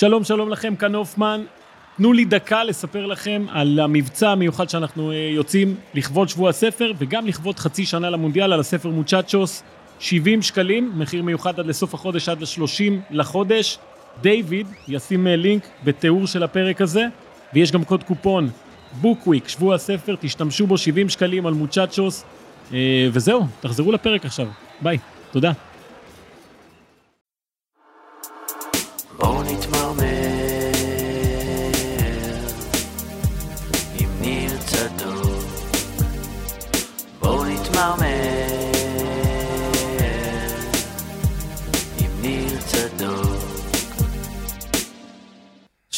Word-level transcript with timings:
שלום, 0.00 0.24
שלום 0.24 0.48
לכם, 0.48 0.76
כאן 0.76 0.94
הופמן. 0.94 1.40
תנו 1.96 2.12
לי 2.12 2.24
דקה 2.24 2.64
לספר 2.64 3.06
לכם 3.06 3.46
על 3.48 3.80
המבצע 3.80 4.30
המיוחד 4.30 4.68
שאנחנו 4.68 5.10
אה, 5.10 5.16
יוצאים 5.16 5.76
לכבוד 5.94 6.28
שבוע 6.28 6.50
הספר, 6.50 6.92
וגם 6.98 7.26
לכבוד 7.26 7.58
חצי 7.58 7.86
שנה 7.86 8.10
למונדיאל 8.10 8.52
על 8.52 8.60
הספר 8.60 8.88
מוצ'צ'וס. 8.88 9.62
70 9.98 10.42
שקלים, 10.42 10.92
מחיר 10.94 11.22
מיוחד 11.22 11.60
עד 11.60 11.66
לסוף 11.66 11.94
החודש, 11.94 12.28
עד 12.28 12.40
ל-30 12.40 12.92
לחודש. 13.10 13.78
דיוויד 14.20 14.66
ישים 14.88 15.26
אה, 15.26 15.36
לינק 15.36 15.68
בתיאור 15.84 16.26
של 16.26 16.42
הפרק 16.42 16.80
הזה, 16.80 17.06
ויש 17.54 17.72
גם 17.72 17.84
קוד 17.84 18.04
קופון 18.04 18.50
בוקוויק, 19.00 19.48
שבוע 19.48 19.74
הספר, 19.74 20.14
תשתמשו 20.20 20.66
בו 20.66 20.78
70 20.78 21.08
שקלים 21.08 21.46
על 21.46 21.54
מוצ'צ'וס, 21.54 22.24
אה, 22.72 23.08
וזהו, 23.12 23.46
תחזרו 23.60 23.92
לפרק 23.92 24.24
עכשיו. 24.24 24.46
ביי, 24.80 24.98
תודה. 25.30 25.52
בואו 29.18 29.42
נתמרמר 29.42 29.79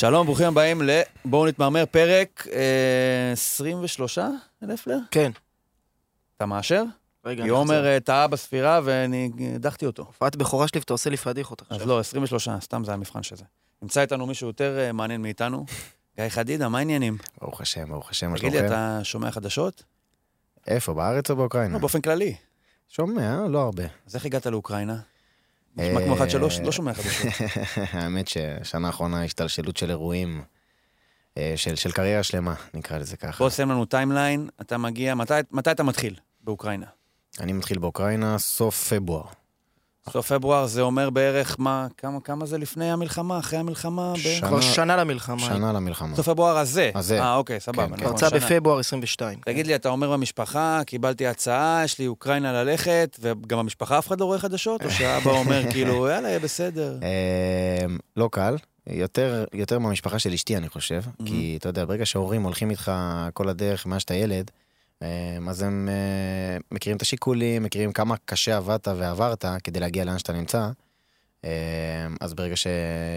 שלום, 0.02 0.26
ברוכים 0.26 0.46
הבאים 0.46 0.82
ל... 0.82 1.00
בואו 1.24 1.46
נתמרמר, 1.46 1.84
פרק 1.86 2.46
אה, 2.52 3.32
23, 3.32 4.18
לפלר? 4.62 4.98
כן. 5.10 5.30
אתה 6.36 6.46
מאשר? 6.46 6.84
רגע, 7.24 7.42
אני 7.42 7.48
יומר 7.48 7.74
אחזור. 7.74 7.86
אה, 7.86 8.00
טעה 8.00 8.26
בספירה 8.26 8.80
ואני 8.84 9.30
הדחתי 9.54 9.86
אותו. 9.86 10.02
הופעת 10.02 10.36
בכורה 10.36 10.68
שלי 10.68 10.80
ואתה 10.80 10.92
עושה 10.92 11.10
לי 11.10 11.16
פדיחות 11.16 11.62
אז 11.62 11.66
עכשיו. 11.70 11.88
לא, 11.88 12.00
23, 12.00 12.48
סתם 12.60 12.84
זה 12.84 12.92
המבחן 12.92 13.22
של 13.22 13.36
זה. 13.36 13.44
נמצא 13.82 14.00
איתנו 14.00 14.26
מישהו 14.26 14.46
יותר 14.46 14.78
אה, 14.78 14.92
מעניין 14.92 15.22
מאיתנו. 15.22 15.64
גיא 16.16 16.28
חדידה, 16.28 16.68
מה 16.68 16.78
העניינים? 16.78 17.16
ברוך 17.40 17.60
השם, 17.60 17.88
ברוך 17.88 18.10
השם, 18.10 18.30
מה 18.30 18.38
תגיד 18.38 18.52
לי, 18.52 18.58
שלומכם? 18.58 18.74
אתה 18.74 19.00
שומע 19.04 19.30
חדשות? 19.30 19.84
איפה, 20.66 20.94
בארץ 20.94 21.30
או 21.30 21.36
באוקראינה? 21.36 21.74
לא, 21.74 21.78
באופן 21.78 22.00
כללי. 22.00 22.34
שומע, 22.88 23.48
לא 23.48 23.62
הרבה. 23.62 23.84
אז 24.06 24.14
איך 24.14 24.26
הגעת 24.26 24.46
לאוקראינה? 24.46 24.96
נשמע 25.76 26.00
כמו 26.04 26.14
אחד 26.16 26.30
שלא 26.30 26.48
לא 26.64 26.72
שומע 26.72 26.94
חדשות. 26.94 27.26
האמת 27.92 28.28
ששנה 28.28 28.86
האחרונה 28.86 29.24
השתלשלות 29.24 29.76
של 29.76 29.90
אירועים, 29.90 30.42
אה, 31.38 31.52
של 31.56 31.76
של 31.76 31.92
קריירה 31.92 32.22
שלמה, 32.22 32.54
נקרא 32.74 32.98
לזה 32.98 33.16
ככה. 33.16 33.38
בוא 33.44 33.50
שים 33.50 33.70
לנו 33.70 33.84
timeline, 33.84 34.48
אתה 34.60 34.78
מגיע, 34.78 35.14
מתי- 35.14 35.32
מתי 35.50 35.70
אתה 35.70 35.82
מתחיל 35.82 36.14
באוקראינה? 36.40 36.86
אני 37.40 37.52
מתחיל 37.52 37.78
באוקראינה 37.78 38.38
סוף 38.38 38.92
פברואר. 38.92 39.24
סוף 40.10 40.32
פברואר 40.32 40.66
זה 40.66 40.80
אומר 40.82 41.10
בערך 41.10 41.56
מה, 41.58 41.86
כמה, 41.98 42.20
כמה 42.20 42.46
זה 42.46 42.58
לפני 42.58 42.90
המלחמה, 42.92 43.38
אחרי 43.38 43.58
המלחמה? 43.58 44.12
בערך? 44.12 44.38
שנה- 44.38 44.48
כבר 44.48 44.60
שנה 44.60 44.96
למלחמה. 44.96 45.40
שנה 45.40 45.72
למלחמה. 45.72 46.16
סוף 46.16 46.28
פברואר 46.28 46.58
הזה. 46.58 46.90
הזה. 46.94 47.20
אה, 47.22 47.36
אוקיי, 47.36 47.60
סבבה. 47.60 47.86
כן, 47.88 47.92
נכון, 48.04 48.12
פרצה. 48.12 48.30
בפברואר 48.30 48.78
22. 48.78 49.38
תגיד 49.44 49.66
לי, 49.66 49.74
אתה 49.74 49.88
אומר 49.88 50.12
במשפחה, 50.12 50.80
קיבלתי 50.86 51.26
הצעה, 51.26 51.80
יש 51.84 51.98
לי 51.98 52.06
אוקראינה 52.06 52.52
ללכת, 52.64 53.16
וגם 53.20 53.58
במשפחה 53.58 53.98
אף 53.98 54.06
אחד 54.08 54.20
לא 54.20 54.24
רואה 54.24 54.38
חדשות? 54.38 54.84
או 54.84 54.90
שהאבא 54.90 55.30
אומר 55.30 55.70
כאילו, 55.70 56.06
יאללה, 56.08 56.28
יהיה 56.28 56.38
בסדר. 56.40 56.98
אה, 57.02 57.86
לא 58.16 58.28
קל, 58.32 58.56
יותר, 58.86 59.44
יותר 59.52 59.78
מהמשפחה 59.78 60.18
של 60.18 60.32
אשתי, 60.32 60.56
אני 60.56 60.68
חושב. 60.68 61.02
כי, 61.24 61.56
אתה 61.60 61.68
יודע, 61.68 61.84
ברגע 61.84 62.06
שההורים 62.06 62.42
הולכים 62.42 62.70
איתך 62.70 62.92
כל 63.34 63.48
הדרך 63.48 63.86
מאז 63.86 64.00
שאתה 64.00 64.14
ילד, 64.14 64.50
אז 65.48 65.62
הם 65.62 65.88
אה, 65.88 66.56
מכירים 66.70 66.96
את 66.96 67.02
השיקולים, 67.02 67.62
מכירים 67.62 67.92
כמה 67.92 68.14
קשה 68.24 68.56
עבדת 68.56 68.88
ועברת 68.88 69.44
כדי 69.64 69.80
להגיע 69.80 70.04
לאן 70.04 70.18
שאתה 70.18 70.32
נמצא. 70.32 70.68
אה, 71.44 71.50
אז 72.20 72.34
ברגע 72.34 72.56
ש, 72.56 72.66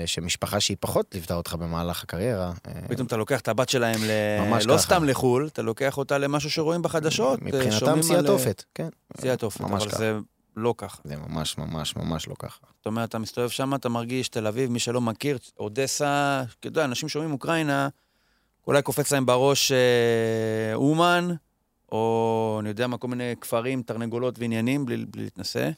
שמשפחה 0.06 0.60
שהיא 0.60 0.78
פחות 0.80 1.06
ליוותה 1.14 1.34
אותך 1.36 1.54
במהלך 1.54 2.04
הקריירה, 2.04 2.52
אה, 2.68 2.74
פתאום 2.88 3.08
אתה 3.08 3.18
לוקח 3.18 3.40
את 3.40 3.48
הבת 3.48 3.70
שלהם 3.70 4.00
ל... 4.04 4.10
ממש 4.50 4.66
לא 4.66 4.74
ככה. 4.74 4.84
סתם 4.84 5.04
לחו"ל, 5.04 5.48
אתה 5.48 5.62
לוקח 5.62 5.98
אותה 5.98 6.18
למשהו 6.18 6.50
שרואים 6.52 6.82
בחדשות. 6.82 7.40
אה, 7.42 7.46
מבחינתם 7.46 8.04
שיא 8.04 8.18
על- 8.18 8.26
התופת, 8.26 8.64
כן. 8.76 8.90
שיא 9.22 9.32
התופת, 9.32 9.62
אבל 9.62 9.80
ככה. 9.90 9.98
זה 9.98 10.18
לא 10.56 10.74
ככה. 10.78 11.02
זה 11.04 11.16
ממש 11.18 11.58
ממש 11.58 11.96
ממש 11.96 12.28
לא 12.28 12.36
ככה. 12.40 12.60
זאת 12.78 12.86
אומרת, 12.86 13.10
אתה 13.10 13.20
מסתובב 13.20 13.50
שם, 13.50 13.76
אתה 13.76 13.90
מרגיש 13.90 14.30
תל 14.30 14.48
אביב, 14.48 14.72
מי 14.72 14.80
שלא 14.80 15.02
מכיר, 15.02 15.38
אודסה, 15.60 16.44
אתה 16.60 16.68
יודע, 16.68 16.86
אנשים 16.86 17.10
שומעים 17.10 17.32
אוקראינה, 17.32 17.90
אולי 18.68 18.82
קופץ 18.82 19.12
להם 19.12 19.26
בראש 19.26 19.72
אה, 19.72 19.78
אומן, 20.74 21.30
או 21.92 22.58
אני 22.62 22.70
יודע 22.70 22.88
מה, 22.88 22.98
כל 22.98 23.08
מיני 23.08 23.34
כפרים, 23.42 23.82
תרנגולות 23.82 24.40
ועניינים, 24.40 24.86
בלי, 24.86 25.06
בלי 25.06 25.24
להתנשא. 25.24 25.70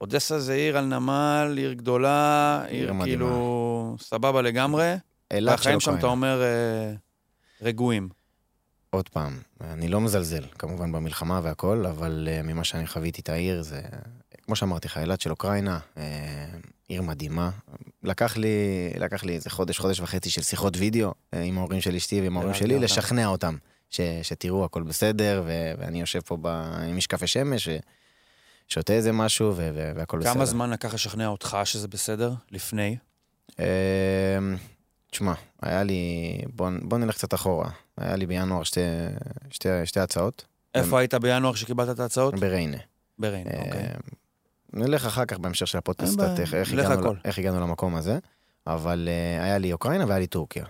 אודסה 0.00 0.38
זה 0.38 0.54
עיר 0.54 0.78
על 0.78 0.84
נמל, 0.84 1.54
עיר 1.56 1.72
גדולה, 1.72 2.62
עיר, 2.68 2.84
עיר 2.84 2.92
מדהימה. 2.92 3.04
כאילו 3.04 3.96
סבבה 4.00 4.42
לגמרי. 4.42 4.94
אילת 5.30 5.62
של 5.62 5.80
שם, 5.80 5.94
אתה. 5.98 6.06
אומר, 6.06 6.42
אה, 6.42 6.92
רגועים. 7.62 8.08
עוד 8.90 9.08
פעם, 9.08 9.38
אני 9.60 9.88
לא 9.88 10.00
מזלזל, 10.00 10.44
כמובן 10.58 10.92
במלחמה 10.92 11.40
והכל, 11.42 11.86
אבל 11.86 12.28
uh, 12.30 12.46
ממה 12.46 12.64
שאני 12.64 12.86
חוויתי 12.86 13.20
את 13.20 13.28
העיר, 13.28 13.62
זה, 13.62 13.80
כמו 14.42 14.56
שאמרתי 14.56 14.88
לך, 14.88 14.98
אילת 14.98 15.20
של 15.20 15.30
אוקראינה, 15.30 15.78
uh, 15.94 15.98
עיר 16.88 17.02
מדהימה. 17.02 17.50
לקח 18.02 18.36
לי, 18.36 18.48
לקח 18.98 19.24
לי 19.24 19.34
איזה 19.34 19.50
חודש, 19.50 19.78
חודש 19.78 20.00
וחצי 20.00 20.30
של 20.30 20.42
שיחות 20.42 20.76
וידאו 20.76 21.10
uh, 21.10 21.36
עם 21.36 21.58
ההורים 21.58 21.80
של 21.80 21.94
אשתי 21.94 22.20
ועם 22.20 22.36
ההורים 22.36 22.54
שלי, 22.54 22.74
אותם. 22.74 22.84
לשכנע 22.84 23.26
אותם 23.26 23.56
ש, 23.90 24.00
שתראו, 24.22 24.64
הכל 24.64 24.82
בסדר, 24.82 25.42
ו, 25.46 25.72
ואני 25.78 26.00
יושב 26.00 26.20
פה 26.20 26.36
ב, 26.40 26.46
עם 26.88 26.96
משקפי 26.96 27.26
שמש, 27.26 27.68
ושותה 28.68 28.92
איזה 28.92 29.12
משהו, 29.12 29.52
ו, 29.56 29.70
ו, 29.74 29.92
והכל 29.96 30.18
בסדר. 30.18 30.34
כמה 30.34 30.44
זמן 30.44 30.70
לקח 30.70 30.94
לשכנע 30.94 31.26
אותך 31.26 31.58
שזה 31.64 31.88
בסדר? 31.88 32.32
לפני? 32.50 32.96
Uh, 33.50 33.60
תשמע, 35.10 35.32
היה 35.62 35.82
לי, 35.82 36.02
בוא, 36.54 36.70
בוא 36.82 36.98
נלך 36.98 37.14
קצת 37.14 37.34
אחורה. 37.34 37.70
היה 37.96 38.16
לי 38.16 38.26
בינואר 38.26 38.62
שתי, 38.62 38.80
שתי, 39.50 39.68
שתי 39.84 40.00
הצעות, 40.00 40.44
איפה 40.74 40.98
היית 40.98 41.14
בינואר 41.14 41.52
כשקיבלת 41.54 41.90
את 41.94 42.00
ההצעות? 42.00 42.34
בריינה. 42.40 42.78
בריין, 43.18 43.46
אוקיי. 43.46 43.80
אה, 43.80 43.94
נלך 44.72 45.06
אחר 45.06 45.24
כך 45.24 45.38
בהמשך 45.38 45.66
של 45.66 45.78
הפודקאסט, 45.78 46.20
איך- 46.20 46.54
איך 46.54 46.72
איך 47.24 47.38
הגענו 47.38 47.60
למקום 47.60 47.94
הזה, 47.94 48.18
אבל 48.66 49.08
אה, 49.10 49.44
היה 49.44 49.58
לי 49.58 49.72
אוקראינה 49.72 50.06
והיה 50.06 50.18
לי 50.18 50.26
טורקיה. 50.26 50.64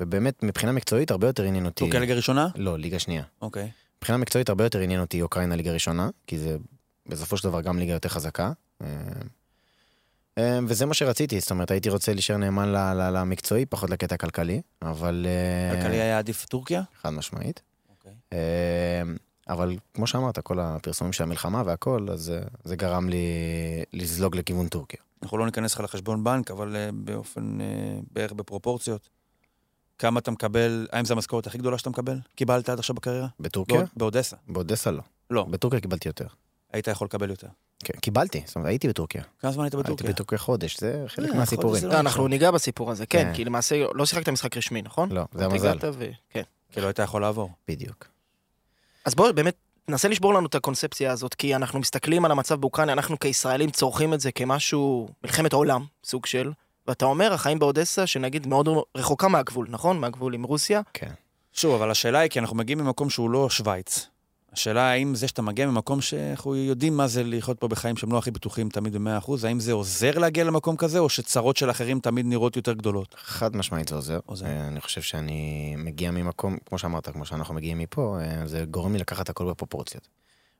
אה, 0.00 0.06
ובאמת, 0.06 0.42
מבחינה 0.42 0.72
מקצועית 0.72 1.10
הרבה 1.10 1.26
יותר 1.26 1.42
עניין 1.42 1.66
אותי... 1.66 1.80
טורקיה 1.80 2.00
ליגה 2.00 2.14
ראשונה? 2.14 2.48
לא, 2.56 2.78
ליגה 2.78 2.98
שנייה. 2.98 3.22
אוקיי. 3.42 3.70
מבחינה 3.98 4.18
מקצועית 4.18 4.48
הרבה 4.48 4.64
יותר 4.64 4.80
עניין 4.80 5.00
אותי 5.00 5.22
אוקראינה 5.22 5.56
ליגה 5.56 5.72
ראשונה, 5.72 6.08
כי 6.26 6.38
זה 6.38 6.56
בסופו 7.06 7.36
של 7.36 7.48
דבר 7.48 7.60
גם 7.60 7.78
ליגה 7.78 7.92
יותר 7.92 8.08
חזקה. 8.08 8.52
אה, 8.82 8.86
אה, 10.38 10.58
וזה 10.68 10.86
מה 10.86 10.94
שרציתי, 10.94 11.40
זאת 11.40 11.50
אומרת, 11.50 11.70
הייתי 11.70 11.90
רוצה 11.90 12.12
להישאר 12.12 12.36
נאמן 12.36 12.72
למקצועי, 12.98 13.66
פחות 13.66 13.90
לקטע 13.90 14.14
הכלכלי, 14.14 14.62
אבל... 14.82 15.26
אה, 15.28 15.76
כלכלי 15.76 16.00
היה 16.00 16.18
עדיף 16.18 16.46
טורקיה? 16.46 16.82
חד 17.02 17.10
משמעית. 17.10 17.62
אוקיי. 17.90 18.12
אה, 18.32 19.02
אבל 19.48 19.76
כמו 19.94 20.06
שאמרת, 20.06 20.38
כל 20.38 20.60
הפרסומים 20.60 21.12
של 21.12 21.22
המלחמה 21.22 21.62
והכל, 21.66 22.06
אז 22.12 22.30
אה, 22.30 22.40
זה 22.64 22.76
גרם 22.76 23.08
לי 23.08 23.26
לזלוג 23.92 24.36
לכיוון 24.36 24.68
טורקיה. 24.68 25.00
אנחנו 25.22 25.38
לא 25.38 25.46
ניכנס 25.46 25.74
לך 25.74 25.80
לחשבון 25.80 26.24
בנק, 26.24 26.50
אבל 26.50 26.76
אה, 26.76 26.88
באופן, 26.92 27.60
אה, 27.60 27.66
בערך 28.12 28.32
בפרופורציות. 28.32 29.08
כמה 29.98 30.20
אתה 30.20 30.30
מקבל, 30.30 30.86
האם 30.92 31.04
זו 31.04 31.14
המשכורת 31.14 31.46
הכי 31.46 31.58
גדולה 31.58 31.78
שאתה 31.78 31.90
מקבל? 31.90 32.18
קיבלת 32.34 32.68
עד 32.68 32.78
עכשיו 32.78 32.94
בקריירה? 32.96 33.26
בטורקיה? 33.40 33.76
באוד- 33.76 33.88
באודסה. 33.96 34.36
באודסה 34.48 34.90
לא. 34.90 35.02
לא, 35.30 35.44
בטורקיה 35.44 35.80
קיבלתי 35.80 36.08
יותר. 36.08 36.26
היית 36.72 36.88
יכול 36.88 37.04
לקבל 37.04 37.30
יותר. 37.30 37.46
כן, 37.84 37.98
קיבלתי, 38.00 38.42
זאת 38.46 38.56
אומרת, 38.56 38.68
הייתי 38.68 38.88
בטורקיה. 38.88 39.22
כמה 39.38 39.52
זמן 39.52 39.64
היית 39.64 39.74
הייתי 39.74 39.84
בטורקיה? 39.84 40.10
בטורקיה 40.12 40.38
חודש, 40.38 40.80
זה 40.80 41.04
חלק 41.06 41.30
אה, 41.30 41.36
מהסיפורים. 41.36 41.70
חודש 41.70 41.80
זה 41.80 41.88
לא, 41.88 42.00
אנחנו 42.00 42.28
ניגע 42.28 42.50
בסיפור 42.50 42.90
הזה, 42.90 43.06
כן, 43.06 43.24
כן. 43.24 43.34
כי 43.34 43.44
למעשה 43.44 43.84
לא 43.94 44.06
שיחקת 44.06 44.28
משחק 44.28 44.56
רשמי, 44.56 44.82
נכון? 44.82 45.12
לא, 45.12 45.24
זה 45.32 45.46
רק 45.46 45.52
המזל, 45.52 45.78
כן. 46.30 46.42
כאילו 46.72 46.86
היית 46.86 46.98
יכול 46.98 47.20
לעבור. 47.20 47.50
בדיוק. 47.68 48.06
אז 49.04 49.14
בוא 49.14 49.30
באמת, 49.32 49.54
נסה 49.88 50.08
לשבור 50.08 50.34
לנו 50.34 50.46
את 50.46 50.54
הקונספציה 50.54 51.12
הזאת, 51.12 51.34
כי 51.34 51.54
אנחנו 51.56 51.78
מסתכלים 51.80 52.24
על 52.24 52.30
המצב 52.30 52.54
באוקראינה, 52.60 52.92
אנחנו 52.92 53.18
כישראלים 53.18 53.70
צורכים 53.70 54.14
את 54.14 54.20
זה 54.20 54.32
כמשהו, 54.32 55.08
מלחמת 55.24 55.52
עולם, 55.52 55.84
סוג 56.04 56.26
של, 56.26 56.52
ואתה 56.88 57.04
אומר, 57.04 57.32
החיים 57.32 57.58
באודסה, 57.58 58.06
שנגיד 58.06 58.46
מאוד 58.46 58.68
רחוקה 58.96 59.28
מהגבול, 59.28 59.66
נכון? 59.70 59.98
מהגבול 59.98 60.34
עם 60.34 60.42
רוסיה. 60.42 60.80
כן. 60.94 61.10
שוב, 61.52 61.74
אבל 61.74 61.90
השאלה 61.90 62.18
היא, 62.18 62.30
כי 62.30 62.38
אנחנו 62.38 62.56
מגיעים 62.56 62.78
ממקום 62.78 63.10
שהוא 63.10 63.30
לא 63.30 63.50
שווייץ. 63.50 64.08
השאלה 64.54 64.90
האם 64.90 65.14
זה 65.14 65.28
שאתה 65.28 65.42
מגיע 65.42 65.66
ממקום 65.66 66.00
שאנחנו 66.00 66.56
יודעים 66.56 66.96
מה 66.96 67.06
זה 67.06 67.22
לחיות 67.24 67.58
פה 67.58 67.68
בחיים 67.68 67.96
שהם 67.96 68.12
לא 68.12 68.18
הכי 68.18 68.30
בטוחים 68.30 68.68
תמיד 68.68 68.96
ב-100%, 68.96 69.32
האם 69.44 69.60
זה 69.60 69.72
עוזר 69.72 70.18
להגיע 70.18 70.44
למקום 70.44 70.76
כזה, 70.76 70.98
או 70.98 71.08
שצרות 71.08 71.56
של 71.56 71.70
אחרים 71.70 72.00
תמיד 72.00 72.26
נראות 72.26 72.56
יותר 72.56 72.72
גדולות? 72.72 73.14
חד 73.18 73.56
משמעית 73.56 73.88
זה 73.88 73.94
עוזר. 73.94 74.18
עוזר. 74.26 74.46
אה, 74.46 74.68
אני 74.68 74.80
חושב 74.80 75.02
שאני 75.02 75.74
מגיע 75.78 76.10
ממקום, 76.10 76.56
כמו 76.66 76.78
שאמרת, 76.78 77.08
כמו 77.08 77.26
שאנחנו 77.26 77.54
מגיעים 77.54 77.78
מפה, 77.78 78.18
אה, 78.20 78.46
זה 78.46 78.64
גורם 78.70 78.92
לי 78.92 78.98
לקחת 78.98 79.28
הכל 79.28 79.50
בפרופורציות. 79.50 80.08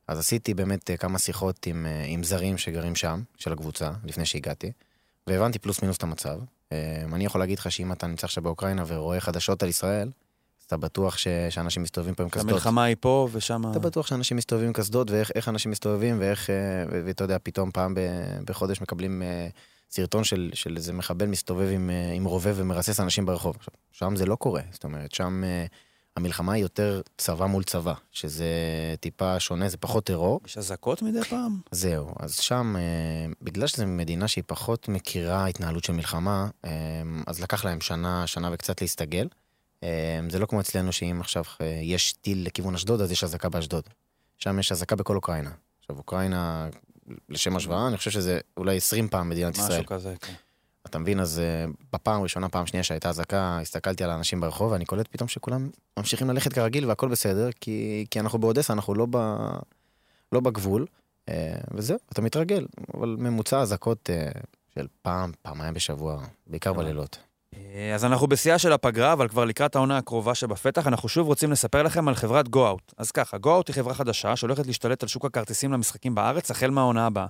אז 0.08 0.18
עשיתי 0.18 0.54
באמת 0.54 0.90
אה, 0.90 0.96
כמה 0.96 1.18
שיחות 1.18 1.66
עם, 1.66 1.86
עם 2.06 2.24
זרים 2.24 2.58
שגרים 2.58 2.96
שם, 2.96 3.22
של 3.36 3.52
הקבוצה, 3.52 3.90
לפני 4.04 4.26
שהגעתי, 4.26 4.72
והבנתי 5.26 5.58
פלוס 5.58 5.82
מינוס 5.82 5.96
את 5.96 6.02
המצב. 6.02 6.38
אה, 6.72 7.04
אני 7.12 7.24
יכול 7.24 7.40
להגיד 7.40 7.58
לך 7.58 7.72
שאם 7.72 7.92
אתה 7.92 8.06
נמצא 8.06 8.26
עכשיו 8.26 8.42
באוקראינה 8.42 8.84
ורואה 8.86 9.20
חדשות 9.20 9.62
על 9.62 9.68
ישראל, 9.68 10.10
אז 10.60 10.64
אתה 10.66 10.76
בטוח 10.76 11.18
ש, 11.18 11.28
שאנשים 11.50 11.82
מסתובבים 11.82 12.14
פה 12.14 12.22
עם 12.22 12.28
קסדות. 12.28 12.50
המלחמה 12.50 12.84
היא 12.84 12.96
פה 13.00 13.28
ושם... 13.32 13.62
אתה 13.70 13.78
בטוח 13.78 14.06
שאנשים 14.06 14.36
מסתובבים 14.36 14.66
עם 14.66 14.72
קסדות, 14.72 15.10
ואיך 15.10 15.30
איך 15.34 15.48
אנשים 15.48 15.70
מסתובבים, 15.70 16.16
ואיך, 16.20 16.50
אה, 16.50 16.54
ואתה 17.06 17.24
יודע, 17.24 17.36
פתאום 17.42 17.70
פעם 17.70 17.94
ב- 17.94 18.00
בחודש 18.44 18.80
מקבלים 18.80 19.22
אה, 19.22 19.48
סרטון 19.90 20.24
של, 20.24 20.50
של 20.54 20.76
איזה 20.76 20.92
מחבל 20.92 21.26
מסתובב 21.26 21.68
עם, 21.72 21.90
אה, 21.90 22.12
עם 22.12 22.24
רובה 22.24 22.50
ומרסס 22.54 23.00
אנשים 23.00 23.26
ברחוב. 23.26 23.56
שם 23.92 24.16
זה 24.16 24.26
לא 24.26 24.36
קורה, 24.36 24.62
זאת 24.72 24.84
אומרת, 24.84 25.12
שם 25.12 25.42
המלחמה 26.16 26.52
היא 26.52 26.62
יותר 26.62 27.00
צבא 27.18 27.46
מול 27.46 27.64
צבא, 27.64 27.94
שזה 28.12 28.46
טיפה 29.00 29.40
שונה, 29.40 29.68
זה 29.68 29.76
פחות 29.76 30.04
טרור. 30.04 30.40
יש 30.46 30.58
אזעקות 30.58 31.02
מדי 31.02 31.22
פעם? 31.22 31.60
זהו, 31.70 32.14
אז 32.20 32.36
שם, 32.36 32.76
אה, 32.76 33.32
בגלל 33.42 33.66
שזו 33.66 33.86
מדינה 33.86 34.28
שהיא 34.28 34.44
פחות 34.46 34.88
מכירה 34.88 35.46
התנהלות 35.46 35.84
של 35.84 35.92
מלחמה, 35.92 36.48
אה, 36.64 36.70
אז 37.26 37.40
לקח 37.42 37.64
להם 37.64 37.80
שנה, 37.80 38.26
שנה 38.26 38.50
וקצת 38.52 38.80
להסתגל. 38.80 39.28
אה, 39.82 40.20
זה 40.30 40.38
לא 40.38 40.46
כמו 40.46 40.60
אצלנו 40.60 40.92
שאם 40.92 41.18
עכשיו 41.20 41.44
יש 41.82 42.12
טיל 42.12 42.46
לכיוון 42.46 42.74
אשדוד, 42.74 43.00
אז 43.00 43.12
יש 43.12 43.24
אזעקה 43.24 43.48
באשדוד. 43.48 43.84
שם 44.38 44.58
יש 44.58 44.72
אזעקה 44.72 44.96
בכל 44.96 45.16
אוקראינה. 45.16 45.50
עכשיו, 45.80 45.96
אוקראינה, 45.96 46.68
לשם 47.28 47.56
השוואה, 47.56 47.88
אני 47.88 47.96
חושב 47.96 48.10
שזה 48.10 48.40
אולי 48.56 48.76
20 48.76 49.08
פעם 49.08 49.28
מדינת 49.28 49.54
ישראל. 49.54 49.72
משהו 49.72 49.86
כזה, 49.86 50.14
כן. 50.20 50.32
אתה 50.86 50.98
מבין? 50.98 51.20
אז 51.20 51.40
uh, 51.40 51.76
בפעם 51.92 52.20
הראשונה, 52.20 52.48
פעם 52.48 52.66
שנייה 52.66 52.84
שהייתה 52.84 53.08
אזעקה, 53.08 53.58
הסתכלתי 53.60 54.04
על 54.04 54.10
האנשים 54.10 54.40
ברחוב, 54.40 54.72
ואני 54.72 54.84
קולט 54.84 55.08
פתאום 55.10 55.28
שכולם 55.28 55.68
ממשיכים 55.98 56.30
ללכת 56.30 56.52
כרגיל 56.52 56.86
והכל 56.86 57.08
בסדר, 57.08 57.48
כי, 57.60 58.06
כי 58.10 58.20
אנחנו 58.20 58.38
באודסה, 58.38 58.72
אנחנו 58.72 58.94
לא, 58.94 59.06
ב, 59.10 59.36
לא 60.32 60.40
בגבול, 60.40 60.86
uh, 61.30 61.32
וזהו, 61.74 61.98
אתה 62.12 62.22
מתרגל. 62.22 62.66
אבל 62.94 63.16
ממוצע 63.18 63.60
אזעקות 63.60 64.10
uh, 64.10 64.38
של 64.74 64.86
פעם, 65.02 65.32
פעמיים 65.42 65.74
בשבוע, 65.74 66.24
בעיקר. 66.46 66.72
בלילות. 66.72 67.18
אה, 67.56 67.94
אז 67.94 68.04
אנחנו 68.04 68.26
בשיאה 68.26 68.58
של 68.58 68.72
הפגרה, 68.72 69.12
אבל 69.12 69.28
כבר 69.28 69.44
לקראת 69.44 69.76
העונה 69.76 69.98
הקרובה 69.98 70.34
שבפתח, 70.34 70.86
אנחנו 70.86 71.08
שוב 71.08 71.26
רוצים 71.26 71.52
לספר 71.52 71.82
לכם 71.82 72.08
על 72.08 72.14
חברת 72.14 72.48
גו-אוט. 72.48 72.92
אז 72.96 73.10
ככה, 73.10 73.38
גו-אוט 73.38 73.68
היא 73.68 73.74
חברה 73.74 73.94
חדשה 73.94 74.36
שהולכת 74.36 74.66
להשתלט 74.66 75.02
על 75.02 75.08
שוק 75.08 75.24
הכרטיסים 75.24 75.72
למשחקים 75.72 76.14
בארץ 76.14 76.50
החל 76.50 76.70
מהעונה 76.70 77.06
הבאה. 77.06 77.26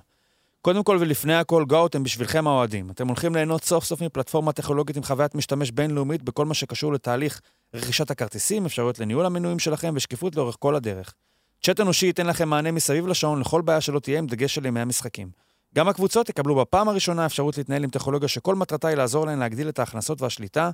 קודם 0.65 0.83
כל 0.83 0.97
ולפני 0.99 1.35
הכל, 1.35 1.65
גו-אוט 1.65 1.95
הם 1.95 2.03
בשבילכם 2.03 2.47
האוהדים. 2.47 2.89
אתם 2.89 3.07
הולכים 3.07 3.35
ליהנות 3.35 3.63
סוף 3.63 3.83
סוף 3.83 4.01
מפלטפורמה 4.01 4.51
טכנולוגית 4.51 4.97
עם 4.97 5.03
חוויית 5.03 5.35
משתמש 5.35 5.71
בינלאומית 5.71 6.23
בכל 6.23 6.45
מה 6.45 6.53
שקשור 6.53 6.93
לתהליך 6.93 7.41
רכישת 7.73 8.11
הכרטיסים, 8.11 8.65
אפשרויות 8.65 8.99
לניהול 8.99 9.25
המנויים 9.25 9.59
שלכם 9.59 9.93
ושקיפות 9.95 10.35
לאורך 10.35 10.55
כל 10.59 10.75
הדרך. 10.75 11.13
צ'אט 11.61 11.79
אנושי 11.79 12.05
ייתן 12.05 12.27
לכם 12.27 12.49
מענה 12.49 12.71
מסביב 12.71 13.07
לשעון 13.07 13.39
לכל 13.39 13.61
בעיה 13.61 13.81
שלא 13.81 13.99
תהיה 13.99 14.19
עם 14.19 14.27
דגש 14.27 14.55
של 14.55 14.65
ימי 14.65 14.79
המשחקים. 14.79 15.29
גם 15.75 15.87
הקבוצות 15.87 16.29
יקבלו 16.29 16.55
בפעם 16.55 16.89
הראשונה 16.89 17.25
אפשרות 17.25 17.57
להתנהל 17.57 17.83
עם 17.83 17.89
טכנולוגיה 17.89 18.27
שכל 18.27 18.55
מטרתה 18.55 18.87
היא 18.87 18.97
לעזור 18.97 19.25
להן 19.25 19.39
להגדיל 19.39 19.69
את 19.69 19.79
ההכנסות 19.79 20.21
והשליטה. 20.21 20.71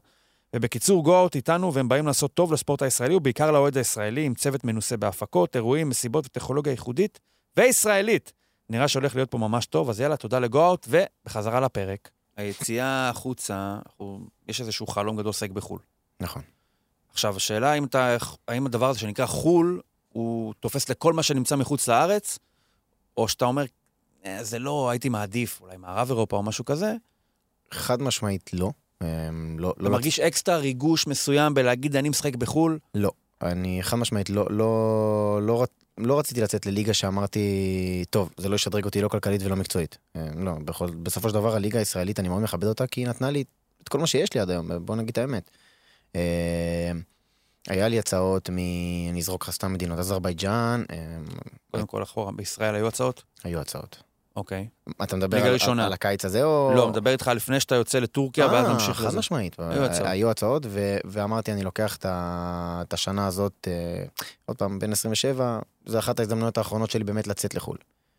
ובקיצור, 0.56 1.04
גו-אוט 1.04 1.36
איתנו, 1.36 1.74
והם 1.74 1.90
באים 1.90 2.08
לעשות 2.08 2.34
טוב 2.34 2.54
לספורט 2.54 2.82
הישראלי, 2.82 3.16
ובעיקר 3.16 3.52
לאוהד 3.52 3.78
הישראלי, 3.78 4.26
עם 4.26 4.34
צוות 4.34 4.64
מנוסה 4.64 4.98
בהפקות, 4.98 5.56
אירועים, 5.56 5.90
מסיבות 5.90 6.26
וטכנולוגיה 6.26 6.72
ייחודית 6.72 7.20
וישראלית. 7.58 8.41
נראה 8.72 8.88
שהולך 8.88 9.16
להיות 9.16 9.32
פה 9.32 9.38
ממש 9.38 9.66
טוב, 9.66 9.90
אז 9.90 10.00
יאללה, 10.00 10.18
תודה 10.18 10.40
לגו-אוט, 10.40 10.88
ובחזרה 10.90 11.60
לפרק. 11.60 12.10
היציאה 12.38 13.10
החוצה, 13.10 13.78
אנחנו, 13.86 14.28
יש 14.48 14.62
איזשהו 14.62 14.88
חלום 14.88 15.18
גדול 15.18 15.30
לשחק 15.30 15.50
בחו"ל. 15.50 15.80
נכון. 16.20 16.42
עכשיו, 17.12 17.36
השאלה 17.36 17.72
האם, 17.72 17.86
אתה, 17.86 18.18
האם 18.48 18.66
הדבר 18.66 18.90
הזה 18.90 19.00
שנקרא 19.00 19.26
חו"ל, 19.26 19.82
הוא 20.10 20.54
תופס 20.60 20.90
לכל 20.90 21.14
מה 21.14 21.24
שנמצא 21.24 21.56
מחוץ 21.56 21.88
לארץ, 21.88 22.40
או 23.18 23.28
שאתה 23.28 23.46
אומר, 23.46 23.66
"אה, 24.26 24.44
זה 24.44 24.60
לא, 24.60 24.90
הייתי 24.90 25.10
מעדיף, 25.10 25.62
אולי 25.62 25.78
מערב 25.78 26.10
אירופה 26.10 26.38
או 26.38 26.44
משהו 26.44 26.66
כזה, 26.66 26.96
חד 27.72 28.02
משמעית 28.02 28.50
לא. 28.54 28.72
אה, 29.02 29.08
לא, 29.58 29.72
אתה 29.72 29.84
לא, 29.84 29.90
מרגיש 29.90 30.20
אקסטרה 30.20 30.58
ריגוש 30.58 31.08
מסוים 31.08 31.54
בלהגיד, 31.54 31.96
אני 31.96 32.10
משחק 32.10 32.36
בחו"ל, 32.36 32.80
לא. 32.96 33.12
אני 33.42 33.84
חד 33.84 33.98
משמעית 33.98 34.30
לא, 34.30 34.48
לא, 34.50 35.40
לא, 35.42 35.66
לא 35.98 36.20
רציתי 36.20 36.42
לצאת 36.42 36.66
לליגה 36.66 36.94
שאמרתי, 36.94 38.06
טוב, 38.10 38.30
זה 38.38 38.50
לא 38.50 38.56
ישדרג 38.56 38.86
אותי 38.86 39.02
לא 39.02 39.08
כלכלית 39.08 39.44
ולא 39.44 39.56
מקצועית. 39.56 39.98
אה, 40.16 40.28
לא, 40.36 40.52
בכל, 40.66 40.88
בסופו 40.88 41.30
של 41.30 41.34
דבר 41.34 41.56
הליגה 41.56 41.80
הישראלית, 41.80 42.20
אני 42.20 42.30
מאוד 42.30 42.42
מכבד 42.42 42.68
אותה, 42.68 42.88
כי 42.88 43.02
היא 43.02 43.08
נתנה 43.08 43.32
לי 43.32 43.44
את 43.84 43.90
כל 43.90 44.00
מה 44.00 44.08
שיש 44.08 44.34
לי 44.34 44.40
עד 44.40 44.50
היום, 44.50 44.86
בוא 44.86 44.96
נגיד 44.96 45.10
את 45.10 45.18
האמת. 45.18 45.50
אה, 46.16 46.92
היה 47.68 47.88
לי 47.88 48.00
הצעות 48.00 48.50
מ... 48.50 48.58
אני 49.10 49.20
אזרוק 49.20 49.44
לך 49.44 49.52
סתם 49.54 49.74
מדינות, 49.74 50.00
אזרבייג'אן, 50.00 50.84
אה, 50.92 50.98
קודם 51.72 51.88
כל 51.88 52.04
אחורה, 52.04 52.32
בישראל 52.32 52.76
היו 52.76 52.88
הצעות? 52.88 53.24
היו 53.44 53.60
הצעות. 53.60 54.04
אוקיי. 54.36 54.68
אתה 55.04 55.16
מדבר 55.16 55.44
על, 55.46 55.54
ראשונה. 55.54 55.86
על 55.86 55.94
הקיץ 55.94 56.26
הזה 56.26 56.44
או... 56.44 56.72
לא, 56.76 56.90
מדבר 56.90 57.12
איתך 57.12 57.32
לפני 57.36 57.60
שאתה 57.60 57.76
יוצא 57.76 58.00
לטורקיה, 58.00 58.48
ואז 58.48 58.66
אה, 58.66 58.74
נמשיך 58.74 58.98
חד 58.98 59.08
לזה. 59.08 59.20
משמעית, 59.20 59.56
היו 59.60 59.84
הצעות. 59.84 60.08
היו 60.08 60.30
הצעות, 60.30 60.64
ו- 60.70 60.98
ואמרתי, 61.06 61.52
אני 61.52 61.64
לוקח 61.64 61.96
את 61.96 62.06
ה- 62.06 62.82
את 62.88 62.94
השנה 62.94 63.28
הזאת, 63.28 63.68
אה, 63.72 64.04
עוד 64.46 64.58
פעם, 64.58 64.80
בין 64.80 64.92
27, 64.92 65.60
זו 65.86 66.00
אחת 66.00 66.20
ההזדמנויות 66.20 66.58
האחרונות 66.58 66.92
שלי 66.92 67.04
באמת 67.04 67.28
לצאת 67.28 67.56
לחו"ל. 67.56 67.78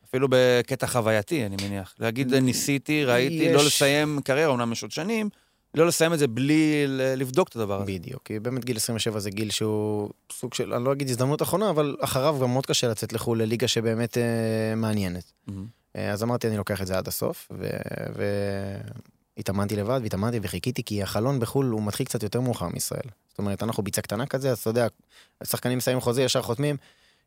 אפילו 0.09 0.29
בקטע 0.31 0.87
חווייתי, 0.87 1.47
אני 1.47 1.57
מניח. 1.69 1.95
להגיד, 1.99 2.35
ניסיתי, 2.35 3.05
ראיתי, 3.05 3.35
יש- 3.35 3.57
לא 3.61 3.67
לסיים 3.67 4.21
קריירה, 4.25 4.53
אומנם 4.53 4.73
יש 4.73 4.83
עוד 4.83 4.91
שנים, 4.93 5.29
לא 5.75 5.87
לסיים 5.87 6.13
את 6.13 6.19
זה 6.19 6.27
בלי 6.29 6.85
ל- 6.87 7.15
לבדוק 7.17 7.49
את 7.49 7.57
הדבר 7.57 7.83
הזה. 7.83 7.93
בדיוק, 7.93 8.23
כי 8.25 8.41
באמת 8.41 8.65
גיל 8.65 8.77
27 8.77 9.19
זה 9.19 9.31
גיל 9.31 9.51
שהוא 9.51 10.11
סוג 10.33 10.55
של, 10.55 10.73
אני 10.75 10.85
לא 10.85 10.93
אגיד 10.93 11.09
הזדמנות 11.11 11.43
אחרונה, 11.43 11.71
אבל 11.71 11.97
אחריו 12.01 12.37
גם 12.43 12.53
מאוד 12.53 12.67
קשה 12.67 12.89
לצאת 12.89 13.13
לחו"ל 13.13 13.43
לליגה 13.43 13.69
שבאמת 13.69 14.19
אה, 14.19 14.23
מעניינת. 14.77 15.33
מהמם. 15.47 15.67
אה, 15.97 16.13
אז 16.13 16.23
אמרתי, 16.23 16.49
אני 16.49 16.57
לוקח 16.57 16.83
את 16.83 16.87
זה 16.87 16.99
עד 16.99 17.09
הסוף, 17.09 17.49
והתאמנתי 19.37 19.77
לבד, 19.77 20.01
והתאמנתי 20.03 20.39
וחיכיתי, 20.43 20.83
כי 20.85 21.03
החלון 21.03 21.41
בחו"ל 21.41 21.67
הוא 21.67 21.83
מתחיל 21.83 22.07
קצת 22.07 22.23
יותר 22.23 22.41
מאוחר 22.41 22.69
מישראל. 22.69 23.09
זאת 23.29 23.39
אומרת, 23.39 23.63
אנחנו 23.63 23.83
ביצה 23.83 24.03
קטנה 24.03 24.27
כזה, 24.27 24.51
אז 24.51 24.59
אתה 24.59 24.71
יודע, 24.71 24.87
השחקנים 25.41 25.79
מסיימים 25.79 26.01
חוזה, 26.01 26.23
ישר 26.23 26.43
חותמים, 26.43 26.77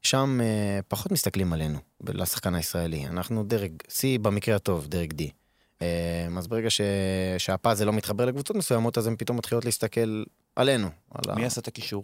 שם 0.02 0.40
אה, 0.44 0.80
פחות 0.88 1.12
מסתכלים 1.12 1.54
עלינו, 1.54 1.80
לשחקן 2.02 2.56
הישראלי. 2.56 3.08
אנחנו 3.08 3.44
דרג 3.44 3.72
C, 3.88 4.02
במקרה 4.22 4.56
הטוב, 4.56 4.88
דרג 4.88 5.14
D. 5.14 5.24
אה, 5.82 6.28
אז 6.38 6.48
ברגע 6.48 6.70
ש... 6.70 6.82
שהפאזל 7.38 7.86
לא 7.86 7.94
מתחבר 7.94 8.26
לקבוצות 8.26 8.56
מסוימות, 8.56 8.98
אז 8.98 9.08
הן 9.08 9.16
פתאום 9.16 9.38
מתחילות 9.38 9.66
להסתכל 9.66 10.24
עלינו. 10.56 10.88
על 11.12 11.32
ה- 11.32 11.36
מי 11.36 11.46
עשה 11.46 11.62
את 11.62 11.68
הקישור? 11.68 12.04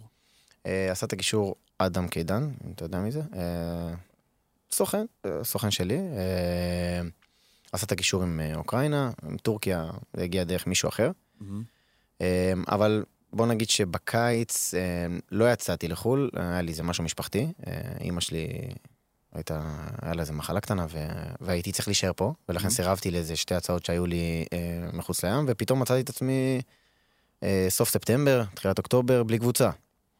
אה, 0.66 0.92
עשה 0.92 1.06
את 1.06 1.12
הקישור 1.12 1.54
אדם 1.78 2.08
קידן, 2.08 2.50
אם 2.66 2.72
אתה 2.74 2.84
יודע 2.84 2.98
מי 2.98 3.12
זה. 3.12 3.20
אה, 3.36 3.94
סוכן, 4.72 5.04
אה, 5.26 5.44
סוכן 5.44 5.70
שלי. 5.70 5.96
אה, 5.96 7.00
עשה 7.72 7.86
את 7.86 7.92
הקישור 7.92 8.22
עם 8.22 8.40
אה, 8.40 8.54
אוקראינה, 8.54 9.10
עם 9.28 9.36
טורקיה, 9.36 9.90
זה 10.14 10.22
הגיע 10.22 10.44
דרך 10.44 10.66
מישהו 10.66 10.88
אחר. 10.88 11.10
מהמם. 11.40 11.62
אה, 12.20 12.52
אבל 12.68 13.04
בוא 13.32 13.46
נגיד 13.46 13.70
שבקיץ 13.70 14.74
אה, 14.74 14.80
לא 15.30 15.52
יצאתי 15.52 15.88
לחו"ל, 15.88 16.30
היה 16.36 16.62
לי 16.62 16.70
איזה 16.70 16.82
משהו 16.82 17.04
משפחתי. 17.04 17.52
אה, 17.66 17.72
אימא 18.00 18.20
שלי 18.20 18.46
הייתה, 19.34 19.60
היה 20.02 20.14
לה 20.14 20.20
איזה 20.20 20.32
מחלה 20.32 20.60
קטנה 20.60 20.86
ו... 20.90 20.98
והייתי 21.40 21.72
צריך 21.72 21.88
להישאר 21.88 22.12
פה, 22.16 22.32
ולכן 22.48 22.68
Mhm. 22.68 22.70
סירבתי 22.70 23.10
לאיזה 23.10 23.36
שתי 23.36 23.54
הצעות 23.54 23.84
שהיו 23.84 24.06
לי 24.06 24.44
אה, 24.52 24.58
מחוץ 24.92 25.24
לים, 25.24 25.44
ופתאום 25.48 25.82
מצאתי 25.82 26.00
את 26.00 26.08
עצמי 26.08 26.60
אה, 27.42 27.66
סוף 27.68 27.90
ספטמבר, 27.90 28.44
תחילת 28.54 28.78
אוקטובר, 28.78 29.22
בלי 29.22 29.38
קבוצה. 29.38 29.70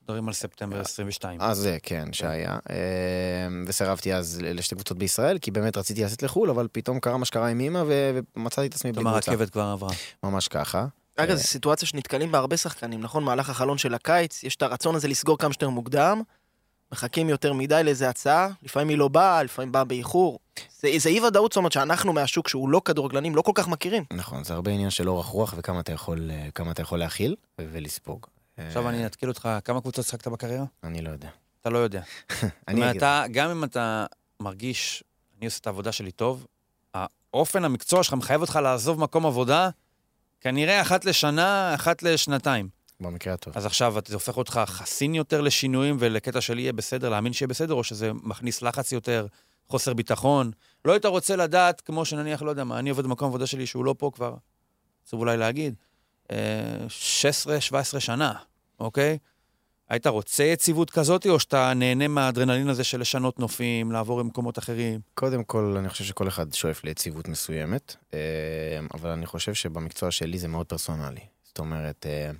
מדברים 0.04 0.28
על 0.28 0.35
ספטמבר 0.35 0.80
22. 0.80 1.40
אז 1.40 1.59
זה, 1.59 1.78
כן, 1.82 2.12
שהיה. 2.12 2.59
אה, 2.71 2.76
וסירבתי 3.66 4.14
אז 4.14 4.40
לשתי 4.42 4.75
קבוצות 4.75 4.99
בישראל, 4.99 5.38
כי 5.38 5.50
באמת 5.50 5.76
רציתי 5.76 6.04
לצאת 6.04 6.23
לחו"ל, 6.23 6.50
אבל 6.50 6.68
פתאום 6.73 7.00
קרה 7.00 7.16
מה 7.16 7.25
שקרה 7.25 7.49
עם 7.49 7.61
אימא, 7.61 7.82
ומצאתי 7.87 8.66
את 8.66 8.75
עצמי 8.75 8.92
בלי 8.92 9.02
כלומר, 9.02 9.16
קבוצה. 9.16 9.30
הרכבת 9.30 9.50
כבר 9.50 9.62
עברה. 9.62 9.90
ממש 10.23 10.49
ככה. 10.49 10.87
אגב, 11.16 11.30
אה, 11.30 11.37
זו 11.37 11.42
סיטואציה 11.42 11.88
שנתקלים 11.88 12.32
בה 12.32 12.38
הרבה 12.38 12.56
שחקנים, 12.56 13.00
נכון? 13.00 13.25
מהלך 13.25 13.50
החלון 13.50 13.78
של 13.78 13.94
הקיץ, 13.94 14.44
יש 14.44 14.56
את 14.56 14.62
הרצון 14.62 14.94
הזה 14.94 15.09
לסגור 15.09 15.38
כמה 15.38 15.52
שיותר 15.52 15.68
מוקדם, 15.68 16.23
מחכים 16.92 17.28
יותר 17.28 17.52
מדי 17.52 17.80
לאיזה 17.85 18.09
הצעה, 18.09 18.49
לפעמים 18.62 18.88
היא 18.88 18.99
לא 18.99 19.09
באה, 19.09 19.42
לפעמים 19.42 19.73
באה 19.73 19.85
באיחור. 19.85 20.38
זה, 20.80 20.88
זה 20.99 21.09
אי 21.09 21.21
ודאות, 21.21 21.52
זאת 21.52 21.56
אומרת 21.56 21.73
שאנחנו 21.73 22.12
מהשוק 22.12 22.49
שהוא 22.49 22.68
לא 22.68 22.82
כדורגלנים, 22.85 23.37
לא 23.37 23.42
כל 23.42 23.52
כך 23.54 23.68
מכירים. 23.68 24.04
נכון, 24.12 24.44
זה 24.44 24.54
הרבה 24.54 24.71
עניין 24.71 24.90
של 24.90 25.09
אורך 25.09 25.26
רוח 25.26 25.54
וכמה 25.56 25.80
אתה 25.80 25.92
יכול, 25.92 26.30
אה, 26.30 26.49
כמה 26.54 26.71
אתה 26.71 26.82
יכול 26.82 26.99
להכיל 26.99 27.37
ו- 27.61 27.64
ולספוג. 27.73 28.26
עכשיו 28.56 28.88
אני 28.88 29.06
אתקיל 29.06 29.28
אותך, 29.28 29.49
כמה 29.64 29.80
קבוצות 29.80 30.04
שחקת 30.06 30.28
בקריירה? 30.28 30.64
אני 30.85 31.02
לא 31.02 31.11
יודע. 31.11 31.28
אתה 31.61 31.71
לא 31.71 31.78
יודע. 31.78 32.02
אני 32.68 32.90
אגיד. 32.90 32.97
אתה, 32.97 33.25
גם 33.30 33.50
אם 33.50 33.64
אתה 33.64 34.06
מרגיש, 34.40 35.04
אני 35.38 35.47
עושה 35.47 35.59
את 35.61 35.66
העבודה 35.66 35.92
שלי 35.92 36.12
טוב, 36.12 36.47
האופן 36.94 37.64
המקצוע 37.64 38.02
שלך 38.02 38.14
מחייב 38.14 38.40
אותך 38.40 38.59
לעזוב 38.62 39.00
מקום 39.00 39.26
עבודה, 39.26 39.71
כנראה 40.40 40.80
אחת 40.80 41.04
לשנה, 41.04 41.75
אחת 41.75 42.02
לשנתיים. 42.02 42.68
במקרה 43.00 43.35
הטוב. 43.35 43.56
אז 43.56 43.66
עכשיו 43.66 43.94
זה 44.06 44.14
הופך 44.14 44.37
אותך 44.37 44.61
חסין 44.66 45.14
יותר 45.14 45.40
לשינויים 45.40 45.97
ולקטע 45.99 46.40
של 46.40 46.59
יהיה 46.59 46.73
בסדר, 46.73 47.09
להאמין 47.09 47.32
שיהיה 47.32 47.49
בסדר, 47.49 47.75
או 47.75 47.85
שזה 47.85 48.12
מכניס 48.12 48.62
לחץ 48.62 48.92
יותר, 48.92 49.26
חוסר 49.68 49.94
ביטחון. 49.94 50.50
לא 50.85 50.92
היית 50.92 51.06
רוצה 51.06 51.37
לדעת, 51.37 51.80
כמו 51.80 52.04
שנניח, 52.04 52.42
לא 52.42 52.50
יודע 52.50 52.64
מה, 52.64 52.78
אני 52.78 52.90
עובד 52.90 53.04
במקום 53.04 53.28
עבודה 53.28 53.47
שלי 53.47 53.66
שהוא 53.66 53.85
לא 53.85 53.94
פה 53.99 54.11
כבר, 54.14 54.35
עצוב 55.06 55.21
אולי 55.21 55.37
להגיד, 55.37 55.75
16-17 57.94 58.00
שנה, 58.00 58.32
אוקיי? 58.80 59.18
היית 59.88 60.06
רוצה 60.06 60.44
יציבות 60.44 60.90
כזאת, 60.90 61.26
או 61.26 61.40
שאתה 61.40 61.74
נהנה 61.74 62.08
מהאדרנלין 62.08 62.68
הזה 62.68 62.84
של 62.84 63.00
לשנות 63.00 63.38
נופים, 63.38 63.92
לעבור 63.92 64.20
למקומות 64.20 64.58
אחרים? 64.58 65.00
קודם 65.14 65.44
כל, 65.44 65.74
אני 65.78 65.88
חושב 65.88 66.04
שכל 66.04 66.28
אחד 66.28 66.52
שואף 66.52 66.84
ליציבות 66.84 67.28
מסוימת, 67.28 67.96
אה, 68.14 68.18
אבל 68.94 69.10
אני 69.10 69.26
חושב 69.26 69.54
שבמקצוע 69.54 70.10
שלי 70.10 70.38
זה 70.38 70.48
מאוד 70.48 70.66
פרסונלי. 70.66 71.20
זאת 71.44 71.58
אומרת, 71.58 72.06
אה, 72.06 72.30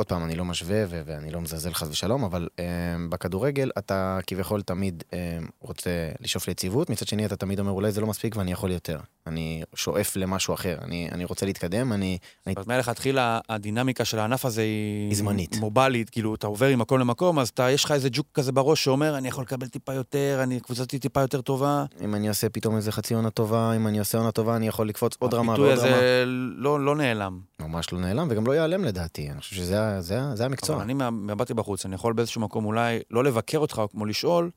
עוד 0.00 0.06
פעם, 0.06 0.24
אני 0.24 0.34
לא 0.34 0.44
משווה 0.44 0.84
ו- 0.88 1.02
ואני 1.06 1.30
לא 1.30 1.40
מזלזל 1.40 1.74
חס 1.74 1.88
ושלום, 1.90 2.24
אבל 2.24 2.48
אה, 2.58 2.64
בכדורגל 3.08 3.70
אתה 3.78 4.18
כביכול 4.26 4.62
תמיד 4.62 5.04
אה, 5.12 5.38
רוצה 5.60 5.90
לשאוף 6.20 6.48
ליציבות, 6.48 6.90
מצד 6.90 7.06
שני 7.06 7.26
אתה 7.26 7.36
תמיד 7.36 7.60
אומר 7.60 7.72
אולי 7.72 7.92
זה 7.92 8.00
לא 8.00 8.06
מספיק 8.06 8.36
ואני 8.36 8.52
יכול 8.52 8.70
יותר. 8.70 8.98
אני 9.26 9.62
שואף 9.74 10.16
למשהו 10.16 10.54
אחר, 10.54 10.78
אני, 10.82 11.08
אני 11.12 11.24
רוצה 11.24 11.46
להתקדם, 11.46 11.92
אני... 11.92 12.18
אני... 12.46 12.54
אומרת, 12.54 12.66
מלכתחילה 12.68 13.40
הדינמיקה 13.48 14.04
של 14.04 14.18
הענף 14.18 14.44
הזה 14.44 14.62
היא... 14.62 15.08
היא 15.08 15.16
זמנית. 15.16 15.56
מובילית, 15.56 16.10
כאילו, 16.10 16.34
אתה 16.34 16.46
עובר 16.46 16.76
ממקום 16.76 17.00
למקום, 17.00 17.38
אז 17.38 17.48
אתה, 17.48 17.70
יש 17.70 17.84
לך 17.84 17.92
איזה 17.92 18.08
ג'וק 18.12 18.26
כזה 18.34 18.52
בראש 18.52 18.84
שאומר, 18.84 19.18
אני 19.18 19.28
יכול 19.28 19.44
לקבל 19.44 19.66
טיפה 19.66 19.94
יותר, 19.94 20.40
אני 20.42 20.60
קבוצתי 20.60 20.98
טיפה 20.98 21.20
יותר 21.20 21.40
טובה. 21.40 21.84
אם 22.00 22.14
אני 22.14 22.28
עושה 22.28 22.48
פתאום 22.48 22.76
איזה 22.76 22.92
חצי 22.92 23.14
עונה 23.14 23.30
טובה, 23.30 23.72
אם 23.76 23.86
אני 23.86 23.98
עושה 23.98 24.18
עונה 24.18 24.32
טובה, 24.32 24.56
אני 24.56 24.68
יכול 24.68 24.88
לקפוץ 24.88 25.16
עוד 25.18 25.34
רמה 25.34 25.52
הפיתוי 25.52 25.68
ועוד 25.68 25.78
רמה. 25.78 25.96
הזה 25.96 26.24
לא, 26.56 26.84
לא 26.84 26.96
נעלם. 26.96 27.40
ממש 27.60 27.92
לא 27.92 28.00
נעלם, 28.00 28.26
וגם 28.30 28.46
לא 28.46 28.52
ייעלם 28.52 28.84
לדעתי, 28.84 29.30
אני 29.30 29.40
חושב 29.40 29.56
שזה 29.56 29.89
זה, 30.00 30.20
זה 30.34 30.44
המקצוע. 30.44 30.76
אבל 30.76 30.84
אני 30.84 30.94
מבטי 31.10 31.54
בחוץ, 31.54 31.86
אני 31.86 31.94
יכול 31.94 32.12
באיזשהו 32.12 32.40
מקום 32.40 32.64
אולי 32.64 33.00
לא 33.10 33.24
לבקר 33.24 33.58
אותך, 33.58 33.78
או 33.78 33.88
כמו 33.88 34.06
לשאול, 34.06 34.50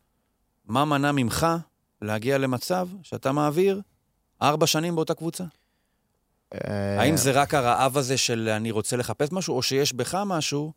מה 0.65 0.85
מנע 0.85 1.11
ממך 1.11 1.47
להגיע 2.01 2.37
למצב 2.37 2.87
שאתה 3.03 3.31
מעביר 3.31 3.81
ארבע 4.41 4.67
שנים 4.67 4.95
באותה 4.95 5.13
קבוצה? 5.13 5.43
אה, 6.53 7.01
האם 7.01 7.17
זה 7.17 7.31
רק 7.31 7.53
הרעב 7.53 7.97
הזה 7.97 8.17
של 8.17 8.49
אני 8.49 8.71
רוצה 8.71 8.97
לחפש 8.97 9.31
משהו, 9.31 9.55
או 9.55 9.61
שיש 9.61 9.93
בך 9.93 10.15
משהו 10.25 10.71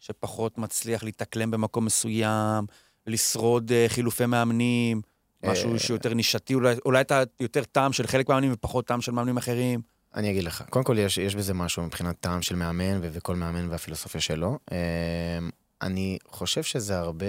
שפחות 0.00 0.58
מצליח 0.58 1.02
להתאקלם 1.02 1.50
במקום 1.50 1.84
מסוים, 1.84 2.66
לשרוד 3.06 3.72
אה, 3.72 3.84
חילופי 3.88 4.26
מאמנים, 4.26 5.02
משהו 5.44 5.72
אה, 5.72 5.78
שיותר 5.78 6.14
נישתי, 6.14 6.54
אולי, 6.54 6.74
אולי 6.84 7.00
אתה 7.00 7.22
יותר 7.40 7.64
טעם 7.64 7.92
של 7.92 8.06
חלק 8.06 8.28
מהמאמנים 8.28 8.52
ופחות 8.52 8.86
טעם 8.86 9.00
של 9.00 9.12
מאמנים 9.12 9.36
אחרים? 9.36 9.80
אני 10.16 10.30
אגיד 10.30 10.44
לך, 10.44 10.64
קודם 10.70 10.84
כל 10.84 10.96
יש, 10.98 11.18
יש 11.18 11.34
בזה 11.34 11.54
משהו 11.54 11.82
מבחינת 11.82 12.16
טעם 12.20 12.42
של 12.42 12.56
מאמן 12.56 12.98
ו- 13.02 13.08
וכל 13.12 13.36
מאמן 13.36 13.68
והפילוסופיה 13.70 14.20
שלו. 14.20 14.58
אה, 14.72 15.38
אני 15.82 16.18
חושב 16.28 16.62
שזה 16.62 16.98
הרבה 16.98 17.26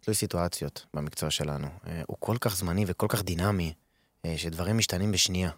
תלוי 0.00 0.14
סיטואציות 0.14 0.86
במקצוע 0.94 1.30
שלנו. 1.30 1.66
אה, 1.86 2.02
הוא 2.06 2.16
כל 2.20 2.36
כך 2.40 2.56
זמני 2.56 2.84
וכל 2.86 3.06
כך 3.08 3.22
דינמי, 3.22 3.72
אה, 4.24 4.34
שדברים 4.36 4.78
משתנים 4.78 5.12
בשנייה. 5.12 5.50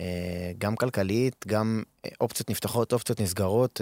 אה, 0.00 0.52
גם 0.58 0.76
כלכלית, 0.76 1.44
גם 1.48 1.82
אופציות 2.20 2.50
נפתחות, 2.50 2.92
אופציות 2.92 3.20
נסגרות. 3.20 3.80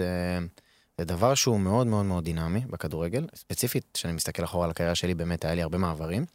זה 0.97 1.05
דבר 1.05 1.35
שהוא 1.35 1.59
מאוד 1.59 1.87
מאוד 1.87 2.05
מאוד 2.05 2.23
דינמי 2.23 2.59
בכדורגל. 2.69 3.27
ספציפית, 3.35 3.85
כשאני 3.93 4.13
מסתכל 4.13 4.43
אחורה 4.43 4.65
על 4.65 4.71
הקריירה 4.71 4.95
שלי, 4.95 5.15
באמת 5.15 5.45
היה 5.45 5.55
לי 5.55 5.61
הרבה 5.61 5.77
מעברים. 5.77 6.25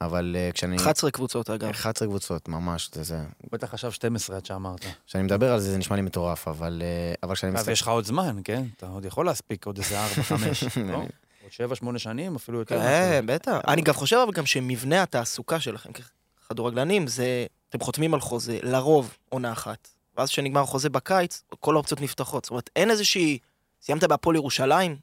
אבל 0.00 0.36
אה, 0.38 0.50
כשאני... 0.54 0.76
11 0.76 1.10
קבוצות 1.10 1.50
אגב. 1.50 1.70
11 1.70 2.08
קבוצות, 2.08 2.48
ממש, 2.48 2.90
זה 2.94 3.02
זה. 3.02 3.18
הוא 3.18 3.48
בטח 3.52 3.70
חשב 3.70 3.90
12 3.90 4.36
עד 4.36 4.46
שאמרת. 4.46 4.84
כשאני 5.06 5.24
מדבר 5.24 5.52
על 5.52 5.60
זה, 5.60 5.70
זה 5.70 5.78
נשמע 5.78 5.96
לי 5.96 6.02
מטורף, 6.02 6.48
אבל, 6.48 6.82
אה, 6.84 7.14
אבל 7.22 7.34
כשאני 7.34 7.52
מסתכל... 7.52 7.70
יש 7.70 7.82
לך 7.82 7.88
עוד 7.88 8.04
זמן, 8.04 8.40
כן? 8.44 8.64
אתה 8.76 8.86
עוד 8.86 9.04
יכול 9.04 9.26
להספיק 9.26 9.66
עוד 9.66 9.78
איזה 9.78 10.00
4, 10.00 10.22
5, 10.22 10.64
לא? 10.92 10.96
עוד 10.96 11.52
7, 11.52 11.74
8 11.74 11.98
שנים, 11.98 12.36
אפילו 12.36 12.58
יותר. 12.58 12.78
כן, 12.80 13.24
בטח. 13.26 13.58
אני 13.68 13.82
גם 13.82 13.94
חושב 13.94 14.16
אבל 14.24 14.32
גם 14.32 14.46
שמבנה 14.46 15.02
התעסוקה 15.02 15.60
שלכם 15.60 15.90
ככדורגלנים, 15.92 17.06
זה, 17.06 17.46
אתם 17.68 17.80
חותמים 17.80 18.14
על 18.14 18.20
חוזה, 18.20 18.58
לרוב 18.62 19.16
עונה 19.28 19.52
אחת. 19.52 19.88
ואז 20.16 20.28
כשנגמר 20.28 20.64
חוזה 20.66 20.88
בקיץ, 20.88 21.42
כל 21.60 21.74
האופציות 21.74 22.00
נפתחות. 22.00 22.44
זאת 22.44 22.50
אומרת, 22.50 22.70
אין 22.76 22.90
איזושהי... 22.90 23.38
סיימת 23.82 24.04
בהפועל 24.04 24.36
ירושלים, 24.36 24.96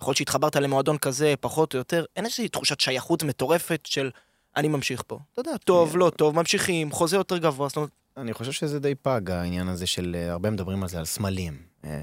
יכול 0.00 0.10
להיות 0.10 0.16
שהתחברת 0.16 0.56
למועדון 0.56 0.98
כזה, 0.98 1.34
פחות 1.40 1.74
או 1.74 1.78
יותר, 1.78 2.04
אין 2.16 2.24
איזושהי 2.24 2.48
תחושת 2.48 2.80
שייכות 2.80 3.22
מטורפת 3.22 3.80
של 3.86 4.10
אני 4.56 4.68
ממשיך 4.68 5.02
פה. 5.06 5.18
אתה 5.32 5.40
יודע, 5.40 5.56
טוב, 5.56 5.96
לא 5.96 6.10
טוב, 6.10 6.36
ממשיכים, 6.36 6.92
חוזה 6.92 7.16
יותר 7.16 7.38
גבוה, 7.38 7.68
זאת 7.68 7.76
אומרת, 7.76 7.90
אני 8.16 8.32
חושב 8.32 8.52
שזה 8.52 8.80
די 8.80 8.94
פג, 8.94 9.30
העניין 9.30 9.68
הזה 9.68 9.86
של... 9.86 10.16
אה, 10.18 10.32
הרבה 10.32 10.50
מדברים 10.50 10.82
על 10.82 10.88
זה, 10.88 10.98
על 10.98 11.04
סמלים. 11.04 11.62
אה, 11.84 12.00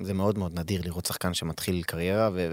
זה 0.00 0.14
מאוד 0.14 0.38
מאוד 0.38 0.58
נדיר 0.58 0.82
לראות 0.84 1.06
שחקן 1.06 1.34
שמתחיל 1.34 1.82
קריירה 1.82 2.30
ו... 2.32 2.52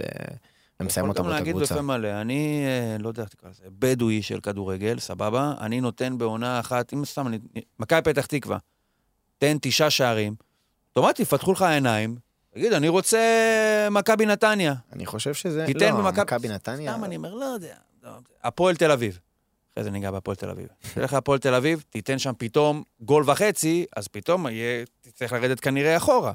ומסיים 0.79 1.09
אותה 1.09 1.19
יכול 1.19 1.25
גם 1.25 1.29
באותה 1.29 1.39
להגיד 1.39 1.55
קבוצה. 1.55 1.73
בפה 1.73 1.81
מלא, 1.81 2.21
אני 2.21 2.63
אה, 2.65 2.97
לא 2.99 3.07
יודע 3.07 3.23
איך 3.23 3.29
תקרא 3.29 3.49
לזה, 3.49 3.63
בדואי 3.79 4.21
של 4.21 4.39
כדורגל, 4.39 4.99
סבבה? 4.99 5.53
אני 5.59 5.81
נותן 5.81 6.17
בעונה 6.17 6.59
אחת, 6.59 6.93
אם 6.93 7.05
סתם, 7.05 7.31
מכבי 7.79 8.01
פתח 8.01 8.25
תקווה, 8.25 8.57
תן 9.37 9.57
תשעה 9.61 9.89
שערים, 9.89 10.35
אוטומטית 10.89 11.19
יפתחו 11.19 11.51
לך 11.51 11.61
העיניים, 11.61 12.15
תגיד, 12.59 12.73
אני 12.73 12.87
רוצה 12.87 13.19
מכבי 13.91 14.25
נתניה. 14.25 14.73
אני 14.93 15.05
חושב 15.05 15.33
שזה... 15.33 15.65
תיתן 15.65 15.93
לא, 15.93 16.01
במכבי- 16.01 16.21
מכבי 16.21 16.47
נתניה... 16.49 16.93
סתם 16.93 17.03
אני 17.03 17.15
אומר, 17.15 17.33
לא 17.33 17.45
יודע. 17.45 17.75
הפועל 18.43 18.75
תל 18.75 18.91
אביב. 18.91 19.19
אחרי 19.73 19.83
זה 19.83 19.91
ניגע 19.91 20.11
בהפועל 20.11 20.35
תל 20.35 20.49
אביב. 20.49 20.67
תלך 20.93 21.13
להפועל 21.13 21.39
תל 21.39 21.53
אביב, 21.53 21.83
תיתן 21.89 22.19
שם 22.19 22.31
פתאום 22.37 22.83
גול 23.01 23.29
וחצי, 23.29 23.85
אז 23.95 24.07
פתאום 24.07 24.47
יהיה, 24.47 24.85
תצטרך 25.01 25.33
לרדת 25.33 25.59
כנראה 25.59 25.97
אחורה. 25.97 26.33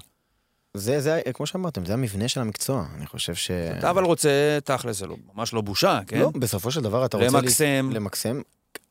זה, 0.74 1.00
זה, 1.00 1.20
כמו 1.34 1.46
שאמרתם, 1.46 1.84
זה 1.84 1.92
המבנה 1.92 2.28
של 2.28 2.40
המקצוע. 2.40 2.86
אני 2.96 3.06
חושב 3.06 3.34
ש... 3.34 3.50
אתה 3.50 3.90
אבל 3.90 4.04
רוצה, 4.04 4.58
תכל'ס, 4.64 4.98
זה 4.98 5.06
לא, 5.06 5.16
ממש 5.34 5.52
לא 5.52 5.60
בושה, 5.60 6.00
כן? 6.06 6.18
לא, 6.18 6.30
בסופו 6.38 6.70
של 6.70 6.80
דבר 6.80 7.04
אתה 7.04 7.16
רוצה... 7.16 7.38
למקסם. 7.38 7.90
למקסם 7.92 8.40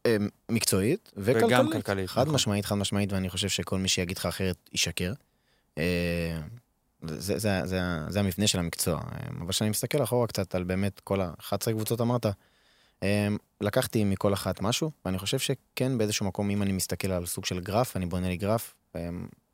אה, 0.06 0.18
מקצועית 0.50 1.12
וכלכלית. 1.18 1.44
וגם 1.46 1.72
כלכלית, 1.72 2.10
חד 2.10 2.22
נכון. 2.22 2.36
משמעית, 2.36 2.66
חד 2.66 2.76
משמעית, 2.76 3.14
ואני 3.14 3.30
חושב 3.30 3.50
שכל 3.50 3.78
מי 3.78 3.88
שיגיד 3.88 4.18
לך 4.18 4.26
אחרת 4.26 4.70
ישקר. 4.74 5.14
אה, 7.04 7.16
זה, 7.18 7.40
זה, 7.40 7.62
זה, 7.66 7.82
זה 8.08 8.20
המבנה 8.20 8.48
של 8.48 8.60
המקצוע. 8.60 8.96
אה, 8.96 9.28
אבל 9.40 9.50
כשאני 9.50 9.70
מסתכל 9.70 10.04
אחורה 10.04 10.28
קצת 10.28 10.56
על 10.56 10.64
באמת 10.64 11.00
כל 11.00 11.22
ה-11 11.22 11.72
קבוצות 11.72 12.02
אמרת, 12.02 12.26
אה, 13.04 13.28
לקחתי 13.62 14.04
מכל 14.04 14.34
אחת 14.34 14.62
משהו, 14.62 14.92
ואני 15.06 15.18
חושב 15.18 15.40
שכן 15.40 15.98
באיזשהו 15.98 16.26
מקום, 16.26 16.50
אם 16.50 16.62
אני 16.62 16.72
מסתכל 16.72 17.12
על 17.12 17.26
סוג 17.26 17.46
של 17.46 17.60
גרף, 17.60 17.98
אני 17.98 18.06
בונה 18.06 18.28
לי 18.28 18.38
גרף, 18.38 18.76
אה, 18.96 19.10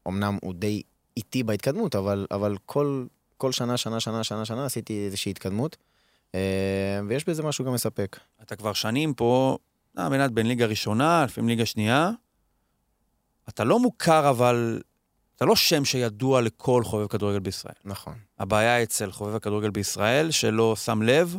אמנם 0.08 0.38
הוא 0.42 0.54
די 0.54 0.82
איטי 1.18 1.44
בהתקדמות, 1.44 1.96
אבל, 1.96 2.28
אבל 2.32 2.56
כל, 2.66 3.06
כל 3.38 3.52
שנה, 3.52 3.78
שנה, 3.78 4.00
שנה, 4.00 4.24
שנה, 4.24 4.46
שנה 4.46 4.66
עשיתי 4.66 5.06
איזושהי 5.06 5.30
התקדמות, 5.30 5.78
אה, 6.36 7.00
ויש 7.08 7.30
בזה 7.30 7.44
משהו 7.44 7.66
גם 7.66 7.74
מספק. 7.74 8.20
אתה 8.42 8.56
כבר 8.56 8.74
שנים 8.74 9.14
פה, 9.14 9.58
נע 9.96 10.10
בין 10.10 10.36
בין 10.36 10.48
ליגה 10.48 10.66
ראשונה, 10.66 11.26
לפעמים 11.26 11.50
ליגה 11.50 11.66
שנייה. 11.66 12.12
אתה 13.50 13.64
לא 13.64 13.80
מוכר, 13.80 14.30
אבל 14.30 14.82
אתה 15.40 15.46
לא 15.46 15.56
שם 15.56 15.86
שידוע 15.86 16.42
לכל 16.42 16.84
חובב 16.84 17.08
כדורגל 17.08 17.40
בישראל. 17.40 17.76
נכון. 17.86 18.14
הבעיה 18.40 18.84
אצל 18.84 19.12
חובב 19.12 19.36
הכדורגל 19.36 19.70
בישראל, 19.70 20.32
שלא 20.32 20.76
שם 20.76 21.02
לב, 21.02 21.36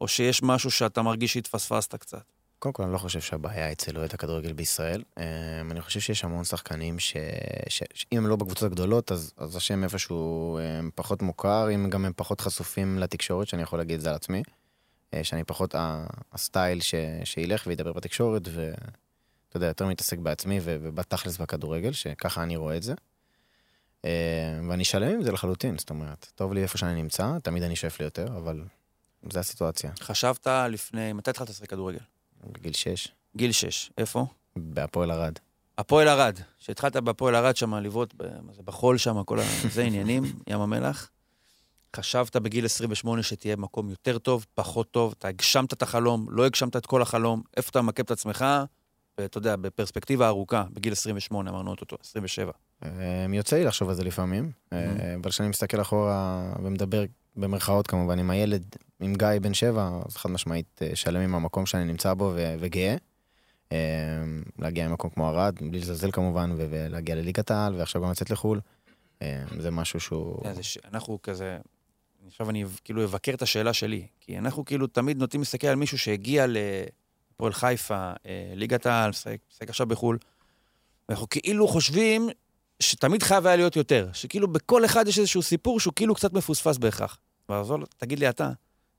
או 0.00 0.08
שיש 0.08 0.42
משהו 0.42 0.70
שאתה 0.70 1.02
מרגיש 1.02 1.32
שהתפספסת 1.32 1.94
קצת. 1.94 2.22
קודם 2.58 2.72
כל, 2.72 2.82
אני 2.82 2.92
לא 2.92 2.98
חושב 2.98 3.20
שהבעיה 3.20 3.72
אצל 3.72 3.96
אוהד 3.96 4.14
הכדורגל 4.14 4.52
בישראל. 4.52 5.02
אמ, 5.18 5.24
אני 5.70 5.80
חושב 5.80 6.00
שיש 6.00 6.24
המון 6.24 6.44
שחקנים 6.44 6.98
ש... 6.98 7.16
ש... 7.68 7.82
שאם 7.94 8.18
הם 8.18 8.26
לא 8.26 8.36
בקבוצות 8.36 8.72
הגדולות, 8.72 9.12
אז, 9.12 9.32
אז 9.36 9.56
השם 9.56 9.84
איפשהו 9.84 10.58
הם 10.58 10.90
פחות 10.94 11.22
מוכר, 11.22 11.74
אם 11.74 11.90
גם 11.90 12.04
הם 12.04 12.12
פחות 12.16 12.40
חשופים 12.40 12.98
לתקשורת, 12.98 13.48
שאני 13.48 13.62
יכול 13.62 13.78
להגיד 13.78 13.94
את 13.94 14.00
זה 14.00 14.08
על 14.08 14.16
עצמי. 14.16 14.42
אה, 15.14 15.24
שאני 15.24 15.44
פחות. 15.44 15.74
הסטייל 16.32 16.80
ש... 16.80 16.94
שילך 17.24 17.64
וידבר 17.66 17.92
בתקשורת, 17.92 18.48
ואתה 18.48 19.56
יודע, 19.56 19.66
יותר 19.66 19.86
מתעסק 19.86 20.18
בעצמי. 20.18 20.60
ובתכלס 20.62 21.38
בכדורגל, 21.38 21.92
שככה 21.92 22.42
אני 22.42 22.56
רואה 22.56 22.76
את 22.76 22.82
זה. 22.82 22.94
אה, 24.04 24.10
ואני 24.68 24.84
שלם 24.84 25.14
עם 25.14 25.22
זה 25.22 25.32
לחלוטין, 25.32 25.78
זאת 25.78 25.90
אומרת, 25.90 26.32
טוב 26.34 26.52
לי 26.52 26.62
איפה 26.62 26.78
שאני 26.78 27.02
נמצא, 27.02 27.38
תמיד 27.42 27.62
אני 27.62 27.76
שואף 27.76 28.00
ליותר, 28.00 28.26
אבל 28.36 28.64
זו 29.32 29.38
הסיטואציה. 29.38 29.90
חשבת 30.00 30.46
לפני, 30.46 31.12
מתי 31.12 31.30
התחלת 31.30 31.50
לשחק 31.50 31.70
כדורגל? 31.70 31.98
בגיל 32.46 32.72
6, 32.72 33.08
גיל 33.36 33.52
6. 33.52 33.90
איפה? 33.98 34.26
בהפועל 34.56 35.10
ערד. 35.10 35.38
הפועל 35.78 36.08
ערד. 36.08 36.38
כשהתחלת 36.58 36.96
בהפועל 36.96 37.34
ערד 37.34 37.56
שם 37.56 37.74
לבעוט, 37.74 38.14
בחול 38.64 38.98
שם, 38.98 39.22
כל 39.24 39.40
ה... 39.40 39.42
זה 39.74 39.82
עניינים, 39.82 40.22
ים 40.46 40.60
המלח. 40.60 41.10
חשבת 41.96 42.36
בגיל 42.36 42.64
28 42.64 43.22
שתהיה 43.22 43.56
במקום 43.56 43.90
יותר 43.90 44.18
טוב, 44.18 44.46
פחות 44.54 44.90
טוב, 44.90 45.14
אתה 45.18 45.28
הגשמת 45.28 45.72
את 45.72 45.82
החלום, 45.82 46.26
לא 46.30 46.46
הגשמת 46.46 46.76
את 46.76 46.86
כל 46.86 47.02
החלום, 47.02 47.42
איפה 47.56 47.70
אתה 47.70 47.82
ממקם 47.82 48.02
את 48.02 48.10
עצמך, 48.10 48.44
ואתה 49.20 49.38
יודע, 49.38 49.56
בפרספקטיבה 49.56 50.28
ארוכה, 50.28 50.64
בגיל 50.72 50.92
28, 50.92 51.50
אמרנו 51.50 51.70
אותו, 51.70 51.96
27. 52.04 52.52
אה, 52.84 52.90
יוצא 53.32 53.56
לי 53.56 53.64
לחשוב 53.64 53.88
על 53.88 53.94
זה 53.94 54.04
לפעמים, 54.04 54.50
אה, 54.72 55.14
אבל 55.22 55.30
כשאני 55.30 55.48
מסתכל 55.48 55.80
אחורה 55.80 56.52
ומדבר 56.62 57.04
במרכאות 57.36 57.86
כמובן 57.86 58.18
עם 58.18 58.30
הילד, 58.30 58.76
עם 59.00 59.14
גיא 59.14 59.28
בן 59.42 59.54
שבע, 59.54 59.90
אז 60.08 60.16
חד 60.16 60.30
משמעית 60.30 60.80
אה, 60.82 60.90
שלם 60.96 61.20
עם 61.20 61.34
המקום 61.34 61.66
שאני 61.66 61.84
נמצא 61.84 62.14
בו 62.14 62.32
וגאה. 62.60 62.96
אה, 63.72 63.78
להגיע 64.58 64.88
ממקום 64.88 65.10
כמו 65.10 65.28
ערד, 65.28 65.54
בלי 65.70 65.78
לזלזל 65.80 66.10
כמובן, 66.10 66.50
ולהגיע 66.56 67.14
לליגת 67.14 67.50
העל, 67.50 67.74
ועכשיו 67.74 68.02
גם 68.02 68.10
לצאת 68.10 68.30
לחו"ל. 68.30 68.60
אה, 69.22 69.44
זה 69.58 69.70
משהו 69.70 70.00
שהוא... 70.00 70.40
אתה 70.52 70.62
ש- 70.62 70.78
אנחנו 70.92 71.18
כזה, 71.22 71.58
עכשיו 72.26 72.50
אני 72.50 72.64
כאילו 72.84 73.04
אבקר 73.04 73.34
את 73.34 73.42
השאלה 73.42 73.72
שלי, 73.72 74.06
כי 74.20 74.38
אנחנו 74.38 74.64
כאילו 74.64 74.86
תמיד 74.86 75.18
נוטים 75.18 75.40
להסתכל 75.40 75.66
על 75.66 75.76
מישהו 75.76 75.98
שהגיע 75.98 76.46
לפועל 77.40 77.52
חיפה, 77.52 78.12
אה, 78.26 78.52
ליגת 78.54 78.86
העל, 78.86 79.10
משחק 79.10 79.68
עכשיו 79.68 79.86
בחו"ל, 79.86 80.18
ואנחנו 81.08 81.28
כאילו 81.28 81.68
חושבים 81.68 82.28
שתמיד 82.80 83.22
חייב 83.22 83.46
היה 83.46 83.56
להיות 83.56 83.76
יותר, 83.76 84.08
שכאילו 84.12 84.48
בכל 84.48 84.84
אחד 84.84 85.08
יש 85.08 85.18
איזשהו 85.18 85.42
סיפור 85.42 85.80
שהוא 85.80 85.94
כאילו 85.96 86.14
קצת 86.14 86.32
מפוספס 86.32 86.78
בהכרח. 86.78 87.18
ועזוב, 87.48 87.80
תגיד 87.96 88.18
לי 88.18 88.28
אתה, 88.28 88.50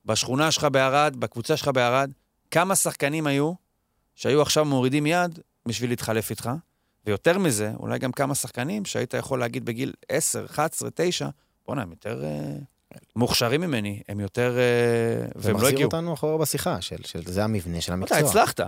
בשכונה 0.05 0.51
שלך 0.51 0.63
בערד, 0.71 1.15
בקבוצה 1.15 1.57
שלך 1.57 1.67
בערד, 1.67 2.11
כמה 2.51 2.75
שחקנים 2.75 3.27
היו 3.27 3.53
שהיו 4.15 4.41
עכשיו 4.41 4.65
מורידים 4.65 5.05
יד 5.05 5.39
בשביל 5.65 5.89
להתחלף 5.89 6.29
איתך? 6.29 6.49
ויותר 7.05 7.37
מזה, 7.37 7.71
אולי 7.79 7.99
גם 7.99 8.11
כמה 8.11 8.35
שחקנים 8.35 8.85
שהיית 8.85 9.13
יכול 9.13 9.39
להגיד 9.39 9.65
בגיל 9.65 9.93
10, 10.09 10.45
11, 10.45 10.89
9, 10.95 11.29
בואנה, 11.65 11.81
הם 11.81 11.89
יותר 11.89 12.23
אה, 12.23 12.55
מוכשרים 13.15 13.61
ממני, 13.61 14.01
הם 14.09 14.19
יותר... 14.19 14.57
אה, 14.57 15.27
זה 15.27 15.31
והם 15.35 15.51
לא 15.51 15.57
מחזיר 15.57 15.73
הגיעו. 15.73 15.87
אותנו 15.87 16.13
אחורה 16.13 16.37
בשיחה, 16.37 16.81
של, 16.81 17.03
של 17.03 17.23
זה 17.25 17.43
המבנה 17.43 17.81
של 17.81 17.85
אתה 17.85 17.93
המקצוע. 17.93 18.17
הצלחת. 18.17 18.59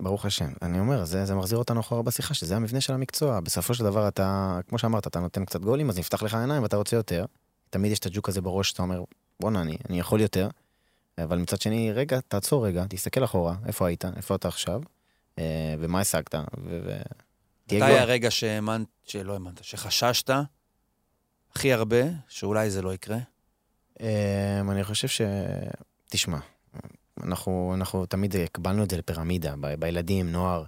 ברוך 0.00 0.24
השם. 0.24 0.52
אני 0.62 0.80
אומר, 0.80 1.04
זה, 1.04 1.24
זה 1.24 1.34
מחזיר 1.34 1.58
אותנו 1.58 1.80
אחורה 1.80 2.02
בשיחה, 2.02 2.34
שזה 2.34 2.56
המבנה 2.56 2.80
של 2.80 2.92
המקצוע. 2.92 3.40
בסופו 3.40 3.74
של 3.74 3.84
דבר 3.84 4.08
אתה, 4.08 4.58
כמו 4.68 4.78
שאמרת, 4.78 5.06
אתה 5.06 5.20
נותן 5.20 5.44
קצת 5.44 5.60
גולים, 5.60 5.88
אז 5.90 5.98
נפתח 5.98 6.22
לך 6.22 6.34
העיניים 6.34 6.62
ואתה 6.62 6.76
רוצה 6.76 6.96
יותר. 6.96 7.24
תמיד 7.70 7.92
יש 7.92 7.98
את 7.98 8.06
הג'וק 8.06 8.28
הזה 8.28 8.40
בראש 8.40 8.68
שאתה 8.68 8.82
אומר, 8.82 9.02
בואנה, 9.40 9.62
אני, 9.62 9.76
אני 9.90 10.00
יכול 10.00 10.20
יותר. 10.20 10.48
אבל 11.24 11.38
מצד 11.38 11.60
שני, 11.60 11.92
רגע, 11.92 12.20
תעצור 12.28 12.66
רגע, 12.66 12.84
תסתכל 12.88 13.24
אחורה, 13.24 13.54
איפה 13.66 13.86
היית, 13.86 14.04
איפה 14.16 14.34
אתה 14.34 14.48
עכשיו, 14.48 14.80
אה, 15.38 15.74
ומה 15.78 16.00
השגת, 16.00 16.34
ו... 16.34 16.40
ו... 16.84 16.96
מתי. 17.66 17.82
הרגע 17.82 18.30
שהאמנת, 18.30 18.86
שלא 19.04 19.32
האמנת, 19.32 19.64
שחששת 19.64 20.30
הכי 21.56 21.72
הרבה, 21.72 22.02
שאולי 22.28 22.70
זה 22.70 22.82
לא 22.82 22.94
יקרה? 22.94 23.18
אמ, 24.00 24.70
אני 24.70 24.84
חושב 24.84 25.08
ש... 25.08 25.20
תשמע, 26.08 26.38
אנחנו, 27.22 27.72
אנחנו 27.74 28.06
תמיד 28.06 28.36
הקבלנו 28.36 28.84
את 28.84 28.90
זה 28.90 28.96
לפירמידה, 28.96 29.54
ב- 29.60 29.74
בילדים, 29.74 30.32
נוער, 30.32 30.64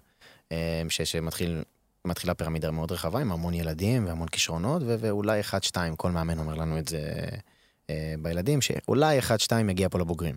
אמ, 0.50 0.56
ש, 0.88 1.02
שמתחיל, 1.02 1.62
מתחילה 2.04 2.34
פירמידה 2.34 2.70
מאוד 2.70 2.92
רחבה 2.92 3.20
עם 3.20 3.32
המון 3.32 3.54
ילדים 3.54 4.06
והמון 4.06 4.28
כישרונות, 4.28 4.82
ו- 4.86 4.96
ואולי 5.00 5.40
אחד, 5.40 5.62
שתיים, 5.62 5.96
כל 5.96 6.10
מאמן 6.10 6.38
אומר 6.38 6.54
לנו 6.54 6.78
את 6.78 6.88
זה 6.88 7.24
אה, 7.90 8.14
בילדים, 8.22 8.60
שאולי 8.60 9.18
אחד, 9.18 9.40
שתיים 9.40 9.70
יגיע 9.70 9.88
פה 9.88 9.98
לבוגרים. 9.98 10.36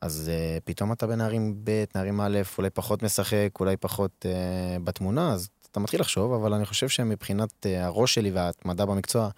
אז 0.00 0.30
אה, 0.32 0.58
פתאום 0.64 0.92
אתה 0.92 1.06
בנערים 1.06 1.54
ב', 1.64 1.84
נערים 1.94 2.20
א', 2.20 2.38
אולי 2.58 2.70
פחות 2.70 3.02
משחק, 3.02 3.48
אולי 3.60 3.76
פחות 3.76 4.26
אה, 4.28 4.76
בתמונה, 4.84 5.32
אז 5.32 5.48
אתה 5.70 5.80
מתחיל 5.80 6.00
לחשוב, 6.00 6.32
אבל 6.32 6.54
אני 6.54 6.66
חושב 6.66 6.88
שמבחינת 6.88 7.66
אה, 7.66 7.84
הראש 7.84 8.14
שלי 8.14 8.30
וההתמדה 8.30 8.86
במקצוע, 8.86 9.28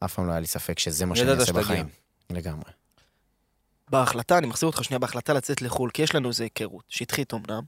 אף 0.00 0.14
פעם 0.14 0.26
לא 0.26 0.30
היה 0.30 0.40
לי 0.40 0.46
ספק 0.46 0.78
שזה 0.78 1.06
מה 1.06 1.16
שאני 1.16 1.30
אעשה 1.30 1.46
שתגיע. 1.46 1.62
בחיים. 1.62 1.88
לגמרי. 2.30 2.70
בהחלטה, 3.90 4.38
אני 4.38 4.46
מחזיר 4.46 4.66
אותך 4.66 4.84
שנייה 4.84 4.98
בהחלטה 4.98 5.32
לצאת 5.32 5.62
לחו"ל, 5.62 5.90
כי 5.90 6.02
יש 6.02 6.14
לנו 6.14 6.28
איזו 6.28 6.42
היכרות, 6.42 6.84
שטחית 6.88 7.34
אמנם. 7.34 7.62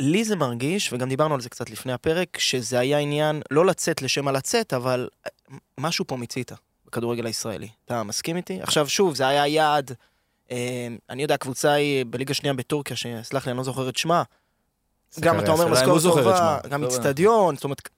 לי 0.00 0.24
זה 0.24 0.36
מרגיש, 0.36 0.92
וגם 0.92 1.08
דיברנו 1.08 1.34
על 1.34 1.40
זה 1.40 1.48
קצת 1.48 1.70
לפני 1.70 1.92
הפרק, 1.92 2.38
שזה 2.38 2.78
היה 2.78 2.98
עניין 2.98 3.42
לא 3.50 3.66
לצאת 3.66 4.02
לשם 4.02 4.28
הלצאת, 4.28 4.72
אבל 4.72 5.08
משהו 5.80 6.04
פה 6.06 6.16
מיצית 6.16 6.52
בכדורגל 6.86 7.26
הישראלי. 7.26 7.68
אתה 7.84 8.02
מסכים 8.02 8.36
איתי? 8.36 8.60
עכשיו, 8.60 8.88
שוב, 8.88 9.14
זה 9.14 9.28
היה 9.28 9.46
יעד, 9.46 9.92
אה, 10.50 10.88
אני 11.10 11.22
יודע, 11.22 11.34
הקבוצה 11.34 11.72
היא 11.72 12.04
בליגה 12.10 12.34
שנייה 12.34 12.54
בטורקיה, 12.54 12.96
שסלח 12.96 13.46
לי, 13.46 13.50
אני 13.50 13.58
לא 13.58 13.64
זוכר 13.64 13.88
את 13.88 13.96
שמה. 13.96 14.22
גם 15.20 15.40
אתה 15.40 15.50
אומר 15.50 15.68
משכורת 15.68 15.98
את 15.98 16.02
טובה. 16.02 16.58
גם 16.68 16.82
לא, 16.82 16.86
איצטדיון, 16.86 17.54
זאת 17.54 17.64
אומרת, 17.64 17.82
לא, 17.84 17.90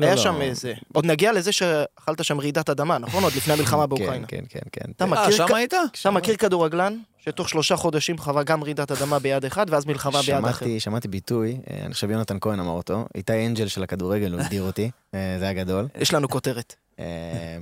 היה 0.00 0.14
לא. 0.14 0.20
שם 0.20 0.40
איזה... 0.40 0.74
עוד 0.92 1.06
נגיע 1.06 1.32
לזה 1.32 1.52
שאכלת 1.52 2.24
שם 2.24 2.40
רעידת 2.40 2.70
אדמה, 2.70 2.98
נכון? 2.98 3.22
עוד 3.24 3.32
לפני 3.36 3.54
המלחמה 3.54 3.86
באוקראינה. 3.90 4.26
כן, 4.26 4.36
כן, 4.48 4.60
כן, 4.60 4.80
כן. 4.84 4.90
אתה 4.96 5.04
אה, 5.04 5.10
מכיר 5.10 5.30
שם 5.30 5.46
כ- 5.48 5.54
היית? 5.54 5.74
אתה 6.00 6.10
מכיר 6.10 6.36
כדורגלן 6.36 6.98
שתוך 7.18 7.48
שלושה 7.48 7.76
חודשים 7.76 8.18
חווה 8.18 8.42
גם 8.42 8.64
רעידת 8.64 8.90
אדמה 8.90 9.18
ביד 9.18 9.44
אחד 9.44 9.66
ואז 9.70 9.86
מלחמה 9.86 10.22
ביד 10.22 10.44
אחר. 10.44 10.66
שמעתי, 10.78 11.08
ביטוי, 11.08 11.58
אה, 11.70 11.80
אני 11.84 11.94
חושב 11.94 12.10
יונתן 12.10 12.36
כהן 12.40 12.60
אמר 12.60 12.72
אותו, 12.72 13.06
איתי 13.14 13.46
אנג'ל 13.46 13.68
של 13.68 13.82
הכדורגל, 13.82 14.32
הוא 14.32 14.40
הגדיר 14.40 14.62
אותי, 14.62 14.90
אה, 15.14 15.36
זה 15.38 15.44
היה 15.44 15.52
גדול. 15.52 15.88
יש 16.00 16.14
לנו 16.14 16.28
כותרת. 16.28 16.74
אה, 16.98 17.04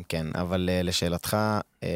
כן, 0.09 0.27
אבל 0.35 0.69
אה, 0.73 0.83
לשאלתך, 0.83 1.37
אה, 1.83 1.89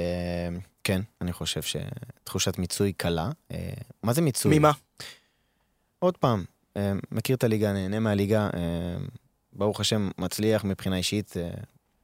כן, 0.85 1.01
אני 1.21 1.33
חושב 1.33 1.61
שתחושת 1.63 2.59
מיצוי 2.59 2.93
קלה. 2.93 3.31
אה, 3.53 3.59
מה 4.03 4.13
זה 4.13 4.23
מיצוי? 4.23 4.59
ממה? 4.59 4.71
עוד 5.99 6.17
פעם, 6.17 6.45
אה, 6.77 6.93
מכיר 7.13 7.37
את 7.37 7.45
הליגה, 7.45 7.73
נהנה 7.73 7.99
מהליגה, 7.99 8.49
אה, 8.55 8.61
ברוך 9.53 9.81
השם, 9.81 10.11
מצליח 10.19 10.65
מבחינה 10.65 10.97
אישית. 10.97 11.35
אה, 11.37 11.51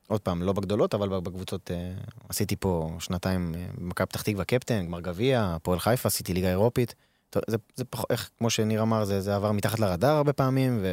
עוד 0.09 0.21
פעם, 0.21 0.43
לא 0.43 0.53
בגדולות, 0.53 0.95
אבל 0.95 1.09
בקבוצות, 1.09 1.71
אה, 1.71 1.93
עשיתי 2.29 2.57
פה 2.57 2.97
שנתיים 2.99 3.55
אה, 3.55 3.67
במכבי 3.79 4.07
פתח 4.07 4.23
תקווה 4.23 4.45
קפטן, 4.45 4.87
גמר 4.87 5.00
גביע, 5.00 5.53
הפועל 5.55 5.79
חיפה, 5.79 6.07
עשיתי 6.07 6.35
ליגה 6.35 6.49
אירופית. 6.49 6.95
טוב, 7.31 7.43
זה, 7.49 7.57
זה 7.76 7.85
פחות, 7.85 8.07
איך, 8.11 8.31
כמו 8.38 8.50
שניר 8.50 8.83
אמר, 8.83 9.05
זה, 9.05 9.21
זה 9.21 9.37
עבר 9.37 9.53
מתחת 9.53 9.79
לרדאר 9.79 10.17
הרבה 10.17 10.33
פעמים, 10.33 10.85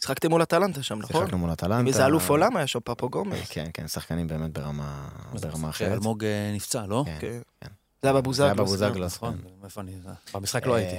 שיחקתם 0.00 0.30
מול 0.30 0.42
אטלנטה 0.42 0.82
שם, 0.82 0.98
נכון? 0.98 1.16
ושיחקנו 1.16 1.38
מול 1.38 1.52
אטלנטה. 1.52 1.78
עם 1.78 1.86
איזה 1.86 2.06
אלוף 2.06 2.30
עולם 2.30 2.56
היה 2.56 2.66
שם, 2.66 2.78
פפו 2.84 3.08
גומז. 3.08 3.38
כן, 3.50 3.70
כן, 3.74 3.88
שחקנים 3.88 4.26
באמת 4.26 4.52
ברמה, 4.52 5.08
ברמה 5.42 5.68
אחרת. 5.70 5.90
שאלמוג 5.90 6.24
אה, 6.24 6.52
נפצע, 6.54 6.86
לא? 6.86 7.02
כן, 7.06 7.16
כן. 7.20 7.40
כן. 7.60 7.68
זה 8.02 8.10
היה 8.10 8.20
זה 8.32 8.44
היה 8.44 8.54
בבוזגלוס. 8.54 8.58
בבוזגלוס, 8.58 9.16
נכון, 9.16 9.36
כן. 9.42 9.64
איפה 9.64 9.80
אני... 9.80 9.92
במשחק 10.34 10.66
לא 10.66 10.74
הייתי. 10.74 10.96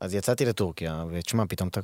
אז 0.00 0.14
יצאתי 0.14 0.44
לטורקיה, 0.44 1.04
ותשמע, 1.10 1.44
פתאום 1.48 1.68
אתה- 1.68 1.80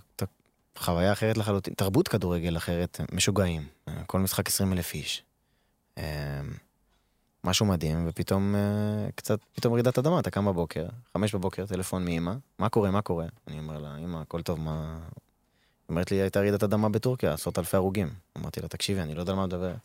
חוויה 0.79 1.13
אחרת 1.13 1.37
לחלוטין, 1.37 1.75
תרבות 1.75 2.09
כדורגל 2.09 2.57
אחרת, 2.57 3.01
משוגעים. 3.13 3.67
כל 4.07 4.21
משחק 4.21 4.49
20 4.49 4.73
אלף 4.73 4.95
איש. 4.95 5.23
אמ, 5.99 6.03
משהו 7.45 7.67
מדהים, 7.67 8.05
ופתאום 8.09 8.55
אה, 8.55 9.11
קצת, 9.15 9.39
פתאום 9.55 9.75
רעידת 9.75 9.99
אדמה, 9.99 10.21
אתה 10.21 10.31
קם 10.31 10.47
בבוקר, 10.47 10.87
חמש 11.13 11.35
בבוקר, 11.35 11.67
טלפון 11.67 12.05
מאמא, 12.05 12.33
מה 12.59 12.69
קורה, 12.69 12.91
מה 12.91 13.03
קורה? 13.03 13.27
אני 13.49 13.59
אומר 13.59 13.79
לה, 13.79 13.97
אמא, 13.97 14.19
הכל 14.19 14.43
טוב, 14.43 14.61
מה... 14.61 14.99
היא 15.89 15.95
אומרת 15.95 16.11
לי, 16.11 16.17
הייתה 16.17 16.41
רעידת 16.41 16.63
אדמה 16.63 16.89
בטורקיה, 16.89 17.33
עשרות 17.33 17.59
אלפי 17.59 17.77
הרוגים. 17.77 18.11
אמרתי 18.39 18.61
לה, 18.61 18.69
תקשיבי, 18.69 19.01
אני 19.01 19.15
לא 19.15 19.21
יודע 19.21 19.33
על 19.33 19.39
מה 19.39 19.47
מדברת. 19.47 19.77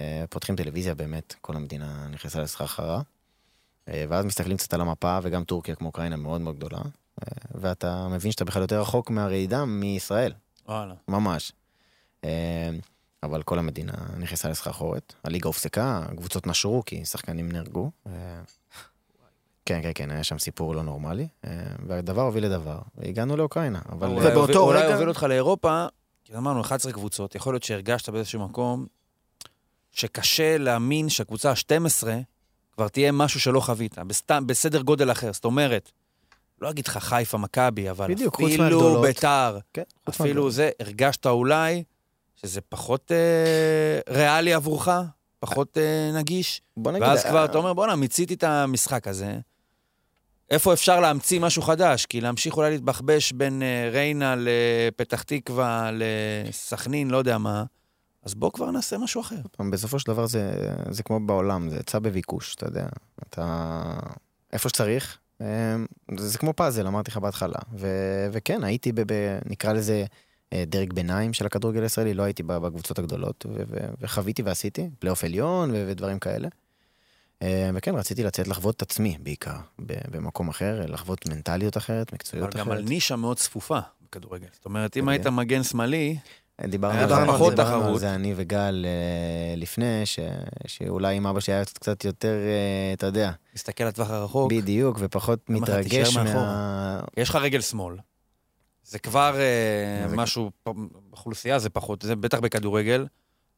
אה, 0.00 0.24
פותחים 0.30 0.56
טלוויזיה, 0.56 0.94
באמת, 0.94 1.34
כל 1.40 1.56
המדינה 1.56 2.08
נכנסה 2.08 2.40
לסחרחרה. 2.40 3.02
אה, 3.88 4.04
ואז 4.08 4.24
מסתכלים 4.24 4.56
קצת 4.56 4.74
על 4.74 4.80
המפה, 4.80 5.18
וגם 5.22 5.44
טורקיה 5.44 5.74
כמו 5.74 5.86
אוקראינה 5.86 6.16
מאוד 6.16 6.40
מאוד 6.40 6.56
גדולה, 6.56 6.80
ואתה 7.54 8.08
מבין 8.08 8.32
שאתה 8.32 8.44
בכלל 8.44 8.62
יותר 8.62 8.80
רחוק 8.80 9.10
מהרעידה 9.10 9.64
מישראל, 9.64 10.32
וואלה. 10.68 10.94
ממש. 11.08 11.52
אה, 12.24 12.70
אבל 13.22 13.42
כל 13.42 13.58
המדינה 13.58 13.92
נכנסה 14.18 14.48
לסחרחורת, 14.48 15.14
הליגה 15.24 15.46
הופסקה, 15.48 16.02
הקבוצות 16.12 16.46
נשרו 16.46 16.82
כי 16.86 17.04
שחקנים 17.04 17.52
נהרגו. 17.52 17.90
אה, 18.06 18.12
כן, 19.66 19.80
כן, 19.82 19.90
כן, 19.94 20.10
היה 20.10 20.24
שם 20.24 20.38
סיפור 20.38 20.74
לא 20.74 20.82
נורמלי, 20.82 21.28
אה, 21.44 21.50
והדבר 21.86 22.22
הוביל 22.22 22.44
לדבר, 22.44 22.78
והגענו 22.96 23.36
לאוקראינה, 23.36 23.80
אבל... 23.92 24.08
ובאותו 24.08 24.40
הוביל- 24.40 24.56
אולי 24.56 24.78
רגע- 24.82 24.92
הוביל 24.92 25.08
אותך 25.08 25.22
לאירופה, 25.22 25.86
כי 26.24 26.36
אמרנו 26.36 26.60
11 26.60 26.92
קבוצות, 26.92 27.34
יכול 27.34 27.54
להיות 27.54 27.62
שהרגשת 27.62 28.08
באיזשהו 28.08 28.44
מקום 28.48 28.86
שקשה 29.92 30.58
להאמין 30.58 31.08
שהקבוצה 31.08 31.50
ה-12 31.50 32.06
כבר 32.74 32.88
תהיה 32.88 33.12
משהו 33.12 33.40
שלא 33.40 33.60
חווית, 33.60 33.98
בסדר 34.46 34.82
גודל 34.82 35.12
אחר. 35.12 35.32
זאת 35.32 35.44
אומרת, 35.44 35.90
לא 36.60 36.70
אגיד 36.70 36.86
לך 36.86 36.98
חיפה, 36.98 37.38
מכבי, 37.38 37.90
אבל 37.90 38.14
בדיוק, 38.14 38.40
אפילו. 38.40 39.02
ביתר, 39.02 39.58
כן, 39.72 39.82
אפילו. 40.08 40.50
זה, 40.50 40.70
הרגשת 40.80 41.26
אולי 41.26 41.82
שזה 42.34 42.60
פחות 42.60 43.12
אה, 43.12 44.14
ריאלי 44.14 44.54
עבורך, 44.54 44.88
פחות 45.40 45.78
אה, 45.78 46.10
נגיש, 46.14 46.62
בוא 46.76 46.92
נגיד... 46.92 47.02
ואז 47.02 47.24
אה, 47.24 47.30
כבר 47.30 47.44
אתה 47.44 47.58
אומר, 47.58 47.72
בואנה, 47.72 47.96
מיציתי 47.96 48.34
את 48.34 48.44
המשחק 48.44 49.08
הזה. 49.08 49.38
איפה 50.50 50.72
אפשר 50.72 51.00
להמציא 51.00 51.40
משהו 51.40 51.62
חדש? 51.62 52.06
כי 52.06 52.20
להמשיך 52.20 52.56
אולי 52.56 52.70
להתבחבש 52.70 53.32
בין 53.32 53.62
אה, 53.62 53.90
ריינה 53.92 54.34
לפתח 54.38 55.22
תקווה 55.22 55.90
לסכנין, 55.92 57.10
לא 57.10 57.16
יודע 57.16 57.38
מה, 57.38 57.64
אז 58.22 58.34
בוא 58.34 58.50
כבר 58.52 58.70
נעשה 58.70 58.98
משהו 58.98 59.20
אחר. 59.20 59.36
בסופו 59.70 59.98
של 59.98 60.12
דבר 60.12 60.26
זה, 60.26 60.52
זה 60.90 61.02
כמו 61.02 61.20
בעולם, 61.20 61.70
זה 61.70 61.76
היצע 61.76 61.98
בביקוש, 61.98 62.54
אתה 62.54 62.66
יודע. 62.66 62.86
אתה... 63.28 63.94
איפה 64.52 64.68
שצריך, 64.68 65.18
זה, 66.18 66.28
זה 66.28 66.38
כמו 66.38 66.52
פאזל, 66.52 66.86
אמרתי 66.86 67.10
לך 67.10 67.16
בהתחלה. 67.16 67.58
ו, 67.72 67.88
וכן, 68.32 68.64
הייתי, 68.64 68.92
ב, 68.92 69.00
ב, 69.00 69.38
נקרא 69.46 69.72
לזה 69.72 70.04
אה, 70.52 70.64
דרג 70.66 70.92
ביניים 70.92 71.32
של 71.32 71.46
הכדורגל 71.46 71.82
הישראלי, 71.82 72.14
לא 72.14 72.22
הייתי 72.22 72.42
בקבוצות 72.42 72.98
הגדולות, 72.98 73.46
ו, 73.48 73.62
ו, 73.68 73.76
וחוויתי 74.00 74.42
ועשיתי, 74.42 74.90
פלייאוף 74.98 75.24
עליון 75.24 75.70
ו, 75.70 75.84
ודברים 75.88 76.18
כאלה. 76.18 76.48
אה, 77.42 77.70
וכן, 77.74 77.94
רציתי 77.94 78.22
לצאת 78.24 78.48
לחוות 78.48 78.76
את 78.76 78.82
עצמי 78.82 79.16
בעיקר, 79.22 79.56
במקום 79.78 80.48
אחר, 80.48 80.86
לחוות 80.88 81.28
מנטליות 81.28 81.76
אחרת, 81.76 82.08
אבל 82.08 82.14
מקצועיות 82.14 82.54
גם 82.54 82.70
על 82.70 82.78
אחרת. 82.78 82.88
נישה 82.88 83.16
מאוד 83.16 83.36
צפופה 83.36 83.78
בכדורגל. 84.02 84.46
זאת 84.52 84.64
אומרת, 84.64 84.96
אם. 84.96 85.08
היית 85.08 85.26
מגן 85.26 85.62
שמאלי, 85.62 86.16
דיברנו 86.68 86.98
על 86.98 87.08
זה, 87.08 87.14
פחות 87.26 87.50
דיברנו 87.54 87.74
על 87.74 87.82
תחרות. 87.82 88.00
זה 88.00 88.14
אני 88.14 88.32
וגל 88.36 88.86
אה, 88.88 89.54
לפני, 89.56 90.02
ש, 90.06 90.18
שאולי 90.66 91.16
עם 91.16 91.26
אבא 91.26 91.40
שלי 91.40 91.54
היה 91.54 91.64
קצת 91.64 92.04
יותר, 92.04 92.28
אה, 92.46 92.92
אתה 92.92 93.06
יודע, 93.06 93.30
מסתכל 93.54 93.84
לטווח 93.84 94.10
הרחוק, 94.10 94.52
בדיוק, 94.52 94.96
ופחות 95.00 95.50
מתרגש 95.50 96.16
מה... 96.16 97.00
יש 97.16 97.28
לך 97.28 97.36
רגל 97.36 97.60
שמאל. 97.60 97.96
זה 98.84 98.98
כבר 98.98 99.34
אה, 99.40 100.08
זה- 100.08 100.16
משהו, 100.16 100.50
באוכלוסייה 101.10 101.58
זה 101.58 101.70
פחות, 101.70 102.02
זה 102.02 102.16
בטח 102.16 102.38
בכדורגל. 102.38 103.06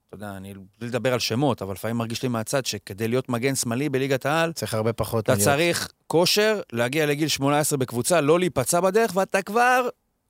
אתה 0.08 0.16
יודע, 0.16 0.36
אני 0.36 0.54
בלי 0.78 0.88
לדבר 0.88 1.12
על 1.12 1.18
שמות, 1.18 1.62
אבל 1.62 1.72
לפעמים 1.72 1.96
מרגיש 1.96 2.22
לי 2.22 2.28
מהצד 2.28 2.66
שכדי 2.66 3.08
להיות 3.08 3.28
מגן 3.28 3.54
שמאלי 3.54 3.88
בליגת 3.88 4.26
העל, 4.26 4.52
צריך 4.52 4.74
הרבה 4.74 4.92
פחות... 4.92 5.24
אתה 5.24 5.32
מלהיות- 5.32 5.44
צריך 5.48 5.88
כושר, 6.06 6.60
להגיע 6.72 7.06
לגיל 7.06 7.28
18 7.28 7.78
בקבוצה, 7.78 8.20
לא 8.20 8.38
להיפצע 8.38 8.80
בדרך, 8.80 9.16
ואתה 9.16 9.42
כבר, 9.42 9.88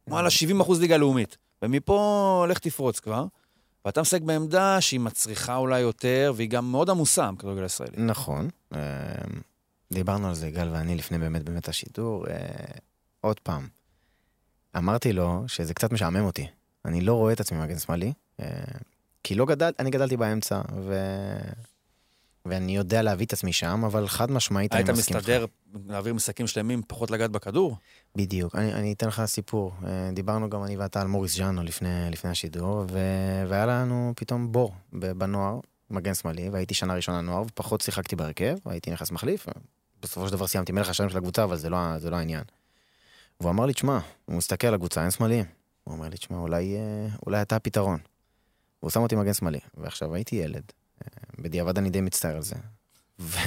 וואלה, 0.09 0.31
70 0.31 0.61
אחוז 0.61 0.81
ליגה 0.81 0.97
לאומית. 0.97 1.37
ומפה 1.63 2.47
לך 2.49 2.59
תפרוץ 2.59 3.01
כבר. 3.01 3.27
ואתה 3.85 4.01
משחק 4.01 4.23
בעמדה 4.23 4.81
שהיא 4.81 5.01
מצריכה 5.01 5.57
אולי 5.57 5.81
יותר, 5.81 6.33
והיא 6.37 6.49
גם 6.49 6.71
מאוד 6.73 6.91
עמוסה, 6.91 7.29
הכדורגל 7.29 7.63
הישראלי. 7.63 7.97
נכון. 7.97 8.49
אה, 8.75 8.79
דיברנו 9.93 10.29
על 10.29 10.35
זה, 10.35 10.51
גל 10.51 10.69
ואני, 10.73 10.95
לפני 10.95 11.19
באמת 11.19 11.43
באמת 11.43 11.69
השידור. 11.69 12.27
אה, 12.29 12.37
עוד 13.21 13.41
פעם, 13.41 13.69
אמרתי 14.77 15.13
לו 15.13 15.45
שזה 15.47 15.75
קצת 15.75 15.93
משעמם 15.93 16.25
אותי. 16.25 16.47
אני 16.85 17.01
לא 17.01 17.15
רואה 17.15 17.33
את 17.33 17.41
עצמי 17.41 17.59
מגן 17.59 17.79
שמאלי, 17.79 18.13
אה, 18.41 18.47
כי 19.25 19.35
לא 19.35 19.47
גדל, 19.47 19.73
אני 19.79 19.91
גדלתי 19.91 20.17
באמצע, 20.17 20.61
ו... 20.77 20.95
ואני 22.47 22.77
יודע 22.77 23.03
להביא 23.03 23.27
את 23.27 23.33
עצמי 23.33 23.53
שם, 23.53 23.85
אבל 23.85 24.09
חד 24.09 24.31
משמעית 24.31 24.73
אני 24.73 24.81
היית 24.81 24.91
מסכים 24.91 25.17
איתך. 25.17 25.29
מסתדר 25.29 25.47
להעביר 25.87 26.15
משחקים 26.15 26.47
שלמים, 26.47 26.83
פחות 26.87 27.11
לגעת 27.11 27.31
בכדור? 27.31 27.77
בדיוק. 28.17 28.55
אני, 28.55 28.73
אני 28.73 28.93
אתן 28.93 29.09
לך 29.09 29.25
סיפור. 29.25 29.73
אה, 29.87 30.11
דיברנו 30.13 30.51
גם 30.51 30.65
אני 30.65 30.77
ואתה 30.77 31.01
על 31.01 31.07
מוריס 31.07 31.37
ז'אנו 31.37 31.63
לפני, 31.63 32.11
לפני 32.11 32.31
השידור, 32.31 32.85
ו... 32.91 32.99
והיה 33.49 33.67
לנו 33.67 34.13
פתאום 34.17 34.53
בור 34.53 34.75
בנוער, 34.93 35.61
מגן 35.91 36.15
שמאלי, 36.15 36.49
והייתי 36.49 36.75
שנה 36.75 36.95
ראשונה 36.95 37.21
נוער, 37.21 37.43
ופחות 37.43 37.81
שיחקתי 37.81 38.17
בהרכב, 38.17 38.57
הייתי 38.65 38.91
נכנס 38.91 39.11
מחליף. 39.11 39.47
בסופו 40.03 40.27
של 40.27 40.33
דבר 40.33 40.47
סיימתי 40.47 40.73
מלך 40.73 40.89
השנים 40.89 41.11
של 41.11 41.19
הקבוצה, 41.19 41.45
אבל 41.45 41.57
זה 41.57 41.71
לא, 41.71 41.99
זה 41.99 42.11
לא 42.11 42.17
העניין. 42.17 42.45
והוא 43.41 43.51
אמר 43.51 43.67
לי, 43.67 43.73
תשמע, 43.73 43.99
הוא 44.25 44.37
מסתכל 44.37 44.67
על 44.67 44.75
הקבוצה, 44.75 45.03
אין 45.03 45.11
שמאליים. 45.11 45.45
הוא 45.85 45.95
אומר 45.95 46.09
לי, 46.09 46.17
תשמע, 46.17 46.37
אולי, 46.37 46.77
אה, 46.77 47.09
אולי 47.27 47.43
אתה 47.43 47.57
הפתרון. 47.57 47.99
והוא 48.83 48.91
שם 48.91 49.01
אותי 49.01 49.17
מגן 49.17 49.35
שמאלי, 49.35 49.61
ועכשיו 49.77 50.15
הייתי 50.15 50.37
ילד. 50.37 50.63
בדיעבד 51.39 51.79
אני 51.79 51.91
די 51.91 52.01
מצטער 52.01 52.37
על 52.37 52.43
זה. 52.43 52.57
ו... 53.19 53.39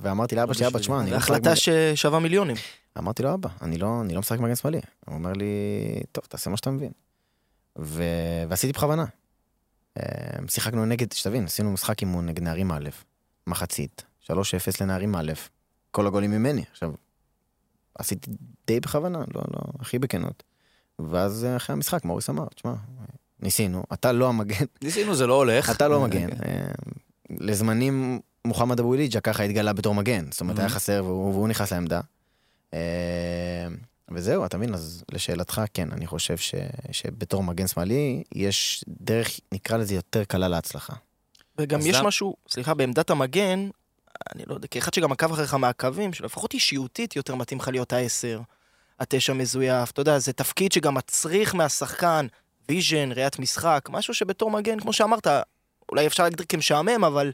ואמרתי 0.00 0.34
לאבא 0.34 0.52
שלי, 0.52 0.66
אבא, 0.66 0.78
תשמע, 0.78 1.00
אני 1.00 1.06
זו 1.06 1.12
לא 1.12 1.16
החלטה 1.16 1.56
ששווה 1.56 2.18
מיליונים. 2.18 2.56
אמרתי 2.98 3.22
לו, 3.22 3.34
אבא, 3.34 3.48
אני 3.62 3.78
לא, 3.78 4.00
אני 4.00 4.14
לא 4.14 4.20
משחק 4.20 4.38
מגן 4.38 4.54
שמאלי. 4.54 4.80
הוא 5.06 5.14
אומר 5.14 5.32
לי, 5.32 5.46
טוב, 6.12 6.24
תעשה 6.24 6.50
מה 6.50 6.56
שאתה 6.56 6.70
מבין. 6.70 6.92
ו... 7.78 8.02
ועשיתי 8.48 8.72
בכוונה. 8.72 9.04
אה, 9.98 10.38
שיחקנו 10.48 10.86
נגד, 10.86 11.12
שתבין, 11.12 11.44
עשינו 11.44 11.72
משחק 11.72 12.00
אימון 12.00 12.26
נגד 12.26 12.42
נערים 12.42 12.72
א', 12.72 12.88
מחצית, 13.46 14.04
3-0 14.22 14.32
לנערים 14.80 15.16
א', 15.16 15.32
כל 15.90 16.06
הגולים 16.06 16.30
ממני. 16.30 16.64
עכשיו, 16.72 16.92
עשיתי 17.94 18.30
די 18.66 18.80
בכוונה, 18.80 19.18
לא, 19.18 19.42
לא, 19.52 19.60
הכי 19.80 19.98
בכנות. 19.98 20.42
ואז 20.98 21.46
אחרי 21.56 21.74
המשחק 21.74 22.04
מוריס 22.04 22.30
אמר, 22.30 22.46
תשמע, 22.46 22.74
ניסינו, 23.44 23.82
אתה 23.92 24.12
לא 24.12 24.28
המגן, 24.28 24.64
ניסינו, 24.82 25.14
זה 25.14 25.26
לא 25.26 25.34
הולך. 25.34 25.70
אתה 25.70 25.88
לא 25.88 26.00
מגן. 26.00 26.28
אה, 26.46 26.64
לזמנים 27.30 28.20
מוחמד 28.44 28.80
אבו 28.80 28.94
אליג'ה 28.94 29.20
ככה 29.20 29.42
התגלה 29.42 29.72
בתור 29.72 29.94
מגן, 29.94 30.24
זאת 30.30 30.40
אומרת 30.40 30.58
היה 30.58 30.68
Mhm. 30.68 30.70
חסר 30.70 31.02
והוא, 31.04 31.32
והוא 31.34 31.48
נכנס 31.48 31.72
לעמדה. 31.72 32.00
אה, 32.74 32.78
וזהו, 34.10 34.44
אתה 34.46 34.56
מבין, 34.58 34.74
אז 34.74 35.04
לשאלתך, 35.12 35.60
כן, 35.74 35.88
אני 35.92 36.06
חושב 36.06 36.36
ש, 36.36 36.54
שבתור 36.92 37.42
מגן 37.42 37.66
שמאלי, 37.66 38.22
יש 38.34 38.84
דרך, 38.88 39.30
נקרא 39.52 39.76
לזה, 39.76 39.94
יותר 39.94 40.24
קלה 40.24 40.48
להצלחה. 40.48 40.92
וגם 41.58 41.80
יש 41.80 41.96
למה- 41.96 42.08
משהו, 42.08 42.36
סליחה, 42.48 42.74
בעמדת 42.74 43.10
המגן, 43.10 43.68
אני 44.34 44.42
לא 44.46 44.54
יודע, 44.54 44.68
כאחד 44.68 44.94
שגם 44.94 45.12
עקב 45.12 45.32
אחריך 45.32 45.54
מהקווים, 45.54 46.12
שלפחות 46.12 46.54
אישיותית 46.54 47.16
יותר 47.16 47.34
מתאים 47.34 47.58
לך 47.58 47.68
להיות 47.68 47.92
העשר, 47.92 48.40
התשע 49.00 49.32
מזויף, 49.32 49.90
אתה 49.90 50.00
יודע, 50.00 50.18
זה 50.18 50.32
תפקיד 50.32 50.72
שגם 50.72 50.94
מצריך 50.94 51.54
מהשחקן 51.54 52.26
vision, 52.68 53.12
ראיית 53.12 53.38
משחק, 53.38 53.88
משהו 53.90 54.14
שבתור 54.14 54.50
מגן, 54.50 54.80
כמו 54.80 54.92
שאמרת, 54.92 55.26
אולי 55.88 56.06
אפשר 56.06 56.22
להגדיר 56.22 56.46
כמשעמם, 56.48 57.04
אבל 57.04 57.32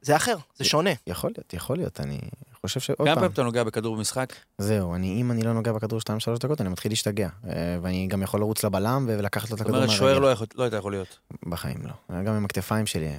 זה 0.00 0.16
אחר, 0.16 0.36
זה 0.54 0.64
שונה. 0.64 0.90
יכול 1.06 1.30
להיות, 1.36 1.54
יכול 1.54 1.76
להיות, 1.76 2.00
אני 2.00 2.18
חושב 2.60 2.80
שעוד 2.80 2.98
כמה 2.98 3.06
פעם, 3.06 3.14
פעמים 3.14 3.32
אתה 3.32 3.42
נוגע 3.42 3.64
בכדור 3.64 3.96
במשחק? 3.96 4.32
זהו, 4.58 4.94
אני, 4.94 5.20
אם 5.20 5.30
אני 5.30 5.42
לא 5.42 5.52
נוגע 5.52 5.72
בכדור 5.72 6.00
2-3 6.00 6.38
דקות, 6.40 6.60
אני 6.60 6.68
מתחיל 6.68 6.92
להשתגע. 6.92 7.28
אה, 7.48 7.78
ואני 7.82 8.06
גם 8.06 8.22
יכול 8.22 8.40
לרוץ 8.40 8.64
לבלם 8.64 9.04
ולקחת 9.08 9.50
לו 9.50 9.54
את 9.54 9.58
זאת 9.58 9.60
הכדור 9.60 9.76
אומרת, 9.84 9.90
שוער 9.90 10.20
מהרגל. 10.20 10.40
לא 10.40 10.46
לא 10.54 10.62
היית 10.62 10.74
יכול 10.74 10.92
להיות. 10.92 11.18
בחיים 11.46 11.78
לא. 11.86 12.22
גם 12.22 12.34
עם 12.34 12.44
הכתפיים 12.44 12.86
שלי, 12.86 13.12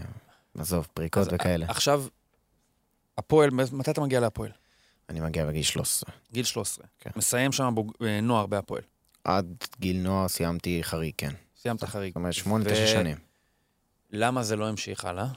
עזוב, 0.57 0.87
פריקות 0.93 1.27
וכאלה. 1.31 1.65
עכשיו, 1.69 2.03
הפועל, 3.17 3.49
מתי 3.71 3.91
אתה 3.91 4.01
מגיע 4.01 4.19
להפועל? 4.19 4.51
אני 5.09 5.19
מגיע 5.19 5.45
בגיל 5.45 5.63
13. 5.63 6.09
גיל 6.33 6.45
13. 6.45 6.85
כן. 6.99 7.09
מסיים 7.15 7.51
שם 7.51 7.71
בוג- 7.75 7.93
אה, 8.01 8.21
נוער 8.21 8.45
בהפועל. 8.45 8.81
עד 9.23 9.63
גיל 9.79 9.97
נוער 9.97 10.27
סיימתי 10.27 10.83
חריג, 10.83 11.13
כן. 11.17 11.31
סיימת 11.61 11.83
חריג. 11.83 12.09
זאת 12.09 12.15
אומרת, 12.15 12.33
שמונה, 12.33 12.65
תשע 12.65 12.87
שנים. 12.87 13.17
למה 14.11 14.43
זה 14.43 14.55
לא 14.55 14.69
המשיך 14.69 15.05
הלאה? 15.05 15.27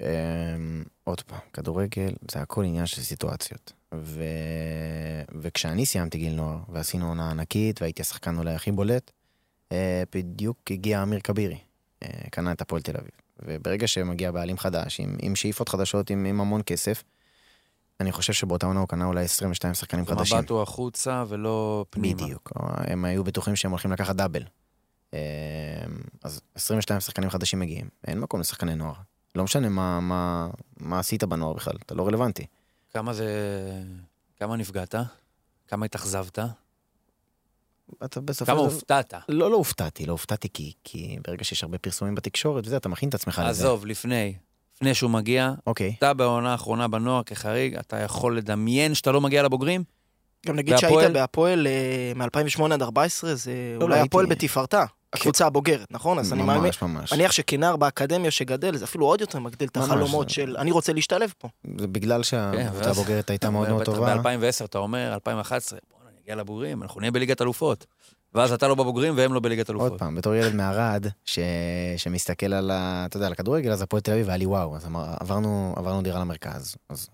אמ, 0.00 0.06
עוד 1.04 1.20
פעם, 1.20 1.38
כדורגל 1.52 2.12
זה 2.30 2.40
הכל 2.40 2.64
עניין 2.64 2.86
של 2.86 3.02
סיטואציות. 3.02 3.72
ו... 3.94 4.24
וכשאני 5.40 5.86
סיימתי 5.86 6.18
גיל 6.18 6.32
נוער, 6.32 6.58
ועשינו 6.68 7.08
עונה 7.08 7.30
ענקית, 7.30 7.82
והייתי 7.82 8.02
השחקן 8.02 8.38
אולי 8.38 8.54
הכי 8.54 8.72
בולט, 8.72 9.10
אה, 9.72 10.02
בדיוק 10.14 10.58
הגיע 10.70 11.02
אמיר 11.02 11.20
כבירי, 11.20 11.58
אה, 12.02 12.08
קנה 12.30 12.52
את 12.52 12.60
הפועל 12.60 12.82
תל 12.82 12.96
אביב. 12.96 13.10
וברגע 13.42 13.86
שמגיע 13.86 14.30
בעלים 14.30 14.58
חדש, 14.58 15.00
עם, 15.00 15.16
עם 15.22 15.36
שאיפות 15.36 15.68
חדשות, 15.68 16.10
עם, 16.10 16.24
עם 16.24 16.40
המון 16.40 16.60
כסף, 16.66 17.04
אני 18.00 18.12
חושב 18.12 18.32
שבאותה 18.32 18.66
עונה 18.66 18.80
הוא 18.80 18.88
קנה 18.88 19.04
אולי 19.04 19.24
22 19.24 19.74
שחקנים 19.74 20.06
חדשים. 20.06 20.36
המבט 20.36 20.50
הוא 20.50 20.62
החוצה 20.62 21.24
ולא 21.28 21.84
פנימה. 21.90 22.14
בדיוק, 22.22 22.52
הם 22.76 23.04
היו 23.04 23.24
בטוחים 23.24 23.56
שהם 23.56 23.70
הולכים 23.70 23.92
לקחת 23.92 24.16
דאבל. 24.16 24.42
אמ, 25.12 25.18
אז 26.22 26.40
22 26.54 27.00
שחקנים 27.00 27.30
חדשים 27.30 27.58
מגיעים, 27.58 27.88
אין 28.06 28.20
מקום 28.20 28.40
לשחקני 28.40 28.74
נוער. 28.74 28.94
לא 29.34 29.44
משנה 29.44 29.68
מה, 29.68 30.00
מה, 30.00 30.48
מה 30.80 30.98
עשית 30.98 31.24
בנוער 31.24 31.52
בכלל, 31.52 31.74
אתה 31.86 31.94
לא 31.94 32.06
רלוונטי. 32.06 32.46
כמה 32.92 33.12
זה... 33.12 33.26
כמה 34.36 34.56
נפגעת? 34.56 34.94
כמה 35.68 35.86
התאכזבת? 35.86 36.38
אתה 38.04 38.20
בסופו 38.20 38.46
כמה 38.52 38.58
של 38.58 38.64
דבר- 38.64 38.74
הופתעת? 38.74 39.14
לא, 39.28 39.50
לא 39.50 39.56
הופתעתי, 39.56 40.06
לא 40.06 40.12
הופתעתי 40.12 40.48
כי, 40.54 40.72
כי 40.84 41.18
ברגע 41.26 41.44
שיש 41.44 41.62
הרבה 41.62 41.78
פרסומים 41.78 42.14
בתקשורת 42.14 42.66
וזה, 42.66 42.76
אתה 42.76 42.88
מכין 42.88 43.08
את 43.08 43.14
עצמך 43.14 43.38
לזה. 43.44 43.50
עזוב, 43.50 43.86
לפני. 43.86 44.34
לפני 44.82 44.94
שהוא 44.94 45.10
מגיע, 45.10 45.52
אוקיי, 45.66 45.94
אתה 45.98 46.14
בעונה 46.14 46.52
האחרונה 46.52 46.88
בנוער 46.88 47.22
כחריג, 47.22 47.74
אתה 47.76 47.96
יכול 48.00 48.36
לדמיין 48.36 48.94
שאתה 48.94 49.12
לא 49.12 49.20
מגיע 49.20 49.42
לבוגרים? 49.42 49.84
גם 50.46 50.56
נגיד 50.56 50.72
והפועל? 50.74 50.92
שהיית 51.02 51.12
בהפועל 51.12 51.66
מ-2008 52.16 52.72
עד 52.74 52.82
14, 52.82 53.34
זה 53.34 53.52
לא, 53.78 53.84
אולי 53.84 53.94
הייתי- 53.94 54.06
הפועל 54.06 54.26
בתפארתה, 54.26 54.84
הקבוצה 55.12 55.46
הבוגרת, 55.46 55.86
נכון? 55.90 56.18
אז 56.18 56.32
אני 56.32 56.42
מאמין, 56.42 56.62
ממש 56.62 56.82
ממש. 56.82 57.12
מניח 57.12 57.32
שכנער 57.32 57.76
באקדמיה 57.76 58.30
שגדל, 58.30 58.76
זה 58.76 58.84
אפילו 58.84 59.06
עוד 59.06 59.20
יותר 59.20 59.38
מגדיל 59.38 59.68
את 59.68 59.76
ממש. 59.76 59.88
החלומות 59.88 60.30
של 60.30 60.56
אני 60.58 60.70
רוצה 60.70 60.92
להשתלב 60.92 61.32
פה. 61.38 61.48
זה 61.78 61.86
בגלל 61.86 62.22
שהקבוצה 62.22 62.86
ואז- 62.88 62.98
הבוגרת 62.98 63.30
הייתה 63.30 63.50
מאוד 63.50 63.68
מאוד 63.68 63.84
טובה. 63.84 64.16
ב-2010 64.16 64.64
אתה 64.64 64.78
אומר, 64.78 65.14
2011, 65.14 65.78
בוא'נה, 65.90 66.10
נגיע 66.22 66.34
לבוגרים, 66.36 66.82
אנחנו 66.82 67.00
נהיה 67.00 67.10
בליגת 67.10 67.42
אלופות. 67.42 67.86
ואז 68.34 68.52
אתה 68.52 68.68
לא 68.68 68.74
בבוגרים 68.74 69.14
והם 69.16 69.32
לא 69.32 69.40
בליגת 69.40 69.68
עוד 69.68 69.80
אלופות. 69.80 69.98
פעם, 69.98 70.14
בתור 70.14 70.34
ילד 70.34 70.54
מערד, 70.54 71.06
ש... 71.24 71.38
שמסתכל 71.96 72.52
על, 72.52 72.70
ה... 72.70 73.06
אתה 73.06 73.16
יודע, 73.16 73.26
על 73.26 73.32
הכדורגל, 73.32 73.72
אז 73.72 73.82
הפועל 73.82 74.00
תל 74.00 74.12
אביב 74.12 74.28
היה 74.28 74.36
לי 74.36 74.46
וואו, 74.46 74.76
אז 74.76 74.86
אמר, 74.86 75.14
עברנו, 75.20 75.74
עברנו 75.76 76.02
דירה 76.02 76.20
למרכז. 76.20 76.76
אז 76.88 77.08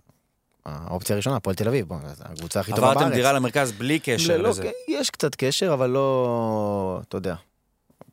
האופציה 0.66 1.14
הראשונה, 1.14 1.36
הפועל 1.36 1.56
תל 1.56 1.68
אביב, 1.68 1.88
בוא, 1.88 1.96
זו 2.14 2.24
הקבוצה 2.24 2.60
הכי 2.60 2.70
טובה 2.70 2.82
בארץ. 2.82 2.96
עברתם 2.96 3.14
דירה 3.14 3.32
למרכז 3.32 3.72
בלי 3.72 3.98
קשר 3.98 4.36
לא, 4.36 4.48
לזה. 4.48 4.62
כן, 4.62 4.70
יש 4.88 5.10
קצת 5.10 5.34
קשר, 5.34 5.72
אבל 5.72 5.90
לא, 5.90 7.00
אתה 7.08 7.16
יודע. 7.16 7.34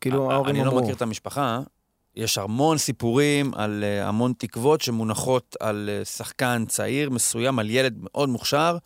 כאילו, 0.01 0.31
ההורים 0.31 0.55
אני 0.55 0.63
אמרו, 0.63 0.75
לא 0.75 0.81
מכיר 0.81 0.95
את 0.95 1.01
המשפחה, 1.01 1.59
יש 2.15 2.37
המון 2.37 2.77
סיפורים 2.77 3.53
על 3.53 3.83
אה, 3.83 4.07
המון 4.07 4.33
תקוות 4.37 4.81
שמונחות 4.81 5.55
על 5.59 5.89
אה, 5.91 6.05
שחקן 6.05 6.63
צעיר 6.67 7.09
מסוים, 7.09 7.59
על 7.59 7.69
ילד 7.69 7.93
מאוד 7.97 8.29
מוכשר, 8.29 8.77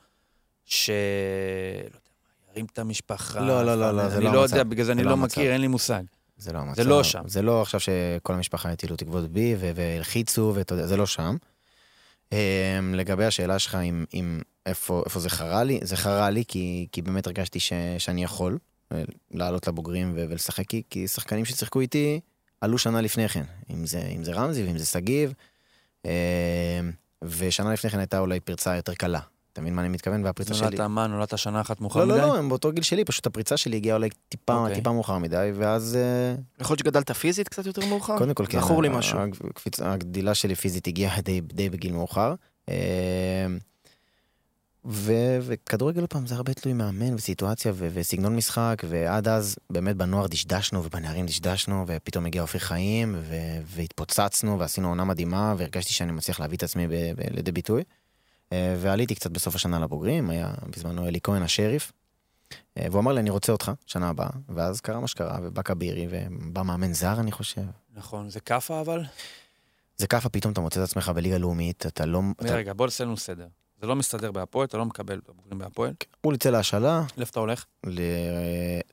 ש... 0.65 0.89
לא 0.89 1.87
יודע 1.87 2.08
מה, 2.49 2.53
ירים 2.53 2.65
את 2.73 2.79
המשפחה. 2.79 3.39
לא, 3.39 3.65
לא, 3.65 3.75
לא, 3.79 3.91
לא, 3.91 4.09
זה 4.09 4.17
אני 4.17 4.25
לא 4.25 4.33
לא 4.33 4.41
המצב. 4.41 4.53
יודע, 4.53 4.63
בגלל 4.63 4.85
זה 4.85 4.91
אני 4.91 5.03
לא 5.03 5.09
לא. 5.09 5.17
מכיר, 5.17 5.51
אין 5.51 5.61
לי 5.61 5.67
מושג. 5.67 6.03
זה 6.37 6.53
לא 6.53 6.59
המצב. 6.59 6.81
זה 6.83 6.89
לא 6.89 7.03
שם. 7.03 7.21
זה 7.25 7.41
לא 7.41 7.61
עכשיו 7.61 7.79
שכל 7.79 8.33
המשפחה 8.33 8.69
הטילו 8.71 8.95
תקוות 8.95 9.31
בי 9.31 9.55
והלחיצו, 9.75 10.51
ואתה 10.55 10.73
יודע, 10.73 10.87
זה 10.87 10.97
לא 10.97 11.05
שם. 11.05 11.35
אמ, 12.31 12.37
לגבי 12.95 13.25
השאלה 13.25 13.59
שלך, 13.59 13.77
אם, 14.13 14.41
איפה, 14.65 15.03
זה 15.15 15.29
חרה 15.29 15.63
לי, 15.63 15.79
זה 15.83 15.97
חרה 15.97 16.29
לי 16.29 16.43
כי, 16.47 16.87
באמת 17.03 17.27
הרגשתי 17.27 17.59
שאני 17.97 18.23
יכול 18.23 18.57
אה, 18.91 19.03
לעלות 19.31 19.67
לבוגרים 19.67 20.13
ולשחק, 20.15 20.63
כי, 20.89 21.07
שחקנים 21.07 21.45
ששיחקו 21.45 21.79
איתי 21.79 22.19
עלו 22.61 22.77
שנה 22.77 23.01
לפני 23.01 23.29
כן, 23.29 23.43
אם 23.69 23.85
זה, 23.85 24.01
אם 24.15 24.23
זה 24.23 24.31
רמזי 24.33 24.63
ואם 24.63 24.77
זה 24.77 24.85
שגיב, 24.85 25.33
אמ, 26.05 26.11
ושנה 27.23 27.73
לפני 27.73 27.89
כן 27.89 27.99
הייתה 27.99 28.19
אולי 28.19 28.39
פרצה 28.39 28.75
יותר 28.75 28.93
קלה. 28.93 29.19
אתה 29.53 29.61
מבין 29.61 29.75
מה 29.75 29.81
אני 29.81 29.89
מתכוון? 29.89 30.25
והפריצה 30.25 30.53
שלי... 30.53 30.65
נולדת 30.65 30.79
מה, 30.81 31.07
נולדת 31.07 31.37
שנה 31.37 31.61
אחת 31.61 31.81
מאוחר 31.81 31.99
לא, 31.99 32.05
מדי? 32.05 32.17
לא, 32.21 32.27
לא, 32.27 32.37
הם 32.37 32.49
באותו 32.49 32.71
גיל 32.71 32.83
שלי, 32.83 33.05
פשוט 33.05 33.25
הפריצה 33.27 33.57
שלי 33.57 33.75
הגיעה 33.77 33.97
אולי 33.97 34.09
טיפה, 34.29 34.55
אוקיי. 34.55 34.75
טיפה 34.75 34.91
מאוחר 34.91 35.17
מדי, 35.17 35.51
ואז 35.55 35.95
אה, 35.95 36.35
יכול 36.61 36.73
להיות 36.73 36.79
שגדלת 36.79 37.11
פיזית 37.11 37.47
קצת 37.49 37.65
יותר 37.65 37.85
מאוחר? 37.85 38.17
קודם 38.17 38.33
כל, 38.33 38.45
כן. 38.45 38.59
זכור 38.61 38.81
לי 38.83 38.89
משהו. 38.89 39.19
הקפיצ- 39.19 39.83
הגדילה 39.83 40.33
שלי 40.33 40.55
פיזית 40.55 40.87
הגיעה 40.87 41.21
די, 41.21 41.41
די 41.41 41.69
בגיל 41.69 41.91
מאוחר. 41.93 42.33
אה, 42.69 42.75
ו- 44.85 45.37
וכדורגל, 45.41 46.07
פעם, 46.07 46.27
זה 46.27 46.35
הרבה 46.35 46.53
תלוי 46.53 46.73
מאמן 46.73 47.15
וסיטואציה 47.15 47.71
ו- 47.75 47.87
וסגנון 47.93 48.35
משחק, 48.35 48.81
ועד 48.89 49.27
אז 49.27 49.55
באמת 49.69 49.95
בנוער 49.95 50.27
דשדשנו 50.27 50.83
ובנערים 50.83 51.25
דשדשנו, 51.25 51.83
ופתאום 51.87 52.25
הגיע 52.25 52.41
אופיר 52.41 52.61
חיים, 52.61 53.15
ו- 53.19 53.35
והתפוצצנו 53.65 54.59
ועשינו 54.59 54.87
עונה 54.89 55.03
מדהימה, 55.03 55.55
והרגשתי 55.57 55.93
שאני 55.93 56.11
מצליח 56.11 56.39
להביא 56.39 56.57
את 56.57 56.63
עצמי 56.63 56.87
ב- 56.87 56.91
ב- 56.91 57.35
לידי 57.35 57.51
ביטוי. 57.51 57.83
אה, 58.53 58.75
ועליתי 58.77 59.15
קצת 59.15 59.31
בסוף 59.31 59.55
השנה 59.55 59.79
לבוגרים, 59.79 60.29
היה 60.29 60.53
בזמנו 60.75 61.07
אלי 61.07 61.19
כהן 61.23 61.43
השריף. 61.43 61.91
אה, 62.77 62.87
והוא 62.91 62.99
אמר 63.01 63.13
לי, 63.13 63.19
אני 63.19 63.29
רוצה 63.29 63.51
אותך, 63.51 63.71
שנה 63.85 64.09
הבאה, 64.09 64.29
ואז 64.49 64.81
קרה 64.81 64.99
מה 64.99 65.07
שקרה, 65.07 65.39
ובא 65.43 65.61
כבירי, 65.61 66.07
ובא 66.09 66.63
מאמן 66.63 66.93
זר, 66.93 67.19
אני 67.19 67.31
חושב. 67.31 67.61
נכון, 67.93 68.29
זה 68.29 68.39
כאפה 68.39 68.81
אבל? 68.81 69.03
זה 69.97 70.07
ככה 70.07 70.29
פתאום 70.29 70.53
אתה 70.53 70.61
מוצא 70.61 70.83
את 70.83 70.89
עצמך 70.89 71.11
בליגה 71.15 71.37
לאומית, 71.37 71.85
אתה 71.85 72.05
לא... 72.05 72.21
אתה... 72.41 72.55
רגע, 72.55 72.73
בוא 72.73 72.85
נעשה 72.85 73.03
לנו 73.03 73.17
סדר. 73.17 73.47
זה 73.81 73.87
לא 73.87 73.95
מסתדר 73.95 74.31
בהפועל, 74.31 74.65
אתה 74.65 74.77
לא 74.77 74.85
מקבל 74.85 75.19
את 75.23 75.29
הבוגרים 75.29 75.57
בהפועל. 75.57 75.93
הוא 76.21 76.33
יצא 76.33 76.49
להשאלה 76.49 77.03
לאיפה 77.17 77.31
אתה 77.31 77.39
הולך? 77.39 77.65
ל... 77.85 78.01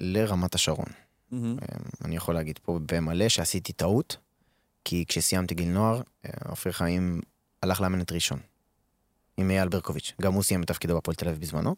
לרמת 0.00 0.54
השרון. 0.54 0.86
מהמם. 1.30 1.56
אני 2.04 2.16
יכול 2.16 2.34
להגיד 2.34 2.58
פה 2.62 2.78
במלא 2.86 3.28
שעשיתי 3.28 3.72
טעות, 3.72 4.16
כי 4.84 5.04
כשסיימתי 5.08 5.54
גיל 5.54 5.68
נוער, 5.68 6.00
אופיר 6.48 6.72
חיים 6.72 7.20
הלך 7.62 7.80
לאמן 7.80 8.00
את 8.00 8.12
ראשון. 8.12 8.38
עם 9.36 9.50
אייל 9.50 9.68
ברקוביץ'. 9.68 10.12
גם 10.22 10.32
הוא 10.32 10.42
סיים 10.42 10.62
את 10.62 10.66
תפקידו 10.66 10.96
בפועל 10.96 11.14
תל 11.14 11.28
אביב 11.28 11.40
בזמנו. 11.40 11.74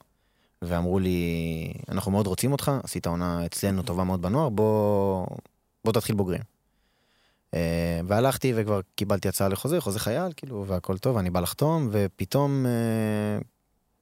ואמרו 0.62 0.98
לי, 0.98 1.72
אנחנו 1.88 2.12
מאוד 2.12 2.26
רוצים 2.26 2.52
אותך, 2.52 2.72
עשית 2.82 3.06
עונה 3.06 3.46
אצלנו 3.46 3.82
טובה 3.82 4.04
מאוד 4.04 4.22
בנוער, 4.22 4.48
בוא, 4.48 5.26
בוא 5.84 5.92
תתחיל 5.92 6.14
בוגרים. 6.16 6.40
אה, 7.54 8.00
והלכתי 8.06 8.52
וכבר 8.56 8.80
קיבלתי 8.94 9.28
הצעה 9.28 9.48
לחוזה, 9.48 9.80
חוזה 9.80 9.98
חייל, 10.00 10.32
כאילו, 10.36 10.64
והכל 10.68 10.98
טוב, 10.98 11.16
אני 11.16 11.30
בא 11.30 11.40
לחתום, 11.40 11.88
ופתאום 11.92 12.66
אה, 12.66 12.70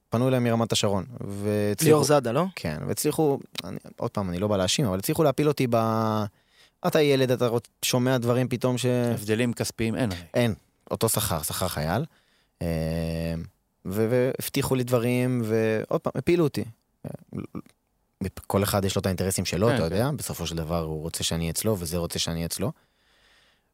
פנו 0.09 0.29
אליי 0.29 0.40
מרמת 0.40 0.73
השרון. 0.73 1.05
והצליחו- 1.21 1.85
ליאור 1.85 2.05
זאדה, 2.05 2.33
לא? 2.33 2.45
כן, 2.57 2.79
והצליחו, 2.87 3.38
אני, 3.64 3.79
עוד 3.97 4.11
פעם, 4.11 4.29
אני 4.31 4.38
לא 4.38 4.49
בא 4.49 4.57
להאשים, 4.57 4.87
אבל 4.87 4.99
הצליחו 4.99 5.23
להפיל 5.23 5.49
אותי 5.49 5.66
ב... 5.71 5.77
אתה 6.87 7.01
ילד, 7.03 7.31
אתה. 7.31 7.49
שומע 7.83 8.19
דברים 8.19 8.49
פתאום 8.49 8.79
ש... 8.79 8.87
הבדלים 8.87 9.53
כספיים 9.53 9.95
אין. 9.95 10.11
אין, 10.35 10.55
אותו 10.90 11.09
שכר, 11.09 11.42
שכר 11.42 11.69
חייל. 11.69 12.05
אה, 12.62 13.35
והבטיחו 13.85 14.75
לי 14.75 14.85
דברים, 14.85 15.42
ועוד 15.45 16.01
פעם, 16.01 16.12
הפילו 16.16 16.45
אותי. 16.45 16.64
כל 18.47 18.62
אחד 18.62 18.85
יש 18.85 18.97
לו 18.97 19.01
את 19.01 19.07
האינטרסים 19.07 19.45
שלו, 19.45 19.69
כן, 19.69 19.75
אתה 19.75 19.88
כן. 19.88 19.95
יודע, 19.95 20.11
בסופו 20.11 20.47
של 20.47 20.57
דבר 20.57 20.83
הוא 20.83 21.03
רוצה 21.03 21.25
שאני 21.25 21.51
אצלו, 21.51 21.77
וזה 21.79 21.97
רוצה 21.97 22.19
שאני 22.19 22.47
אצלו. 22.47 22.73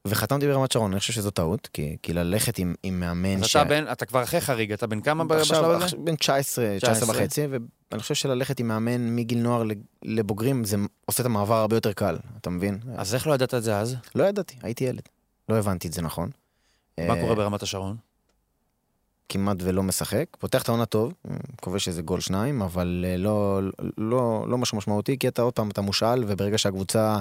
וחתמתי 0.07 0.47
ברמת 0.47 0.73
שרון, 0.73 0.93
אני 0.93 1.01
חושב 1.01 1.13
שזו 1.13 1.31
טעות, 1.31 1.69
כי, 1.73 1.97
כי 2.03 2.13
ללכת 2.13 2.59
עם, 2.59 2.75
עם 2.83 3.01
מאמן 3.01 3.43
אז 3.43 3.45
אתה 3.45 3.65
בן, 3.65 3.85
אתה 3.93 4.07
כבר 4.07 4.23
אחרי 4.23 4.41
חריג, 4.41 4.73
אתה 4.73 4.87
בן 4.87 5.01
כמה 5.01 5.25
בשלב 5.25 5.65
הזה? 5.65 5.85
עכשיו, 5.85 6.05
בן 6.05 6.17
19, 6.17 6.77
19 6.79 7.11
וחצי, 7.11 7.47
ואני 7.91 8.03
חושב 8.03 8.15
שללכת 8.15 8.61
עם 8.61 8.69
מאמן 8.69 9.17
מגיל 9.17 9.39
נוער 9.39 9.63
לבוגרים, 10.03 10.65
זה 10.65 10.77
עושה 11.05 11.23
את 11.23 11.27
המעבר 11.27 11.55
הרבה 11.55 11.77
יותר 11.77 11.93
קל, 11.93 12.19
אתה 12.41 12.51
מבין? 12.51 12.79
אז 12.97 13.15
איך 13.15 13.27
לא 13.27 13.35
ידעת 13.35 13.55
את 13.55 13.63
זה 13.63 13.79
אז? 13.79 13.97
לא 14.15 14.25
ידעתי, 14.25 14.57
הייתי 14.63 14.85
ילד. 14.85 15.09
לא 15.49 15.57
הבנתי 15.57 15.89
את 15.89 15.93
זה 15.93 16.03
נכון. 16.03 16.31
מה 16.99 17.15
אה, 17.15 17.21
קורה 17.21 17.35
ברמת 17.35 17.63
השרון? 17.63 17.97
כמעט 19.33 19.57
ולא 19.61 19.83
משחק, 19.83 20.27
פותח 20.39 20.63
את 20.63 20.69
העונה 20.69 20.87
טוב, 20.87 21.13
כובש 21.61 21.89
איזה 21.89 22.03
גול 22.03 22.21
שניים, 22.21 22.63
אבל 22.63 23.05
אה, 23.09 23.17
לא, 23.17 23.61
לא, 23.99 24.45
לא 24.49 24.59
משהו 24.59 24.79
משמעותי, 24.79 25.19
כי 25.19 25.29
אתה 25.29 25.43
עוד 25.43 25.53
פעם, 25.53 25.71
אתה 25.71 25.81
מושאל, 25.81 26.25
וברגע 26.27 26.59
שהקבוצה 26.59 27.19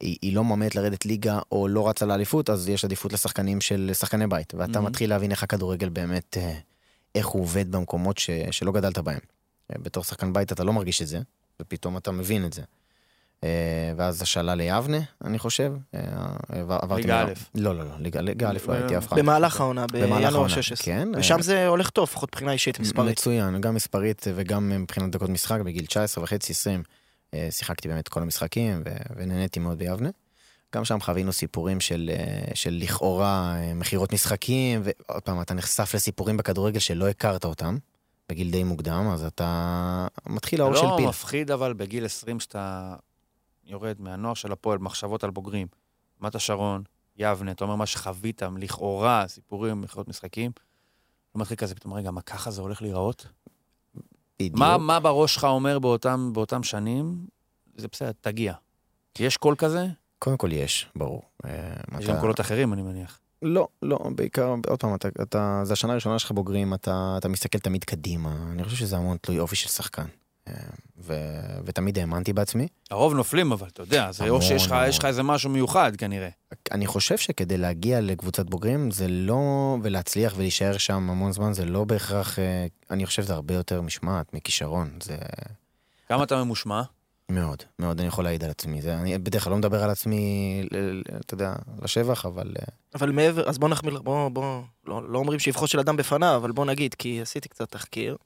היא, 0.00 0.16
היא 0.22 0.36
לא 0.36 0.44
מועמדת 0.44 0.74
לרדת 0.74 1.06
ליגה 1.06 1.38
או 1.52 1.68
לא 1.68 1.88
רצה 1.88 2.06
לאליפות, 2.06 2.50
אז 2.50 2.68
יש 2.68 2.84
עדיפות 2.84 3.12
לשחקנים 3.12 3.60
של 3.60 3.90
שחקני 3.94 4.26
בית, 4.26 4.54
ואתה 4.54 4.72
מהמם. 4.72 4.86
מתחיל 4.86 5.10
להבין 5.10 5.30
איך 5.30 5.42
הכדורגל 5.42 5.88
באמת, 5.88 6.36
אה, 6.36 6.58
איך 7.14 7.26
הוא 7.26 7.42
עובד 7.42 7.72
במקומות 7.72 8.18
ש, 8.18 8.30
שלא 8.50 8.72
גדלת 8.72 8.98
בהם. 8.98 9.20
אה, 9.70 9.76
בתור 9.82 10.04
שחקן 10.04 10.32
בית 10.32 10.52
אתה 10.52 10.64
לא 10.64 10.72
מרגיש 10.72 11.02
את 11.02 11.06
זה, 11.06 11.20
ופתאום 11.60 11.96
אתה 11.96 12.10
מבין 12.10 12.44
את 12.44 12.52
זה. 12.52 12.62
אה, 13.44 13.92
ואז 13.96 14.22
השאלה 14.22 14.54
ליבנה, 14.54 14.98
אני 15.24 15.38
חושב. 15.38 15.72
אה, 15.94 16.00
ליגה 16.96 17.22
א'. 17.22 17.32
לא, 17.54 17.78
לא, 17.78 17.84
לא, 17.84 17.98
ליגה 17.98 18.20
א' 18.50 18.58
לא 18.68 18.72
הייתי 18.72 18.98
אף 18.98 19.06
פעם. 19.06 19.18
במהלך 19.18 19.60
העונה, 19.60 19.86
בינואר 19.86 20.34
העונה, 20.34 20.48
16. 20.48 20.86
כן. 20.86 21.08
ושם 21.16 21.42
זה 21.42 21.66
הולך 21.66 21.90
טוב, 21.90 22.08
לפחות 22.08 22.28
מבחינה 22.28 22.52
אישית, 22.52 22.80
מספרית. 22.80 23.10
מצוין, 23.10 23.60
גם 23.60 23.74
מספרית 23.74 24.24
וגם 24.34 24.68
מבחינת 24.68 25.10
דקות 25.10 25.28
משחק, 25.28 25.60
בגיל 25.60 25.86
19 25.86 26.24
וחצי, 26.24 26.52
20, 26.52 26.82
אה, 27.34 27.48
שיחקתי 27.50 27.88
באמת 27.88 28.08
כל 28.08 28.22
המשחקים 28.22 28.82
ונהניתי 29.16 29.60
מאוד 29.60 29.78
ביבנה. 29.78 30.10
גם 30.74 30.84
שם 30.84 31.00
חווינו 31.00 31.32
סיפורים 31.32 31.80
של, 31.80 32.10
אה, 32.12 32.54
של 32.54 32.78
לכאורה 32.82 33.56
אה, 33.56 33.74
מכירות 33.74 34.12
משחקים, 34.12 34.80
ועוד 34.84 35.22
פעם, 35.22 35.40
אתה 35.40 35.54
נחשף 35.54 35.94
לסיפורים 35.94 36.36
בכדורגל 36.36 36.78
שלא 36.78 37.08
הכרת 37.08 37.44
אותם, 37.44 37.78
בגיל 38.28 38.50
די 38.50 38.64
מוקדם, 38.64 39.08
אז 39.12 39.24
אתה 39.24 40.06
מתחיל 40.26 40.60
האור 40.60 40.74
של 40.74 40.86
לא 40.86 40.94
פיל. 40.96 41.08
מפחיד 41.08 41.50
אבל 41.50 41.72
בגיל 41.72 42.04
20 42.04 42.40
שאתה 42.40 42.94
יורד 43.68 43.96
מהנוער 44.00 44.34
של 44.34 44.52
הפועל, 44.52 44.78
מחשבות 44.78 45.24
על 45.24 45.30
בוגרים, 45.30 45.66
רמת 46.22 46.34
השרון, 46.34 46.82
יבנה, 47.16 47.50
אתה 47.50 47.64
אומר 47.64 47.76
מה 47.76 47.86
שחווית, 47.86 48.42
לכאורה, 48.58 49.24
סיפורים, 49.28 49.80
מכירות 49.80 50.08
משחקים. 50.08 50.50
לא 51.34 51.40
מתחיל 51.40 51.56
כזה, 51.56 51.74
פתאום, 51.74 51.94
רגע, 51.94 52.10
מה 52.10 52.20
ככה 52.20 52.50
זה 52.50 52.62
הולך 52.62 52.82
להיראות? 52.82 53.26
בדיוק. 54.38 54.56
מה, 54.58 54.78
מה 54.78 55.00
בראש 55.00 55.34
שלך 55.34 55.44
אומר 55.44 55.78
באותם, 55.78 56.30
באותם 56.32 56.62
שנים? 56.62 57.26
זה 57.76 57.88
בסדר, 57.88 58.12
תגיע. 58.20 58.54
יש 59.18 59.36
קול 59.36 59.54
כזה? 59.58 59.86
קודם 60.18 60.36
כל 60.36 60.52
יש, 60.52 60.86
ברור. 60.96 61.22
אה, 61.44 61.50
יש 61.98 62.04
אתה- 62.04 62.12
גם 62.14 62.20
קולות 62.20 62.40
אחרים, 62.40 62.72
אני 62.72 62.82
מניח. 62.82 63.20
לא, 63.42 63.68
לא, 63.82 63.98
בעיקר, 64.14 64.54
עוד 64.68 64.80
פעם, 64.80 64.94
אתה, 64.94 65.08
אתה, 65.22 65.60
זה 65.64 65.72
השנה 65.72 65.92
הראשונה 65.92 66.18
שלך 66.18 66.30
בוגרים, 66.32 66.74
אתה, 66.74 67.14
אתה 67.18 67.28
מסתכל 67.28 67.58
תמיד 67.58 67.84
קדימה. 67.84 68.48
אני 68.52 68.64
חושב 68.64 68.76
שזה 68.76 68.96
המון 68.96 69.16
תלוי 69.20 69.38
אופי 69.38 69.56
של 69.56 69.68
שחקן. 69.68 70.06
ו, 70.98 71.14
ותמיד 71.64 71.98
האמנתי 71.98 72.32
בעצמי. 72.32 72.68
הרוב 72.90 73.14
נופלים, 73.14 73.52
אבל 73.52 73.66
אתה 73.68 73.82
יודע, 73.82 74.12
זה 74.12 74.28
או 74.28 74.42
שיש 74.42 74.66
לך, 74.66 75.04
איזה 75.04 75.22
משהו 75.22 75.50
מיוחד 75.50 75.92
כנראה. 75.96 76.28
אני 76.72 76.86
חושב 76.86 77.18
שכדי 77.18 77.56
להגיע 77.58 78.00
לקבוצת 78.00 78.50
בוגרים, 78.50 78.90
זה 78.90 79.08
לא, 79.08 79.76
ולהצליח 79.82 80.34
ולהישאר 80.36 80.78
שם 80.78 81.10
המון 81.10 81.32
זמן, 81.32 81.52
זה 81.52 81.64
לא 81.64 81.84
בהכרח, 81.84 82.38
אה, 82.38 82.66
אני 82.90 83.06
חושב 83.06 83.22
שזה 83.22 83.34
הרבה 83.34 83.54
יותר 83.54 83.82
משמעת, 83.82 84.34
מכישרון. 84.34 84.90
זה 85.02 85.16
כמה 86.08 86.24
אתה 86.24 86.44
ממושמע? 86.44 86.82
מאוד, 87.30 87.62
מאוד, 87.78 87.98
אני 87.98 88.08
יכול 88.08 88.24
להעיד 88.24 88.44
על 88.44 88.50
עצמי. 88.50 88.82
זה, 88.82 88.94
אני 88.94 89.18
בדרך 89.18 89.44
כלל 89.44 89.50
לא 89.50 89.56
מדבר 89.56 89.84
על 89.84 89.90
עצמי, 89.90 90.62
ל- 90.72 90.76
ל- 90.76 91.02
אתה 91.20 91.34
יודע, 91.34 91.54
לשבח, 91.82 92.26
אבל... 92.26 92.52
אה, 92.58 92.64
אבל 92.94 93.10
מעבר, 93.10 93.48
אז 93.48 93.58
בוא 93.58 93.68
נחמיר, 93.68 94.02
בוא, 94.02 94.28
בוא, 94.28 94.62
לא, 94.86 95.10
לא 95.10 95.18
אומרים 95.18 95.38
שבחו 95.38 95.66
של 95.66 95.80
אדם 95.80 95.96
בפניו, 95.96 96.36
אבל 96.36 96.52
בוא 96.52 96.64
נגיד, 96.64 96.94
כי 96.94 97.20
עשיתי 97.22 97.48
קצת 97.48 97.70
תחקיר, 97.70 98.16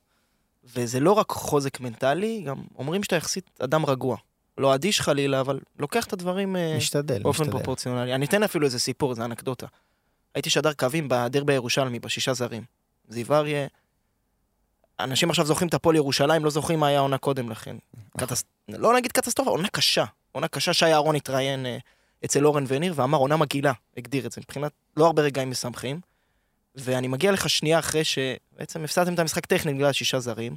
וזה 0.65 1.01
לא 1.01 1.13
רק 1.13 1.31
חוזק 1.31 1.81
מנטלי, 1.81 2.43
גם 2.47 2.57
אומרים 2.79 3.03
שאתה 3.03 3.17
יחסית 3.17 3.51
אדם 3.59 3.87
רגוע. 3.87 4.17
לא 4.59 4.75
אדיש 4.75 5.01
חלילה, 5.01 5.41
אבל 5.41 5.61
לוקח 5.79 6.07
את 6.07 6.13
הדברים 6.13 6.57
אה, 6.57 6.75
משתדל, 6.77 7.23
באופן 7.23 7.43
משתדל. 7.43 7.59
פרופורציונלי. 7.59 8.15
אני 8.15 8.27
אתן 8.27 8.43
אפילו 8.43 8.67
איזה 8.67 8.79
סיפור, 8.79 9.15
זה 9.15 9.25
אנקדוטה. 9.25 9.67
הייתי 10.35 10.51
שדר 10.51 10.73
קווים 10.73 11.09
בדרבי 11.09 11.53
הירושלמי, 11.53 11.99
בשישה 11.99 12.35
זרים. 12.35 12.63
זיו 13.09 13.35
אריה, 13.35 13.67
אנשים 15.01 15.31
עכשיו 15.31 15.47
זוכרים 15.47 15.69
את 15.69 15.75
הפועל 15.75 15.97
ירושלים, 15.97 16.45
לא 16.45 16.51
זוכרים 16.51 16.81
מה 16.81 16.87
היה 16.87 16.99
העונה 16.99 17.19
קודם 17.19 17.51
לכן. 17.51 17.77
קטס... 18.19 18.45
לא 18.69 18.95
נגיד 18.97 19.13
קטסטרופה, 19.13 19.51
עונה 19.51 19.69
קשה. 19.69 20.05
עונה 20.33 20.49
קשה 20.49 20.73
שי 20.73 20.85
אהרון 20.85 21.17
התראיין 21.17 21.67
אה, 21.67 21.79
אצל 22.25 22.47
אורן 22.47 22.65
וניר 22.69 22.93
ואמר 22.97 23.19
עונה 23.19 23.37
מגעילה, 23.37 23.73
הגדיר 23.97 24.27
את 24.27 24.33
זה. 24.33 24.41
מבחינת 24.41 24.73
לא 24.97 25.07
הרבה 25.07 25.23
רגעים 25.23 25.51
משמחים. 25.51 26.01
ואני 26.75 27.09
מגיע 27.09 27.33
לך 27.33 27.49
שנייה 27.51 27.79
אחרי 27.79 28.03
שבעצם 28.05 28.85
הפסדתם 28.85 29.15
את 29.15 29.19
המשחק 29.19 29.47
טכני 29.47 29.75
בגלל 29.75 29.93
שישה 29.93 30.21
זרים. 30.21 30.57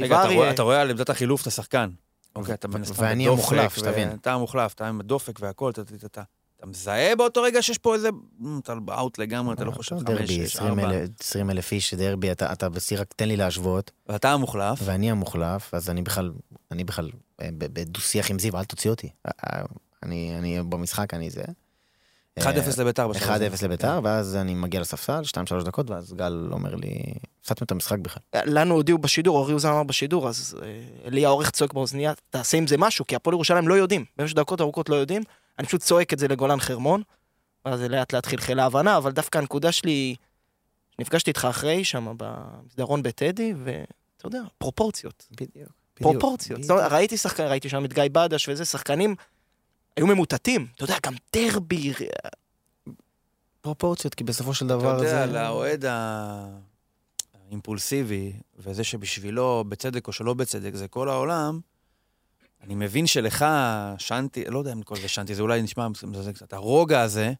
רגע, 0.00 0.14
אתה 0.20 0.34
רואה- 0.34 0.50
אתה 0.50 0.62
רואה 0.62 0.80
על 0.80 0.90
עמדת 0.90 1.10
החילוף 1.10 1.42
את 1.42 1.46
השחקן. 1.46 1.90
אוקיי, 2.36 2.54
אתה 2.54 2.68
מן 2.68 2.82
הסתם 2.82 3.02
ואני 3.02 3.24
בדופק, 3.26 3.52
המוחלף, 3.52 3.76
שתבין. 3.76 4.12
אתה 4.20 4.32
המוחלף, 4.32 4.74
אתה 4.74 4.88
עם 4.88 5.00
הדופק 5.00 5.38
והכל, 5.40 5.70
אתה- 5.70 5.80
אתה- 5.82 6.06
אתה 6.06 6.22
אתה 6.58 6.66
מזהה 6.66 7.16
באותו 7.16 7.42
רגע 7.42 7.62
שיש 7.62 7.78
פה 7.78 7.94
איזה... 7.94 8.08
"מ, 8.38 8.58
אתה 8.58 8.74
אאוט 8.90 9.18
לגמרי, 9.18 9.54
אתה 9.54 9.64
לא 9.64 9.70
חושב 9.70 9.96
חמש, 9.98 10.04
דרבי, 10.08 10.26
שש, 10.48 10.56
20 10.56 10.78
ארבע. 10.80 10.90
אלף- 10.96 11.10
20 11.20 11.50
אלף 11.50 11.72
איש, 11.72 11.94
דרבי, 11.94 12.32
אתה, 12.32 12.52
אתה 12.52 12.68
בשיא, 12.68 12.98
רק 13.00 13.12
תן 13.16 13.28
לי 13.28 13.36
להשוות, 13.36 13.90
ואתה 14.06 14.32
המוחלף. 14.32 14.78
ואני 14.84 15.10
המוחלף, 15.10 15.74
אז 15.74 15.90
אני 15.90 16.02
בכלל, 16.02 16.32
אני 16.70 16.84
בכלל 16.84 17.10
אה, 17.42 17.48
בדו-שיח 17.58 18.30
עם 18.30 18.38
זיו, 18.38 18.58
אל 18.58 18.64
תוציא 18.64 18.90
אותי. 18.90 19.08
אה, 19.26 19.30
אה, 19.46 19.62
אני, 20.02 20.34
אני 20.38 20.62
במשחק, 20.62 21.14
אני 21.14 21.30
זה. 21.30 21.42
1-0 22.40 22.44
לביתר 22.78 23.08
בשלב 23.08 23.30
הזה. 23.30 23.48
1-0 23.48 23.64
לביתר, 23.64 24.00
ואז 24.02 24.36
אני 24.36 24.54
מגיע 24.54 24.80
לספסל, 24.80 25.22
2-3 25.60 25.64
דקות, 25.64 25.90
ואז 25.90 26.14
גל 26.14 26.48
אומר 26.52 26.74
לי, 26.74 27.14
הפסדתם 27.40 27.64
את 27.64 27.70
המשחק 27.70 27.98
בכלל. 27.98 28.22
לנו 28.34 28.74
הודיעו 28.74 28.98
בשידור, 28.98 29.38
אורי 29.38 29.52
אוזן 29.52 29.68
אמר 29.68 29.82
בשידור, 29.82 30.28
אז 30.28 30.56
אה, 30.62 31.10
לי 31.10 31.24
העורך 31.24 31.50
צועק 31.50 31.72
באוזנייה, 31.72 32.12
תעשה 32.30 32.56
עם 32.56 32.66
זה 32.66 32.76
משהו, 32.78 33.06
כי 33.06 33.16
הפועל 33.16 33.34
ירושלים 33.34 33.68
לא 33.68 33.74
יודעים, 33.74 34.04
במשך 34.16 34.36
דקות 34.36 34.60
ארוכות 34.60 34.88
לא 34.88 34.94
יודעים, 34.94 35.22
אני 35.58 35.66
פשוט 35.66 35.80
צועק 35.80 36.12
את 36.12 36.18
זה 36.18 36.28
לגולן 36.28 36.60
חרמון, 36.60 37.02
ואז 37.64 37.78
זה 37.78 37.88
לאט 37.88 38.12
לאט 38.12 38.26
חלחלה 38.26 38.62
ההבנה, 38.62 38.96
אבל 38.96 39.12
דווקא 39.12 39.38
הנקודה 39.38 39.72
שלי, 39.72 40.14
נפגשתי 40.98 41.30
איתך 41.30 41.46
אחרי, 41.50 41.84
שם 41.84 42.14
במסדרון 42.16 43.02
בטדי, 43.02 43.54
ואתה 43.64 44.26
יודע, 44.26 44.40
פרופורציות, 44.58 45.26
בדיוק. 45.30 45.68
פרופורציות. 45.94 46.60
ראיתי 46.70 47.16
שחקן, 47.16 47.44
ראיתי 47.46 47.68
שם 47.68 47.84
את 47.84 47.92
גיא 47.92 48.02
בדש 48.12 48.48
וזה, 48.48 48.64
שחקנים 48.64 49.14
היו 49.96 50.06
ממוטטים, 50.06 50.66
אתה 50.76 50.84
יודע, 50.84 50.96
גם 51.06 51.14
דרבי, 51.36 51.92
פרופורציות, 53.60 54.14
כי 54.14 54.24
בסופו 54.24 54.54
של 54.54 54.66
אתה 54.66 54.74
דבר 54.74 54.98
זה... 54.98 55.04
יודע, 55.06 55.26
לאוהד 55.26 55.84
ה- 55.84 56.58
האימפולסיבי, 57.48 58.32
וזה 58.58 58.84
שבשבילו, 58.84 59.64
בצדק 59.68 60.06
או 60.06 60.12
שלא 60.12 60.34
בצדק, 60.34 60.74
זה 60.74 60.88
כל 60.88 61.08
העולם, 61.08 61.60
אני 62.62 62.74
מבין 62.74 63.06
שלך, 63.06 63.44
שנתי, 63.98 64.44
לא 64.44 64.58
יודע 64.58 64.72
אם 64.72 64.82
כל 64.82 64.96
זה 64.96 65.08
שנתי, 65.08 65.34
זה 65.34 65.42
אולי 65.42 65.62
נשמע 65.62 65.88
מזלזל 65.88 66.32
קצת, 66.32 66.52
הרוגע 66.52 67.00
הזה, 67.00 67.32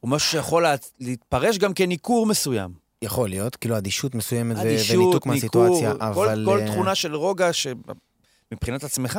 הוא 0.00 0.10
משהו 0.10 0.30
שיכול 0.30 0.62
לה- 0.62 0.74
להתפרש 1.00 1.58
גם 1.58 1.74
כניכור 1.74 2.26
מסוים. 2.26 2.72
יכול 3.02 3.28
להיות, 3.28 3.56
כאילו 3.56 3.78
אדישות 3.78 4.14
מסוימת 4.14 4.56
אדישות, 4.56 4.96
וניתוק 4.96 5.26
ניכור, 5.26 5.32
מהסיטואציה, 5.34 5.92
כל, 5.94 6.00
אבל... 6.28 6.42
כל 6.44 6.60
אה, 6.60 6.66
תכונה 6.66 6.94
של 6.94 7.14
רוגע 7.14 7.50
שמבחינת 7.52 8.84
עצמך, 8.84 9.18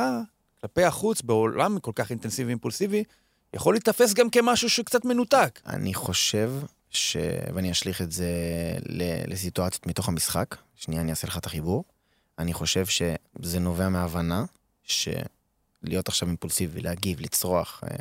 כלפי 0.64 0.84
החוץ, 0.84 1.22
בעולם 1.22 1.78
כל 1.78 1.92
כך 1.94 2.10
אינטנסיבי 2.10 2.46
ואימפולסיבי, 2.46 3.04
יכול 3.54 3.74
להיתפס 3.74 4.14
גם 4.14 4.30
כמשהו 4.30 4.70
שקצת 4.70 5.04
מנותק. 5.04 5.60
אני 5.66 5.94
חושב 5.94 6.52
ש... 6.90 7.16
ואני 7.54 7.70
אשליך 7.70 8.02
את 8.02 8.12
זה 8.12 8.28
לסיטואציות 9.28 9.86
מתוך 9.86 10.08
המשחק. 10.08 10.56
שנייה, 10.76 11.02
אני 11.02 11.10
אעשה 11.10 11.26
לך 11.26 11.38
את 11.38 11.46
החיבור. 11.46 11.84
אני 12.38 12.52
חושב 12.52 12.86
שזה 12.86 13.60
נובע 13.60 13.88
מהבנה 13.88 14.44
שלהיות 14.82 16.08
עכשיו 16.08 16.28
אימפולסיבי, 16.28 16.80
להגיב, 16.80 17.20
לצרוח, 17.20 17.80
אה, 17.84 17.96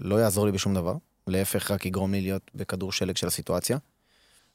לא 0.00 0.16
יעזור 0.16 0.46
לי 0.46 0.52
בשום 0.52 0.74
דבר. 0.74 0.94
להפך, 1.26 1.70
רק 1.70 1.86
יגרום 1.86 2.12
לי 2.12 2.20
להיות 2.20 2.50
בכדור 2.54 2.92
שלג 2.92 3.16
של 3.16 3.26
הסיטואציה. 3.26 3.78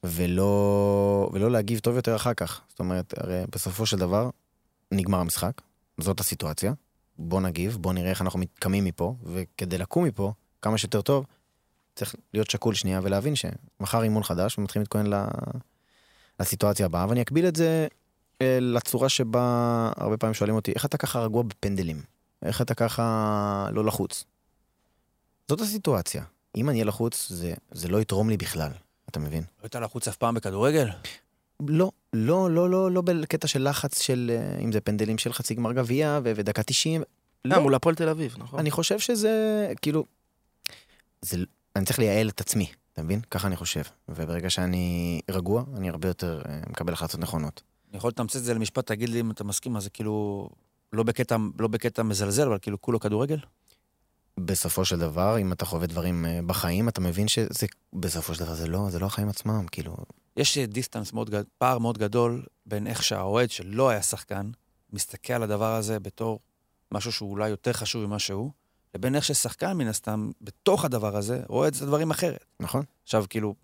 ולא, 0.03 1.29
ולא 1.33 1.51
להגיב 1.51 1.79
טוב 1.79 1.95
יותר 1.95 2.15
אחר 2.15 2.33
כך. 2.33 2.61
זאת 2.69 2.79
אומרת, 2.79 3.13
הרי 3.17 3.43
בסופו 3.49 3.85
של 3.85 3.97
דבר 3.97 4.29
נגמר 4.91 5.17
המשחק, 5.17 5.61
זאת 5.97 6.19
הסיטואציה. 6.19 6.73
בוא 7.17 7.41
נגיב, 7.41 7.77
בוא 7.81 7.93
נראה 7.93 8.09
איך 8.09 8.21
אנחנו 8.21 8.39
קמים 8.59 8.85
מפה, 8.85 9.15
וכדי 9.23 9.77
לקום 9.77 10.03
מפה, 10.03 10.33
כמה 10.61 10.77
שיותר 10.77 11.01
טוב, 11.01 11.25
צריך 11.95 12.15
להיות 12.33 12.49
שקול 12.49 12.73
שנייה 12.73 12.99
ולהבין 13.03 13.33
שמחר 13.35 14.03
אימון 14.03 14.23
חדש 14.23 14.57
ומתחילים 14.57 14.81
להתכונן 14.83 15.27
לסיטואציה 16.39 16.85
הבאה, 16.85 17.09
ואני 17.09 17.21
אקביל 17.21 17.47
את 17.47 17.55
זה 17.55 17.87
אה, 18.41 18.57
לצורה 18.61 19.09
שבה 19.09 19.91
הרבה 19.97 20.17
פעמים 20.17 20.33
שואלים 20.33 20.55
אותי, 20.55 20.71
איך 20.71 20.85
אתה 20.85 20.97
ככה 20.97 21.19
רגוע 21.19 21.43
בפנדלים? 21.43 22.01
איך 22.41 22.61
אתה 22.61 22.73
ככה 22.73 23.69
לא 23.71 23.85
לחוץ? 23.85 24.23
זאת 25.47 25.61
הסיטואציה. 25.61 26.23
אם 26.55 26.69
אני 26.69 26.77
אהיה 26.77 26.85
לחוץ, 26.85 27.27
זה, 27.29 27.53
זה 27.71 27.87
לא 27.87 28.01
יתרום 28.01 28.29
לי 28.29 28.37
בכלל, 28.37 28.71
אתה 29.09 29.19
מבין? 29.19 29.43
לא 29.43 29.63
היית 29.63 29.75
לחוץ 29.75 30.07
אף 30.07 30.15
פעם 30.15 30.35
בכדורגל? 30.35 30.89
לא, 31.67 31.91
לא, 32.15 32.51
לא, 32.51 32.69
לא, 32.69 32.91
לא 32.91 33.01
בקטע 33.01 33.47
של 33.47 33.69
לחץ 33.69 34.01
של, 34.01 34.31
אה, 34.33 34.59
אם 34.59 34.71
זה 34.71 34.81
פנדלים 34.81 35.17
של 35.17 35.33
חצי 35.33 35.55
גמר 35.55 35.73
גביע 35.73 36.19
ו- 36.23 36.31
ודקה 36.35 36.63
90. 36.63 37.03
לא, 37.45 37.59
מול 37.59 37.75
הפועל 37.75 37.95
תל 37.95 38.09
אביב, 38.09 38.35
נכון? 38.37 38.59
אני 38.59 38.71
חושב 38.71 38.99
שזה, 38.99 39.73
כאילו, 39.81 40.05
זה, 41.21 41.37
אני 41.75 41.85
צריך 41.85 41.99
לייעל 41.99 42.29
את 42.29 42.41
עצמי, 42.41 42.67
אתה 42.93 43.03
מבין? 43.03 43.21
ככה 43.31 43.47
אני 43.47 43.55
חושב. 43.55 43.81
וברגע 44.09 44.49
שאני 44.49 45.21
רגוע, 45.31 45.63
אני 45.77 45.89
הרבה 45.89 46.07
יותר 46.07 46.41
אה, 46.49 46.59
מקבל 46.69 46.93
החלטות 46.93 47.19
נכונות. 47.19 47.61
אני 47.89 47.97
יכול 47.97 48.09
לתמצת 48.09 48.35
את 48.35 48.43
זה 48.43 48.53
למשפט, 48.53 48.87
תגיד 48.87 49.09
לי 49.09 49.19
אם 49.19 49.31
אתה 49.31 49.43
מסכים, 49.43 49.77
אז 49.77 49.83
זה 49.83 49.89
כאילו... 49.89 50.49
לא 50.93 51.03
בקטע, 51.03 51.37
לא 51.59 51.67
בקטע 51.67 52.03
מזלזל, 52.03 52.47
אבל 52.47 52.57
כאילו 52.61 52.81
כולו 52.81 52.99
כדורגל? 52.99 53.37
בסופו 54.39 54.85
של 54.85 54.99
דבר, 54.99 55.39
אם 55.39 55.51
אתה 55.51 55.65
חווה 55.65 55.87
דברים 55.87 56.25
אה, 56.25 56.39
בחיים, 56.45 56.89
אתה 56.89 57.01
מבין 57.01 57.27
שזה, 57.27 57.67
בסופו 57.93 58.33
של 58.33 58.43
דבר, 58.43 58.53
זה 58.53 58.67
לא, 58.67 58.89
זה 58.89 58.99
לא 58.99 59.05
החיים 59.05 59.29
עצמם, 59.29 59.65
כאילו, 59.71 59.95
יש 60.37 60.57
דיסטנס 60.57 61.13
מאוד 61.13 61.29
גדול, 61.29 61.45
פער 61.57 61.77
מאוד 61.77 61.97
גדול 61.97 62.43
בין 62.65 62.87
איך 62.87 63.03
שהאוהד 63.03 63.51
שלא 63.51 63.89
היה 63.89 64.01
שחקן, 64.01 64.51
מסתכל 64.93 65.33
על 65.33 65.43
הדבר 65.43 65.75
הזה 65.75 65.99
בתור 65.99 66.39
משהו 66.91 67.11
שהוא 67.11 67.31
אולי 67.31 67.49
יותר 67.49 67.73
חשוב 67.73 68.05
ממה 68.05 68.19
שהוא, 68.19 68.51
לבין 68.95 69.15
איך 69.15 69.23
ששחקן 69.23 69.73
מן 69.73 69.87
הסתם, 69.87 70.31
בתוך 70.41 70.85
הדבר 70.85 71.17
הזה, 71.17 71.41
רואה 71.47 71.67
את 71.67 71.73
זה 71.73 71.85
דברים 71.85 72.11
אחרת. 72.11 72.45
נכון? 72.59 72.83
עכשיו, 73.03 73.25
כאילו, 73.29 73.55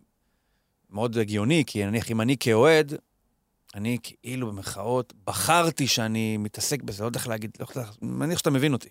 מאוד 0.89 1.17
הגיוני, 1.17 1.63
כי 1.67 1.85
נניח 1.85 2.11
אם 2.11 2.21
אני 2.21 2.37
כאוהד, 2.39 2.93
אני 3.75 3.97
כאילו 4.03 4.47
במרכאות, 4.47 5.13
בחרתי 5.25 5.87
שאני 5.87 6.37
מתעסק 6.37 6.83
בזה, 6.83 7.03
לא 7.03 7.07
יודע 7.07 7.19
איך 7.19 7.27
להגיד, 7.27 7.51
לא 7.59 7.67
יודע, 7.75 7.89
מניח 8.01 8.37
שאתה 8.37 8.49
מבין 8.49 8.73
אותי. 8.73 8.89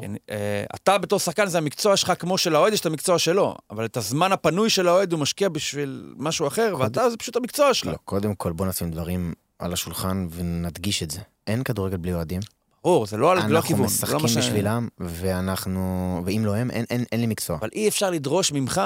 כי 0.00 0.06
אני- 0.06 0.18
אה, 0.30 0.64
אתה 0.74 0.98
בתור 0.98 1.18
שחקן 1.18 1.46
זה 1.46 1.58
המקצוע 1.58 1.96
שלך 1.96 2.12
כמו 2.18 2.38
של 2.38 2.54
האוהד, 2.54 2.72
יש 2.72 2.80
את 2.80 2.86
המקצוע 2.86 3.18
שלו, 3.18 3.54
אבל 3.70 3.84
את 3.84 3.96
הזמן 3.96 4.32
הפנוי 4.32 4.70
של 4.70 4.88
האוהד 4.88 5.12
הוא 5.12 5.20
משקיע 5.20 5.48
בשביל 5.48 6.14
משהו 6.16 6.46
אחר, 6.46 6.74
ואתה 6.78 7.10
זה 7.10 7.16
פשוט 7.16 7.36
המקצוע 7.36 7.74
שלך. 7.74 7.92
לא, 7.92 7.98
קודם 8.04 8.34
כל 8.34 8.52
בוא 8.52 8.66
נשים 8.66 8.90
דברים 8.90 9.32
על 9.58 9.72
השולחן 9.72 10.28
ונדגיש 10.30 11.02
את 11.02 11.10
זה. 11.10 11.20
אין 11.46 11.62
כדורגל 11.62 11.96
בלי 11.96 12.12
אוהדים. 12.14 12.40
ברור, 12.84 13.06
זה 13.06 13.16
לא 13.16 13.30
על- 13.32 13.38
לא 13.38 13.42
אנחנו 13.42 13.58
הכיוון. 13.58 13.80
לא 13.82 13.86
משחקים 13.86 14.28
ש- 14.28 14.36
בשבילם, 14.36 14.88
ואנחנו, 14.98 15.80
ואם 16.26 16.42
לא 16.46 16.54
הם, 16.54 16.70
אין, 16.70 16.84
אין, 16.90 17.04
אין 17.12 17.20
לי 17.20 17.26
מקצוע. 17.26 17.56
אבל 17.58 17.68
אי 17.72 17.88
אפשר 17.88 18.10
לדרוש 18.10 18.52
ממך, 18.52 18.80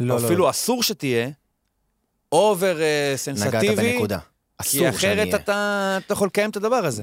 לא, 0.00 0.14
או 0.18 0.24
אפילו 0.26 0.50
אסור 0.50 0.82
שתהיה, 0.82 1.28
over 2.32 2.80
אה, 2.80 3.14
נגעת 3.16 3.18
sensitive, 3.18 3.92
בנקודה. 3.92 4.18
כי 4.18 4.24
אסור 4.62 4.78
שאני 4.80 4.96
אחרת 4.96 5.18
אהיה. 5.18 5.36
אתה 5.36 5.98
אתה 6.06 6.12
יכול 6.12 6.26
לקיים 6.26 6.50
את 6.50 6.56
הדבר 6.56 6.76
הזה. 6.76 7.02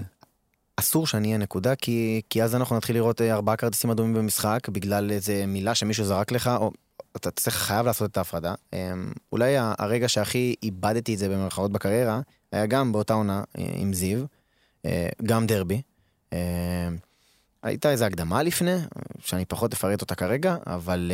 אסור 0.78 1.08
שאני 1.08 1.28
אהיה 1.28 1.38
נקודה, 1.38 1.76
כי, 1.76 2.22
כי 2.30 2.44
אז 2.44 2.56
אנחנו 2.56 2.78
נתחיל 2.78 2.96
לראות 2.96 3.22
אה, 3.22 3.34
ארבעה 3.34 3.56
כרטיסים 3.56 3.92
אדומים 3.92 4.14
במשחק, 4.14 4.70
בגלל 4.70 5.12
איזה 5.12 5.46
מילה 5.46 5.76
שמישהו 5.76 6.06
זרק 6.06 6.32
לך, 6.32 6.50
או 6.58 6.72
אתה 7.16 7.32
צריך, 7.32 7.56
חייב 7.56 7.86
לעשות 7.86 8.12
את 8.12 8.18
ההפרדה. 8.18 8.54
אה, 8.74 8.94
אולי 9.32 9.56
הרגע 9.58 10.10
שהכי 10.10 10.56
איבדתי 10.64 11.14
את 11.14 11.20
זה 11.20 11.30
במרכאות 11.30 11.72
בקריירה, 11.72 12.22
היה 12.52 12.66
גם 12.66 12.92
באותה 12.92 13.14
עונה 13.14 13.44
אה, 13.58 13.66
עם 13.76 13.94
זיו, 13.94 14.26
אה, 14.86 15.10
גם 15.26 15.48
דרבי. 15.48 15.82
הייתה 17.64 17.92
איזו 17.92 18.06
הקדמה 18.06 18.44
לפני, 18.44 18.76
שאני 19.20 19.46
פחות 19.46 19.74
אפרט 19.74 20.02
אותה 20.02 20.16
כרגע, 20.16 20.56
אבל 20.68 21.12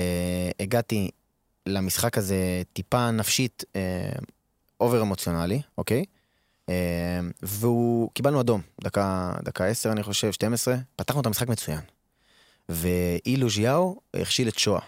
הגעתי 0.59 1.09
למשחק 1.65 2.17
הזה 2.17 2.61
טיפה 2.73 3.11
נפשית 3.11 3.63
אובר 4.79 5.01
אמוציונלי, 5.01 5.61
אוקיי? 5.77 6.05
אה, 6.69 7.19
והוא, 7.41 8.09
קיבלנו 8.13 8.41
אדום, 8.41 8.61
דקה, 8.83 9.33
דקה 9.43 9.65
10 9.65 9.91
אני 9.91 10.03
חושב, 10.03 10.31
12, 10.31 10.75
פתחנו 10.95 11.21
את 11.21 11.25
המשחק 11.25 11.47
מצוין. 11.47 11.79
ואילו 12.69 13.49
ז'יאו 13.49 13.99
הכשיל 14.13 14.47
את 14.47 14.59
שואה, 14.59 14.81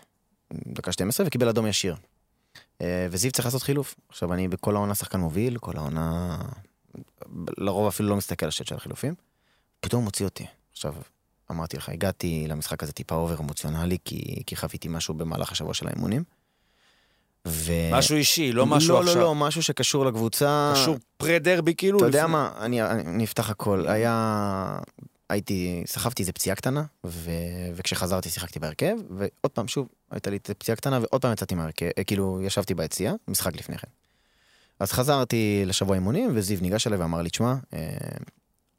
דקה 0.53 0.91
12 0.91 1.27
וקיבל 1.27 1.49
אדום 1.49 1.67
ישיר. 1.67 1.95
אה, 2.81 3.07
וזיו 3.11 3.31
צריך 3.31 3.45
לעשות 3.45 3.61
חילוף. 3.63 3.95
עכשיו 4.09 4.33
אני 4.33 4.47
בכל 4.47 4.75
העונה 4.75 4.95
שחקן 4.95 5.19
מוביל, 5.19 5.57
כל 5.57 5.77
העונה, 5.77 6.37
לרוב 7.57 7.87
אפילו 7.87 8.09
לא 8.09 8.15
מסתכל 8.15 8.45
על 8.45 8.49
השט 8.49 8.67
של 8.67 8.75
החילופים. 8.75 9.15
פתאום 9.79 9.99
הוא 10.01 10.05
מוציא 10.05 10.25
אותי. 10.25 10.45
עכשיו, 10.71 10.95
אמרתי 11.51 11.77
לך, 11.77 11.89
הגעתי 11.89 12.45
למשחק 12.47 12.83
הזה 12.83 12.91
טיפה 12.91 13.15
אובר 13.15 13.39
אמוציונלי, 13.39 13.97
כי, 14.05 14.43
כי 14.45 14.55
חוויתי 14.55 14.87
משהו 14.87 15.13
במהלך 15.13 15.51
השבוע 15.51 15.73
של 15.73 15.87
האימונים. 15.87 16.23
ו... 17.47 17.71
משהו 17.91 18.15
אישי, 18.15 18.51
לא 18.51 18.65
משהו 18.65 18.93
לא, 18.93 18.99
עכשיו. 18.99 19.15
לא, 19.15 19.21
לא, 19.21 19.35
משהו 19.35 19.63
שקשור 19.63 20.05
לקבוצה. 20.05 20.73
קשור 20.75 20.97
פרה-דרבי 21.17 21.75
כאילו. 21.75 21.97
אתה 21.97 22.05
יודע 22.05 22.19
לפני- 22.23 22.31
מה, 22.31 22.51
אני, 22.59 22.81
אני, 22.81 23.01
אני 23.01 23.23
אפתח 23.23 23.49
הכל. 23.49 23.85
היה... 23.87 24.79
הייתי, 25.29 25.83
סחבתי 25.87 26.21
איזה 26.21 26.31
פציעה 26.33 26.55
קטנה, 26.55 26.83
ו... 27.05 27.31
וכשחזרתי 27.75 28.29
שיחקתי 28.29 28.59
בהרכב, 28.59 28.95
ועוד 29.09 29.51
פעם, 29.53 29.67
שוב, 29.67 29.87
הייתה 30.11 30.29
לי 30.29 30.37
את 30.37 30.49
הפציעה 30.49 30.75
קטנה, 30.75 30.99
ועוד 31.01 31.21
פעם 31.21 31.33
יצאתי 31.33 31.55
מהרכב, 31.55 31.89
אה, 31.97 32.03
כאילו, 32.03 32.39
ישבתי 32.41 32.73
ביציאה, 32.73 33.13
משחק 33.27 33.55
לפני 33.55 33.77
כן. 33.77 33.87
אז 34.79 34.91
חזרתי 34.91 35.63
לשבוע 35.65 35.95
אימונים, 35.95 36.31
וזיו 36.35 36.57
ניגש 36.61 36.87
אליי 36.87 36.99
ואמר 36.99 37.21
לי, 37.21 37.29
תשמע, 37.29 37.55
אה, 37.73 37.79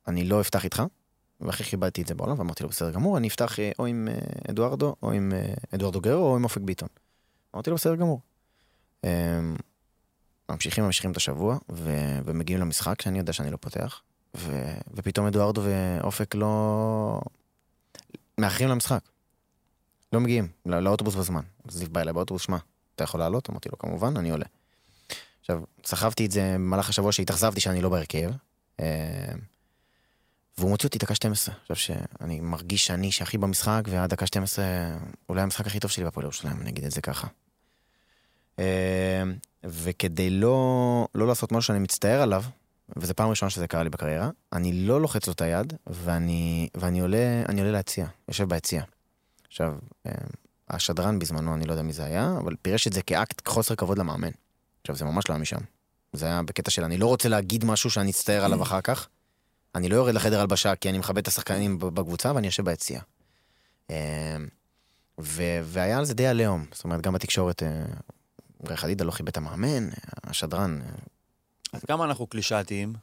אני 0.09 0.25
לא 0.25 0.41
אפתח 0.41 0.65
איתך, 0.65 0.83
והכי 1.41 1.65
כיבדתי 1.65 2.03
את 2.03 2.07
זה 2.07 2.15
בעולם, 2.15 2.39
ואמרתי 2.39 2.63
לו, 2.63 2.69
בסדר 2.69 2.91
גמור, 2.91 3.17
אני 3.19 3.29
אפתח 3.29 3.59
אה, 3.61 3.71
או 3.79 3.87
עם 3.87 4.09
אדוארדו, 4.51 4.95
או 5.03 5.13
עם 5.13 5.33
אדוארדו 5.75 6.01
גררו, 6.01 6.27
או 6.31 6.37
עם 6.37 6.45
אופק 6.45 6.61
ביטון. 6.61 6.89
אמרתי 7.55 7.71
לו, 7.71 7.77
בסדר 7.77 7.95
גמור. 7.95 8.21
אה, 9.05 9.11
ממשיכים, 10.49 10.85
ממשיכים 10.85 11.13
את 11.13 11.17
השבוע, 11.17 11.59
ו... 11.73 12.19
ומגיעים 12.25 12.61
למשחק 12.61 13.03
שאני 13.03 13.19
יודע 13.19 13.33
שאני 13.33 13.51
לא 13.51 13.57
פותח, 13.57 14.01
ו... 14.37 14.75
ופתאום 14.95 15.27
אדוארדו 15.27 15.63
ואופק 15.65 16.35
לא... 16.35 17.21
מאחרים 18.39 18.69
למשחק. 18.69 19.01
לא 20.13 20.21
מגיעים, 20.21 20.49
לא... 20.67 20.81
לאוטובוס 20.81 21.15
בזמן. 21.15 21.43
זיו 21.69 21.89
בא 21.91 22.01
אליי 22.01 22.13
באוטובוס, 22.13 22.43
שמע, 22.43 22.59
אתה 22.95 23.05
יכול 23.05 23.21
לעלות? 23.21 23.51
אמרתי 23.51 23.69
לו, 23.69 23.79
כמובן, 23.79 24.17
אני 24.17 24.31
עולה. 24.31 24.47
עכשיו, 25.41 25.63
סחבתי 25.85 26.27
את 26.27 26.31
זה 26.31 26.55
במהלך 26.55 26.89
השבוע 26.89 27.13
שהתאכזבתי 27.13 27.61
שאני 27.61 27.81
לא 27.81 27.89
בהרכב, 27.89 28.31
אה, 28.81 29.33
והוא 30.59 30.71
מוציא 30.71 30.87
אותי 30.87 30.99
דקה 30.99 31.15
12. 31.15 31.55
עכשיו 31.63 31.77
שאני 31.77 32.41
מרגיש 32.41 32.87
שאני 32.87 33.13
שהכי 33.13 33.39
במשחק, 33.39 33.83
ועד 33.89 34.11
דקה 34.11 34.27
12, 34.27 34.65
אולי 35.29 35.43
המשחק 35.43 35.67
הכי 35.67 35.81
טוב 35.81 35.91
שלי 35.91 36.05
בהפועל 36.05 36.25
ירושלים, 36.25 36.61
אני 36.61 36.71
אגיד 36.71 36.85
את 36.85 36.91
זה 36.91 37.01
ככה. 37.01 37.27
אה, 38.59 39.23
וכדי 39.65 40.31
לא, 40.31 41.09
לא 41.15 41.27
לעשות 41.27 41.53
משהו 41.53 41.67
שאני 41.67 41.79
מצטער 41.79 42.23
עליו, 42.23 42.43
וזו 42.97 43.15
פעם 43.15 43.31
ראשונה 43.31 43.51
שזה 43.51 43.67
קרה 43.67 43.83
לי 43.83 43.91
בקריירה, 43.91 44.31
אני 44.53 44.73
לא 44.73 45.01
לוחץ 45.01 45.27
לו 45.27 45.33
את 45.33 45.41
היד, 45.41 45.73
ואני, 45.87 46.69
ואני 46.75 47.01
עולה, 47.01 47.43
עולה 47.59 47.73
ליציע, 47.73 48.07
יושב 48.29 48.49
ביציע. 48.49 48.83
עכשיו, 49.47 49.75
אה, 50.07 50.13
השדרן 50.71 51.19
בזמנו, 51.19 51.55
אני 51.55 51.65
לא 51.65 51.73
יודע 51.73 51.83
מי 51.83 51.93
זה 51.93 52.05
היה, 52.05 52.35
אבל 52.39 52.55
פירש 52.63 52.87
את 52.87 52.93
זה 52.93 53.03
כאקט 53.03 53.49
חוסר 53.49 53.75
כבוד 53.75 53.99
למאמן. 53.99 54.31
עכשיו, 54.81 54.97
זה 54.97 55.05
ממש 55.05 55.29
לא 55.29 55.35
היה 55.35 55.43
משם. 55.43 55.61
זה 56.13 56.27
היה 56.27 56.43
בקטע 56.43 56.71
של 56.71 56.85
אני 56.85 56.97
לא 56.97 57.07
רוצה 57.07 57.29
להגיד 57.29 57.65
משהו 57.65 57.91
שאני 57.91 58.11
אצטער 58.11 58.45
עליו 58.45 58.63
אחר 58.63 58.81
כך. 58.81 59.09
אני 59.75 59.89
לא 59.89 59.97
יורד 59.97 60.15
לחדר 60.15 60.41
הלבשה 60.41 60.75
כי 60.77 60.89
אני 60.89 60.99
מכבד 60.99 61.19
את 61.19 61.29
השחקנים 61.29 61.79
בקבוצה 61.79 62.33
ואני 62.35 62.47
יושב 62.47 62.65
ביציע. 62.65 63.01
אה, 63.91 64.37
והיה 65.19 65.99
על 65.99 66.05
זה 66.05 66.15
די 66.15 66.27
עליהום, 66.27 66.67
זאת 66.73 66.85
אומרת, 66.85 67.01
גם 67.01 67.13
בתקשורת, 67.13 67.63
גיא 68.69 68.77
חדידה 68.77 69.05
לא 69.05 69.11
כיבד 69.11 69.29
את 69.29 69.37
המאמן, 69.37 69.89
השדרן, 70.25 70.81
אה, 70.83 70.87
אז 71.73 71.85
כמה 71.85 72.05
אנחנו 72.05 72.27
קלישאתיים? 72.27 72.95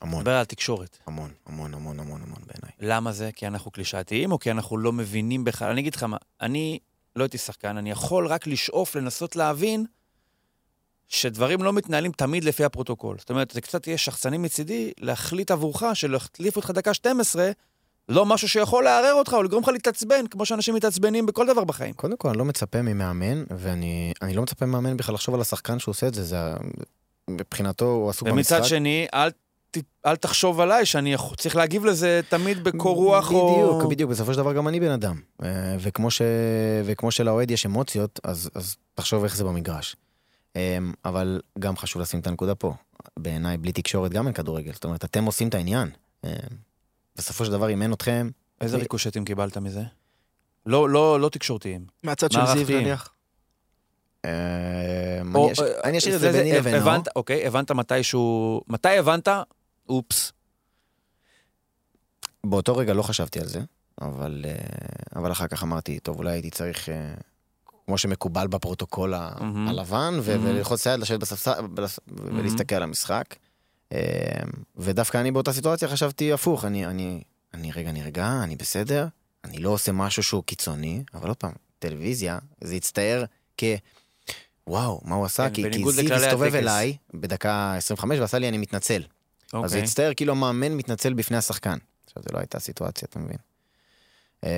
המון, 0.00 0.20
נדבר 0.20 0.34
על 0.34 0.44
תקשורת. 0.44 0.98
המון, 1.06 1.30
המון, 1.46 1.74
המון, 1.74 2.00
המון, 2.00 2.22
המון 2.22 2.42
בעיניי. 2.46 2.70
למה 2.80 3.12
זה? 3.12 3.30
כי 3.34 3.46
אנחנו 3.46 3.70
קלישאתיים, 3.70 4.32
או 4.32 4.38
כי 4.38 4.50
אנחנו 4.50 4.78
לא 4.78 4.92
מבינים 4.92 5.44
בכלל? 5.44 5.70
אני 5.70 5.80
אגיד 5.80 5.94
לך 5.94 6.02
מה, 6.02 6.16
אני 6.40 6.78
לא 7.16 7.24
הייתי 7.24 7.38
שחקן, 7.38 7.76
אני 7.76 7.90
יכול 7.90 8.26
רק 8.26 8.46
לשאוף, 8.46 8.96
לנסות 8.96 9.36
להבין 9.36 9.86
שדברים 11.08 11.62
לא 11.62 11.72
מתנהלים 11.72 12.12
תמיד 12.12 12.44
לפי 12.44 12.64
הפרוטוקול. 12.64 13.18
זאת 13.18 13.30
אומרת, 13.30 13.50
זה 13.50 13.60
קצת 13.60 13.86
יהיה 13.86 13.98
שחצני 13.98 14.38
מצידי 14.38 14.92
להחליט 15.00 15.50
עבורך 15.50 15.82
שלהחליף 15.94 16.56
אותך 16.56 16.70
דקה 16.70 16.94
12, 16.94 17.50
לא 18.08 18.26
משהו 18.26 18.48
שיכול 18.48 18.84
לערער 18.84 19.14
אותך 19.14 19.32
או 19.32 19.42
לגרום 19.42 19.62
לך 19.62 19.68
להתעצבן, 19.68 20.26
כמו 20.26 20.46
שאנשים 20.46 20.74
מתעצבנים 20.74 21.26
בכל 21.26 21.46
דבר 21.46 21.64
בחיים. 21.64 21.94
קודם 21.94 22.16
כל, 22.16 22.28
אני 22.28 22.38
לא 22.38 22.44
מצפה 22.44 22.82
ממאמן, 22.82 23.44
ואני 23.50 24.12
אני 24.22 24.34
לא 24.34 24.42
מצפה 24.42 24.66
ממאמן 24.66 24.96
בכלל 24.96 25.14
לחשוב 25.14 25.34
על 25.34 25.40
השחקן 25.40 25.78
שהוא 25.78 25.92
עושה 25.92 26.08
את 26.08 26.14
זה, 26.14 26.22
זה 26.22 26.36
מבחינתו 27.30 27.84
הוא 27.84 28.10
עסוק 28.10 28.28
במשחק. 28.28 28.56
ומצד 28.56 28.68
שני, 28.68 29.06
אל, 29.14 29.30
ת, 29.70 29.78
אל 30.06 30.16
תחשוב 30.16 30.60
עליי 30.60 30.86
שאני 30.86 31.14
צריך 31.36 31.56
להגיב 31.56 31.84
לזה 31.84 32.20
תמיד 32.28 32.64
בקור 32.64 32.96
רוח 32.96 33.32
או... 33.32 33.54
בדיוק, 33.54 33.90
בדיוק, 33.90 34.10
בסופו 34.10 34.32
של 34.32 34.38
דבר 34.38 34.52
גם 34.52 34.68
אני 34.68 34.80
בן 34.80 34.90
אדם. 34.90 35.20
אה, 35.42 35.76
וכמו, 35.80 36.10
ש... 36.10 36.22
וכמו 36.84 37.10
שלאוהד 37.10 37.50
יש 37.50 37.66
אמוציות, 37.66 38.20
אז, 38.24 38.50
אז 38.54 38.76
תחשוב 38.94 39.24
איך 39.24 39.36
זה 39.36 39.44
במגרש. 39.44 39.96
אמ, 40.56 40.92
אבל 41.04 41.40
גם 41.58 41.76
חשוב 41.76 42.02
לשים 42.02 42.20
את 42.20 42.26
הנקודה 42.26 42.54
פה. 42.54 42.74
בעיניי, 43.18 43.56
בלי 43.56 43.72
תקשורת 43.72 44.12
גם 44.12 44.26
אין 44.26 44.34
כדורגל. 44.34 44.72
זאת 44.72 44.84
אומרת, 44.84 45.04
אתם 45.04 45.24
עושים 45.24 45.48
את 45.48 45.54
העניין. 45.54 45.90
בסופו 47.16 47.44
של 47.44 47.50
דבר, 47.52 47.68
אין 47.68 47.92
אתכם... 47.92 48.30
איזה 48.60 48.76
אני- 48.76 48.82
ריקושטים 48.82 49.24
קיבלת 49.24 49.56
מזה? 49.56 49.82
לא, 50.66 50.88
לא, 50.88 51.20
לא 51.20 51.28
תקשורתיים. 51.28 51.86
מהצד 52.02 52.32
של 52.32 52.40
זיו. 52.46 52.80
נניח. 52.80 53.08
אני 54.24 54.32
אה, 54.32 55.20
אני 55.84 55.98
אשאיר 55.98 56.14
את 56.14 56.20
זה 56.20 56.28
לפני 56.28 56.42
ביני 56.42 56.56
לבינו. 56.58 56.76
הבנת, 56.76 57.08
אוקיי, 57.16 57.46
הבנת 57.46 57.70
מתי 57.70 58.02
שהוא... 58.02 58.62
מתי 58.68 58.98
הבנת? 58.98 59.28
אופס. 59.88 60.32
באותו 62.46 62.76
רגע 62.76 62.94
לא 62.94 63.02
חשבתי 63.02 63.40
על 63.40 63.46
זה, 63.46 63.60
אבל, 64.00 64.44
אה, 64.48 64.54
אבל 65.16 65.32
אחר 65.32 65.46
כך 65.46 65.62
אמרתי, 65.62 66.00
טוב, 66.00 66.18
אולי 66.18 66.30
הייתי 66.32 66.50
צריך, 66.50 66.88
אה, 66.88 67.14
כמו 67.86 67.98
שמקובל 67.98 68.46
בפרוטוקול. 68.46 69.14
הלבן. 69.68 70.14
וללחוץ 70.22 70.86
יד, 70.86 71.00
לשבת 71.00 71.20
בספסל 71.20 71.64
ולהסתכל 72.08 72.74
על 72.74 72.82
המשחק. 72.82 73.24
אה, 73.92 74.42
ודווקא 74.76 75.18
אני 75.18 75.30
באותה 75.30 75.52
סיטואציה 75.52 75.88
חשבתי 75.88 76.32
הפוך, 76.32 76.64
אני, 76.64 76.86
אני, 76.86 77.22
אני 77.54 77.72
רגע 77.72 77.92
נרגע, 77.92 78.40
אני 78.42 78.56
בסדר, 78.56 79.06
אני 79.44 79.58
לא 79.58 79.70
עושה 79.70 79.92
משהו 79.92 80.22
שהוא 80.22 80.42
קיצוני, 80.42 81.02
אבל 81.14 81.28
עוד 81.28 81.36
פעם, 81.36 81.52
טלוויזיה, 81.78 82.38
זה 82.60 82.74
הצטער 82.74 83.24
כ... 83.56 83.64
וואו, 84.66 85.00
מה 85.04 85.14
הוא 85.14 85.24
עשה? 85.24 85.50
כן, 85.50 85.70
כי, 85.70 85.84
כי 85.84 85.92
זיו 85.92 86.14
הסתובב. 86.14 86.54
אליי 86.54 86.96
בדקה 87.14 87.74
25 87.76 88.18
ועשה 88.18 88.38
לי 88.38 88.48
אני 88.48 88.58
מתנצל. 88.58 89.02
אז 89.02 89.06
זה 89.50 89.56
אוקיי. 89.58 89.82
הצטער 89.82 90.14
כאילו 90.14 90.32
המאמן 90.32 90.72
מתנצל 90.72 91.12
בפני 91.12 91.36
השחקן. 91.36 91.78
עכשיו, 92.06 92.22
זו 92.22 92.28
לא 92.32 92.38
הייתה 92.38 92.58
סיטואציה, 92.58 93.08
אתה 93.10 93.18
מבין? 93.18 93.36
אמ, 94.42 94.48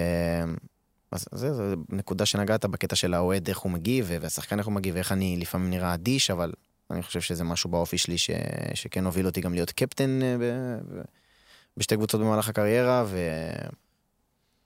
אז 1.12 1.26
זה, 1.32 1.54
זה 1.54 1.74
נקודה 1.88 2.26
שנגעת 2.26 2.64
בקטע 2.64 2.96
של 2.96 3.14
האוהד, 3.14 3.48
איך 3.48 3.58
הוא 3.58 3.72
מגיב, 3.72 4.06
והשחקן 4.20 4.58
איך 4.58 4.66
הוא 4.66 4.74
מגיב, 4.74 4.94
ואיך 4.94 5.12
אני 5.12 5.36
לפעמים 5.36 5.70
נראה 5.70 5.94
אדיש, 5.94 6.30
אבל 6.30 6.52
אני 6.90 7.02
חושב 7.02 7.20
שזה 7.20 7.44
משהו 7.44 7.70
באופי 7.70 7.98
שלי 7.98 8.18
ש... 8.18 8.30
שכן 8.74 9.04
הוביל 9.04 9.26
אותי 9.26 9.40
גם 9.40 9.54
להיות 9.54 9.70
קפטן 9.70 10.22
אה, 10.22 10.36
ב... 10.40 10.42
ב... 10.98 11.02
בשתי 11.76 11.96
קבוצות 11.96 12.20
במהלך 12.20 12.48
הקריירה, 12.48 13.04
ו... 13.06 13.18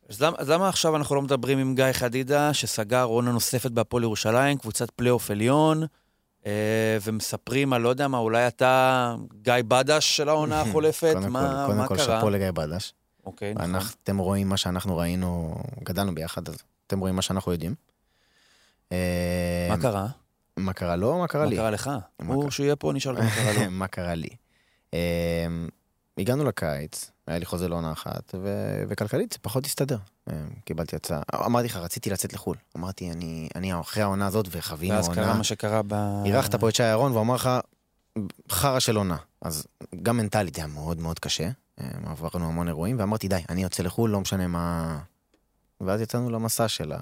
אז 0.08 0.22
למה, 0.22 0.36
אז 0.38 0.50
למה 0.50 0.68
עכשיו 0.68 0.96
אנחנו 0.96 1.14
לא 1.14 1.22
מדברים 1.22 1.58
עם 1.58 1.74
גיא 1.74 1.92
חדידה, 1.92 2.54
שסגר 2.54 3.02
עונה 3.02 3.32
נוספת 3.32 3.70
בהפועל 3.70 4.02
ירושלים, 4.02 4.58
קבוצת 4.58 4.90
פלייאוף 4.90 5.30
עליון, 5.30 5.82
אה, 6.46 6.98
ומספרים 7.02 7.72
על, 7.72 7.82
לא 7.82 7.88
יודע 7.88 8.08
מה, 8.08 8.18
אולי 8.18 8.46
אתה 8.46 9.14
גיא 9.42 9.54
בדש 9.68 10.16
של 10.16 10.28
העונה 10.28 10.60
החולפת? 10.62 11.12
קודם 11.14 11.32
מה, 11.32 11.64
כל, 11.66 11.74
מה 11.74 11.86
קודם 11.86 11.88
כל 11.88 12.04
קרה? 12.04 12.16
שאפו 12.16 12.30
לגיא 12.30 12.50
בדש. 12.50 12.94
אוקיי, 13.26 13.54
נכון. 13.54 13.76
אתם 14.04 14.18
רואים 14.18 14.48
מה 14.48 14.56
שאנחנו 14.56 14.96
ראינו, 14.96 15.54
גדלנו 15.82 16.14
ביחד, 16.14 16.48
אז 16.48 16.56
אתם 16.86 17.00
רואים 17.00 17.16
מה 17.16 17.22
שאנחנו 17.22 17.52
יודעים. 17.52 17.74
אה, 18.92 19.66
מה 19.70 19.78
קרה? 19.78 20.06
מה 20.58 20.72
קרה 20.72 20.96
לו? 20.96 21.18
מה 21.18 21.26
קרה 21.28 21.44
מה 21.44 21.50
לי? 21.50 21.56
קרה 21.56 21.70
לך? 21.70 21.90
מה 22.20 22.34
הוא? 22.34 22.50
שהוא 22.50 22.64
יהיה 22.64 22.76
פה, 22.76 22.92
נשאל 22.92 23.12
מה 23.12 23.30
קרה 23.30 23.52
לו. 23.64 23.70
מה 23.80 23.86
קרה 23.86 24.14
לי? 24.14 24.28
הגענו 26.18 26.44
לקיץ, 26.44 27.10
היה 27.26 27.38
לי 27.38 27.46
חוזה 27.46 27.68
לעונה 27.68 27.92
אחת, 27.92 28.34
ו- 28.42 28.82
וכלכלית 28.88 29.32
זה 29.32 29.38
פחות 29.42 29.66
הסתדר. 29.66 29.98
אמ, 30.30 30.34
קיבלתי 30.64 30.96
הצעה, 30.96 31.22
אמרתי 31.34 31.66
לך, 31.66 31.76
רציתי 31.76 32.10
לצאת 32.10 32.32
לחו"ל. 32.32 32.56
אמרתי, 32.76 33.10
אני, 33.10 33.48
אני 33.54 33.80
אחרי 33.80 34.02
העונה 34.02 34.26
הזאת, 34.26 34.46
וחווינו 34.50 34.94
ואז 34.94 35.08
קרה 35.08 35.24
עונה. 35.24 35.38
מה 35.38 35.44
שקרה 35.44 35.80
ב... 35.86 35.94
אירחת 36.24 36.54
פה 36.54 36.68
את 36.68 36.74
שי 36.74 36.82
אהרון, 36.82 37.12
והוא 37.12 37.22
אמר 37.22 37.34
לך, 37.34 37.50
חרא 38.50 38.78
של 38.80 38.96
עונה. 38.96 39.16
אז 39.42 39.66
גם 40.02 40.16
מנטלית 40.16 40.54
זה 40.54 40.60
היה 40.60 40.68
מאוד 40.68 41.00
מאוד 41.00 41.18
קשה. 41.18 41.48
אמ, 41.80 41.86
עברנו 42.06 42.46
המון 42.48 42.68
אירועים, 42.68 42.98
ואמרתי, 42.98 43.28
די, 43.28 43.42
אני 43.48 43.62
יוצא 43.62 43.82
לחו"ל, 43.82 44.10
לא 44.10 44.20
משנה 44.20 44.46
מה... 44.46 44.98
ואז 45.80 46.00
יצאנו 46.00 46.30
למסע 46.30 46.68
של 46.68 46.92
ה... 46.92 46.98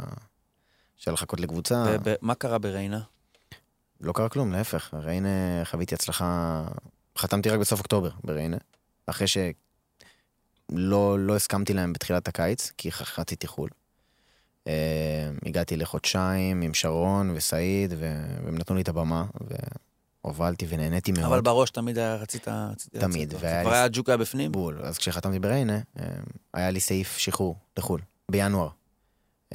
של 0.96 1.12
לחכות 1.12 1.40
לקבוצה. 1.40 1.84
ב- 2.02 2.14
מה 2.20 2.34
קרה 2.34 2.58
בריינה? 2.58 3.00
לא 4.00 4.12
קרה 4.12 4.28
כלום, 4.28 4.52
להפך. 4.52 4.94
ריינה, 4.94 5.28
חוויתי 5.64 5.94
הצלחה... 5.94 6.64
חתמתי 7.18 7.48
רק 7.50 7.60
בסוף 7.60 7.78
אוקטובר 7.78 8.10
בריינה, 8.24 8.56
אחרי 9.06 9.26
שלא 9.26 11.18
לא 11.18 11.36
הסכמתי 11.36 11.72
להם 11.74 11.92
בתחילת 11.92 12.28
הקיץ, 12.28 12.72
כי 12.78 12.92
ח- 12.92 13.18
רציתי 13.18 13.46
חו"ל. 13.46 13.68
Uh, 14.64 14.68
הגעתי 15.46 15.76
לחודשיים 15.76 16.62
עם 16.62 16.74
שרון 16.74 17.30
וסעיד, 17.34 17.92
ו- 17.98 18.36
והם 18.44 18.58
נתנו 18.58 18.76
לי 18.76 18.82
את 18.82 18.88
הבמה, 18.88 19.24
והובלתי 20.24 20.66
ונהניתי 20.68 21.12
מאוד. 21.12 21.24
אבל 21.24 21.40
בראש 21.40 21.70
תמיד 21.70 21.98
היה, 21.98 22.14
רצית... 22.14 22.48
תמיד, 22.98 23.34
כבר 23.38 23.72
היה 23.72 23.88
ג'וק 23.92 24.08
היה 24.08 24.16
בפנים? 24.16 24.52
בול. 24.52 24.80
אז 24.82 24.98
כשחתמתי 24.98 25.38
בריינה, 25.38 25.78
uh, 25.96 26.00
היה 26.54 26.70
לי 26.70 26.80
סעיף 26.80 27.16
שחרור 27.16 27.56
לחו"ל, 27.76 28.00
בינואר. 28.30 28.68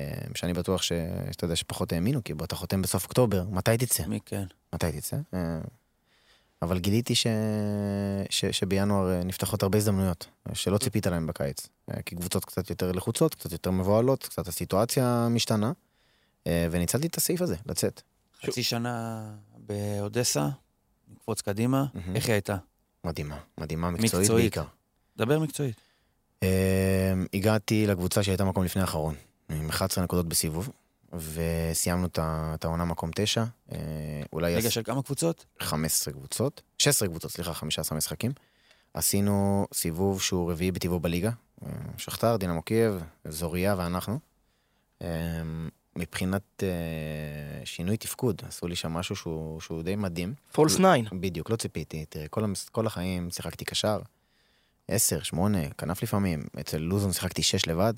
Uh, 0.02 0.38
שאני 0.38 0.54
בטוח. 0.54 0.82
שאתה 0.82 1.46
יודע 1.46 1.56
שפחות 1.56 1.94
האמינו, 1.94 2.24
כי 2.24 2.34
בוא, 2.34 2.46
אתה 2.46 2.56
חותם 2.56 2.82
בסוף 2.82 3.04
אוקטובר, 3.04 3.44
מתי 3.50 3.78
תצא? 3.78 4.06
מי 4.08 4.20
כן? 4.26 4.44
מתי 4.74 4.92
תצא? 4.92 5.18
אה, 5.34 5.60
אבל 6.62 6.80
גיליתי 6.80 7.16
ש... 7.16 7.28
ש... 8.30 8.46
שבינואר 8.46 9.12
אה, 9.12 9.24
נפתחות 9.24 9.64
הרבה 9.64 9.78
הזדמנויות, 9.78 10.28
אה, 10.50 10.56
שלא 10.56 10.78
ציפית 10.78 11.08
להם 11.08 11.28
בקיץ. 11.28 11.68
אה, 11.92 12.02
כי 12.02 12.16
קבוצות 12.16 12.46
קצת 12.46 12.70
יותר 12.70 12.92
לחוצות, 12.92 13.36
קצת 13.36 13.52
יותר 13.52 13.72
מבוהלות, 13.72 14.24
קצת 14.24 14.48
הסיטואציה 14.48 15.28
משתנה, 15.30 15.72
וניצלתי 16.72 17.08
את 17.08 17.18
הסעיף 17.18 17.42
הזה, 17.42 17.56
לצאת. 17.66 18.02
חצי 18.46 18.64
שנה 18.64 19.24
באודסה, 19.58 20.50
נקפוץ 21.12 21.42
קדימה, 21.42 21.86
מהמם. 21.94 22.16
איך 22.16 22.26
היא 22.26 22.34
הייתה? 22.34 22.58
מדהימה, 23.04 23.38
מדהימה, 23.58 23.92
מקצועית, 23.92 24.14
מקצועית. 24.14 24.44
בעיקר. 24.44 24.64
דבר 25.18 25.40
מקצועית. 25.40 25.76
אה, 26.44 27.14
הגעתי 27.34 27.88
לקבוצה 27.88 28.24
שהייתה 28.24 28.46
מקום 28.46 28.64
לפני 28.64 28.82
האחרון, 28.82 29.16
עם 29.54 29.70
11 29.70 30.04
נקודות 30.04 30.28
בסיבוב, 30.28 30.70
וסיימנו 31.14 32.08
את 32.18 32.66
העונה 32.66 32.86
מקום 32.86 33.10
9. 33.16 33.44
אה, 33.72 33.78
אולי... 34.34 34.56
עש- 34.56 34.66
של 34.66 34.84
כמה 34.84 35.04
קבוצות? 35.04 35.46
15 35.60 36.14
קבוצות, 36.14 36.62
16 36.78 37.08
קבוצות, 37.08 37.32
סליחה, 37.32 37.54
15 37.54 37.98
משחקים. 37.98 38.32
עשינו 38.94 39.68
סיבוב 39.74 40.22
שהוא 40.22 40.52
רביעי 40.52 40.72
בטבעו 40.72 41.00
בליגה, 41.00 41.32
אה, 41.66 41.70
שכתר, 41.98 42.38
דינמו 42.38 42.62
קייב, 42.62 43.04
זוריה 43.26 43.76
ואנחנו. 43.78 44.20
אה, 45.02 45.08
מבחינת 45.96 46.64
אה, 46.64 47.66
שינוי 47.66 47.98
תפקוד, 47.98 48.42
עשו 48.48 48.68
לי 48.68 48.76
שם 48.76 48.92
משהו 48.92 49.16
שהוא, 49.16 49.62
שהוא 49.62 49.84
די 49.84 49.96
מדהים. 49.96 50.34
false 50.52 50.74
9. 50.76 50.86
בדיוק, 51.20 51.50
לא 51.50 51.56
ציפיתי. 51.56 52.06
תראה, 52.10 52.28
כל, 52.28 52.44
המס... 52.44 52.70
כל 52.70 52.88
החיים 52.88 53.30
שיחקתי 53.30 53.66
קשר, 53.66 54.00
10, 54.88 55.24
8, 55.24 55.70
כנף 55.70 56.04
לפעמים, 56.04 56.44
אצל 56.60 56.78
לוזון 56.78 57.14
שיחקתי 57.14 57.44
6 57.44 57.68
לבד, 57.68 57.94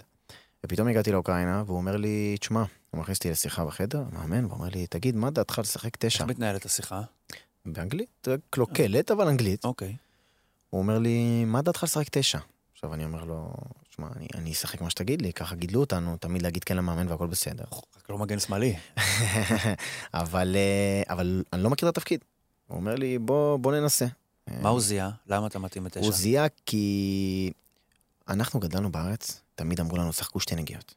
ופתאום 0.66 0.88
הגעתי 0.88 1.12
לאוקראינה, 1.12 1.64
והוא 1.66 1.78
אומר 1.78 1.98
לי, 1.98 2.36
תשמע, 2.40 2.64
הוא 2.92 3.02
מכניס 3.02 3.18
אותי 3.18 3.30
לשיחה 3.30 3.66
בחדר, 3.66 4.04
מאמן, 4.12 4.46
והוא 4.46 4.58
אומר 4.58 4.70
לי, 4.70 4.88
תגיד, 4.88 5.16
מה 5.16 5.30
דעתך 5.30 5.60
לשחק 5.60 5.96
9? 5.96 6.24
איך 6.24 6.30
מתנהלת 6.30 6.66
השיחה? 6.66 7.02
באנגלית, 7.66 8.28
קלוקלת, 8.50 9.12
אבל 9.12 9.28
אנגלית. 9.28 9.66
אוקיי. 9.66 9.96
הוא 10.70 10.82
אומר 10.82 11.00
לי, 11.00 11.46
מה 11.46 11.62
דעתך 11.62 11.84
לשחק 11.84 12.06
תשע? 12.12 12.40
עכשיו 12.74 12.94
אני 12.94 13.06
אומר 13.06 13.24
לו, 13.24 13.54
שמע, 13.90 14.08
אני, 14.16 14.28
אני 14.36 14.52
אשחק 14.52 14.82
מה 14.82 14.90
שתגיד 14.90 15.22
לי, 15.22 15.34
ככה 15.34 15.56
גידלו 15.56 15.80
אותנו, 15.80 16.18
תמיד 16.18 16.42
להגיד 16.42 16.64
כן 16.64 16.78
למאמן 16.78 17.08
והכל 17.08 17.28
בסדר. 17.28 17.64
רק 17.72 18.10
לא 18.10 18.18
מגן 18.18 18.40
שמאלי. 18.40 18.76
אבל, 20.14 20.56
אה, 20.56 21.14
אבל 21.14 21.44
אני 21.54 21.64
לא 21.64 21.70
מכיר 21.70 21.90
את 21.90 21.98
התפקיד. 21.98 22.20
הוא 22.68 22.78
אומר 22.78 22.96
לי, 22.96 23.20
בוא, 23.20 23.58
בוא 23.58 23.76
ננסה. 23.76 24.06
מה 24.62 24.70
הוא 24.70 24.82
זיהה? 24.82 25.10
למה 25.28 25.48
אתה 25.48 25.60
מתאים 25.60 25.86
לתשע? 25.86 26.00
הוא 26.00 26.12
זיהה 26.12 26.48
כי 26.66 27.52
אנחנו 28.28 28.60
גדלנו 28.60 28.92
בארץ, 28.92 29.42
תמיד 29.56 29.80
אמרו 29.80 29.98
לנו, 29.98 30.14
שחקו 30.14 30.40
שתי 30.40 30.56
נגיעות. 30.56 30.96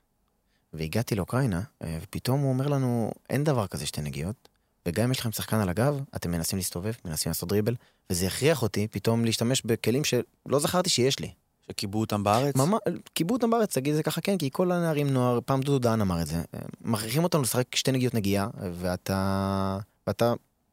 והגעתי 0.72 1.14
לאוקראינה, 1.14 1.62
אה, 1.82 1.98
ופתאום 2.02 2.40
הוא 2.40 2.48
אומר 2.48 2.66
לנו, 2.66 3.10
אין 3.30 3.44
דבר 3.44 3.66
כזה 3.66 3.86
שתי 3.86 4.02
נגיעות, 4.02 4.48
וגם 4.86 5.04
אם 5.04 5.10
יש 5.10 5.20
לכם 5.20 5.32
שחקן 5.32 5.56
על 5.56 5.68
הגב, 5.68 6.00
אתם 6.16 6.30
מנסים 6.30 6.58
להסתובב, 6.58 6.92
מנסים 7.04 7.30
לעשות 7.30 7.48
דריבל, 7.48 7.74
וזה 8.10 8.26
הכריח 8.26 8.62
אותי 8.62 8.88
פתאום 8.90 9.24
להשתמש 9.24 9.62
בכלים 9.64 10.04
שלא 10.04 10.58
זכרתי 10.58 10.90
שיש 10.90 11.20
לי. 11.20 11.30
שקיבעו 11.70 12.00
אותם 12.00 12.24
בארץ? 12.24 12.56
ממש, 12.56 12.80
קיבלו 13.14 13.36
אותם 13.36 13.50
בארץ, 13.50 13.74
תגיד 13.74 13.90
את 13.90 13.96
זה 13.96 14.02
ככה, 14.02 14.20
כן, 14.20 14.38
כי 14.38 14.50
כל 14.52 14.72
הנערים 14.72 15.10
נוער, 15.10 15.38
פעם 15.46 15.60
דודו 15.60 15.78
דהן 15.78 16.00
אמר 16.00 16.22
את 16.22 16.26
זה, 16.26 16.36
אה, 16.36 16.60
מכריחים 16.80 17.24
אותנו 17.24 17.42
לשחק 17.42 17.76
שתי 17.76 17.92
נגיעות 17.92 18.14
נגיעה, 18.14 18.48
ואתה, 18.72 19.78
ואתה 20.06 20.32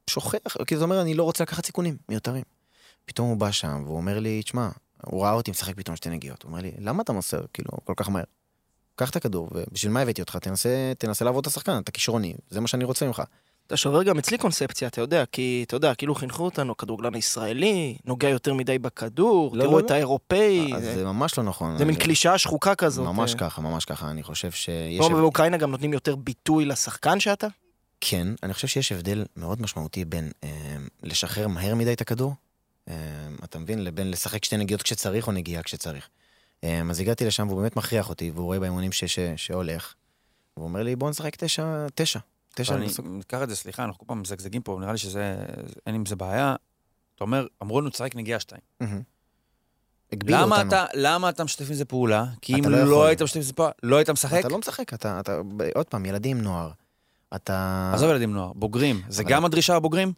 שוכח, 0.10 0.58
כי 0.68 0.78
זה 0.78 0.84
אומר, 0.84 1.02
אני 1.02 1.14
לא 1.14 1.24
רוצה 1.24 1.44
לקחת 1.44 1.66
סיכונים 1.66 1.98
מיותרים. 2.10 2.44
פתאום 3.06 3.30
הוא 3.30 3.38
בא 3.38 3.52
שם, 3.52 3.82
והוא 3.86 3.98
אומר 3.98 4.20
לי, 4.20 4.44
תשמע, 4.44 4.70
הוא 5.06 5.24
ראה 5.24 5.32
אותי 5.34 5.52
משחק 5.52 5.76
פתאום 5.76 5.96
שתי 5.96 6.10
נגיעות, 6.10 6.44
הוא 6.44 6.50
אומר 6.50 6.62
לי, 6.62 6.72
למה 6.80 7.04
אתה 7.04 7.14
מוסר, 7.14 7.42
כאילו, 7.54 7.70
כל 7.84 7.94
כך 7.98 8.10
מהר? 8.10 8.24
קח 8.96 9.10
את 9.10 9.16
הכדור, 9.16 9.50
ובשביל 9.52 9.92
מה 9.92 10.00
הבאתי 10.02 10.22
אותך? 10.22 10.36
תנסה, 10.42 10.70
תנסה 10.98 11.26
לעבוד 11.26 11.42
את 11.42 11.52
השחקן, 11.52 11.78
אתה 11.78 11.92
כישרוני, 11.92 12.34
זה 12.50 12.62
מה 12.62 12.68
שאני 12.68 12.84
רוצה 12.84 13.08
ממך. 13.08 13.22
אתה 13.68 13.78
שובר 13.78 14.04
גם 14.04 14.18
אצלי 14.18 14.38
קונספציה, 14.38 14.88
אתה 14.88 15.02
יודע, 15.02 15.24
כי 15.32 15.64
אתה 15.68 15.76
יודע, 15.76 15.96
כאילו 15.96 16.16
חינכו 16.16 16.44
אותנו, 16.46 16.78
כדורגלן 16.78 17.16
הישראלי, 17.16 17.98
נוגע 18.06 18.30
יותר 18.30 18.54
מדי 18.54 18.80
בכדור, 18.80 19.56
לא, 19.56 19.64
תראו 19.64 19.74
לא, 19.80 19.86
את 19.86 19.90
לא. 19.90 19.96
האירופאי, 19.96 20.74
אז 20.76 20.84
זה- 20.84 20.96
זה 20.96 21.06
ממש 21.06 21.38
לא 21.38 21.44
נכון. 21.44 21.78
זה 21.78 21.86
מין 21.86 21.96
קלישאה 21.96 22.38
שחוקה 22.38 22.76
כזאת. 22.76 23.06
ממש 23.06 23.34
אה. 23.34 23.40
ככה, 23.40 23.62
ממש 23.62 23.86
ככה, 23.86 24.10
אני 24.12 24.24
חושב 24.24 24.52
שיש... 24.52 25.00
לא, 25.00 25.10
באוקראינה 25.10 25.58
גם 25.58 25.72
נותנים 25.72 25.94
יותר 25.94 26.16
ביטוי 26.16 26.66
לשחקן 26.66 27.20
שאתה? 27.20 27.48
כן, 28.02 28.28
אני 28.44 28.54
חושב 28.54 28.68
שיש 28.68 28.92
הבדל 28.92 29.26
מאוד 29.38 29.62
משמעותי 29.62 30.06
בין 30.06 30.32
אה, 30.44 30.50
לשחרר 31.04 31.48
מהר 31.48 31.76
מדי 31.76 31.94
את 31.94 32.02
הכדור, 32.02 32.34
אתה 33.44 33.60
מבין, 33.60 33.84
לבין 33.84 34.12
לשחק 34.12 34.46
שתי 34.46 34.58
נגיעות 34.58 34.82
כשצריך 34.82 35.28
או 35.28 35.32
נגיעה 35.32 35.64
כשצריך. 35.64 36.10
אה, 36.64 36.82
אז 36.90 37.00
הגעתי 37.00 37.26
לשם 37.26 37.48
והוא 37.48 37.62
באמת 37.62 37.76
מכריח 37.76 38.10
אותי, 38.10 38.32
והוא 38.32 38.46
רואה 38.46 38.60
באימונים 38.60 38.92
שהולך, 39.36 39.94
והוא 40.58 40.68
אומר 40.68 40.84
לי, 40.84 40.96
בוא 40.96 41.10
נשחק 41.10 41.36
תשע, 41.36 41.88
תשע. 41.96 42.20
תשע, 42.56 42.76
אני 42.76 42.88
אקח 43.22 43.44
את 43.44 43.50
זה, 43.50 43.56
סליחה, 43.56 43.84
אנחנו 43.84 44.00
כל 44.00 44.06
פעם 44.08 44.22
מזגזגים 44.22 44.62
פה, 44.62 44.78
נראה 44.82 44.92
לי 44.92 44.98
שזה, 44.98 45.36
אין 45.88 45.96
עם 45.96 46.06
זה 46.06 46.16
בעיה. 46.16 46.56
אתה 47.16 47.24
אומר, 47.24 47.48
אמרו 47.62 47.82
לנו, 47.82 47.90
תשחק 47.90 48.16
נגיעה 48.16 48.40
שתיים. 48.40 48.62
למה. 50.28 50.62
אתה, 50.62 50.86
למה 50.94 51.30
אתה 51.30 51.44
משתף 51.44 51.66
עם 51.70 51.74
זה 51.74 51.86
פעולה? 51.86 52.26
כי 52.42 52.56
אם 52.56 52.70
לא 52.70 52.84
לא. 52.84 53.06
היית 53.06 53.22
משתף 53.22 53.36
עם 53.36 53.42
זה 53.42 53.54
פעולה, 53.54 53.72
לא 53.84 53.96
היית 53.98 54.10
משחק? 54.10 54.40
אתה 54.40 54.50
לא 54.50 54.58
משחק, 54.58 54.94
אתה, 54.94 55.20
אתה, 55.20 55.42
עוד 55.76 55.86
פעם, 55.86 56.06
ילדים, 56.06 56.42
נוער. 56.42 56.72
אתה... 57.36 57.92
עזוב 57.94 58.10
ילדים 58.10 58.34
נוער, 58.34 58.54
בוגרים. 58.54 59.02
זה 59.08 59.24
גם 59.24 59.46
הדרישה 59.46 59.76
הבוגרים? 59.76 60.14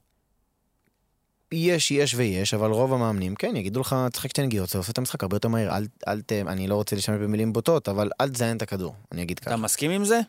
יש, 1.51 1.91
יש 1.91 2.13
ויש, 2.15 2.53
אבל 2.53 2.71
רוב 2.71 2.93
המאמנים, 2.93 3.35
כן, 3.35 3.55
יגידו 3.55 3.79
לך, 3.79 3.95
תשחק 4.11 4.29
שתי 4.29 4.41
נגיעות, 4.41 4.69
זה 4.69 4.77
עושה 4.77 4.91
את 4.91 4.97
המשחק 4.97 5.23
הרבה 5.23 5.35
יותר 5.35 5.47
מהיר. 5.47 5.71
אל, 5.77 5.87
אל 6.07 6.21
ת... 6.21 6.31
אני 6.31 6.67
לא 6.67 6.75
רוצה 6.75 6.95
להשתמש 6.95 7.17
במילים 7.21 7.53
בוטות, 7.53 7.89
אבל 7.89 8.09
אל 8.21 8.29
תזיין 8.29 8.57
את 8.57 8.61
הכדור, 8.61 8.95
אני 9.11 9.21
אגיד 9.21 9.37
אתה 9.41 9.45
ככה. 9.49 9.57
מסכים 9.57 9.91
עם 9.91 10.05
זה? 10.05 10.19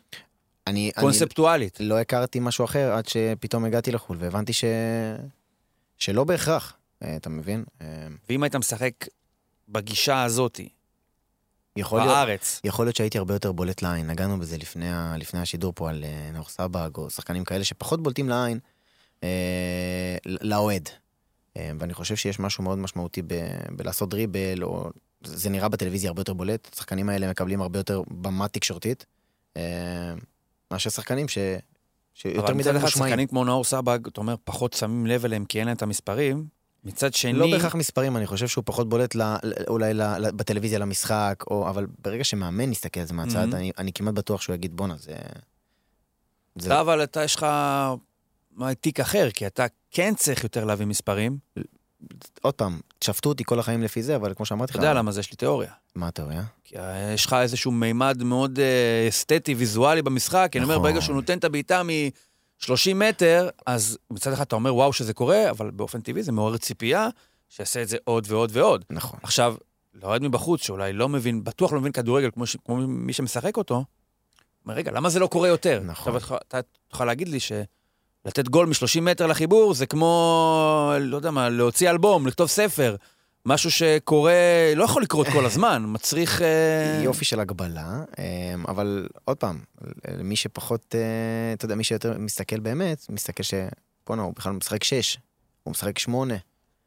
אני, 0.67 0.91
אני 0.97 1.03
קונספטואלית. 1.03 1.77
לא 1.79 1.99
הכרתי 1.99 2.39
משהו 2.39 2.65
אחר 2.65 2.91
עד 2.93 3.07
שפתאום 3.07 3.65
הגעתי 3.65 3.91
לחו"ל, 3.91 4.17
והבנתי 4.19 4.53
ש... 4.53 4.63
שלא 5.97 6.23
בהכרח, 6.23 6.73
אה, 7.03 7.15
אתה 7.15 7.29
מבין? 7.29 7.63
אה, 7.81 7.85
ואם 8.29 8.43
היית 8.43 8.55
משחק 8.55 8.91
בגישה 9.69 10.23
הזאתי, 10.23 10.69
יכול 11.75 11.99
להיות... 11.99 12.11
בארץ, 12.11 12.61
יכול 12.63 12.85
להיות 12.85 12.95
שהייתי 12.95 13.17
הרבה 13.17 13.33
יותר 13.35 13.51
בולט 13.51 13.81
לעין, 13.81 14.07
נגענו 14.07 14.39
בזה 14.39 14.57
לפני, 14.57 14.89
ה- 14.91 15.15
לפני 15.17 15.39
השידור 15.39 15.73
פה 15.75 15.89
על 15.89 16.03
אה, 16.03 16.29
נאור 16.33 16.49
סבג, 16.49 16.89
או 16.97 17.09
שחקנים 17.09 17.43
כאלה 17.43 17.63
שפחות 17.63 18.03
בולטים 18.03 18.29
לעין 18.29 18.59
אה, 19.23 19.29
לאוהד. 20.25 20.89
אה, 21.57 21.71
ואני 21.79 21.93
חושב 21.93 22.15
שיש 22.15 22.39
משהו 22.39 22.63
מאוד 22.63 22.77
משמעותי 22.77 23.21
ב, 23.21 23.33
בלעשות 23.75 24.09
דריבל, 24.09 24.63
או 24.63 24.89
זה 25.23 25.49
נראה 25.49 25.69
בטלוויזיה 25.69 26.09
הרבה 26.09 26.21
יותר 26.21 26.33
בולט, 26.33 26.69
השחקנים 26.73 27.09
האלה 27.09 27.29
מקבלים 27.29 27.61
הרבה 27.61 27.79
יותר 27.79 28.01
במה 28.07 28.47
תקשורתית, 28.47 29.05
אה, 29.57 30.13
מאשר 30.71 30.89
שחקנים 30.89 31.27
ש, 31.27 31.37
שיותר 32.13 32.39
אבל 32.39 32.53
מדי 32.53 32.69
אחד 32.69 32.77
ממושמעים. 32.79 33.09
שחקנים 33.09 33.27
כמו 33.27 33.45
נאור 33.45 33.63
סבג, 33.63 33.99
אתה 34.07 34.21
אומר, 34.21 34.35
פחות 34.43 34.73
שמים 34.73 35.05
לב 35.05 35.25
אליהם 35.25 35.45
כי 35.45 35.59
אין 35.59 35.67
להם 35.67 35.77
את 35.77 35.81
המספרים. 35.81 36.45
מצד 36.83 37.13
שני, 37.13 37.33
לא 37.33 37.47
בהכרח 37.51 37.75
מספרים, 37.75 38.17
אני 38.17 38.27
חושב 38.27 38.47
שהוא 38.47 38.63
פחות 38.67 38.89
בולט 38.89 39.15
ל, 39.15 39.21
ל- 39.43 39.53
אולי 39.67 39.93
ל, 39.93 40.01
ל, 40.17 40.31
בטלוויזיה 40.31 40.79
למשחק, 40.79 41.43
או, 41.49 41.69
אבל 41.69 41.85
ברגע 41.99 42.23
שמאמן 42.23 42.71
יסתכל 42.71 42.99
על 42.99 43.05
זה 43.05 43.13
מהצד, 43.13 43.47
Mhm. 43.51 43.55
אני, 43.55 43.71
אני 43.77 43.93
כמעט 43.93 44.13
בטוח 44.13 44.41
שהוא 44.41 44.53
יגיד, 44.55 44.75
בואנה, 44.75 44.95
זה... 44.97 45.13
זה 46.55 46.67
אתה 46.69 46.81
אבל 46.81 47.03
אתה, 47.03 47.23
יש 47.23 47.35
לך 47.35 47.45
תיק 48.81 48.99
אחר, 48.99 49.29
כי 49.33 49.47
אתה 49.47 49.65
כן 49.91 50.13
צריך 50.15 50.43
יותר 50.43 50.65
להביא 50.65 50.85
מספרים. 50.85 51.37
עוד 52.41 52.53
פעם, 52.53 52.79
שפטו 53.03 53.29
אותי 53.29 53.43
כל 53.43 53.59
החיים 53.59 53.83
לפי 53.83 54.03
זה, 54.03 54.15
אבל 54.15 54.33
כמו 54.33 54.45
שאמרתי 54.45 54.71
לך... 54.71 54.75
אתה 54.75 54.85
יודע 54.85 54.93
למה 54.93 55.11
זה, 55.11 55.19
יש 55.19 55.31
לי 55.31 55.37
תיאוריה. 55.37 55.71
מה 55.95 56.07
התיאוריה? 56.07 56.43
כי 56.63 56.77
אה, 56.77 57.11
יש 57.13 57.25
לך 57.25 57.33
איזשהו 57.33 57.71
מימד 57.71 58.23
מאוד 58.23 58.59
אה, 58.59 59.05
אסתטי, 59.09 59.53
ויזואלי 59.53 60.01
במשחק, 60.01 60.49
כי 60.51 60.57
אני 60.57 60.63
אומר, 60.63 60.75
נכון. 60.75 60.89
ברגע 60.89 61.01
שהוא 61.01 61.15
נותן 61.15 61.37
את 61.37 61.43
הבעיטה 61.43 61.83
מ-30 61.83 62.93
מטר, 62.95 63.49
אז 63.65 63.97
מצד 64.11 64.33
אחד 64.33 64.41
אתה 64.41 64.55
אומר, 64.55 64.75
וואו, 64.75 64.93
שזה 64.93 65.13
קורה, 65.13 65.49
אבל 65.49 65.71
באופן 65.71 66.01
טבעי 66.01 66.23
זה 66.23 66.31
מעורר 66.31 66.57
ציפייה, 66.57 67.09
שיעשה 67.49 67.81
את 67.81 67.87
זה 67.87 67.97
עוד 68.03 68.25
ועוד 68.29 68.49
ועוד. 68.53 68.85
נכון. 68.89 69.19
עכשיו, 69.23 69.55
לאוהד 69.93 70.21
מבחוץ, 70.21 70.61
שאולי 70.61 70.93
לא 70.93 71.09
מבין, 71.09 71.43
בטוח 71.43 71.73
לא 71.73 71.79
מבין 71.79 71.91
כדורגל 71.91 72.29
כמו, 72.31 72.45
ש, 72.45 72.57
כמו 72.65 72.77
מי 72.77 73.13
שמשחק 73.13 73.57
אותו, 73.57 73.83
אומר, 74.65 74.75
רגע, 74.75 74.91
למה 74.91 75.09
זה 75.09 75.19
לא 75.19 75.27
קורה 75.27 75.47
יותר? 75.47 75.81
נכון. 75.85 76.15
עכשיו, 76.15 76.37
אתה 76.47 76.59
תוכל 76.87 77.05
להגיד 77.05 77.27
לי 77.27 77.39
שלתת 78.27 78.49
גול 78.49 78.67
מ-30 78.67 79.01
מטר 79.01 79.27
לחיבור, 79.27 79.73
זה 79.73 79.85
כמו, 79.85 80.93
לא 80.99 81.15
יודע 81.15 81.31
מה, 81.31 81.49
להוציא 81.49 81.89
אלבום, 81.89 82.27
לכתוב 82.27 82.47
ספר. 82.47 82.95
משהו 83.45 83.71
שקורה, 83.71 84.33
לא 84.75 84.83
יכול 84.83 85.01
לקרות 85.03 85.27
כל 85.27 85.45
הזמן, 85.45 85.83
מצריך... 85.93 86.41
אה, 86.41 87.01
יופי 87.03 87.25
של 87.25 87.39
הגבלה, 87.39 88.03
אמ, 88.19 88.65
אבל 88.67 89.07
עוד 89.25 89.37
פעם, 89.37 89.59
מי 90.23 90.35
שפחות, 90.35 90.95
אה, 90.95 91.53
אתה 91.53 91.65
יודע, 91.65 91.75
מי 91.75 91.83
שיותר 91.83 92.17
מסתכל 92.19 92.59
באמת, 92.59 93.05
מסתכל 93.09 93.43
ש... 93.43 93.53
בואנה, 94.07 94.21
הוא 94.21 94.33
בכלל 94.35 94.51
משחק 94.51 94.83
6, 94.83 95.17
הוא 95.63 95.71
משחק 95.71 95.99
8. 95.99 96.35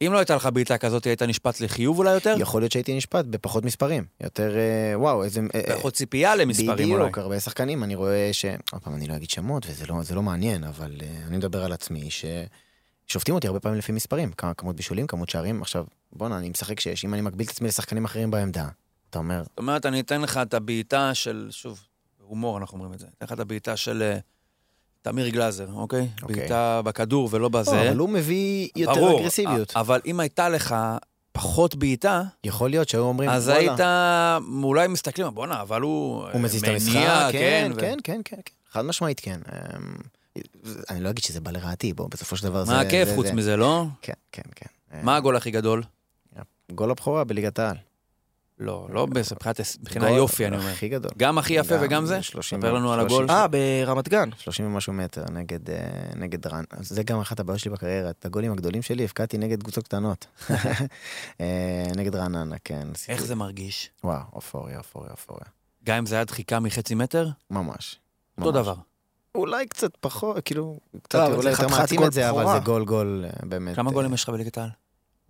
אם 0.07 0.13
לא 0.13 0.19
הייתה 0.19 0.37
לך 0.37 0.49
בעיטה 0.53 0.79
כזאת, 0.79 1.05
היית 1.05 1.23
נשפט 1.23 1.61
לחיוב 1.61 1.99
אולי 1.99 2.15
יותר? 2.15 2.35
יכול 2.39 2.63
להיות 2.63 2.73
שהייתי 2.73 2.97
נשפט 2.97 3.25
בפחות 3.25 3.65
מספרים. 3.65 4.05
יותר, 4.21 4.57
אה, 4.57 4.99
וואו, 4.99 5.25
איזה... 5.25 5.41
אה, 5.55 5.61
אה, 5.69 5.77
פחות 5.77 5.95
ציפייה 5.95 6.37
למספרים 6.37 6.93
אולי. 6.93 7.03
בדיוק, 7.03 7.19
הרבה 7.19 7.41
שחקנים, 7.41 7.85
אני 7.85 7.95
רואה 7.95 8.29
ש... 8.33 8.45
עוד 8.73 8.83
פעם, 8.83 8.95
אני 8.95 9.07
לא 9.07 9.17
אגיד 9.17 9.31
שמות, 9.31 9.67
וזה 9.69 9.87
לא, 9.87 9.97
לא 10.15 10.23
מעניין, 10.23 10.65
אבל 10.65 10.97
uh, 10.99 11.29
אני 11.29 11.37
מדבר 11.37 11.65
על 11.65 11.73
עצמי, 11.73 12.09
ששופטים 12.11 13.35
אותי 13.35 13.47
הרבה 13.47 13.61
פעמים 13.61 13.79
לפי 13.79 13.93
מספרים, 13.93 14.33
כמה 14.33 14.55
כמות 14.55 14.77
בישולים, 14.77 15.07
כמות 15.07 15.29
שערים. 15.29 15.63
עכשיו, 15.63 15.85
בואנה, 16.13 16.39
אני 16.39 16.49
משחק 16.49 16.81
שש, 16.81 17.05
אם 17.05 17.15
אני 17.15 17.23
מגביל 17.23 17.47
את 17.47 17.51
עצמי 17.51 17.69
לשחקנים 17.69 18.05
אחרים 18.05 18.31
בעמדה, 18.31 18.69
אתה 19.11 19.19
אומר, 19.19 19.43
זאת 19.43 19.59
אומרת, 19.59 19.87
אני 19.87 20.01
אתן 20.01 20.21
לך 20.21 20.37
את 20.37 20.55
הבעיטה 20.55 21.15
של, 21.15 21.49
שוב, 21.51 21.81
הומור 22.19 22.59
אנחנו 22.59 22.79
אומרים 22.79 22.95
את 22.95 22.99
זה, 22.99 23.07
אתן 23.19 23.27
לך 23.27 23.33
את 23.33 23.41
הבעיטה 23.41 23.77
של 23.77 24.03
אה, 24.03 24.19
תמיר 25.03 25.29
גלאזר, 25.29 25.67
אוקיי? 25.75 26.09
אוקיי. 26.23 26.37
בעיטה 26.37 26.81
בכדור 26.85 27.29
ולא 27.33 27.43
לא, 27.43 27.49
בזה. 27.49 27.89
אבל 27.91 27.97
הוא 27.99 28.09
מביא 28.09 28.69
יותר 28.77 28.95
ברור, 28.95 29.21
אגרסיביות. 29.21 29.77
אבל 29.77 30.01
אם 30.07 30.21
הייתה 30.21 30.49
לך 30.49 30.75
פחות 31.33 31.75
בעיטה, 31.75 32.23
יכול 32.45 32.71
להיות 32.71 32.89
שהיו 32.89 33.03
אומרים, 33.03 33.31
אז 33.31 33.49
וואלה, 33.49 33.61
היית 33.61 33.81
אולי 34.63 34.89
מסתכלים, 34.89 35.35
בואנה, 35.35 35.61
אבל 35.63 35.81
הוא 35.81 36.25
הוא 36.33 36.41
מזיז 36.41 36.63
את 36.63 36.69
המשחק, 36.69 37.29
כן, 37.33 37.71
ו- 37.75 37.81
כן, 37.81 37.97
כן, 38.05 38.21
כן, 38.25 38.37
כן, 38.45 38.53
חד 38.71 38.85
משמעית 38.85 39.21
כן. 39.21 39.41
אמ, 39.53 40.43
אני 40.91 41.01
לא 41.01 41.11
אגיד 41.11 41.25
שזה 41.25 41.41
בא 41.41 41.51
לרעתי, 41.51 41.93
בוא, 41.93 42.09
בסופו 42.11 42.37
של 42.37 42.45
דבר 42.45 42.65
זה... 42.65 42.73
מה 42.73 42.81
הכיף 42.81 43.09
זה- 43.09 43.15
חוץ 43.15 43.27
זה- 43.27 43.33
מזה, 43.33 43.57
לא? 43.57 43.85
כן, 44.03 44.13
כן, 44.33 44.43
כן. 44.57 44.67
מה 45.03 45.17
הגול 45.17 45.37
הכי 45.37 45.51
גדול? 45.51 45.83
גול 46.73 46.91
הבכורה 46.91 47.25
בליגת 47.25 47.59
העל. 47.59 47.77
לא, 48.61 48.87
לא 48.91 49.07
מבחינת 49.07 50.11
יופי, 50.17 50.47
אני 50.47 50.57
אומר. 50.57 50.69
הכי 50.69 50.89
גדול. 50.89 51.11
גם 51.19 51.39
הכי 51.39 51.53
יפה 51.53 51.75
וגם 51.81 52.07
זה? 52.07 52.23
30 52.23 52.61
ספר 52.61 52.73
לנו 52.73 52.93
על 52.93 53.01
30. 53.01 53.17
הגול. 53.17 53.31
אה, 53.31 53.47
ברמת 53.49 54.09
גן. 54.09 54.29
30 54.39 54.67
ומשהו 54.67 54.93
מטר 54.93 55.25
נגד, 55.31 55.71
אה, 55.71 56.51
רן. 56.51 56.65
זה 56.81 57.03
גם 57.03 57.21
אחת 57.21 57.41
הבעיות 57.41 57.61
שלי 57.61 57.71
בקריירה. 57.71 58.11
את 58.11 58.27
הגולים 58.27 58.53
הגדולים 58.53 58.83
שלי 58.83 59.05
הבקעתי 59.05 59.39
נגד 59.39 59.63
קבוצות 59.63 59.85
קטנות. 59.85 60.27
אה, 61.41 61.85
נגד 61.97 62.17
רעננה, 62.17 62.57
כן. 62.65 62.89
איך 63.09 63.25
זה 63.25 63.35
מרגיש? 63.35 63.91
וואו, 64.05 64.23
אופוריה, 64.33 64.79
אופוריה, 64.79 65.11
אופוריה. 65.11 65.45
גם 65.85 65.97
אם 65.97 66.07
זה 66.07 66.15
היה 66.15 66.25
דחיקה 66.25 66.61
מחצי 66.61 66.95
מטר? 66.95 67.29
ממש. 67.51 67.99
אותו. 68.39 68.53
דבר. 68.53 68.75
אולי 69.35 69.67
קצת 69.67 69.97
פחות, 70.01 70.45
כאילו, 70.45 70.79
קצת 71.03 71.19
אבל 71.19 71.35
אולי 71.35 71.51
יותר 71.51 71.67
גול 71.97 72.07
את 72.07 72.13
זה, 72.13 72.31
אבל. 72.31 72.47
זה 72.47 72.59
גול 72.65 72.85
גול 72.85 73.25
אה, 73.25 73.47
באמת. 73.47 73.77
כמה 73.77 73.91
גולים 73.91 74.15
יש 74.15 74.25
לך 74.25 74.29
בליגת 74.29 74.59
העל? 74.59 74.69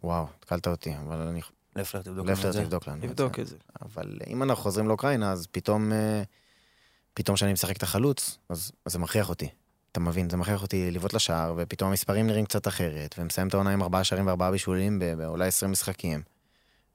וואו, 0.05 0.27
התקלת 0.39 0.67
אותי, 0.67 0.95
אבל 1.07 1.17
אני... 1.17 1.41
לפלר, 1.77 2.03
תבדוק 2.03 2.27
לנו 2.27 2.49
את 2.49 2.53
זה. 2.53 2.63
תבדוק 2.65 2.89
לנו. 2.89 2.97
נבדוק 2.97 3.39
את 3.39 3.47
זה. 3.47 3.57
אבל 3.83 4.19
אם 4.27 4.43
אנחנו 4.43 4.63
חוזרים 4.63 4.89
לאוקראינה, 4.89 5.33
אז 5.33 5.47
פתאום, 5.47 5.93
אה, 5.93 6.23
פתאום 7.15 7.37
כשאני 7.37 7.53
משחק 7.53 7.77
את 7.77 7.83
החלוץ, 7.83 8.39
אז, 8.49 8.73
אז 8.85 8.93
זה 8.93 8.99
מכריח 8.99 9.29
אותי. 9.29 9.49
אתה 9.93 10.01
מבין? 10.01 10.31
זה 10.31 10.37
מכריח 10.37 10.63
אותי 10.63 10.91
לבעוט 10.91 11.13
לשער, 11.13 11.55
ופתאום 11.57 11.91
המספרים 11.91 12.27
נראים 12.27 12.45
קצת 12.45 12.69
אחרת, 12.69 13.15
ומסיים 13.19 13.49
את 13.49 13.55
העונה 13.55 13.71
עם 13.71 13.83
ארבעה 13.83 14.05
שערים 14.05 14.27
וארבעה 14.27 14.51
בישולים 14.51 14.99
באולי 15.19 15.47
עשרים 15.47 15.73
משחקים. 15.73 16.23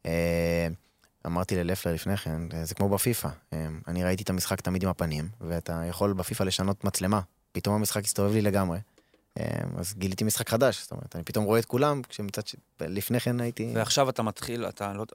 אה, 0.06 0.68
אמרתי 1.26 1.56
ללפלר 1.56 1.94
לפני 1.94 2.18
כן, 2.18 2.42
זה 2.64 2.76
כמו 2.76 2.90
בפיפא. 2.90 3.30
אה, 3.54 3.68
אני 3.88 4.04
ראיתי 4.04 4.24
את 4.24 4.30
המשחק 4.30 4.62
תמיד 4.62 4.84
עם 4.84 4.90
הפנים, 4.90 5.30
ואתה 5.42 5.84
יכול 5.90 6.14
בפיפא 6.14 6.44
לשנות 6.44 6.84
מצלמה. 6.84 7.22
פתאום 7.52 7.76
המשחק 7.76 8.04
הסתובב 8.04 8.34
לי 8.34 8.42
לגמרי. 8.42 8.80
אה, 9.40 9.46
אז 9.78 9.94
גיליתי 9.98 10.24
משחק 10.24 10.50
חדש, 10.50 10.82
זאת 10.82 10.92
אומרת, 10.92 11.16
אני 11.16 11.24
פתאום 11.24 11.46
רואה 11.46 11.60
את 11.60 11.66
כולם, 11.66 12.02
כשמצד 12.10 12.48
ש... 12.48 12.56
לפני 12.82 13.20
כן 13.20 13.40
הייתי... 13.40 13.72
ועכשיו 13.76 14.10
אתה 14.10 14.24
מתחיל, 14.24 14.66
אתה 14.66 14.94
לא 14.94 15.06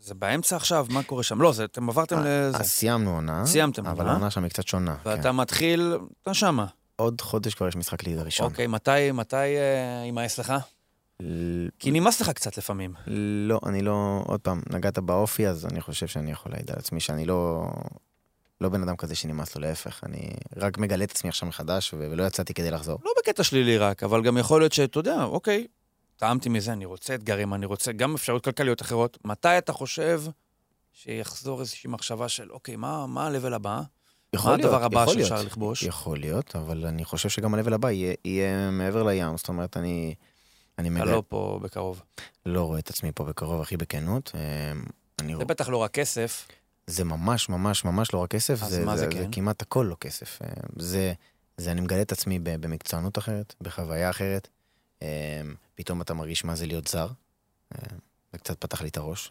זה 0.00 0.14
באמצע 0.14 0.56
עכשיו? 0.56 0.86
מה 0.90 1.02
קורה 1.02 1.22
שם? 1.22 1.40
לא, 1.40 1.52
זה, 1.52 1.64
אתם 1.64 1.88
עברתם 1.88 2.18
לזה. 2.18 2.58
אז 2.58 2.70
סיימנו 2.70 3.14
עונה, 3.14 3.46
סיימתם 3.46 3.86
אבל 3.86 3.98
עונה. 3.98 4.10
העונה 4.10 4.30
שם 4.30 4.42
היא 4.42 4.50
קצת 4.50 4.68
שונה. 4.68 4.96
כן. 5.04 5.10
ואתה 5.10 5.32
מתחיל, 5.32 5.96
אתה 6.22 6.34
שמה. 6.34 6.66
עוד 6.96 7.20
חודש 7.20 7.54
כבר 7.54 7.68
יש 7.68 7.76
משחק 7.76 8.04
ליגה 8.04 8.22
ראשון. 8.22 8.46
אוקיי, 8.46 8.66
מתי, 8.66 9.12
מתי 9.12 9.36
אה, 9.36 10.02
יימאס 10.04 10.38
לך? 10.38 10.52
כי 11.78 11.90
נמאס 11.90 12.20
לך 12.20 12.30
קצת 12.30 12.58
לפעמים. 12.58 12.94
לא, 13.48 13.60
אני 13.66 13.82
לא, 13.82 14.22
עוד 14.26 14.40
פעם, 14.40 14.62
נגעת 14.70 14.98
באופי, 14.98 15.48
אז 15.48 15.66
אני 15.66 15.80
חושב 15.80 16.06
שאני 16.06 16.30
יכול 16.30 16.52
להעיד 16.52 16.70
על 16.70 16.76
עצמי 16.78 17.00
שאני 17.00 17.24
לא, 17.24 17.66
לא 18.60 18.68
בן 18.68 18.82
אדם 18.82 18.96
כזה 18.96 19.14
שנמאס 19.14 19.56
לו, 19.56 19.62
להפך, 19.62 20.04
אני 20.04 20.30
רק 20.56 20.78
מגלה 20.78 21.04
את 21.04 21.10
עצמי 21.10 21.28
עכשיו 21.28 21.48
מחדש, 21.48 21.94
ולא 21.94 22.24
יצאתי 22.24 22.54
כדי 22.54 22.70
לחזור. 22.70 22.98
לא 23.04 23.12
בקטע 23.18 23.44
שלילי 23.44 23.78
רק, 23.78 24.02
אבל 24.02 24.22
גם 24.22 24.38
יכול 24.38 24.60
להיות 24.60 24.72
שאתה 24.72 24.98
יודע, 24.98 25.24
אוקיי, 25.24 25.66
טעמתי 26.16 26.48
מזה, 26.48 26.72
אני 26.72 26.84
רוצה 26.84 27.14
אתגרים, 27.14 27.54
אני 27.54 27.66
רוצה 27.66 27.92
גם 27.92 28.14
אפשרויות 28.14 28.44
כלכליות 28.44 28.82
אחרות. 28.82 29.18
מתי 29.24 29.58
אתה 29.58 29.72
חושב 29.72 30.22
שיחזור 30.92 31.60
איזושהי 31.60 31.90
מחשבה 31.90 32.28
של, 32.28 32.52
אוקיי, 32.52 32.76
מה, 32.76 33.06
מה 33.06 33.26
ה-level 33.26 33.54
הבא? 33.54 33.82
יכול 34.32 34.50
מה 34.50 34.56
להיות, 34.56 34.72
הדבר 34.72 34.84
הבא 34.84 35.06
שאפשר 35.06 35.34
להיות. 35.34 35.46
לכבוש? 35.46 35.82
יכול 35.82 36.18
להיות, 36.18 36.56
אבל 36.56 36.86
אני 36.86 37.04
חושב 37.04 37.28
שגם 37.28 37.54
ה-level 37.54 37.74
הבא 37.74 37.90
יהיה, 37.90 38.14
יהיה 38.24 38.70
מעבר 38.70 39.02
לים, 39.02 39.36
זאת 39.36 39.48
אומרת, 39.48 39.76
אני, 39.76 40.14
אני 40.78 40.88
אתה 40.88 40.94
מגלה, 40.94 41.04
לא 41.04 41.12
לא... 41.12 41.22
פה 41.28 41.58
בקרוב. 41.62 42.02
לא 42.46 42.62
רואה 42.62 42.78
את 42.78 42.90
עצמי 42.90 43.12
פה 43.14 43.24
בקרוב, 43.24 43.60
הכי 43.60 43.76
בכנות. 43.76 44.32
אה, 44.34 44.72
אני 45.18 45.36
זה 45.36 45.44
בטח 45.44 45.68
לא 45.68 45.76
רק 45.76 45.90
כסף, 45.90 46.48
זה 46.88 47.04
ממש 47.04 47.48
ממש 47.48 47.84
ממש 47.84 48.14
לא 48.14 48.18
רק 48.18 48.30
כסף, 48.30 48.54
זה, 48.54 48.66
זה, 48.66 48.84
זה 48.84 48.96
זה 48.96 49.06
כן? 49.10 49.28
כמעט 49.32 49.62
הכל 49.62 49.86
לא 49.90 49.96
כסף. 50.00 50.42
אה, 50.42 50.48
זה, 50.76 51.12
זה 51.56 51.72
אני 51.72 51.80
מגלה 51.80 52.02
את 52.02 52.12
עצמי 52.12 52.38
במקצוענות 52.38 53.18
אחרת, 53.18 53.54
בחוויה 53.60 54.10
אחרת. 54.10 54.48
אה, 55.02 55.40
פתאום 55.74 56.02
אתה 56.02 56.14
מרגיש 56.14 56.44
מה 56.44 56.54
זה 56.54 56.66
להיות 56.66 56.88
זר. 56.88 57.08
אה, 57.74 57.78
זה 58.32 58.38
קצת 58.38 58.60
פתח 58.60 58.82
לי 58.82 58.88
את 58.88 58.96
הראש, 58.96 59.30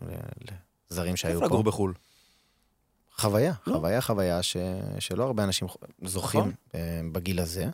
לזרים 0.91 1.15
שהיו 1.15 1.39
פה. 1.39 1.45
לגור 1.45 1.63
בחו"ל. 1.63 1.93
חוויה, 3.15 3.53
לא. 3.67 3.73
חוויה, 3.73 4.01
חוויה 4.01 4.43
ש, 4.43 4.57
שלא 4.99 5.23
הרבה 5.23 5.43
אנשים 5.43 5.67
זוכים 6.01 6.41
נכון. 6.41 7.11
בגיל 7.11 7.39
הזה. 7.39 7.65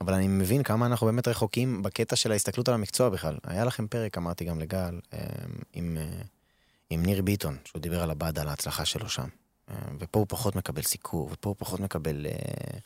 אבל 0.00 0.14
אני 0.14 0.28
מבין 0.28 0.62
כמה 0.62 0.86
אנחנו 0.86 1.06
באמת 1.06 1.28
רחוקים 1.28 1.82
בקטע 1.82 2.16
של 2.16 2.32
ההסתכלות 2.32 2.68
על 2.68 2.74
המקצוע 2.74 3.08
בכלל. 3.08 3.36
היה 3.44 3.64
לכם 3.64 3.86
פרק, 3.86 4.18
אמרתי 4.18 4.44
גם 4.44 4.58
לגל, 4.58 5.00
עם, 5.72 5.98
עם 6.90 7.06
ניר 7.06 7.22
ביטון, 7.22 7.56
שהוא 7.64 7.82
דיבר 7.82 8.02
על 8.02 8.10
הבאדה, 8.10 8.42
על 8.42 8.48
ההצלחה 8.48 8.84
שלו 8.84 9.08
שם. 9.08 9.28
אה, 9.70 9.74
ופה 9.98 10.18
הוא 10.18 10.26
פחות 10.28 10.56
מקבל 10.56 10.82
סיקור, 10.82 11.28
ופה 11.32 11.48
הוא 11.48 11.56
פחות 11.58 11.80
מקבל 11.80 12.26
אה, 12.26 12.78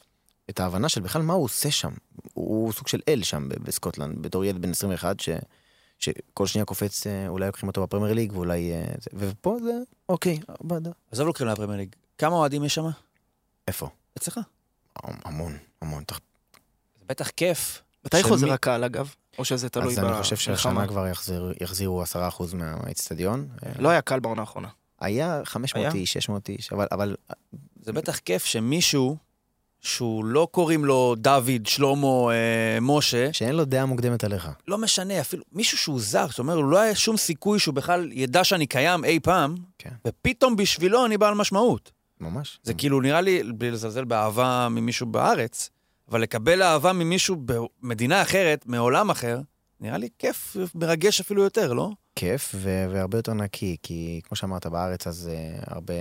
את 0.50 0.60
ההבנה 0.60 0.88
של 0.88 1.00
בכלל 1.00 1.22
מה 1.22 1.32
הוא 1.32 1.44
עושה 1.44 1.70
שם. 1.70 1.92
הוא 2.34 2.72
סוג 2.72 2.88
של 2.88 3.00
אל 3.08 3.22
שם 3.22 3.48
ב- 3.48 3.54
בסקוטלנד, 3.64 4.18
בתור 4.22 4.44
ילד 4.44 4.62
בן 4.62 4.70
21, 4.70 5.20
ש, 5.20 5.28
שכל 5.98 6.46
שנייה 6.46 6.64
קופץ, 6.64 7.06
אה, 7.06 7.28
אולי 7.28 7.46
לוקחים 7.46 7.68
אותו 7.68 7.82
בפרמייר 7.82 8.14
ליג, 8.14 8.32
ואולי... 8.32 8.72
אה, 8.72 8.84
זה, 9.00 9.10
ופה 9.14 9.56
זה, 9.64 9.72
אוקיי, 10.08 10.38
באדה. 10.60 10.90
עזוב 11.12 11.26
לוקחים 11.26 11.46
לפרמייר 11.46 11.78
ליג. 11.78 11.94
כמה 12.18 12.34
אוהדים 12.36 12.64
יש 12.64 12.74
שם? 12.74 12.84
איפה? 13.68 13.88
אצלך. 14.18 14.40
המון, 15.04 15.58
המון. 15.82 16.04
זה 16.10 17.04
בטח 17.06 17.30
כיף. 17.30 17.82
מתי 18.04 18.22
חוזר 18.22 18.46
מי- 18.46 18.52
הקהל 18.52 18.84
אגב? 18.84 19.14
או 19.38 19.44
שזה 19.44 19.68
תלוי 19.68 19.92
אז 19.92 19.98
אני 19.98 20.22
חושב 20.22 20.36
שהשנה 20.36 20.72
במלחמה? 20.72 20.86
כבר 20.86 21.06
יחזיר, 21.06 21.52
יחזירו 21.60 22.02
10% 22.02 22.06
מהאיצטדיון. 22.54 23.48
לא 23.78 23.88
היה 23.88 24.00
קל 24.00 24.20
בעונה 24.20 24.40
האחרונה. 24.40 24.68
היה 25.00 25.40
500 25.44 25.86
היה? 25.86 25.94
איש, 25.94 26.12
600 26.12 26.48
איש, 26.48 26.72
אבל, 26.72 26.86
אבל 26.92 27.16
זה 27.82 27.92
בטח 27.92 28.18
כיף 28.18 28.44
שמישהו, 28.44 29.16
שהוא 29.80 30.24
לא 30.24 30.48
קוראים 30.50 30.84
לו 30.84 31.14
דוד, 31.18 31.66
שלמה, 31.66 32.32
אה, 32.32 32.78
משה, 32.80 33.32
שאין 33.32 33.54
לו 33.54 33.64
דעה 33.64 33.86
מוקדמת 33.86 34.24
עליך. 34.24 34.48
לא 34.68 34.78
משנה, 34.78 35.20
אפילו 35.20 35.44
מישהו 35.52 35.78
שהוא 35.78 36.00
זר, 36.00 36.26
זאת 36.28 36.38
אומרת, 36.38 36.58
לא 36.70 36.78
היה 36.78 36.94
שום 36.94 37.16
סיכוי 37.16 37.58
שהוא 37.58 37.74
בכלל 37.74 38.12
ידע 38.12 38.44
שאני 38.44 38.66
קיים 38.66 39.04
אי 39.04 39.20
פעם, 39.20 39.54
כן. 39.78 39.90
ופתאום 40.06 40.56
בשבילו 40.56 41.06
אני 41.06 41.18
בעל 41.18 41.34
משמעות. 41.34 41.92
ממש. 42.20 42.58
זה 42.62 42.74
כאילו 42.74 43.00
נראה 43.00 43.20
לי, 43.20 43.42
בלי 43.42 43.70
לזלזל 43.70 44.04
באהבה 44.04 44.68
ממישהו 44.70 45.06
בארץ, 45.06 45.70
אבל 46.10 46.20
לקבל 46.22 46.62
אהבה 46.62 46.92
ממישהו 46.92 47.36
במדינה 47.82 48.22
אחרת, 48.22 48.66
מעולם 48.66 49.10
אחר, 49.10 49.40
נראה 49.80 49.98
לי 49.98 50.08
כיף, 50.18 50.56
מרגש 50.74 51.20
אפילו 51.20 51.42
יותר, 51.42 51.72
לא? 51.72 51.90
כיף 52.16 52.52
ו- 52.54 52.86
והרבה 52.90 53.18
יותר 53.18 53.32
נקי, 53.32 53.76
כי 53.82 54.20
כמו 54.24 54.36
שאמרת 54.36 54.66
בארץ, 54.66 55.06
אז 55.06 55.30
uh, 55.32 55.64
הרבה 55.66 55.94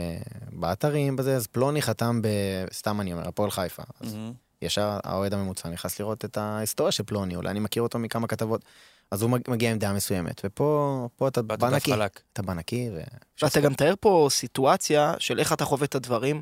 באתרים, 0.51 1.15
בזה, 1.15 1.35
אז 1.35 1.47
פלוני 1.47 1.81
חתם 1.81 2.21
ב... 2.21 2.27
סתם 2.73 3.01
אני 3.01 3.13
אומר, 3.13 3.27
הפועל 3.27 3.51
חיפה. 3.51 3.83
אז 4.01 4.15
ישר 4.61 4.99
האוהד 5.03 5.33
הממוצע 5.33 5.69
נכנס 5.69 5.99
לראות 5.99 6.25
את 6.25 6.37
ההיסטוריה 6.37 6.91
של 6.91 7.03
פלוני, 7.03 7.35
אולי 7.35 7.49
אני 7.49 7.59
מכיר 7.59 7.83
אותו 7.83 7.99
מכמה 7.99 8.27
כתבות, 8.27 8.65
אז 9.11 9.21
הוא 9.21 9.29
מג- 9.29 9.41
מגיע 9.47 9.71
עם 9.71 9.77
דעה 9.77 9.93
מסוימת, 9.93 10.41
ופה 10.43 11.07
פה 11.15 11.27
אתה 11.27 11.41
בא 11.41 11.55
נקי. 11.69 11.91
אתה 12.33 12.41
בא 12.41 12.53
נקי, 12.53 12.89
ו... 12.93 12.99
ואתה 13.41 13.59
גם 13.59 13.73
תאר 13.73 13.93
פה 13.99 14.27
סיטואציה 14.31 15.13
של 15.19 15.39
איך 15.39 15.53
אתה 15.53 15.65
חווה 15.65 15.85
את 15.85 15.95
הדברים, 15.95 16.41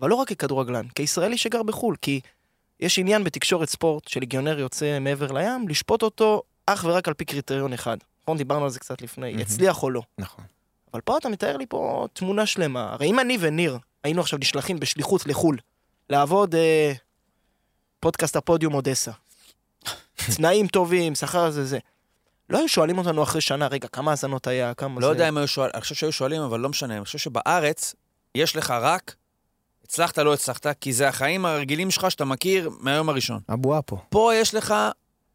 אבל 0.00 0.08
לא 0.10 0.14
רק 0.14 0.32
ככדורגלן, 0.32 0.88
כישראלי 0.94 1.38
שגר 1.38 1.62
בחו"ל, 1.62 1.96
כי 2.02 2.20
יש 2.80 2.98
עניין 2.98 3.24
בתקשורת 3.24 3.68
ספורט 3.68 4.08
שליגיונר 4.08 4.58
יוצא 4.58 4.98
מעבר 5.00 5.32
לים, 5.32 5.68
לשפוט 5.68 6.02
אותו 6.02 6.42
אך 6.66 6.84
ורק 6.88 7.08
על 7.08 7.14
פי 7.14 7.24
קריטריון 7.24 7.72
אחד. 7.72 7.96
נכון? 8.22 8.36
דיברנו 8.36 8.64
על 8.64 8.70
זה 8.70 8.80
קצת 8.80 9.02
לפני. 9.02 9.42
הצליח 9.42 9.82
או 9.82 9.90
לא. 9.90 10.02
נכון. 10.18 10.44
אבל 10.92 11.00
פה 11.00 11.18
אתה 11.18 11.28
מתאר 11.28 11.56
לי 11.56 11.66
פה 11.68 12.06
תמונה 12.12 12.46
שלמה. 12.46 12.92
הרי 12.92 13.06
אם 13.06 13.20
אני 13.20 13.36
וניר 13.40 13.78
היינו 14.04 14.20
עכשיו 14.20 14.38
נשלחים 14.38 14.80
בשליחות 14.80 15.26
לחו"ל, 15.26 15.58
לעבוד 16.10 16.54
אה, 16.54 16.92
פודקאסט 18.00 18.36
הפודיום 18.36 18.74
אודסה, 18.74 19.10
תנאים 20.36 20.66
טובים, 20.66 21.14
שכר 21.14 21.50
זה 21.50 21.64
זה, 21.64 21.78
לא 22.50 22.58
היו 22.58 22.68
שואלים 22.68 22.98
אותנו 22.98 23.22
אחרי 23.22 23.40
שנה, 23.40 23.66
רגע, 23.66 23.88
כמה 23.88 24.10
האזנות 24.10 24.46
היה, 24.46 24.74
כמה 24.74 25.00
לא 25.00 25.06
זה... 25.06 25.12
יודע 25.12 25.28
אם 25.28 25.38
היו 25.38 25.48
שואלים, 25.48 25.72
אני 25.74 25.80
חושב 25.80 25.94
שהיו 25.94 26.12
שואלים, 26.12 26.42
אבל 26.42 26.60
לא 26.60 26.68
משנה. 26.68 26.96
אני 26.96 27.04
חושב 27.04 27.18
שבארץ, 27.18 27.94
יש 28.34 28.56
לך 28.56 28.70
רק, 28.70 29.14
הצלחת, 29.90 30.18
לא 30.18 30.34
הצלחת, 30.34 30.66
כי 30.80 30.92
זה 30.92 31.08
החיים 31.08 31.46
הרגילים 31.46 31.90
שלך 31.90 32.10
שאתה 32.10 32.24
מכיר 32.24 32.70
מהיום 32.80 33.08
הראשון. 33.08 33.40
הבועה 33.48 33.82
פה. 33.82 33.98
פה 34.08 34.32
יש 34.34 34.54
לך 34.54 34.74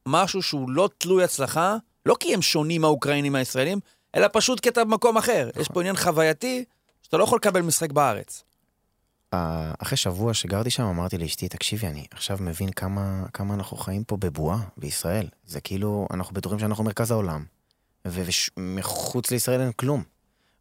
משהו 0.06 0.42
שהוא 0.42 0.70
לא 0.70 0.90
תלוי 0.98 1.24
הצלחה, 1.24 1.78
לא 2.06 2.16
כי 2.20 2.34
הם 2.34 2.42
שונים 2.42 2.82
מהאוקראינים 2.82 3.34
מהישראלים, 3.34 3.80
אלא 4.16 4.28
פשוט 4.34 4.60
כי 4.60 4.70
אתה 4.70 4.84
במקום 4.84 5.18
אחר. 5.18 5.50
יש 5.60 5.68
פה 5.68 5.80
עניין 5.80 5.96
חווייתי, 5.96 6.66
שאתה 7.02 7.18
לא 7.18 7.24
יכול 7.24 7.38
לקבל 7.38 7.62
משחק 7.62 7.92
בארץ. 7.92 8.44
אחרי 9.80 9.98
שבוע 9.98 10.34
שגרתי 10.34 10.70
שם, 10.70 10.84
אמרתי 10.84 11.18
לאשתי, 11.18 11.50
תקשיבי, 11.50 11.88
אני 11.88 12.06
עכשיו 12.12 12.38
מבין 12.42 12.70
כמה, 12.72 13.24
כמה 13.34 13.54
אנחנו 13.54 13.78
חיים 13.78 14.04
פה 14.04 14.18
בבועה 14.18 14.60
בישראל. 14.78 15.28
זה 15.46 15.62
כאילו, 15.62 16.08
אנחנו 16.14 16.34
בטוחים 16.34 16.60
שאנחנו 16.60 16.84
מרכז 16.84 17.12
העולם, 17.12 17.46
ומחוץ 18.06 19.32
לישראל 19.32 19.62
אין 19.62 19.72
כלום. 19.72 20.04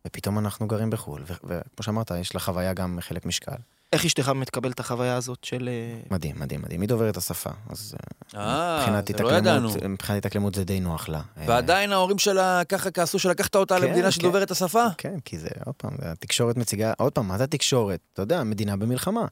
ופתאום 0.07 0.39
אנחנו 0.39 0.67
גרים 0.67 0.91
בחו"ל, 0.91 1.23
וכמו 1.27 1.83
שאמרת, 1.83 2.11
יש 2.11 2.37
לחוויה 2.37 2.73
גם 2.73 2.99
חלק 3.01 3.27
משקל. 3.27 3.57
איך 3.93 4.05
אשתך 4.05 4.29
מקבל 4.29 4.71
את 4.71 4.81
החוויה 4.81 5.17
הזאת 5.17 5.45
של... 5.45 5.69
אה, 5.69 6.01
מדהים, 6.11 6.35
מדהים, 6.39 6.63
מדהים. 6.63 6.81
היא 6.81 6.89
דוברת 6.89 7.17
השפה, 7.17 7.51
אז 7.71 7.95
אה, 8.35 8.41
אה, 8.41 8.79
מבחינת 8.79 9.09
זה 9.19 9.23
לא 9.23 9.33
ידענו. 9.33 9.69
התאקלמות, 9.69 9.91
מבחינת 9.91 10.19
התאקלמות 10.19 10.55
זה 10.55 10.65
די 10.65 10.81
נוח 10.81 11.09
לה. 11.09 11.21
ועדיין 11.37 11.93
ההורים 11.93 12.19
שלה 12.19 12.63
ככה 12.69 12.91
כעסו 12.91 13.19
שלקחת 13.19 13.57
אותה 13.57 13.77
כן, 13.79 13.83
למדינה 13.83 14.05
כן. 14.05 14.11
שדוברת 14.11 14.51
השפה? 14.51 14.85
כן, 14.99 15.21
כי 15.25 15.39
זה, 15.39 15.49
עוד 15.65 15.75
פעם, 15.75 15.93
התקשורת 16.03 16.57
מציגה, 16.57 16.93
עוד 16.99 17.13
פעם, 17.13 17.29
מה 17.29 17.39
זה 17.39 17.45
התקשורת? 17.45 18.01
אתה 18.13 18.23
יודע, 18.23 18.43
מדינה 18.43 18.77
במלחמה, 18.77 19.27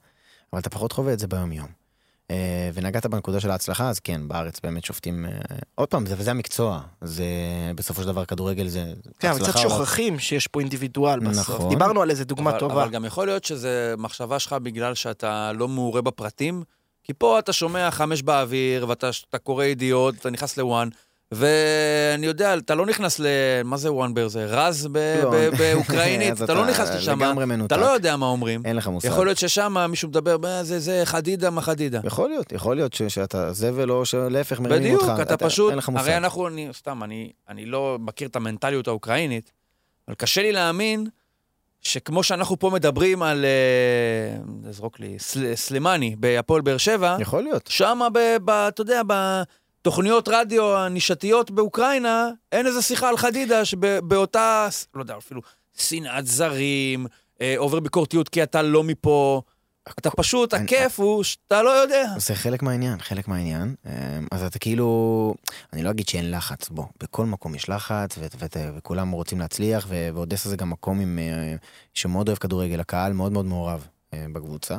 אבל 0.53 0.61
אתה 0.61 0.71
פחות 0.71 0.93
חווה 0.93 1.13
את 1.13 1.19
זה 1.19 1.27
ביום-יום. 1.27 1.82
אה, 2.31 2.71
ונגעת 2.75 3.07
בנקודה 3.07 3.41
של 3.41 3.51
ההצלחה, 3.51 3.89
אז 3.89 3.99
כן, 4.01 4.29
בארץ 4.29 4.61
באמת 4.63 4.85
שופטים, 4.85 5.25
אה, 5.25 5.31
עוד 5.75 5.89
פעם, 5.89 6.07
זה, 6.07 6.15
וזה 6.19 6.31
המקצוע, 6.31 6.81
זה 7.01 7.25
בסופו 7.75 8.03
של 8.03 8.07
דבר 8.07 8.25
כדורגל 8.25 8.69
זה 8.69 8.93
כן, 9.19 9.29
אבל 9.29 9.39
קצת 9.39 9.49
הצלחה 9.49 9.65
או 9.65 9.69
לא- 9.69 9.77
שוכחים 9.79 10.19
שיש 10.19 10.47
פה 10.47 10.61
אינדיבידואל 10.61 11.21
בסוף. 11.21 11.49
נכון. 11.51 11.69
דיברנו 11.69 12.03
על 12.03 12.11
איזה 12.11 12.25
דוגמה 12.25 12.51
אבל, 12.51 12.59
טובה. 12.59 12.83
אבל 12.83 12.93
גם 12.93 13.05
יכול 13.05 13.27
להיות 13.27 13.45
שזה 13.45 13.95
מחשבה 13.99 14.39
שלך 14.39 14.53
בגלל 14.53 14.95
שאתה 14.95 15.53
לא 15.53 15.69
מעורה 15.69 16.03
בפרטים, 16.03 16.63
כי 17.05 17.13
פה 17.13 17.39
אתה 17.39 17.53
שומע 17.53 17.91
חמש 17.91 18.23
באוויר, 18.23 18.89
ואתה 18.89 19.11
אתה 19.29 19.39
קורא 19.39 19.65
ידיעות, 19.65 20.15
אתה 20.15 20.31
נכנס 20.31 20.57
לוואן, 20.57 20.89
ואני 21.35 22.27
יודע, 22.27 22.55
אתה 22.57 22.75
לא 22.75 22.87
נכנס 22.87 23.21
ל... 23.21 23.27
מה 23.65 23.77
זה 23.77 23.93
וואן 23.93 24.15
בר? 24.15 24.29
זה 24.29 24.45
רז 24.45 24.89
ב- 24.93 25.21
לא. 25.23 25.31
ב- 25.31 25.51
באוקראינית, 25.59 26.43
אתה 26.43 26.55
לא 26.55 26.67
נכנס 26.67 26.91
לשם, 26.91 27.23
לגמרי 27.23 27.45
מנותק, 27.45 27.67
אתה 27.77 27.81
לא 27.81 27.87
יודע 27.87 28.17
מה 28.17 28.27
אומרים. 28.27 28.63
אין 28.65 28.77
לך 28.77 28.89
מושג. 28.89 29.09
יכול 29.09 29.27
להיות 29.27 29.39
ששם 29.39 29.77
מישהו 29.89 30.09
מדבר, 30.09 30.39
"מה 30.39 30.65
זה, 30.65 30.81
זה 30.81 31.03
חדידה, 31.05 31.51
מה 31.51 31.61
חדידה. 31.63 32.01
יכול 32.05 32.29
להיות, 32.29 32.53
יכול 32.53 32.77
להיות 32.77 32.95
שאתה 33.09 33.53
זבל 33.53 33.91
או 33.91 34.05
שלהפך 34.07 34.61
מרימים 34.61 34.83
בדיוק, 34.83 35.03
אותך. 35.03 35.21
אתה 35.23 35.37
פשוט, 35.37 35.71
אין 35.71 35.79
לך 35.79 35.89
מושג. 35.89 36.05
הרי 36.05 36.17
אנחנו, 36.17 36.49
אני, 36.49 36.69
סתם, 36.73 37.03
אני, 37.03 37.31
אני 37.49 37.67
לא 37.67 37.97
מכיר 38.01 38.29
את 38.29 38.37
המנטליות 38.37 38.89
האוקראינית, 38.89 39.53
אבל 40.09 40.15
קשה 40.17 40.43
לי 40.43 40.53
להאמין 40.53 41.07
שכמו 41.81 42.23
שאנחנו 42.23 42.59
פה 42.59 42.71
מדברים 42.71 43.23
על, 43.23 43.45
אה, 43.45 44.71
זרוק 44.73 45.01
לי, 45.01 45.19
סל, 45.19 45.55
סלימני 45.55 46.17
בהפועל 46.19 46.61
באר 46.63 46.77
שבע, 46.77 47.17
יכול 47.21 47.43
להיות. 47.43 47.67
שמה, 47.67 48.09
ב, 48.11 48.19
ב, 48.45 48.51
אתה 48.51 48.81
יודע, 48.83 49.03
בתוכניות 49.87 50.29
רדיו 50.29 50.77
הנישתיות 50.77 51.51
באוקראינה, 51.51 52.31
אין 52.53 52.67
איזה 52.67 52.83
שיחה 52.83 53.09
על 53.09 53.17
חדידה 53.17 53.65
שבאותה, 53.65 54.69
לא 54.95 55.01
יודע, 55.01 55.17
אפילו 55.17 55.41
שנאת 55.77 56.27
זרים, 56.27 57.07
אה, 57.41 57.55
עובר 57.57 57.81
ביקורתיות 57.81 58.29
כי 58.29 58.43
אתה 58.43 58.63
לא 58.63 58.85
מפה. 58.85 59.43
אתה 59.99 60.11
פשוט, 60.11 60.55
אני- 60.55 60.65
הכיף 60.65 61.01
הוא 61.01 61.23
שאתה 61.23 61.63
לא 61.63 61.71
יודע. 61.71 62.05
זה 62.19 62.35
חלק 62.35 62.63
מהעניין, 62.63 62.99
חלק 63.01 63.29
מהעניין. 63.29 63.75
אמ, 63.87 63.93
אז 64.33 64.43
אתה 64.43 64.59
כאילו, 64.59 65.35
אני 65.73 65.83
לא 65.83 65.91
אגיד 65.91 66.09
שאין 66.09 66.31
לחץ, 66.31 66.69
בוא, 66.69 66.85
בכל 67.03 67.27
מקום 67.27 67.55
יש 67.55 67.69
לחץ, 67.69 68.19
ו- 68.19 68.27
ו- 68.39 68.77
וכולם 68.77 69.11
רוצים 69.11 69.41
להצליח, 69.41 69.87
ו- 69.89 70.09
ואודסה 70.15 70.49
זה 70.49 70.57
גם 70.57 70.71
מקום 70.71 71.01
עם, 71.01 71.19
אה, 71.19 71.55
שמאוד 71.95 72.29
אוהב 72.29 72.39
כדורגל, 72.39 72.81
הקהל 72.81 73.13
מאוד 73.13 73.33
מאוד 73.33 73.45
מעורב 73.45 73.87
אה, 74.15 74.27
בקבוצה. 74.33 74.79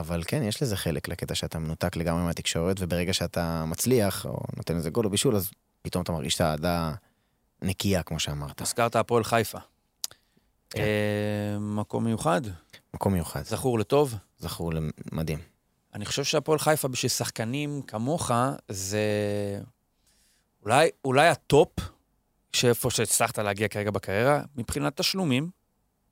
אבל 0.00 0.22
כן, 0.26 0.42
יש 0.42 0.62
לזה 0.62 0.76
חלק 0.76 1.08
לקטע 1.08 1.34
שאתה 1.34 1.58
מנותק 1.58 1.96
לגמרי 1.96 2.22
מהתקשורת, 2.22 2.76
וברגע 2.80 3.12
שאתה 3.12 3.64
מצליח, 3.64 4.26
או 4.26 4.40
נותן 4.56 4.76
איזה 4.76 4.90
גול 4.90 5.04
או 5.04 5.10
בישול, 5.10 5.36
אז 5.36 5.50
פתאום 5.82 6.02
אתה 6.02 6.12
מרגיש 6.12 6.34
את 6.34 6.40
האהדה 6.40 6.92
נקייה, 7.62 8.02
כמו 8.02 8.20
שאמרת. 8.20 8.60
הזכרת 8.60 8.96
הפועל 8.96 9.24
חיפה. 9.24 9.58
כן. 10.70 10.80
אה, 10.80 11.58
מקום 11.58 12.04
מיוחד, 12.04 12.40
מקום 12.94 13.12
מיוחד, 13.12 13.42
זכור 13.42 13.78
לטוב. 13.78 14.14
זכור 14.38 14.72
למדהים. 15.12 15.38
אני 15.94 16.04
חושב 16.04 16.24
שהפועל 16.24 16.58
חיפה 16.58 16.88
בשביל 16.88 17.10
שחקנים 17.10 17.82
כמוך, 17.82 18.30
זה 18.68 19.00
אולי, 20.62 20.88
אולי 21.04 21.28
הטופ, 21.28 21.70
שאיפה 22.52 22.90
שהצלחת 22.90 23.38
להגיע 23.38 23.68
כרגע 23.68 23.90
בקריירה, 23.90 24.42
מבחינת 24.56 24.96
תשלומים, 24.96 25.50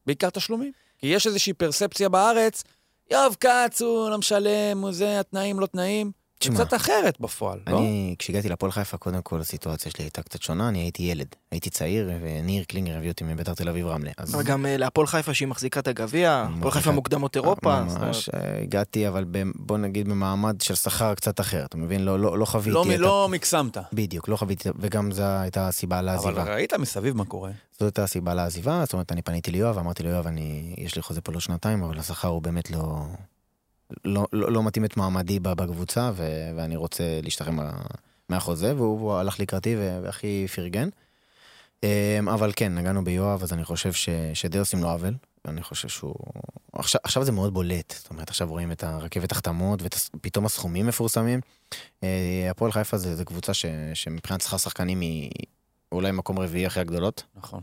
בעיקר 0.07 0.31
תשלומים. 0.31 0.73
כי 0.99 1.07
יש 1.07 1.27
איזושהי 1.27 1.53
פרספציה 1.53 2.09
בארץ, 2.09 2.65
יואב 3.11 3.37
כץ 3.41 3.83
הוא 3.83 4.11
לא 4.11 4.19
משלם, 4.19 4.79
הוא 4.83 4.93
זה, 4.93 5.21
התנאים 5.21 5.61
לא 5.61 5.67
תנאים. 5.67 6.24
תשמע, 6.39 6.55
קצת 6.55 6.75
אחרת 6.75 7.21
בפועל, 7.21 7.61
לא? 7.67 7.79
אני, 7.79 8.15
כשהגעתי 8.19 8.49
לפועל 8.49 8.73
חיפה, 8.73 8.97
קודם 8.97 9.23
כל 9.23 9.41
הסיטואציה 9.41 9.93
שלי 9.93 10.05
הייתה 10.05 10.23
קצת 10.23 10.43
שונה, 10.43 10.69
אני 10.69 10.79
הייתי 10.79 11.03
ילד. 11.03 11.27
הייתי 11.53 11.71
צעיר, 11.71 12.11
וניר 12.23 12.65
קלינגר 12.65 12.97
הביא 12.97 13.11
אותי 13.11 13.25
מביתר 13.25 13.55
תל 13.55 13.69
אביב 13.69 13.87
רמלה. 13.87 14.11
אז 14.19 14.35
אבל 14.35 14.43
גם 14.43 14.67
אה, 14.67 14.77
להפועל 14.77 15.07
חיפה 15.07 15.35
שהיא 15.35 15.49
מחזיקה 15.49 15.81
את 15.81 15.89
הגביע, 15.89 16.47
הפועל 16.59 16.73
חיפה 16.73 16.91
מוקדמות 16.93 17.37
אירופה. 17.37 17.83
ממש, 17.83 18.29
הגעתי, 18.63 19.09
אבל 19.09 19.25
ב- 19.31 19.43
בוא 19.55 19.79
נגיד 19.79 20.09
במעמד 20.09 20.61
של 20.61 20.75
שכר 20.75 21.15
קצת 21.15 21.41
אחר, 21.41 21.65
אתה 21.65 21.77
מבין? 21.77 22.05
לא, 22.05 22.19
לא, 22.19 22.39
לא 22.39 22.45
חוויתי 22.45 22.71
לא, 22.71 22.85
את. 22.95 22.99
לא 22.99 23.29
מקסמת. 23.31 23.77
בדיוק, 23.93 24.29
לא 24.29 24.37
חוויתי, 24.37 24.69
וגם 24.79 25.13
זו 25.13 25.23
הייתה 25.23 25.69
הסיבה 25.69 25.97
אבל 25.99 26.05
לעזיבה. 26.07 26.43
ראית 26.55 26.75
מסביב 26.75 27.17
מה 27.17 27.25
קורה. 27.25 27.51
זאת 27.73 27.83
הייתה 27.83 28.05
הסיבה 28.05 28.35
לעזיבה, 28.35 28.81
זאת 28.85 28.93
אומרת, 28.93 29.13
אני 29.13 29.23
פניתי 29.23 29.51
ליואב, 29.51 29.79
אמרתי 29.79 30.03
ליואב, 30.03 30.27
אני, 30.27 30.75
יש 30.79 30.97
לי 30.97 31.03
חוזה 31.03 31.21
פה 31.21 31.33
לא 31.33 31.41
שנתיים, 31.41 31.83
אבל 31.83 31.99
השכר 31.99 32.29
הוא 32.29 32.43
באמת 32.43 32.71
לא, 32.71 32.99
לא, 34.05 34.27
לא, 34.33 34.53
לא 34.53 34.63
מתאים 34.63 34.85
את 34.85 34.97
מעמדי 34.97 35.39
בקבוצה, 35.41 36.11
ו- 36.15 36.51
ואני 36.57 36.77
רוצה 36.77 37.21
להשתחרר 37.23 37.51
מה- 37.51 37.83
מהחוזה, 38.29 38.77
והוא 38.77 39.01
הוא 39.01 39.15
הלך 39.15 39.41
לקראתי 39.41 39.77
והכי 40.03 40.47
פרגן. 40.55 40.89
אמ, 41.83 42.29
אבל 42.29 42.53
כן, 42.57 42.75
נגענו 42.75 43.05
ביואב, 43.05 43.43
אז 43.43 43.53
אני 43.53 43.65
חושב 43.65 43.93
ש- 43.93 44.09
שדי 44.35 44.59
עושים 44.59 44.83
לו 44.83 44.89
עוול. 44.91 45.15
אני 45.49 45.63
חושב 45.63 45.89
שהוא... 45.89 46.15
עכשיו, 46.73 47.01
עכשיו 47.05 47.25
זה 47.25 47.33
מאוד 47.33 47.55
בולט, 47.55 47.95
זאת 47.99 48.11
אומרת, 48.11 48.29
עכשיו 48.29 48.49
רואים 48.49 48.73
את 48.73 48.85
הרכבת 48.85 49.33
החתמות, 49.33 49.81
ופתאום 49.83 50.47
הסכומים 50.47 50.87
מפורסמים. 50.87 51.41
אה, 52.03 52.49
הפועל 52.51 52.73
חיפה 52.73 52.97
זה, 52.97 53.17
זה 53.17 53.25
קבוצה 53.25 53.55
ש, 53.55 53.67
שמבחינת 53.95 54.41
שכר 54.41 54.57
שחקנים 54.57 55.01
היא 55.01 55.31
אולי 55.93 56.13
מקום 56.13 56.39
רביעי 56.39 56.67
אחרי 56.67 56.81
הגדולות. 56.81 57.23
נכון. 57.37 57.61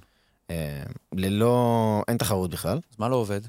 אה, 0.49 0.83
ללא... 1.13 2.03
אין 2.07 2.17
תחרות 2.17 2.51
בכלל. 2.51 2.77
אז 2.91 2.95
מה 2.99 3.09
לא 3.09 3.15
עובד? 3.15 3.41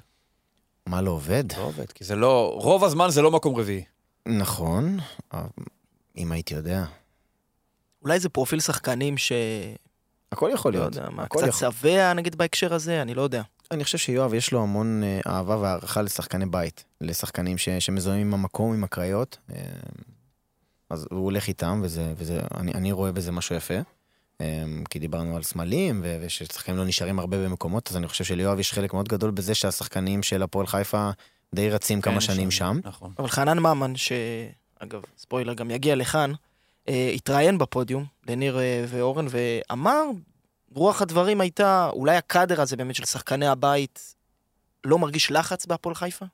מה 0.86 1.02
לא 1.02 1.10
עובד? 1.10 1.44
לא 1.56 1.62
עובד, 1.62 1.92
כי 1.92 2.04
זה 2.04 2.16
לא... 2.16 2.58
רוב 2.62 2.84
הזמן 2.84 3.10
זה 3.10 3.22
לא 3.22 3.30
מקום 3.30 3.56
רביעי. 3.56 3.84
נכון, 4.26 4.98
אם 6.16 6.32
הייתי 6.32 6.54
יודע. 6.54 6.84
אולי 8.02 8.20
זה 8.20 8.28
פרופיל 8.28 8.60
שחקנים 8.60 9.18
ש... 9.18 9.32
הכל 10.32 10.50
יכול 10.54 10.72
לא 10.72 10.78
להיות. 10.78 10.94
יודע, 10.94 11.10
מה, 11.10 11.22
הכל 11.22 11.38
קצת 11.38 11.48
יכול. 11.48 11.70
שבע 11.70 12.12
נגיד 12.12 12.36
בהקשר 12.36 12.74
הזה, 12.74 13.02
אני 13.02 13.14
לא 13.14 13.22
יודע. 13.22 13.42
אני 13.70 13.84
חושב 13.84 13.98
שיואב 13.98 14.34
יש 14.34 14.52
לו 14.52 14.62
המון 14.62 15.02
אה, 15.04 15.20
אהבה 15.26 15.56
והערכה 15.56 16.02
לשחקני 16.02 16.46
בית. 16.46 16.84
לשחקנים 17.00 17.58
ש, 17.58 17.68
שמזוהים 17.68 18.26
עם 18.26 18.34
המקום, 18.34 18.72
עם 18.74 18.84
הקריות. 18.84 19.38
אה, 19.54 19.62
אז 20.90 21.06
הוא 21.10 21.24
הולך 21.24 21.48
איתם, 21.48 21.80
וזה, 21.84 22.12
וזה, 22.16 22.40
אני, 22.56 22.72
אני 22.72 22.92
רואה 22.92 23.12
בזה 23.12 23.32
משהו 23.32 23.56
יפה. 23.56 23.74
אה, 24.42 24.64
כי 24.90 24.98
דיברנו 24.98 25.36
על 25.36 25.42
סמלים, 25.42 26.00
ו- 26.04 26.18
וששחקנים 26.20 26.76
לא 26.76 26.84
נשארים 26.84 27.18
הרבה 27.18 27.44
במקומות, 27.44 27.90
אז 27.90 27.96
אני 27.96 28.08
חושב 28.08 28.24
שליואב 28.24 28.58
יש 28.58 28.72
חלק 28.72 28.92
מאוד 28.92 29.08
גדול 29.08 29.30
בזה 29.30 29.54
שהשחקנים 29.54 30.22
של 30.22 30.42
הפועל 30.42 30.66
חיפה 30.66 31.10
די 31.54 31.70
רצים 31.70 32.00
כמה 32.00 32.14
כן, 32.14 32.20
שנים 32.20 32.50
שם. 32.50 32.80
נכון. 32.84 33.12
אבל 33.18 33.28
חנן 33.28 33.58
ממן, 33.58 33.92
שאגב, 33.96 35.02
ספוילר, 35.18 35.54
גם 35.54 35.70
יגיע 35.70 35.94
לכאן, 35.94 36.32
אה, 36.88 37.12
התראיין 37.14 37.58
בפודיום 37.58 38.04
לניר 38.28 38.58
אה, 38.58 38.84
ואורן, 38.88 39.26
ואמר, 39.30 40.02
רוח 40.74 41.02
הדברים 41.02 41.40
הייתה, 41.40 41.90
אולי 41.92 42.16
הקאדר 42.16 42.60
הזה 42.60 42.76
באמת 42.76 42.94
של 42.94 43.04
שחקני 43.04 43.46
הבית 43.46 44.14
לא 44.84 44.98
מרגיש 44.98 45.30
לחץ 45.30 45.66
בהפועל 45.66 45.94
חיפה? 45.94 46.26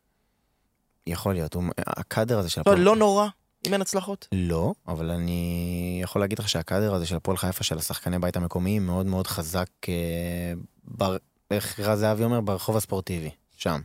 יכול 1.06 1.32
להיות, 1.32 1.54
הוא, 1.54 1.64
הקאדר 1.78 2.38
הזה 2.38 2.50
של 2.50 2.60
לא, 2.60 2.62
הפועל... 2.62 2.78
לא 2.78 2.96
נורא, 2.96 3.28
אם 3.66 3.72
אין 3.72 3.80
הצלחות. 3.80 4.28
לא, 4.32 4.72
אבל 4.88 5.10
אני 5.10 6.00
יכול 6.02 6.20
להגיד 6.20 6.38
לך 6.38 6.48
שהקאדר 6.48 6.94
הזה 6.94 7.06
של 7.06 7.16
הפועל 7.16 7.36
חיפה, 7.36 7.64
של 7.64 7.78
השחקני 7.78 8.18
בית 8.18 8.36
המקומיים, 8.36 8.86
מאוד 8.86 9.06
מאוד 9.06 9.26
חזק, 9.26 9.68
אה, 9.88 10.52
בר... 10.84 11.16
איך 11.50 11.80
רז 11.80 11.98
זהבי 11.98 12.24
אומר? 12.24 12.40
ברחוב 12.40 12.76
הספורטיבי, 12.76 13.30
שם. 13.56 13.80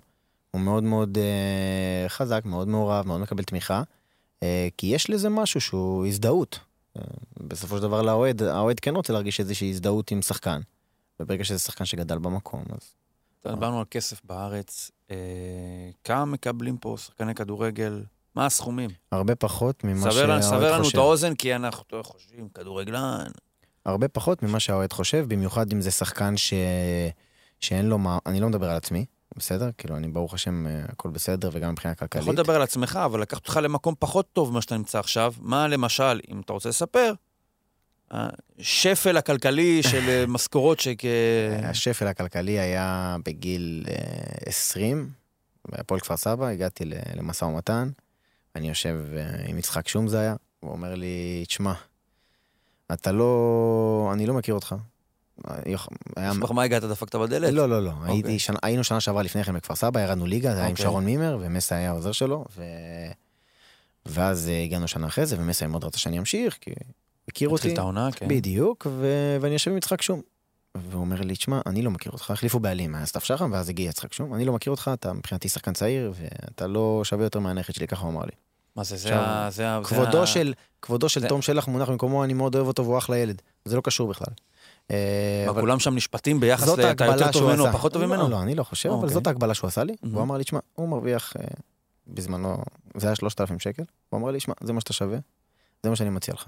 הוא 0.51 0.61
מאוד 0.61 0.83
מאוד 0.83 1.17
אה, 1.17 2.09
חזק, 2.09 2.41
מאוד 2.45 2.67
מעורב, 2.67 3.07
מאוד 3.07 3.21
מקבל 3.21 3.43
תמיכה, 3.43 3.83
אה, 4.43 4.67
כי 4.77 4.87
יש 4.87 5.09
לזה 5.09 5.29
משהו 5.29 5.61
שהוא 5.61 6.05
הזדהות. 6.05 6.59
אה, 6.97 7.03
בסופו 7.37 7.77
של 7.77 7.81
דבר 7.81 8.01
לאוהד, 8.01 8.43
האוהד 8.43 8.79
כן 8.79 8.95
רוצה 8.95 9.13
להרגיש 9.13 9.39
איזושהי 9.39 9.69
הזדהות 9.69 10.11
עם 10.11 10.21
שחקן. 10.21 10.61
וברגע 11.19 11.43
שזה 11.43 11.59
שחקן 11.59 11.85
שגדל 11.85 12.17
במקום, 12.17 12.63
אז... 12.69 12.95
דיברנו 13.47 13.79
על 13.79 13.85
כסף 13.91 14.21
בארץ. 14.23 14.91
אה, 15.11 15.15
כמה 16.03 16.25
מקבלים 16.25 16.77
פה 16.77 16.95
שחקני 16.97 17.35
כדורגל? 17.35 18.03
מה 18.35 18.45
הסכומים? 18.45 18.89
הרבה 19.11 19.35
פחות 19.35 19.83
ממה 19.83 20.11
סבר 20.11 20.25
לנו- 20.27 20.41
סבר 20.43 20.49
שהאוהד 20.51 20.71
לנו 20.71 20.79
את 20.81 20.85
חושב. 20.85 20.97
האוזן, 20.99 21.35
כי 21.35 21.55
אנחנו 21.55 21.83
חושבים, 22.03 22.47
כדורגלן. 22.53 23.25
הרבה 23.85 24.07
פחות 24.07 24.43
ממה 24.43 24.59
שהאוהד 24.59 24.93
חושב, 24.93 25.25
במיוחד 25.27 25.71
אם 25.73 25.81
זה 25.81 25.91
שחקן 25.91 26.37
ש... 26.37 26.53
שאין 27.59 27.85
לו 27.85 27.97
מה... 27.97 28.17
אני 28.25 28.39
לא 28.39 28.49
מדבר 28.49 28.69
על 28.69 28.75
עצמי, 28.77 29.05
בסדר? 29.37 29.69
כאילו, 29.77 29.97
אני 29.97 30.07
ברוך 30.07 30.33
השם, 30.33 30.67
אה, 30.67 30.81
הכל 30.89 31.09
בסדר, 31.09 31.49
וגם 31.53 31.71
מבחינה 31.71 31.91
אתה 31.93 31.99
כלכלית. 32.07 32.23
יכול 32.23 32.33
לדבר 32.33 32.55
על 32.55 32.61
עצמך, 32.61 32.99
אבל 33.05 33.21
לקחת 33.21 33.41
אותך 33.41 33.59
למקום 33.63 33.95
פחות 33.99 34.27
טוב 34.33 34.51
ממה 34.51 34.61
שאתה 34.61 34.77
נמצא 34.77 34.99
עכשיו. 34.99 35.33
מה 35.39 35.67
למשל, 35.67 36.19
אם 36.31 36.39
אתה 36.45 36.53
רוצה 36.53 36.69
לספר, 36.69 37.13
השפל 38.59 39.17
הכלכלי 39.17 39.83
של 39.83 40.09
אה, 40.09 40.25
משכורות 40.35 40.79
שכ... 40.79 41.01
השפל 41.63 42.07
הכלכלי 42.07 42.59
היה 42.59 43.17
בגיל 43.25 43.85
אה, 43.89 43.95
20, 44.45 45.09
בהפועל 45.71 45.99
כפר 45.99 46.17
סבא, 46.17 46.47
הגעתי 46.47 46.83
למשא 47.15 47.45
ומתן, 47.45 47.89
אני 48.55 48.69
יושב 48.69 48.97
אה, 49.17 49.45
עם 49.47 49.57
יצחק 49.57 49.87
שום 49.87 50.07
זה 50.07 50.19
היה, 50.19 50.35
הוא 50.59 50.71
אומר 50.71 50.95
לי, 50.95 51.43
תשמע, 51.47 51.73
אתה 52.93 53.11
לא... 53.11 54.09
אני 54.13 54.25
לא 54.25 54.33
מכיר 54.33 54.55
אותך. 54.55 54.75
היה... 56.15 56.33
מה 56.49 56.63
הגעת, 56.63 56.83
דפקת 56.83 57.15
בדלת? 57.15 57.53
לא, 57.53 57.69
לא, 57.69 57.83
לא. 57.83 57.91
הייתי 58.03 58.21
אוקיי. 58.21 58.39
שנה, 58.39 58.57
היינו 58.63 58.83
שנה 58.83 58.99
שעברה 59.01 59.23
לפני 59.23 59.43
כן 59.43 59.55
בכפר 59.55 59.75
סבא, 59.75 60.01
ירדנו 60.01 60.25
ליגה, 60.25 60.51
זה 60.51 60.57
היה 60.57 60.65
עם 60.65 60.71
אוקיי. 60.71 60.85
שרון 60.85 61.05
מימר, 61.05 61.37
ומסה 61.41 61.75
היה 61.75 61.89
העוזר 61.89 62.11
שלו, 62.11 62.45
ו... 62.57 62.63
ואז 64.05 64.49
אה, 64.49 64.63
הגענו 64.63 64.87
שנה 64.87 65.07
אחרי 65.07 65.25
זה, 65.25 65.35
ומסה 65.39 65.67
מאוד 65.67 65.83
רצה 65.83 65.99
שאני 65.99 66.19
אמשיך, 66.19 66.57
כי 66.61 66.71
הכיר 67.27 67.49
התחיל 67.49 67.49
אותי. 67.49 67.73
את 67.73 67.77
העונה, 67.77 68.11
כן. 68.11 68.27
בדיוק, 68.27 68.87
ו... 68.89 69.07
ואני 69.41 69.53
יושב 69.53 69.71
עם 69.71 69.77
יצחק 69.77 70.01
שום. 70.01 70.21
והוא 70.75 71.01
אומר 71.01 71.21
לי, 71.21 71.35
תשמע, 71.35 71.61
אני 71.65 71.81
לא 71.81 71.91
מכיר 71.91 72.11
אותך, 72.11 72.31
החליפו 72.31 72.59
בעלים, 72.59 72.95
היה 72.95 73.05
סתיו 73.05 73.21
שחם, 73.21 73.51
ואז 73.51 73.69
הגיע 73.69 73.89
יצחק 73.89 74.13
שום, 74.13 74.33
אני 74.33 74.45
לא 74.45 74.53
מכיר 74.53 74.71
אותך, 74.71 74.91
אתה 74.93 75.13
מבחינתי 75.13 75.49
שחקן 75.49 75.73
צעיר, 75.73 76.13
ואתה 76.15 76.67
לא 76.67 77.01
שווה 77.03 77.25
יותר 77.25 77.39
מהנכד 77.39 77.73
שלי, 77.73 77.87
ככה 77.87 78.01
הוא 78.01 78.11
אמר 78.11 78.21
לי. 78.21 78.42
מה 78.75 78.83
זה, 78.83 78.97
זה 78.97 79.15
ה... 79.15 79.49
זה 79.51 79.69
ה... 79.69 79.79
זה 79.83 79.89
כבודו 79.89 80.23
ה- 80.23 80.27
של, 80.27 80.53
כבודו 80.81 81.09
של 81.09 81.21
זה- 81.21 81.27
תום 81.27 81.41
שלח 81.41 81.67
מונח 81.67 81.89
במקומו, 81.89 82.23
אני 82.23 82.33
מאוד 82.33 82.55
אוהב 82.55 82.67
אותו 82.67 82.83
והוא 82.83 82.97
אחלה 82.97 83.17
ילד. 83.17 83.41
זה 83.65 83.75
לא 83.75 83.81
קשור 83.81 84.07
בכלל. 84.09 84.33
אה, 84.91 85.45
אבל- 85.49 85.61
כולם 85.61 85.79
שם 85.79 85.95
נשפטים 85.95 86.39
ביחס 86.39 86.67
ל... 86.67 86.73
אתה 86.91 87.05
יותר 87.05 87.31
טוב 87.31 87.43
ממנו, 87.43 87.63
עשה. 87.63 87.73
פחות 87.73 87.93
טוב 87.93 88.01
לא, 88.01 88.07
ממנו? 88.07 88.29
לא, 88.29 88.41
אני 88.41 88.55
לא 88.55 88.63
חושב, 88.63 88.89
אבל 88.89 88.97
אוקיי. 88.97 89.13
זאת 89.13 89.27
ההגבלה 89.27 89.53
שהוא 89.53 89.67
עשה 89.67 89.83
לי. 89.83 89.95
מהמם. 90.03 90.13
והוא 90.15 90.23
אמר 90.25 90.37
לי, 90.37 90.43
תשמע, 90.43 90.59
הוא 90.75 90.89
מרוויח 90.89 91.33
אה, 91.39 91.45
בזמנו, 92.07 92.57
זה 92.97 93.07
היה 93.07 93.15
3,000 93.15 93.59
שקל. 93.59 93.83
הוא 94.09 94.19
אמר 94.19 94.31
לי, 94.31 94.39
שמע, 94.39 94.53
זה 94.63 94.73
מה 94.73 94.79
שאתה 94.79 94.93
שווה, 94.93 95.17
זה 95.83 95.89
מה 95.89 95.95
שאני 95.95 96.09
מציע 96.09 96.33
לך. 96.33 96.47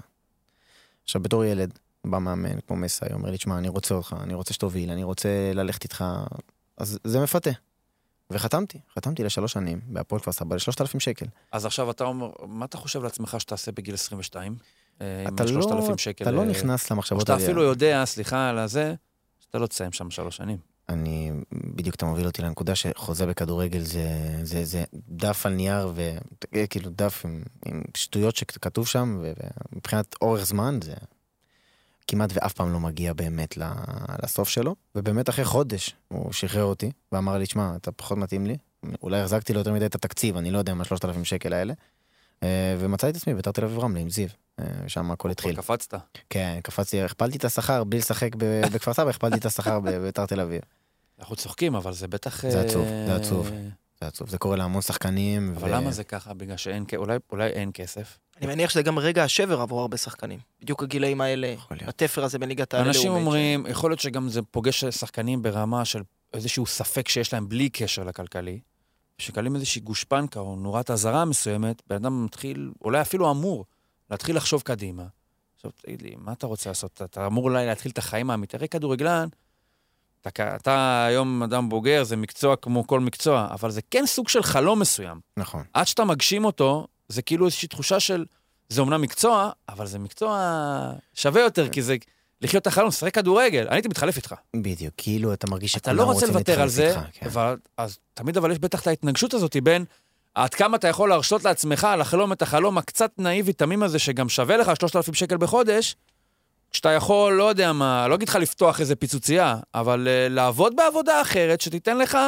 עכשיו, 1.04 1.22
בתור 1.22 1.44
ילד, 1.44 1.78
בא 2.06 2.18
מאמן 2.18 2.60
כמו 2.66 2.76
מסאי, 2.76 3.08
אומר 3.12 3.30
לי, 3.30 3.36
תשמע, 3.36 3.58
אני 3.58 3.68
רוצה 3.68 3.94
אותך, 3.94 4.16
אני 4.22 4.34
רוצה 4.34 4.54
שתוביל, 4.54 4.90
אני 4.90 5.04
רוצה 5.04 5.28
ללכת 5.54 5.84
איתך, 5.84 6.04
אז 6.76 6.98
זה 7.04 7.20
מפתה. 7.20 7.50
וחתמתי, 8.30 8.80
חתמתי 8.94 9.24
לשלוש 9.24 9.52
שנים 9.52 9.80
בהפועל 9.86 10.20
כפר 10.20 10.32
סבא 10.32 10.56
ל-3,000 10.56 10.98
שקל. 10.98 11.26
אז 11.52 11.66
עכשיו 11.66 11.90
אתה 11.90 12.04
אומר, 12.04 12.30
מה 12.46 12.64
אתה 12.64 12.78
חושב 12.78 13.02
לעצמך 13.02 13.36
שתעשה 13.40 13.72
בגיל 13.72 13.94
22? 13.94 14.56
אה, 15.00 15.24
אתה 15.28 15.44
לא, 15.44 15.60
ה-3,000 15.60 15.96
שקל? 15.96 16.24
אתה 16.24 16.30
לא 16.30 16.40
אה, 16.40 16.46
נכנס 16.46 16.90
למחשבות 16.90 17.20
שאתה 17.20 17.32
האלה. 17.32 17.44
אפילו 17.44 17.62
יודע, 17.62 18.04
סליחה 18.04 18.48
על 18.48 18.58
הזה, 18.58 18.94
שאתה 19.40 19.58
לא 19.58 19.66
תסיים 19.66 19.92
שם 19.92 20.10
שלוש 20.10 20.36
שנים. 20.36 20.58
אני, 20.88 21.32
בדיוק 21.52 21.94
אתה 21.94 22.06
מוביל 22.06 22.26
אותי 22.26 22.42
לנקודה 22.42 22.74
שחוזה 22.74 23.26
בכדורגל 23.26 23.80
זה, 23.80 24.08
זה, 24.42 24.64
זה 24.64 24.84
דף 24.94 25.46
על 25.46 25.52
נייר, 25.52 25.92
וכאילו 26.52 26.90
דף 26.90 27.22
עם, 27.24 27.42
עם 27.66 27.82
שטויות 27.96 28.36
שכתוב 28.36 28.86
שם, 28.86 29.22
ומבחינת 29.72 30.14
אורך 30.22 30.46
זמן 30.46 30.78
זה 30.84 30.94
כמעט 32.06 32.30
ואף 32.34 32.52
פעם 32.52 32.72
לא 32.72 32.80
מגיע 32.80 33.12
באמת 33.12 33.58
לסוף 34.22 34.48
שלו, 34.48 34.74
ובאמת 34.94 35.28
אחרי 35.28 35.44
חודש 35.44 35.94
הוא 36.08 36.32
שחרר 36.32 36.64
אותי, 36.64 36.90
ואמר 37.12 37.38
לי, 37.38 37.46
שמע, 37.46 37.72
אתה 37.76 37.92
פחות 37.92 38.18
מתאים 38.18 38.46
לי, 38.46 38.56
אולי 39.02 39.20
החזקתי 39.20 39.52
לו 39.52 39.58
יותר 39.58 39.72
מדי 39.72 39.86
את 39.86 39.94
התקציב, 39.94 40.36
אני 40.36 40.50
לא 40.50 40.58
יודע 40.58 40.74
מה 40.74 40.84
שלושת 40.84 41.04
אלפים 41.04 41.24
שקל 41.24 41.52
האלה, 41.52 41.74
אה, 42.42 42.76
ומצאתי 42.78 43.10
את 43.10 43.16
עצמי 43.16 43.34
ביתר 43.34 43.52
תל 43.52 43.64
אביב 43.64 43.78
רמלה 43.78 44.00
עם 44.00 44.10
זיו, 44.10 44.28
אה, 44.60 44.64
שם 44.86 45.10
הכל 45.10 45.30
התחיל. 45.30 45.56
קפצת. 45.56 45.94
כן, 46.30 46.58
קפצתי, 46.62 47.02
הכפלתי 47.02 47.38
את 47.38 47.44
השכר 47.44 47.84
בלי 47.84 47.98
לשחק 47.98 48.34
בכפר 48.72 48.92
סבא, 48.92 49.10
הכפלתי 49.10 49.36
את 49.36 49.46
השכר 49.46 49.80
בביתר 49.80 50.26
תל 50.26 50.40
אביב. 50.40 50.60
אנחנו 51.18 51.36
צוחקים, 51.36 51.74
אבל 51.74 51.92
זה 51.92 52.08
בטח... 52.08 52.42
זה 52.42 52.58
אה, 52.58 52.64
עצוב, 52.64 52.86
זה 53.06 53.16
עצוב. 53.16 53.50
זה 54.00 54.06
עצוב, 54.06 54.28
זה 54.28 54.38
קורה 54.38 54.56
להמון 54.56 54.82
שחקנים. 54.82 55.54
אבל 55.56 55.74
למה 55.74 55.90
זה 55.90 56.04
ככה? 56.04 56.34
בגלל 56.34 56.56
שאין 56.56 56.84
כ- 56.88 56.94
אולי- 56.94 57.16
אולי 57.32 57.46
אין 57.48 57.70
כסף. 57.74 58.18
אני 58.36 58.46
מניח 58.46 58.70
שזה 58.70 58.82
גם 58.82 58.98
רגע 58.98 59.24
השבר 59.24 59.60
עבור 59.60 59.80
הרבה 59.80 59.96
שחקנים. 59.96 60.38
בדיוק 60.62 60.82
הגילאים 60.82 61.20
האלה. 61.20 61.54
התפר 61.70 62.24
הזה 62.24 62.38
בין 62.38 62.48
ליגת 62.48 62.74
העל 62.74 62.86
אנשים. 62.86 63.12
אומרים, 63.12 63.66
יכול 63.66 63.90
להיות 63.90 64.00
שגם 64.00 64.28
זה 64.28 64.42
פוגש 64.42 64.84
שחקנים 64.84 65.42
ברמה 65.42 65.84
של 65.84 66.02
איזשהו 66.34 66.66
ספק 66.66 67.08
שיש 67.08 67.32
להם 67.32 67.48
בלי 67.48 67.68
קשר 67.68 68.04
לכלכלי, 68.04 68.60
שקלים 69.18 69.54
איזושהי 69.54 69.80
גושפנקה 69.80 70.40
או 70.40 70.56
נורת 70.56 70.90
אזהרה 70.90 71.24
מסוימת, 71.24 71.82
בן 71.86 71.96
אדם 71.96 72.24
מתחיל, 72.24 72.70
אולי 72.84 73.00
אפילו 73.00 73.30
אמור, 73.30 73.64
להתחיל 74.10 74.36
לחשוב 74.36 74.62
קדימה. 74.62 75.04
עכשיו, 75.56 75.70
תגיד 75.82 76.02
לי, 76.02 76.14
מה 76.18 76.32
אתה 76.32 76.46
רוצה 76.46 76.70
לעשות? 76.70 77.02
אתה 77.04 77.26
אמור 77.26 77.44
אולי 77.44 77.66
להתחיל 77.66 77.92
את 77.92 77.98
החיים 77.98 78.30
האמיתיים. 78.30 78.58
הרי 78.60 78.68
כדורגלן, 78.68 79.28
אתה, 80.26 80.56
אתה 80.56 81.04
היום 81.08 81.42
אדם 81.42 81.68
בוגר, 81.68 82.04
זה 82.04 82.16
מקצוע 82.16 82.56
כמו 82.56 82.86
כל 82.86 83.00
מקצוע, 83.00 83.48
אבל 83.50 83.70
זה 83.70 83.80
כן 83.90 84.06
סוג 84.06 84.28
של 84.28 84.42
חלום 84.42 84.80
מסוים. 84.80 85.20
נכון. 85.36 85.62
עד 85.74 85.86
שאתה 85.86 86.04
מגשים 86.04 86.44
אותו, 86.44 86.86
זה 87.08 87.22
כאילו 87.22 87.46
איזושהי 87.46 87.68
תחושה 87.68 88.00
של, 88.00 88.24
זה 88.68 88.80
אומנם 88.80 89.00
מקצוע, 89.00 89.50
אבל 89.68 89.86
זה 89.86 89.98
מקצוע 89.98 90.40
שווה 91.14 91.42
יותר, 91.42 91.68
כי 91.68 91.82
זה 91.82 91.96
לחיות 92.42 92.62
את 92.62 92.66
החלום, 92.66 92.88
לשחק 92.88 93.14
כדורגל. 93.14 93.66
אני 93.66 93.76
הייתי 93.76 93.88
מתחלף 93.88 94.16
איתך. 94.16 94.34
בדיוק, 94.56 94.94
כאילו 94.96 95.32
אתה 95.32 95.50
מרגיש 95.50 95.76
אתה 95.76 95.90
שכולם 95.90 95.96
לא 95.96 96.02
רוצה 96.02 96.14
רוצים 96.14 96.28
לוותר 96.28 96.52
על 96.52 96.58
להתחלף 96.58 96.70
זה, 96.70 96.88
איתך, 96.88 97.00
כן. 97.12 97.26
אבל, 97.26 97.56
אז 97.76 97.98
תמיד 98.14 98.36
אבל 98.36 98.50
יש 98.50 98.58
בטח 98.58 98.82
את 98.82 98.86
ההתנגשות 98.86 99.34
הזאת 99.34 99.56
בין 99.62 99.84
עד 100.34 100.54
כמה 100.54 100.76
אתה 100.76 100.88
יכול 100.88 101.08
להרשות 101.08 101.44
לעצמך 101.44 101.88
לחלום 101.98 102.32
את 102.32 102.42
החלום 102.42 102.78
הקצת 102.78 103.10
נאיבי, 103.18 103.52
תמים 103.52 103.82
הזה, 103.82 103.98
שגם 103.98 104.28
שווה 104.28 104.56
לך 104.56 104.70
3,000 104.80 105.14
שקל 105.14 105.36
בחודש, 105.36 105.96
כשאתה 106.70 106.90
יכול, 106.90 107.32
לא 107.32 107.48
יודע 107.48 107.72
מה, 107.72 108.08
לא 108.08 108.14
אגיד 108.14 108.28
לך 108.28 108.34
לפתוח 108.36 108.80
איזה 108.80 108.96
פיצוצייה, 108.96 109.56
אבל 109.74 110.08
uh, 110.08 110.32
לעבוד 110.32 110.76
בעבודה 110.76 111.22
אחרת 111.22 111.60
שתיתן 111.60 111.98
לך 111.98 112.18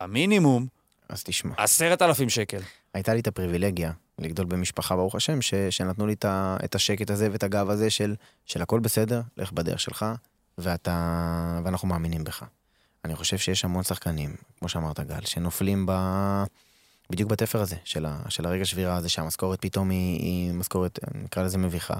המינימום, 0.00 0.66
אז 1.08 1.22
תשמע. 1.22 1.54
עשרת 1.56 2.02
אלפים 2.02 2.28
שקל. 2.28 2.60
הייתה 2.94 3.14
לי 3.14 3.20
את 3.20 3.26
הפריבילגיה 3.26 3.92
לגדול 4.18 4.46
במשפחה, 4.46 4.96
ברוך 4.96 5.14
השם, 5.14 5.42
ש, 5.42 5.54
שנתנו 5.54 6.06
לי 6.06 6.12
את, 6.12 6.24
ה, 6.24 6.56
את 6.64 6.74
השקט 6.74 7.10
הזה 7.10 7.28
ואת 7.32 7.42
הגב 7.42 7.70
הזה 7.70 7.90
של, 7.90 8.14
של 8.46 8.62
הכל 8.62 8.80
בסדר, 8.80 9.20
לך 9.36 9.52
בדרך 9.52 9.80
שלך, 9.80 10.06
ואתה, 10.58 11.60
ואנחנו 11.64 11.88
מאמינים 11.88 12.24
בך. 12.24 12.44
אני 13.04 13.16
חושב 13.16 13.38
שיש 13.38 13.64
המון 13.64 13.82
שחקנים, 13.82 14.36
כמו 14.58 14.68
שאמרת 14.68 15.00
גל, 15.00 15.20
שנופלים 15.24 15.86
ב... 15.86 15.92
בדיוק 17.10 17.30
בתפר 17.30 17.60
הזה, 17.60 17.76
של, 17.84 18.06
ה, 18.06 18.18
של 18.28 18.46
הרגע 18.46 18.64
שבירה 18.64 18.96
הזה, 18.96 19.08
שהמשכורת 19.08 19.60
פתאום 19.60 19.90
היא, 19.90 20.20
היא 20.20 20.52
משכורת, 20.52 20.98
נקרא 21.14 21.42
לזה 21.42 21.58
מביכה. 21.58 21.94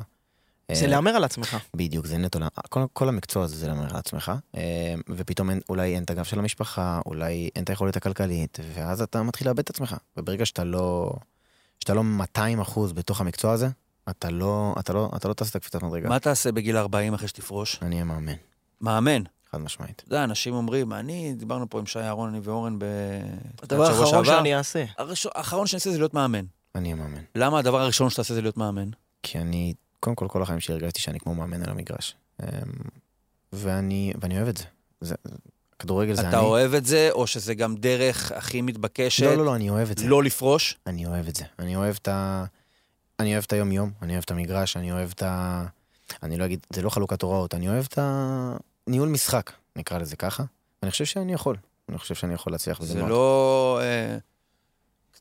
זה 0.73 0.85
אה, 0.85 0.91
להמר 0.91 1.11
על 1.11 1.25
עצמך. 1.25 1.57
בדיוק, 1.77 2.07
זה 2.07 2.19
נטו, 2.19 2.39
כל, 2.69 2.81
כל 2.93 3.09
המקצוע 3.09 3.45
הזה 3.45 3.57
זה 3.57 3.67
להמר 3.69 3.91
על 3.91 3.97
עצמך, 3.97 4.33
אה, 4.57 4.95
ופתאום 5.09 5.51
אין, 5.51 5.61
אולי 5.69 5.95
אין 5.95 6.03
את 6.03 6.11
הגב 6.11 6.25
של 6.25 6.39
המשפחה, 6.39 7.01
אולי 7.07 7.51
אין 7.57 7.65
את 7.65 7.71
היכולת 7.71 7.97
הכלכלית, 7.97 8.59
ואז 8.75 9.03
אתה 9.03 9.23
מתחיל 9.23 9.47
לאבד 9.49 9.59
את 9.59 9.71
עצמך. 9.71 9.97
וברגע 10.17 10.47
שאתה 10.47 10.65
לא, 10.65 11.13
שאתה 11.81 11.95
לא 11.95 12.05
200 12.05 12.61
אחוז 12.61 12.93
בתוך 12.93 13.21
המקצוע 13.21 13.53
הזה, 13.53 13.69
אתה 14.11 14.31
לא, 14.31 14.75
אתה 14.79 14.93
לא, 14.93 15.11
אתה 15.17 15.29
לא 15.29 15.35
טס 15.35 15.51
את 15.51 15.57
הקפיצת 15.57 15.83
מדרגה. 15.83 16.09
מה 16.09 16.19
תעשה 16.19 16.53
בגיל 16.53 16.77
40 16.77 17.15
אחרי 17.15 17.29
שתפרוש? 17.29 17.79
אני 17.83 17.95
אהיה 17.95 18.05
מאמן, 18.05 18.33
מאמן. 18.81 19.23
חד 19.53 19.59
משמעית. 19.61 20.03
אתה 20.07 20.15
יודע, 20.15 20.25
אנשים 20.25 20.55
אומרים, 20.55 20.93
אני, 20.93 21.35
דיברנו 21.37 21.71
פה 21.71 21.79
עם 21.79 21.87
שי 21.87 21.99
אהרון, 21.99 22.29
אני 22.29 22.41
ואורן 22.43 22.79
ב... 22.79 22.85
הדבר 23.63 23.85
האחרון. 23.87 24.25
שאני 24.25 24.57
אעשה. 24.57 24.85
הראשון- 24.99 25.33
האחרון 25.35 25.67
שאני 25.67 25.79
אעשה 25.79 25.91
זה 25.91 25.99
להיות 25.99 26.15
מאמן. 26.15 26.45
אני 26.75 26.93
אהיה 26.93 27.03
מאמן. 27.03 27.23
למה 27.35 27.59
הדבר 27.59 27.81
הראשון 27.81 28.11
שאתה 28.11 28.21
עושה 28.23 28.35
זה 28.35 28.43
להיות 28.43 28.57
מאמן? 28.57 28.89
כי 29.23 29.39
אני, 29.39 29.75
קודם 30.03 30.17
כל, 30.17 30.29
כל 30.29 30.43
החיים 30.43 30.61
שלי 30.61 30.75
הרגשתי 30.75 31.01
שאני 31.01 31.21
כמו 31.21 31.35
מאמן 31.35 31.63
על 31.63 31.71
המגרש. 31.71 32.17
אה, 32.43 32.49
ואני, 33.53 34.13
ואני 34.21 34.37
אוהב 34.37 34.49
את 34.49 34.57
זה. 34.57 34.65
זה 35.01 35.15
כדורגל 35.79 36.15
זה 36.15 36.29
אתה 36.29 36.39
אני. 36.39 36.47
אוהב 36.47 36.75
את 36.75 36.87
זה, 36.87 37.09
או 37.13 37.27
שזה 37.27 37.55
גם 37.55 37.77
דרך 37.77 38.33
הכי 38.33 38.63
מתבקשת 38.63 39.23
לא, 39.23 39.35
לא, 39.35 39.45
לא, 39.45 39.55
אני 39.55 39.71
אוהב 39.71 39.91
את 39.91 39.99
זה. 39.99 40.07
לא 40.07 40.23
לפרוש? 40.23 40.77
אני 40.87 41.07
אוהב 41.07 41.29
את 41.29 41.37
זה. 41.37 41.45
אני 41.59 41.77
אוהב 41.77 41.97
את 42.03 42.09
ה... 42.09 42.45
אני 43.21 43.33
אוהב 43.33 43.45
את 43.47 43.53
היום-יום, 43.53 43.91
אני 44.03 44.13
אוהב 44.13 44.23
את 44.25 44.31
המגרש, 44.31 44.77
אני 44.77 44.93
אוהב 44.93 45.11
את 45.11 45.23
ה... 45.23 45.67
אני 46.23 46.39
לא 46.39 46.45
אגיד, 46.45 46.67
זה 46.73 46.83
לא 46.83 46.91
חלוקת 46.91 47.23
הוראות, 47.23 47.55
אני 47.55 47.69
אוהב 47.69 47.87
את 47.89 47.99
הניהול 48.87 49.09
משחק, 49.09 49.53
נקרא 49.77 49.99
לזה 49.99 50.17
ככה. 50.17 50.45
אני 50.83 50.91
חושב 50.91 51.05
שאני 51.05 51.33
יכול. 51.33 51.57
אני 51.89 51.99
חושב 51.99 52.15
שאני 52.15 52.35
יכול 52.35 52.53
להצליח 52.53 52.81
בזה 52.81 52.93
זה. 52.93 53.03
לא 53.03 53.81
אה, 53.83 54.17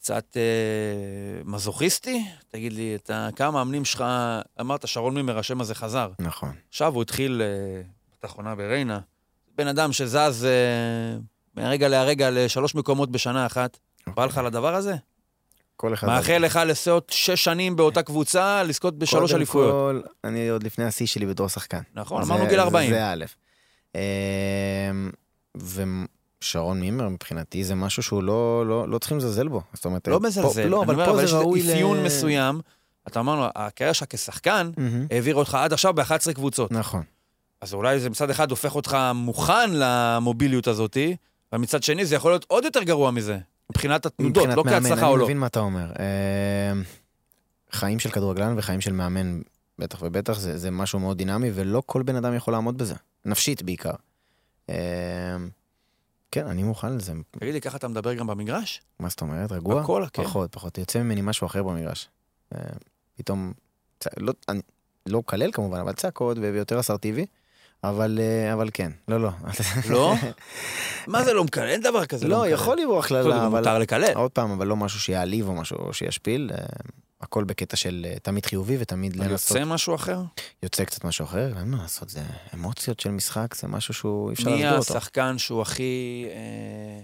קצת 0.02 0.38
אה, 0.38 1.42
מזוכיסטי? 1.46 2.24
תגיד 2.48 2.74
לי, 2.74 2.96
אתה, 2.96 3.30
כמה 3.36 3.52
מאמנים 3.52 3.86
שלך, 3.86 4.04
אמרת 4.62 4.88
שרון 4.88 5.14
מימר, 5.14 5.40
השם 5.40 5.62
הזה 5.62 5.76
חזר. 5.76 6.12
נכון. 6.20 6.52
עכשיו 6.70 6.94
הוא 6.94 7.02
התחיל, 7.02 7.42
אה, 7.42 7.82
בתחרונה 8.18 8.56
בריינה, 8.56 9.00
בן 9.58 9.68
אדם 9.68 9.94
שזז 9.94 10.46
אה, 10.46 11.20
מהרגע 11.56 11.88
להרגע 11.88 12.30
לשלוש 12.32 12.76
מקומות 12.76 13.12
בשנה 13.12 13.46
אחת. 13.46 13.78
בא 14.08 14.26
לך 14.26 14.38
לדבר 14.38 14.76
הזה? 14.76 14.96
כל 15.78 15.94
אחד... 15.94 16.08
מאחל 16.08 16.38
לך 16.38 16.60
לעשות 16.66 17.10
שש 17.12 17.44
שנים 17.44 17.76
באותה 17.76 18.04
קבוצה, 18.04 18.64
לזכות 18.64 18.98
בשלוש 18.98 19.32
קודם 19.32 19.38
אליפויות. 19.38 19.72
כל, 19.72 20.02
אני 20.24 20.50
עוד 20.50 20.64
לפני 20.64 20.86
השיא 20.86 21.06
שלי 21.06 21.26
בתור 21.26 21.48
שחקן. 21.48 21.82
נכון, 21.94 22.22
אמרנו 22.22 22.48
גיל 22.48 22.60
40. 22.60 22.90
זה 22.90 23.12
א'. 23.12 23.26
אמ, 23.96 25.12
ושרון 26.42 26.80
מימר 26.80 27.10
מבחינתי 27.10 27.64
זה 27.64 27.76
משהו 27.76 28.04
שהוא 28.04 28.24
לא, 28.24 28.64
לא, 28.68 28.90
לא 28.90 28.98
צריכים 28.98 29.18
לזלזל 29.18 29.48
בו. 29.48 29.62
זאת 29.74 29.86
אומרת, 29.86 30.08
לא 30.08 30.18
פה- 30.20 30.28
מזלזל, 30.28 30.66
לא, 30.66 30.78
אני 30.78 30.86
אבל 30.86 30.94
אומר, 30.94 31.06
פה 31.06 31.12
אבל 31.12 31.20
זה 31.20 31.26
יש 31.26 31.34
ראוי 31.34 31.62
אפיון 31.62 31.98
ל- 31.98 32.04
מסוים. 32.06 32.62
אתה 33.08 33.20
אומר 33.20 33.36
לו, 33.36 33.46
הקריירה 33.56 33.94
שלך 33.94 34.08
כשחקן 34.10 34.72
מהמם. 34.78 35.08
העביר 35.12 35.36
אותך 35.36 35.56
עד 35.56 35.74
עכשיו 35.74 35.94
ב-11 35.94 36.34
קבוצות. 36.36 36.72
נכון. 36.72 37.04
אז 37.62 37.74
אולי 37.74 38.00
זה 38.00 38.10
מצד 38.10 38.30
אחד 38.30 38.50
הופך 38.52 38.76
אותך 38.76 38.98
מוכן 39.16 39.70
למוביליות 39.74 40.68
הזאתי, 40.68 41.16
אבל 41.54 41.62
מצד 41.62 41.84
שני 41.84 42.06
זה 42.06 42.16
יכול 42.16 42.32
להיות 42.32 42.46
עוד 42.48 42.66
יותר 42.66 42.84
גרוע 42.84 43.12
מזה, 43.12 43.38
מבחינת 43.72 44.06
התנודות, 44.06 44.38
מבחינת 44.44 44.58
לא 44.58 44.64
מאמן, 44.64 44.80
כהצלחה 44.90 45.06
או 45.08 45.12
אני 45.12 45.20
לא. 45.20 45.26
מבין 45.26 45.38
מה 45.38 45.48
אתה 45.48 45.60
אומר. 45.60 45.86
אמ, 45.86 46.84
חיים 47.72 48.00
של 48.00 48.12
כדורגלן 48.12 48.54
וחיים 48.58 48.82
של 48.82 48.94
מאמן, 48.94 49.42
בטח 49.80 50.02
ובטח, 50.02 50.40
זה, 50.40 50.58
זה 50.58 50.72
משהו 50.72 51.00
מאוד 51.00 51.18
דינמי, 51.18 51.52
ולא 51.54 51.84
כל 51.86 52.04
בן 52.04 52.16
אדם 52.16 52.36
יכול 52.36 52.54
לעמוד 52.54 52.78
בזה. 52.78 52.96
נפשית 53.26 53.64
בעיקר. 53.64 53.94
כן, 56.32 56.48
אני 56.48 56.64
מוכן 56.64 56.94
לזה. 56.94 57.14
תגיד 57.32 57.54
לי, 57.54 57.62
ככה 57.62 57.78
אתה 57.78 57.88
מדבר 57.88 58.14
גם 58.14 58.28
במגרש? 58.28 58.82
מה 59.00 59.10
זאת 59.10 59.22
אומרת? 59.22 59.52
רגוע? 59.52 59.82
הכל, 59.82 60.06
כן. 60.14 60.24
פחות, 60.24 60.52
פחות. 60.52 60.78
יוצא 60.78 61.00
ממני 61.00 61.22
משהו 61.22 61.48
אחר 61.48 61.64
במגרש. 61.64 62.10
אמ, 62.54 62.60
פתאום. 63.18 63.54
לא, 64.18 64.34
אני, 64.50 64.62
לא 65.06 65.20
מקלל 65.20 65.52
כמובן, 65.52 65.80
אבל 65.80 65.94
צעקות 65.94 66.38
ויותר 66.38 66.80
אסרטיבי. 66.80 67.26
אבל, 67.84 68.20
אה, 68.22 68.54
אבל 68.54 68.70
כן, 68.74 68.92
לא, 69.08 69.22
לא. 69.22 69.30
לא? 69.90 70.14
מה 71.08 71.24
זה 71.24 71.34
לא 71.34 71.44
מקלל? 71.44 71.68
אין 71.68 71.82
דבר 71.82 72.06
כזה 72.06 72.28
לא, 72.28 72.40
מקלל. 72.40 72.54
יכול 72.54 72.78
לברוח 72.78 73.06
יכול 73.06 73.18
להיות 73.18 73.28
קללה, 73.28 73.40
גם 73.40 73.46
אבל... 73.46 73.60
מותר 73.60 73.80
לקלל. 73.80 74.14
עוד 74.16 74.32
פעם, 74.32 74.52
אבל 74.52 74.68
לא 74.68 74.76
משהו 74.76 75.00
שיעליב 75.00 75.48
או 75.48 75.54
משהו 75.54 75.94
שישפיל. 75.94 76.52
הכל 77.22 77.44
בקטע 77.44 77.76
של 77.76 78.06
אה, 78.10 78.20
תמיד 78.20 78.46
חיובי 78.46 78.78
ותמיד 78.80 79.16
אבל 79.16 79.32
לנסות. 79.32 79.58
יוצא 79.58 79.66
משהו 79.74 79.96
אחר? 79.96 80.22
יוצא 80.64 80.84
קצת 80.84 81.04
משהו 81.04 81.26
אחר, 81.26 81.58
אין 81.60 81.68
מה 81.72 81.78
לעשות, 81.82 82.10
זה 82.10 82.22
אמוציות 82.54 83.00
של 83.00 83.12
משחק, 83.12 83.56
זה 83.56 83.68
משהו 83.68 83.94
שהוא 83.94 84.30
אי 84.30 84.34
אפשר 84.34 84.50
מי 84.50 84.52
להסביר 84.64 84.80
אותו. 84.80 84.98
השחקן 84.98 85.38
שהוא 85.38 85.62
הכי... 85.62 86.26
אה, 86.30 87.02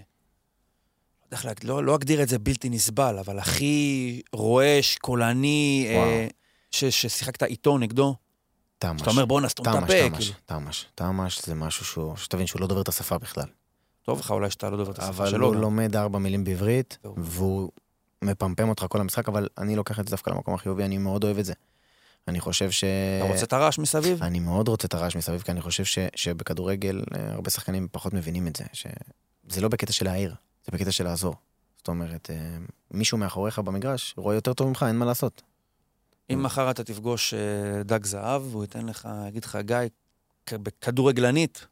לא 1.32 1.38
לא 1.62 1.84
לא 1.84 1.94
אגדיר 1.94 2.22
את 2.22 2.28
זה 2.28 2.38
בלתי 2.38 2.68
נסבל, 2.68 3.18
אבל 3.18 3.38
הכי 3.38 4.22
רועש, 4.32 4.96
קולני, 4.98 5.86
אה. 5.90 6.26
ש- 6.70 6.84
ששיחקת 6.84 7.42
איתו, 7.42 7.78
נגדו? 7.78 8.14
תמ"ש. 8.78 9.00
שאתה 9.00 9.10
אומר, 9.10 9.24
בוא 9.26 9.40
נסתום 9.40 9.66
את 9.68 9.72
תמ"ש, 9.72 9.82
הפה. 9.90 10.08
תמ"ש, 10.08 10.24
כאילו. 10.24 10.38
תמ"ש. 10.46 10.84
תמ"ש 10.94 11.40
זה 11.46 11.54
משהו 11.54 11.84
שהוא, 11.84 12.16
שתבין 12.16 12.46
שהוא 12.46 12.60
לא 12.60 12.66
דובר 12.66 12.80
את 12.80 12.88
השפה 12.88 13.18
בכלל. 13.18 13.46
טוב 14.02 14.20
לך 14.20 14.30
אולי 14.30 14.50
שאתה 14.50 14.70
לא 14.70 14.76
דובר 14.76 14.90
את 14.92 14.98
השפה 14.98 15.08
אבל 15.08 15.30
שלו. 15.30 15.46
הוא 15.46 15.54
גם. 15.54 15.60
לומד 15.60 15.96
ארבע 15.96 16.18
מילים 16.18 16.44
בעברית. 16.44 16.98
והוא 17.16 17.70
מפמפם 18.22 18.68
אותך 18.68 18.86
כל 18.88 19.00
המשחק, 19.00 19.28
אבל 19.28 19.48
אני 19.58 19.76
לוקח 19.76 20.00
את 20.00 20.04
זה 20.08 20.10
דווקא 20.10 20.30
למקום 20.30 20.54
החיובי, 20.54 20.84
אני 20.84 20.98
מאוד 20.98 21.24
אוהב 21.24 21.38
את 21.38 21.44
זה. 21.44 21.52
אני 22.28 22.40
חושב 22.40 22.70
ש... 22.70 22.84
אתה 23.22 23.32
רוצה 23.32 23.44
את 23.44 23.52
הרעש 23.52 23.78
מסביב? 23.78 24.22
אני 24.22 24.40
מאוד 24.40 24.68
רוצה 24.68 24.86
את 24.86 24.94
הרעש 24.94 25.16
מסביב, 25.16 25.42
כי 25.42 25.50
אני 25.52 25.60
חושב 25.60 25.84
ש, 25.84 25.98
שבכדורגל 26.14 27.02
אה, 27.14 27.32
הרבה 27.32 27.50
שחקנים 27.50 27.88
פחות 27.92 28.14
מבינים 28.14 28.46
את 28.46 28.56
זה, 28.56 28.64
שזה 28.72 29.60
לא 29.60 29.68
בקטע 29.68 29.92
של 29.92 30.04
להעיר, 30.04 30.34
זה 30.66 30.72
בקטע 30.72 30.92
של 30.92 31.04
לעזור. 31.04 31.34
זאת 31.76 31.88
אומרת, 31.88 32.30
אה, 32.30 32.56
מישהו 32.90 33.18
מאחוריך 33.18 33.58
במגרש 33.58 34.14
רואה 34.16 34.34
יותר 34.34 34.54
טוב 34.54 34.68
ממך, 34.68 34.84
אין 34.88 34.96
מה 34.96 35.04
לעשות. 35.04 35.42
אם 36.30 36.42
מחר 36.42 36.70
אתה 36.70 36.84
תפגוש 36.84 37.34
אה, 37.34 37.82
דג 37.82 38.04
זהב, 38.04 38.42
והוא 38.50 38.64
ייתן 38.64 38.86
לך, 38.86 39.08
יגיד 39.28 39.44
לך, 39.44 39.58
גיא, 39.60 39.76
כ- 40.46 40.52
בכדורגלנית, 40.52 41.66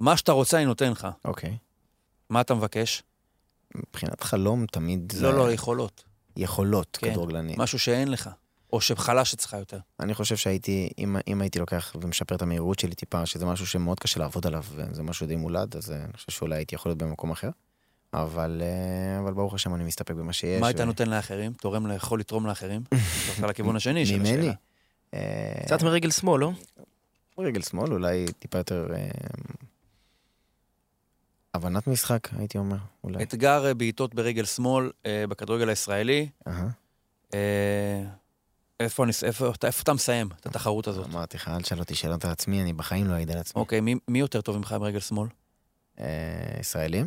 מה 0.00 0.16
שאתה 0.16 0.32
רוצה 0.32 0.56
אני 0.56 0.66
נותן 0.66 0.90
לך. 0.90 1.08
אוקיי. 1.24 1.56
מה 2.30 2.40
אתה 2.40 2.54
מבקש? 2.54 3.02
מבחינת 3.74 4.22
חלום 4.22 4.66
תמיד 4.66 5.12
זה 5.16 5.22
לא, 5.22 5.38
לא, 5.38 5.52
יכולות. 5.52 6.04
יכולות 6.36 6.98
כן. 7.00 7.10
כדורגלני. 7.10 7.54
משהו 7.58 7.78
שאין 7.78 8.08
לך. 8.08 8.30
או 8.72 8.80
שחלש 8.80 9.34
אצלך 9.34 9.52
יותר. 9.52 9.78
אני 10.00 10.14
חושב 10.14 10.36
שהייתי, 10.36 10.90
אם, 10.98 11.16
אם 11.28 11.40
הייתי 11.40 11.58
לוקח 11.58 11.96
ומשפר 12.00 12.34
את 12.34 12.42
המהירות 12.42 12.78
שלי 12.78 12.94
טיפה, 12.94 13.26
שזה 13.26 13.46
משהו 13.46 13.66
שמאוד 13.66 14.00
קשה 14.00 14.20
לעבוד 14.20 14.46
עליו, 14.46 14.64
וזה 14.74 15.02
משהו 15.02 15.26
די 15.26 15.36
מולד, 15.36 15.76
אז 15.76 15.90
אה, 15.90 16.04
אני 16.04 16.12
חושב 16.12 16.32
שאולי 16.32 16.56
הייתי 16.56 16.74
יכול 16.74 16.90
להיות 16.90 16.98
במקום 16.98 17.30
אחר. 17.30 17.50
אבל, 18.14 18.62
אה, 18.64 19.20
אבל 19.20 19.32
ברוך 19.32 19.54
השם 19.54 19.74
אני 19.74 19.84
מסתפק 19.84 20.14
במה 20.14 20.32
שיש. 20.32 20.60
מה 20.60 20.66
היית 20.66 20.80
ו- 20.80 20.84
נותן 20.84 21.10
לאחרים? 21.10 21.52
תורם, 21.52 21.92
יכול 21.92 22.20
לתרום 22.20 22.46
לאחרים? 22.46 22.82
הלכת 23.28 23.42
לכיוון 23.42 23.76
השני 23.76 24.06
של 24.06 24.18
ממני? 24.18 24.30
השאלה. 24.30 24.52
אה, 25.14 25.62
קצת 25.64 25.82
מרגל 25.82 26.10
שמאל, 26.10 26.40
לא? 26.40 26.52
רגל 27.38 27.62
שמאל, 27.62 27.92
אולי 27.92 28.26
טיפה 28.38 28.58
יותר... 28.58 28.86
הבנת 31.54 31.86
משחק, 31.86 32.28
הייתי 32.38 32.58
אומר, 32.58 32.76
אולי. 33.04 33.22
אתגר 33.22 33.66
אה, 33.66 33.74
בעיטות 33.74 34.14
ברגל 34.14 34.44
שמאל 34.44 34.90
אה, 35.06 35.24
בכדורגל 35.28 35.68
הישראלי. 35.68 36.28
אה, 37.34 38.02
איפה 38.80 39.04
איפה 39.22 39.50
אתה- 39.50 39.66
איפה 39.66 39.82
אתה 39.82 39.92
מסיים 39.92 40.28
את 40.40 40.46
התחרות 40.46 40.86
הזאת? 40.88 41.06
אמרתי 41.06 41.36
לך, 41.36 41.48
אל 41.48 41.62
תשאל 41.62 41.78
אותי 41.78 41.94
שאלות 41.94 42.24
על 42.24 42.30
עצמי, 42.30 42.62
אני 42.62 42.72
בחיים 42.72 43.06
לא 43.06 43.14
אעיד 43.14 43.30
על 43.30 43.38
עצמי. 43.38 43.60
אוקיי, 43.60 43.80
מי- 43.80 43.94
מי 44.08 44.18
יותר 44.18 44.40
טוב 44.40 44.56
ממך 44.56 44.72
ברגל 44.80 45.00
שמאל? 45.00 45.28
אה, 46.00 46.04
ישראלים? 46.60 47.06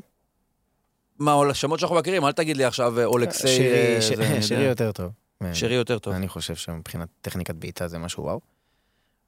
מה, 1.19 1.33
או 1.33 1.49
השמות 1.49 1.79
שאנחנו 1.79 1.95
מכירים, 1.95 2.25
אל 2.25 2.31
תגיד 2.31 2.57
לי 2.57 2.63
עכשיו 2.65 2.99
אה, 2.99 3.05
אולקסי... 3.05 3.47
שירי, 3.47 4.01
שירי. 4.41 4.63
יותר 4.63 4.91
טוב. 4.91 5.11
שירי 5.53 5.75
יותר 5.75 5.99
טוב. 5.99 6.13
אני 6.13 6.27
חושב 6.27 6.55
שמבחינת 6.55 7.07
טכניקת 7.21 7.55
בעיטה 7.55 7.87
זה 7.87 7.97
משהו 7.97 8.23
וואו. 8.23 8.39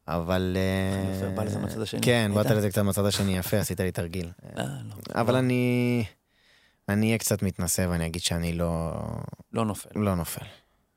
אבל... 0.08 0.58
אה, 0.58 1.14
יפה, 1.16 1.30
בא 1.30 1.44
לזה 1.44 1.60
מהצד 1.60 1.82
השני. 1.82 2.02
כן, 2.02 2.32
באת? 2.36 2.46
לזה 2.46 2.70
קצת 2.70 2.82
מהצד 2.82 3.06
השני, 3.06 3.38
יפה, 3.38 3.58
עשית 3.58 3.80
לי 3.80 3.92
תרגיל. 3.92 4.32
אה, 4.58 4.64
לא. 4.64 5.22
אבל 5.22 5.34
לא- 5.34 5.40
אני... 5.40 6.06
אני 6.90 7.08
אהיה 7.08 7.18
קצת 7.18 7.42
מתנשא 7.42 7.86
ואני 7.90 8.06
אגיד 8.06 8.22
שאני 8.22 8.54
לא... 8.54 8.94
לא 9.54 9.66
נופל. 9.66 9.90
לא 9.96 10.16
נופל. 10.16 10.46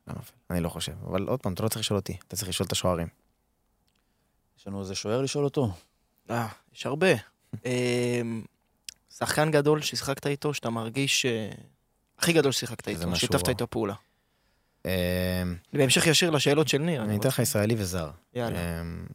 לא 0.08 0.14
נופל. 0.16 0.32
אני 0.50 0.60
לא 0.60 0.68
חושב. 0.68 0.92
אבל 1.06 1.28
עוד 1.28 1.42
פעם, 1.42 1.52
אתה 1.52 1.62
לא 1.62 1.68
צריך 1.68 1.80
לשאול 1.80 1.98
אותי, 1.98 2.16
אתה 2.28 2.36
צריך 2.36 2.48
לשאול 2.48 2.66
את 2.66 2.72
השוערים. 2.72 3.08
יש 4.58 4.66
לנו 4.66 4.80
איזה 4.80 4.94
שוער 4.94 5.22
לשאול 5.22 5.44
אותו? 5.44 5.72
אה, 6.30 6.48
יש 6.74 6.86
הרבה. 6.86 7.06
אמ, 7.64 8.42
שחקן 9.14 9.50
גדול 9.50 9.82
ששיחקת 9.82 10.26
איתו, 10.26 10.54
שאתה 10.54 10.70
מרגיש... 10.70 11.26
אה, 11.26 11.50
הכי 12.18 12.32
גדול 12.32 12.52
ששיחקת 12.52 12.88
איתו, 12.88 13.16
שיתפת. 13.16 13.48
איתו 13.48 13.70
פעולה. 13.70 13.94
אה, 14.86 15.42
בהמשך 15.72 16.06
ישיר 16.06 16.30
לשאלות 16.30 16.68
של 16.68 16.78
ניר. 16.78 17.02
אני 17.02 17.16
אתן 17.16 17.28
לך 17.28 17.38
ישראלי 17.38 17.74
וזר. 17.78 18.10
יאללה. 18.34 18.80
אמ, 18.80 19.06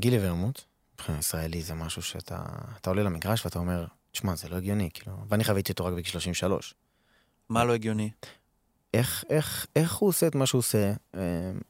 גילי 0.00 0.18
ורמוט, 0.20 0.60
מבחינה 0.94 1.18
ישראלי 1.18 1.62
זה 1.62 1.74
משהו 1.74 2.02
שאתה 2.02 2.44
אתה 2.80 2.90
עולה 2.90 3.02
למגרש 3.02 3.44
ואתה 3.44 3.58
אומר, 3.58 3.86
תשמע, 4.10 4.36
זה 4.36 4.48
לא 4.48 4.56
הגיוני, 4.56 4.88
כאילו, 4.94 5.16
ואני 5.28 5.44
חוויתי 5.44 5.72
אותו 5.72 5.84
רק 5.84 5.92
בגיל 5.92 6.10
33. 6.10 6.74
מה 7.48 7.64
לא 7.64 7.74
הגיוני? 7.74 8.10
איך, 8.94 9.24
איך, 9.30 9.66
איך 9.76 9.94
הוא 9.94 10.08
עושה 10.08 10.26
את 10.26 10.34
מה 10.34 10.46
שהוא 10.46 10.58
עושה 10.58 10.92
אה, 11.14 11.20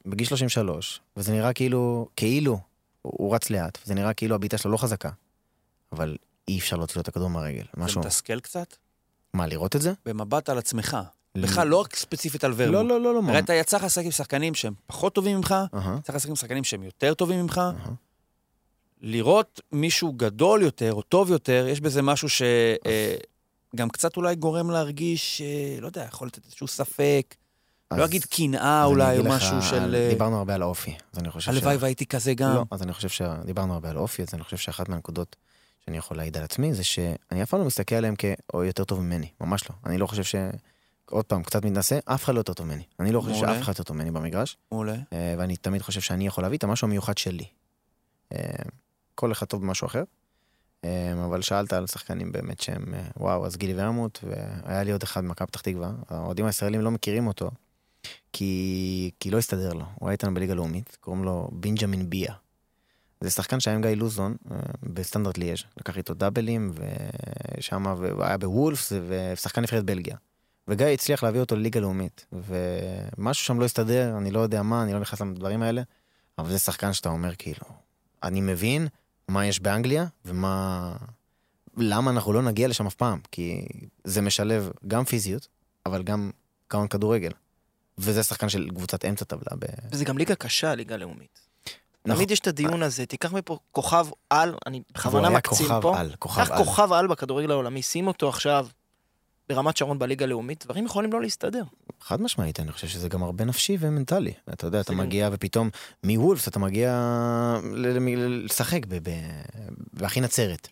בגיל 0.07 0.27
33, 0.27 1.01
וזה 1.17 1.33
נראה 1.33 1.53
כאילו, 1.53 2.09
כאילו, 2.17 2.61
הוא, 3.03 3.13
הוא 3.19 3.35
רץ 3.35 3.51
לאט, 3.51 3.79
וזה 3.85 3.95
נראה 3.95 4.15
כאילו 4.15 4.35
הבעיטה 4.35 4.59
שלו 4.59 4.73
לא 4.73 4.77
חזקה, 4.77 5.11
אבל 5.93 6.17
אי 6.49 6.59
אפשר 6.59 6.77
להוציא 6.77 6.97
לו 6.97 7.03
את 7.03 7.09
הכדור 7.09 7.31
מהרגל. 7.31 7.65
זה 7.77 7.83
משהו, 7.83 8.01
מתסכל 8.01 8.41
קצת? 8.41 8.77
מה, 9.35 9.47
לראות 9.47 9.77
את 9.77 9.83
זה? 9.83 9.93
במבט 10.07 10.49
על 10.49 10.59
עצמך. 10.59 10.97
בכלל, 11.39 11.69
לא 11.69 11.77
רק 11.77 11.97
ספציפית 11.97 12.45
על 12.45 12.53
ורמוט. 12.57 12.75
לא, 12.75 12.85
לא, 12.85 13.01
לא, 13.01 13.15
לא. 13.15 13.21
הרי 13.29 13.39
אתה 13.39 13.55
יצא 13.55 13.77
לך 13.77 13.85
לשחק 13.85 14.05
עם 14.05 14.11
שחקנים 14.11 14.55
שהם 14.55 14.75
פחות 14.87 15.15
טובים 15.15 15.37
ממך, 15.37 15.55
אהה, 15.75 15.99
צריך 16.03 16.17
לשחק 16.17 16.29
עם 16.29 16.37
שחקנים 16.37 16.65
שהם 16.65 16.83
יותר 16.83 17.15
טובים 17.15 17.43
ממך. 17.43 17.61
לראות 19.01 19.61
מישהו 19.73 20.13
גדול 20.13 20.63
יותר 20.63 20.93
או 20.93 21.03
טוב 21.03 21.31
יותר, 21.31 21.67
יש 21.69 21.81
בזה 21.81 22.03
משהו 22.03 22.29
שגם 22.29 23.89
קצת 23.89 24.17
אולי 24.17 24.35
גורם 24.35 24.71
להרגיש, 24.71 25.41
אה, 25.41 25.81
לא 25.81 25.87
יודע, 25.87 26.05
יכול 26.05 26.27
לתת 26.29 26.45
איזשהו 26.45 26.69
ספק. 26.69 27.35
לא 27.97 28.05
אגיד 28.05 28.25
קנאה 28.25 28.85
אולי, 28.85 29.19
או 29.19 29.23
לך 29.23 29.29
משהו 29.29 29.63
של... 29.63 29.95
אה, 29.95 30.09
דיברנו 30.09 30.39
הרבה 30.39 30.55
על 30.55 30.63
האופי, 30.63 30.95
אז 31.13 31.19
אני 31.19 31.31
חושב 31.31 31.51
הלוואי 31.51 31.77
והייתי 31.77 32.07
כזה 32.07 32.35
גם. 32.35 32.55
לא, 32.55 32.65
אז 32.71 32.83
אני 32.83 32.93
חושב 32.93 33.09
שדיברנו 33.09 33.75
הרבה 33.75 33.91
על 33.91 33.97
אופי, 33.97 34.23
אז 34.23 34.35
אני 34.35 34.43
חושב 34.43 34.57
שאחת 34.57 34.89
מהנקודות 34.89 35.37
שאני 35.85 35.97
יכול 35.97 36.17
להעיד 36.17 36.37
על 36.37 36.45
עצמי, 36.45 36.75
זה 36.75 36.85
שאני 36.85 37.43
אף 37.43 37.51
פעם 37.51 37.61
לא 37.61 37.67
מסתכל 37.67 37.95
עליהם 37.95 38.15
כאו 38.17 38.65
יותר 38.65 38.85
טוב 38.85 39.01
ממני, 39.01 39.29
ממש 39.41 39.71
לא. 39.71 39.77
אני 39.87 39.99
לא 39.99 40.07
חושב 40.07 40.25
ש... 40.25 40.35
עוד 41.11 41.25
פעם, 41.25 41.43
קצת 41.43 41.65
מתנשא, 41.65 41.99
אף 42.05 42.25
אחד 42.25 42.35
לא 42.35 42.41
יותר 42.41 42.55
טוב 42.55 42.67
ממני. 42.67 42.83
אני 43.01 43.13
לא 43.13 43.21
חושב. 43.21 43.35
שאף 43.35 43.63
אחד 43.63 43.73
יותר 43.73 43.83
טוב 43.83 43.97
ממני 43.97 44.11
במגרש, 44.11 44.57
מעולה. 44.73 44.97
אה, 45.13 45.35
ואני 45.39 45.57
תמיד 45.57 45.83
חושב 45.83 46.01
שאני 46.01 46.27
יכול 46.27 46.45
להביא 46.45 46.59
את 46.59 46.65
המשהו 46.65 46.87
המיוחד 46.87 47.19
שלי. 47.19 47.45
אה, 48.33 48.39
כל 49.15 49.33
אחד 49.33 49.47
טוב 49.47 49.63
במשהו 49.63 49.87
אחר, 49.87 50.03
אה, 50.85 51.25
אבל 51.25 51.43
שאלת 51.43 51.73
על 51.73 51.87
שחקנים 51.87 52.33
באמת 52.33 52.61
שהם, 52.61 52.95
וואו, 53.17 53.47
אז 53.47 53.57
גילי 53.57 53.75
ורמוט, 53.77 54.19
והיה 54.23 54.83
לי 54.83 54.93
עוד 54.93 55.03
אחד 55.03 55.25
במכבי 55.25 55.47
פתח 55.47 55.61
תקווה, 55.61 55.93
האוהדים 56.09 56.47
הישראלים 56.47 56.81
לא 56.81 56.91
מכירים 56.91 57.27
אותו, 57.27 57.51
כי, 58.33 59.11
כי 59.21 59.31
לא 59.31 59.39
הסתדר 59.39 59.73
לו, 59.73 59.85
הוא 59.95 60.09
היה 60.09 60.13
איתנו 60.13 60.35
בליגה 60.35 60.55
לאומית, 60.55 60.97
קוראים 61.01 61.25
לו 61.25 61.49
בנג'מין 61.53 62.11
ביה. 62.11 62.35
זה 63.21 63.31
שחקן 63.31 63.61
שהיה 63.61 63.77
עם 63.77 63.83
גיא 63.83 63.91
לוזון 63.91 64.37
בסטנדרט 64.83 65.39
ליאז', 65.39 65.59
לקח 65.77 65.97
איתו 65.99 66.15
דאבלים, 66.15 66.73
ושם, 67.59 67.95
והוא 67.99 68.23
היה 68.23 68.39
בוולפס, 68.39 68.93
ושחקן 69.09 69.61
נבחרת 69.61 69.85
בלגיה. 69.85 70.17
וגיא 70.69 70.87
הצליח 70.87 71.23
להביא 71.23 71.41
אותו 71.41 71.57
לליגה 71.57 71.81
לאומית, 71.81 72.27
ומשהו 72.33 73.47
שם 73.47 73.61
לא 73.61 73.65
הסתדר, 73.65 74.17
אני 74.17 74.31
לא 74.31 74.41
יודע 74.41 74.63
מה, 74.63 74.83
אני 74.83 74.93
לא 74.93 74.99
נכנס 75.01 75.21
לדברים 75.21 75.63
האלה, 75.63 75.83
אבל 76.39 76.51
זה 76.51 76.59
שחקן 76.59 76.93
שאתה 76.93 77.09
אומר 77.09 77.35
כאילו, 77.35 77.67
אני 78.23 78.41
מבין 78.41 78.89
מה 79.29 79.47
יש 79.47 79.61
באנגליה, 79.61 80.07
ומה... 80.25 80.97
למה 81.77 82.11
אנחנו 82.11 82.33
לא 82.33 82.43
נגיע 82.43 82.69
לשם 82.69 82.87
אף 82.87 82.95
פעם, 82.95 83.21
כי 83.31 83.67
זה 84.05 84.21
משלב 84.21 84.71
גם 84.89 85.05
פיזיות, 85.05 85.49
אבל 85.87 86.03
גם 86.03 86.31
כמובן 86.69 86.89
כדורגל. 86.89 87.31
וזה 87.99 88.23
שחקן 88.23 88.49
של 88.49 88.69
קבוצת 88.69 89.05
אמצע 89.05 89.25
טבלה. 89.25 89.57
ב... 89.59 89.65
וזה 89.91 90.05
גם 90.05 90.19
ליגה 90.19 90.35
קשה, 90.35 90.75
ליגה 90.75 90.97
לאומית. 90.97 91.41
נכון. 92.07 92.17
תמיד 92.17 92.31
יש 92.31 92.41
את 92.41 92.47
הדיון 92.47 92.83
הזה, 92.83 93.07
תיקח 93.07 93.33
מפה 93.33 93.59
כוכב 93.73 94.07
על, 94.31 94.55
אני 94.67 94.83
בכוונה 94.95 95.29
היה 95.29 95.37
מקצין 95.37 95.67
כוכב 95.67 95.81
פה. 95.83 95.99
על, 95.99 96.15
כוכב 96.19 96.45
קח 96.45 96.51
על. 96.51 96.65
כוכב 96.65 96.93
על 96.93 97.07
בכדורגל 97.07 97.51
העולמי, 97.51 97.83
שים 97.83 98.07
אותו 98.07 98.29
עכשיו 98.29 98.67
ברמת 99.49 99.77
שרון 99.77 99.99
בליגה 99.99 100.25
הלאומית, 100.25 100.65
דברים 100.65 100.85
יכולים 100.87 101.13
לא 101.13 101.21
להסתדר. 101.21 101.63
חד 102.01 102.23
משמעית, 102.23 102.61
אני 102.61 102.73
חושב 102.73 102.87
שזה 102.87 103.09
גם 103.09 103.23
הרבה 103.23 103.45
נפשי 103.45 103.77
ומנטלי. 103.81 104.33
אתה 104.53 104.67
יודע, 104.67 104.81
אתה 104.81 104.93
מגיע 104.93 105.29
ופתאום 105.33 105.71
מוולפס 106.05 106.49
אתה 106.49 106.59
מגיע 106.59 106.93
לשחק 108.45 108.87
ב- 108.87 109.11
ב- 109.11 109.43
באחי 109.93 110.21
נצרת. 110.21 110.69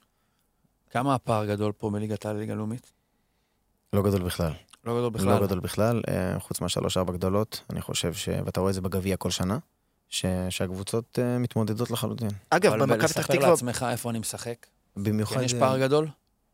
כמה 0.91 1.14
הפער 1.14 1.47
גדול 1.47 1.73
פה 1.73 1.91
מליגת 1.91 2.27
העל 2.27 2.37
לליגה 2.37 2.55
לאומית? 2.55 2.93
לא 3.93 4.03
גדול 4.03 4.23
בכלל. 4.23 4.53
לא 4.85 4.99
גדול 4.99 5.11
בכלל. 5.11 5.29
לא 5.29 5.47
גדול 5.47 5.61
בכלל, 5.61 6.03
אה, 6.09 6.41
חוץ 6.41 6.61
מהשלוש-ארבע 6.61 7.12
גדולות, 7.12 7.64
אני 7.71 7.81
חושב 7.81 8.14
ש... 8.14 8.29
ואתה 8.45 8.61
רואה 8.61 8.71
את 8.71 8.75
זה 8.75 8.81
בגביע 8.81 9.16
כל 9.16 9.31
שנה, 9.31 9.59
ש... 10.09 10.27
שהקבוצות 10.51 11.18
אה, 11.23 11.39
מתמודדות 11.39 11.91
לחלוטין. 11.91 12.31
אגב, 12.51 12.73
אבל 12.73 12.81
במכבי 12.81 12.99
פתח 13.09 13.18
לספר 13.18 13.35
תקווה, 13.35 13.51
לעצמך 13.51 13.87
איפה 13.91 14.11
אני 14.11 14.18
משחק? 14.18 14.66
במיוחד... 14.97 15.37
כן, 15.37 15.43
יש 15.43 15.55
אה, 15.55 15.61
פער 15.61 15.79
גדול? 15.79 16.09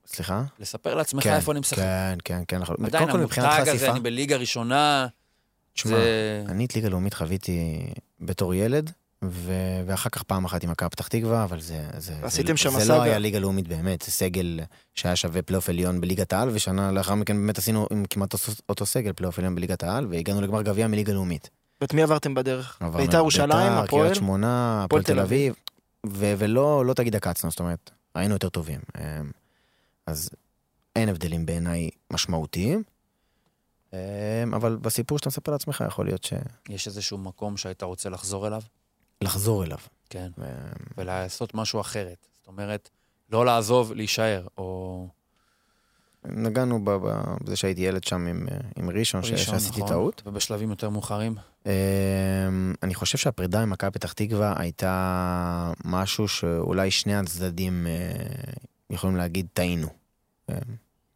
סליחה? 0.06 0.42
לספר 0.58 0.94
לעצמך 0.94 1.24
כן, 1.24 1.34
איפה 1.34 1.52
אני 1.52 1.60
משחק. 1.60 1.76
כן, 1.76 2.18
כן, 2.24 2.42
כן. 2.48 2.58
נכון. 2.58 2.76
עדיין 2.84 3.04
קודם 3.04 3.18
כל 3.18 3.24
מבחינת 3.24 3.52
המותג 3.52 3.68
הזה, 3.68 3.90
אני 3.90 4.00
בליגה 4.00 4.36
ראשונה. 4.36 5.06
תשמע, 5.72 5.90
זה... 5.90 6.44
אני 6.48 6.64
את 6.64 6.74
ליגה 6.74 6.88
לאומית 6.88 7.14
חוויתי 7.14 7.86
בתור 8.20 8.54
ילד, 8.54 8.92
ו... 9.24 9.52
ואחר 9.86 10.10
כך 10.10 10.22
פעם 10.22 10.44
אחת 10.44 10.64
עם 10.64 10.70
מכבי 10.70 10.88
פתח 10.88 11.08
תקווה, 11.08 11.44
אבל 11.44 11.60
זה, 11.60 11.84
זה, 11.96 12.14
עשיתם 12.22 12.56
זה, 12.56 12.62
שם 12.62 12.70
זה 12.70 12.80
סאגה. 12.80 12.96
לא 12.96 13.02
היה 13.02 13.18
ליגה 13.18 13.38
לאומית 13.38 13.68
באמת, 13.68 14.02
זה 14.02 14.12
סגל 14.12 14.60
שהיה 14.94 15.16
שווה 15.16 15.42
פלייאוף 15.42 15.68
עליון 15.68 16.00
בליגת 16.00 16.32
העל, 16.32 16.48
ושנה 16.52 16.92
לאחר 16.92 17.14
מכן 17.14 17.36
באמת 17.36 17.58
עשינו 17.58 17.86
עם 17.90 18.04
כמעט 18.10 18.32
אותו, 18.32 18.52
אותו 18.68 18.86
סגל 18.86 19.12
פלייאוף 19.12 19.38
עליון 19.38 19.54
בליגת 19.54 19.82
העל, 19.82 20.06
והגענו 20.10 20.40
לגמר 20.40 20.62
גביע 20.62 20.86
מליגה 20.86 21.12
לאומית. 21.12 21.50
ואת 21.80 21.94
מי 21.94 22.02
עברתם 22.02 22.34
בדרך? 22.34 22.78
עברנו 22.80 23.04
ביתר 23.04 23.18
ירושלים, 23.18 23.48
ביתר, 23.50 23.84
הפועל? 23.84 24.02
קריית 24.02 24.14
שמונה, 24.16 24.84
הפועל 24.84 25.02
תל 25.02 25.12
תל 25.12 25.20
אביב, 25.20 25.54
ו- 26.06 26.34
ולא 26.38 26.86
לא 26.86 26.94
תגיד 26.94 27.16
עקצנו, 27.16 27.50
זאת 27.50 27.60
אומרת, 27.60 27.90
היינו 28.14 28.34
יותר 28.34 28.48
טובים. 28.48 28.80
אז 30.06 30.30
אין 30.96 31.08
הבדלים 31.08 31.46
בעיניי 31.46 31.90
משמעותיים, 32.10 32.82
אמ, 33.92 33.98
אבל 34.54 34.76
בסיפור 34.76 35.18
שאתה 35.18 35.28
מספר 35.28 35.52
לעצמך 35.52 35.84
יכול 35.88 36.06
להיות 36.06 36.26
יש 36.68 36.86
איזשהו 36.86 37.18
מקום 37.18 37.56
שהיית 37.56 37.82
רוצה 37.82 38.08
לחזור 38.08 38.46
אליו? 38.46 38.62
שלחזור 39.22 39.64
אליו. 39.64 39.78
כן. 40.10 40.30
אמ, 40.38 40.44
ולעשות 40.98 41.54
משהו 41.54 41.80
אחרת. 41.80 42.26
זאת 42.38 42.46
אומרת, 42.46 42.90
לא 43.30 43.46
לעזוב, 43.46 43.92
להישאר, 43.92 44.46
או... 44.58 45.08
נגענו 46.24 46.80
בזה 46.84 47.56
שהייתי 47.56 47.80
ילד 47.80 48.04
שם 48.04 48.26
עם, 48.26 48.46
אה, 48.50 48.56
עם 48.76 48.90
ראשון, 48.90 49.22
ש- 49.22 49.30
ראשון, 49.30 49.54
שעשיתי 49.54 49.76
נכון, 49.76 49.88
טעות. 49.88 50.22
ובשלבים 50.26 50.70
יותר 50.70 50.90
מאוחרים. 50.90 51.34
אמ, 51.66 51.70
אני 52.82 52.94
חושב 52.94 53.18
שהפרידה 53.18 53.62
עם 53.62 53.70
מכבי 53.70 53.90
פתח 53.90 54.12
תקווה 54.12 54.54
הייתה 54.56 55.72
משהו 55.84 56.28
שאולי 56.28 56.90
שני 56.90 57.16
הצדדים 57.16 57.86
אה, 57.86 57.92
יכולים 58.90 59.16
להגיד 59.16 59.46
טעינו. 59.52 59.88
אמ, 60.50 60.54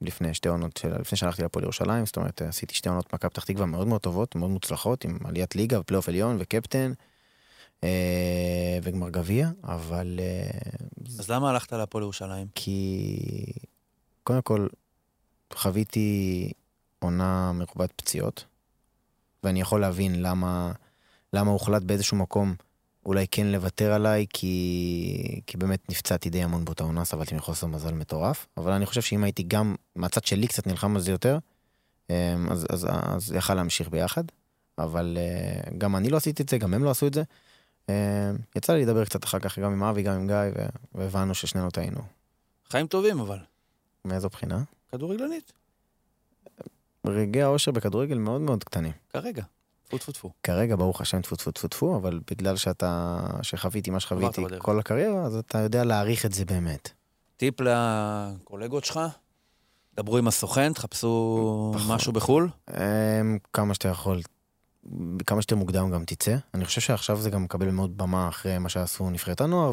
לפני 0.03 0.35
שתי 0.35 0.49
עונות, 0.49 0.77
של- 0.77 1.01
לפני 1.01 1.18
שהלכתי 1.18 1.43
לפועל 1.43 1.62
ירושלים, 1.62 2.07
זאת 2.07 2.16
אומרת 2.16 2.43
עשיתי 2.43 2.75
שתי 2.75 2.89
עונות 2.89 3.14
מכבי 3.14 3.31
פתח 3.31 3.45
תקווה 3.45 3.66
מאוד 3.66 3.87
מאוד 3.87 4.01
טובות, 4.01 4.35
מאוד 4.35 4.51
מוצלחות, 4.51 5.05
עם 5.05 5.18
עליית 5.25 5.57
ליגה 5.57 5.81
ופלייאוף 5.81 6.09
עליון 6.09 6.37
וקפטן 6.41 6.93
אה, 7.85 8.79
וגמר 8.83 9.11
גביע, 9.11 9.51
אבל 9.62 10.21
אה, 10.23 10.51
אז 11.18 11.31
למה 11.31 11.51
הלכת 11.51 11.73
להפועל 11.73 12.03
ירושלים? 12.05 12.47
כי 12.55 13.16
קודם 14.25 14.43
כל 14.43 14.66
חוויתי 15.55 16.53
עונה 16.99 17.53
מרובת 17.53 17.93
פציעות, 17.97 18.45
ואני 19.45 19.61
יכול 19.61 19.81
להבין 19.81 20.23
למה, 20.23 20.73
למה 21.33 21.51
הוחלט 21.51 21.83
באיזשהו 21.83 22.16
מקום 22.16 22.55
אולי 23.07 23.27
כן 23.31 23.47
לוותר 23.47 23.93
עליי, 23.93 24.27
כי, 24.33 25.41
כי 25.47 25.57
באמת 25.57 25.91
נפצעתי 25.91 26.31
די 26.31 26.43
המון 26.43 26.65
באותה 26.65 26.85
עונה, 26.85 27.05
סבלתי 27.05 27.35
מחוסר 27.35 27.67
מזל 27.67 27.95
מטורף, 27.95 28.47
אבל 28.57 28.73
אני 28.73 28.87
חושב 28.87 29.03
שאם 29.03 29.25
הייתי 29.25 29.43
גם 29.43 29.75
מהצד 29.97 30.25
שלי 30.25 30.47
קצת 30.47 30.67
נלחם 30.67 30.97
על 30.97 31.03
זה 31.03 31.11
יותר, 31.11 31.39
אמ, 32.11 32.15
אז, 32.51 32.67
אז, 32.71 32.87
אז 32.91 33.33
יכל 33.33 33.55
להמשיך 33.55 33.89
ביחד, 33.89 34.25
אבל 34.79 35.19
אה, 35.21 35.71
גם 35.79 35.97
אני 35.97 36.11
לא 36.11 36.17
עשיתי 36.17 36.43
את 36.43 36.49
זה, 36.49 36.59
גם 36.59 36.75
הם 36.75 36.85
לא 36.85 36.91
עשו 36.91 37.07
את 37.07 37.15
זה. 37.15 37.23
אמ, 37.89 37.95
יצא 38.57 38.73
לי 38.73 38.83
לדבר 38.83 39.05
קצת 39.05 39.25
אחר 39.25 39.39
כך 39.39 39.59
גם 39.59 39.73
עם 39.73 39.83
אבי, 39.83 40.03
גם 40.03 40.15
עם 40.15 40.27
גיא, 40.27 40.63
והבנו 40.95 41.35
ששנינו 41.35 41.71
טעינו. 41.71 42.01
חיים 42.69 42.87
טובים, 42.87 43.21
אבל. 43.21 43.39
מאיזו 44.05 44.29
בחינה? 44.29 44.63
כדורגלנית, 44.93 45.53
רגעי 47.07 47.43
האושר 47.43 47.71
בכדורגל 47.71 48.19
מאוד 48.19 48.41
מאוד 48.41 48.65
קטנים. 48.65 48.93
כרגע. 49.09 49.43
טפו 49.91 49.99
טפו 49.99 50.12
טפו. 50.12 50.30
כרגע, 50.43 50.76
ברוך 50.76 51.01
השם, 51.01 51.20
טפו 51.20 51.36
טפו 51.36 51.51
טפו 51.51 51.68
טפו, 51.68 51.97
אבל 51.97 52.20
בגלל 52.30 52.57
שאתה, 52.57 53.20
שחוויתי 53.43 53.91
מה 53.91 54.01
שחוויתי. 54.01 54.43
כל 54.59 54.78
הקריירה, 54.78 55.22
אז 55.24 55.36
אתה 55.36 55.59
יודע 55.59 55.84
להעריך 55.84 56.26
את 56.26 56.32
זה 56.32 56.45
באמת. 56.45 56.91
טיפ 57.36 57.55
לקולגות 57.61 58.84
שלך, 58.84 59.01
דברו 59.95 60.18
עם 60.18 60.28
הסוכן, 60.28 60.72
תחפשו 60.72 61.72
פחות. 61.74 61.91
משהו 61.91 62.12
בחו"ל. 62.12 62.49
אמ, 62.70 63.38
כמה 63.53 63.74
שאתה 63.74 63.88
יכול, 63.88 64.20
כמה 65.26 65.43
שיותר 65.43 65.57
מוקדם 65.57 65.91
גם 65.91 66.05
תצא. 66.05 66.36
אני 66.55 66.64
חושב 66.64 66.80
שעכשיו 66.80 67.16
זה 67.20 67.30
גם 67.30 67.45
מקבל 67.45 67.70
מאוד 67.70 67.99
במה 67.99 68.28
אחרי 68.28 68.59
מה 68.59 68.68
שעשו 68.68 69.11
נבחרת 69.11 69.41
הנוער, 69.41 69.72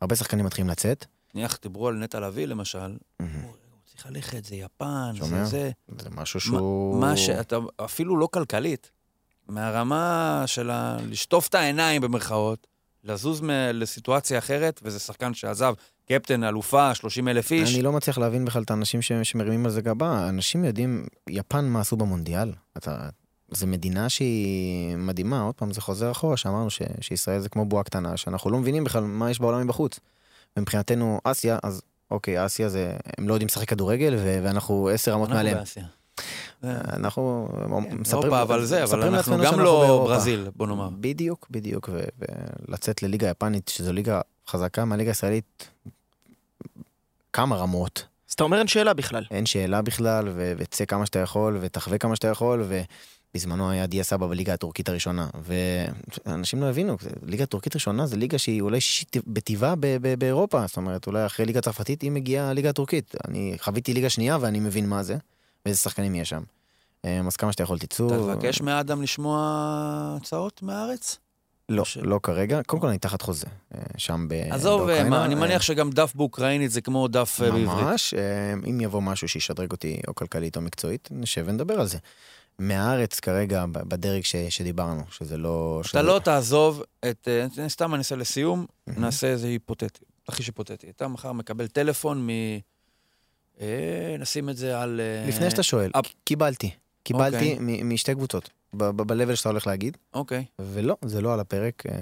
והרבה 0.00 0.16
שחקנים 0.16 0.46
מתחילים 0.46 0.70
לצאת. 0.70 1.06
נניח, 1.34 1.58
דיברו 1.62 1.88
על 1.88 1.94
נטע 1.94 2.20
לביא, 2.20 2.46
למשל. 2.46 2.96
הוא 3.18 3.52
צריך 3.84 4.06
ללכת, 4.06 4.44
זה 4.44 4.54
יפן? 4.56 5.12
זה 5.20 5.44
זה. 5.44 5.70
זה 5.98 6.10
משהו 6.10 6.40
שהוא... 6.40 7.00
מה 7.00 7.16
שאתה, 7.16 7.56
אפילו 7.84 8.16
לא 8.16 8.28
כלכלית, 8.32 8.90
מהרמה 9.50 10.42
של 10.46 10.70
ה... 10.70 10.96
לשטוף 11.08 11.48
את 11.48 11.54
העיניים 11.54 12.02
במרכאות, 12.02 12.66
לזוז 13.04 13.40
מ... 13.40 13.50
לסיטואציה 13.72 14.38
אחרת, 14.38 14.80
וזה 14.84 14.98
שחקן 14.98 15.34
שעזב, 15.34 15.74
קפטן, 16.08 16.44
אלופה, 16.44 16.94
30 16.94 17.28
אלף 17.28 17.52
איש. 17.52 17.74
אני 17.74 17.82
לא 17.82 17.92
מצליח 17.92 18.18
להבין 18.18 18.44
בכלל 18.44 18.62
את 18.62 18.70
האנשים 18.70 19.02
ש- 19.02 19.12
שמרימים 19.22 19.64
על 19.64 19.70
זה 19.70 19.80
גבה. 19.80 20.28
אנשים 20.28 20.64
יודעים, 20.64 21.06
יפן 21.28 21.64
מה 21.64 21.80
עשו 21.80 21.96
במונדיאל. 21.96 22.52
אתה... 22.76 23.08
זו 23.50 23.66
מדינה 23.66 24.08
שהיא 24.08 24.96
מדהימה, 24.96 25.40
עוד 25.40 25.54
פעם 25.54 25.72
זה 25.72 25.80
חוזר 25.80 26.10
אחורה, 26.10 26.36
שאמרנו 26.36 26.70
ש... 26.70 26.82
שישראל 27.00 27.40
זה 27.40 27.48
כמו 27.48 27.64
בועה 27.64 27.82
קטנה, 27.84 28.16
שאנחנו 28.16 28.50
לא 28.50 28.58
מבינים 28.58 28.84
בכלל 28.84 29.02
מה 29.02 29.30
יש 29.30 29.40
בעולם 29.40 29.64
מבחוץ. 29.64 30.00
ומבחינתנו 30.56 31.20
אסיה, 31.24 31.58
אז 31.62 31.82
אוקיי, 32.10 32.46
אסיה 32.46 32.68
זה, 32.68 32.96
הם 33.18 33.28
לא 33.28 33.34
יודעים 33.34 33.46
לשחק 33.46 33.68
כדורגל, 33.68 34.14
ו... 34.18 34.40
ואנחנו 34.44 34.88
עשר 34.88 35.12
רמות 35.12 35.28
מעליהם. 35.28 35.58
באסיה. 35.58 35.84
אנחנו 36.64 37.48
מספרים... 37.90 38.22
אירופה, 38.22 38.42
אבל 38.42 38.64
זה, 38.64 38.84
אבל 38.84 39.02
אנחנו 39.02 39.36
גם 39.44 39.60
לא. 39.60 40.04
ברזיל, 40.08 40.48
בוא 40.56 40.66
נאמר. 40.66 40.88
בדיוק, 41.00 41.46
בדיוק, 41.50 41.88
ו- 41.92 42.04
ולצאת 42.68 43.02
לליגה 43.02 43.28
יפנית, 43.30 43.68
שזו 43.68 43.92
ליגה 43.92 44.20
חזקה 44.48 44.84
מהליגה 44.84 45.10
הישראלית, 45.10 45.68
כמה 47.32 47.56
רמות, 47.56 48.06
אז 48.28 48.34
אתה 48.34 48.44
אומר 48.44 48.58
אין 48.58 48.66
שאלה 48.66 48.94
בכלל. 48.94 49.24
אין 49.30 49.46
שאלה 49.46 49.82
בכלל, 49.82 50.28
ו- 50.28 50.52
וצא 50.58 50.84
כמה 50.84 51.06
שאתה 51.06 51.18
יכול, 51.18 51.58
ותחווה 51.60 51.98
כמה 51.98 52.16
שאתה 52.16 52.28
יכול, 52.28 52.64
ובזמנו 53.34 53.70
היה 53.70 53.86
דיה 53.86 54.04
סבא 54.04 54.26
בליגה 54.26 54.54
הטורקית 54.54 54.88
הראשונה, 54.88 55.28
ואנשים 56.26 56.60
לא 56.60 56.66
הבינו, 56.66 56.96
ליגה 57.26 57.46
טורקית 57.46 57.74
ראשונה 57.74 58.06
זה 58.06 58.16
ליגה 58.16 58.38
שהיא 58.38 58.60
אולי 58.60 58.80
שישית 58.80 59.16
בטבעה 59.26 59.74
ב- 59.74 59.96
ב- 60.00 60.14
באירופה, 60.18 60.66
זאת 60.66 60.76
אומרת, 60.76 61.06
אולי 61.06 61.26
אחרי 61.26 61.46
ליגה 61.46 61.60
צרפתית 61.60 62.02
היא 62.02 62.10
מגיעה 62.10 62.50
הליגה 62.50 62.70
הטורקית. 62.70 63.14
אני 63.28 63.54
חוויתי 63.58 63.94
ליגה 63.94 64.10
שנייה 64.10 64.38
ואני 64.40 64.60
מבין 64.60 64.88
מה 64.88 65.02
זה, 65.02 65.16
ואיזה 65.66 65.78
שחקנים 65.80 66.14
יש 66.14 66.28
שם. 66.28 66.42
אה, 67.04 67.20
אז 67.26 67.36
כמה 67.36 67.52
שאתה 67.52 67.62
יכול 67.62 67.78
תצאו. 67.78 68.06
אתה 68.06 68.16
תבקש 68.18 68.60
מאדם 68.60 69.02
לשמוע 69.02 69.38
הצעות 70.20 70.62
מהארץ? 70.62 71.18
לא, 71.68 71.84
ש- 71.84 71.96
לא 72.02 72.20
כרגע. 72.22 72.60
קודם 72.66 72.82
כל 72.82 72.88
אני 72.88 72.98
תחת 72.98 73.22
חוזה, 73.22 73.46
אה, 73.74 73.80
שם 73.96 74.28
עזוב, 74.50 74.78
באוקראינה. 74.80 75.10
מה, 75.10 75.24
אני 75.24 75.34
אה, 75.34 75.40
מניח 75.40 75.62
שגם 75.62 75.90
דף 75.90 76.12
באוקראינית 76.14 76.70
זה 76.70 76.80
כמו 76.80 77.08
דף 77.08 77.38
אה, 77.42 77.50
בעברית. 77.50 77.68
ממש, 77.86 78.14
אה, 78.14 78.20
אם 78.70 78.80
יבוא 78.80 79.02
משהו 79.02 79.28
שישדרג 79.28 79.72
אותי 79.72 80.00
או 80.08 80.14
כלכלית 80.14 80.56
או 80.56 80.60
מקצועית, 80.60 81.08
נשב 81.12 81.44
ונדבר 81.46 81.80
על 81.80 81.86
זה. 81.86 81.98
מהארץ 82.58 83.20
כרגע, 83.20 83.64
בדרג 83.72 84.24
ש- 84.24 84.36
שדיברנו, 84.36 85.02
שזה 85.10 85.36
לא... 85.36 85.78
אתה 85.80 85.88
שזה- 85.88 86.02
לא 86.02 86.20
תעזוב 86.24 86.82
את... 87.10 87.28
אה, 87.58 87.68
סתם 87.68 87.94
אני 87.94 87.98
אעשה 87.98 88.16
לסיום, 88.16 88.66
מהמם. 88.86 89.00
נעשה 89.04 89.26
איזה 89.26 89.46
היפותטי, 89.46 89.86
תרחיש 90.24 90.46
היפותטי. 90.46 90.90
אתה 90.90 91.08
מחר 91.08 91.32
מקבל 91.32 91.66
טלפון 91.66 92.26
מ... 92.26 92.30
אה, 93.60 94.16
נשים 94.18 94.48
את 94.50 94.56
זה 94.56 94.80
על... 94.80 95.00
אה, 95.00 95.28
לפני 95.28 95.50
שאתה 95.50 95.62
שואל, 95.62 95.90
אפ- 95.94 96.14
קיבלתי. 96.24 96.70
קיבלתי 97.02 97.36
אוקיי. 97.52 97.56
מ- 97.60 97.94
משתי 97.94 98.14
קבוצות, 98.14 98.50
ב-level 98.74 99.36
שאתה 99.36 99.48
הולך 99.48 99.66
להגיד, 99.66 99.96
אוקיי. 100.14 100.44
ולא, 100.58 100.96
זה 101.04 101.20
לא 101.20 101.34
על 101.34 101.40
הפרק, 101.40 101.82
אה, 101.86 101.92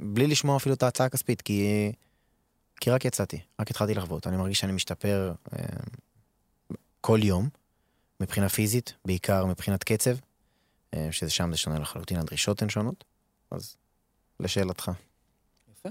בלי 0.00 0.26
לשמוע 0.26 0.56
אפילו 0.56 0.74
את 0.74 0.82
ההצעה 0.82 1.06
הכספית, 1.06 1.42
כי, 1.42 1.92
כי 2.80 2.90
רק 2.90 3.04
יצאתי, 3.04 3.40
רק 3.60 3.70
התחלתי 3.70 3.94
לחוות. 3.94 4.26
אני 4.26 4.36
מרגיש 4.36 4.58
שאני 4.58 4.72
משתפר 4.72 5.32
כל 7.00 7.20
יום, 7.22 7.48
מבחינה 8.20 8.48
פיזית, 8.48 8.94
בעיקר 9.04 9.46
מבחינת 9.46 9.84
קצב, 9.84 10.16
שזה 11.10 11.30
שם 11.30 11.50
זה 11.52 11.56
שונה 11.58 11.78
לחלוטין, 11.78 12.18
הדרישות 12.18 12.62
הן 12.62 12.68
שונות. 12.68 13.04
אז 13.50 13.76
לשאלתך. 14.40 14.90
יפה. 15.72 15.88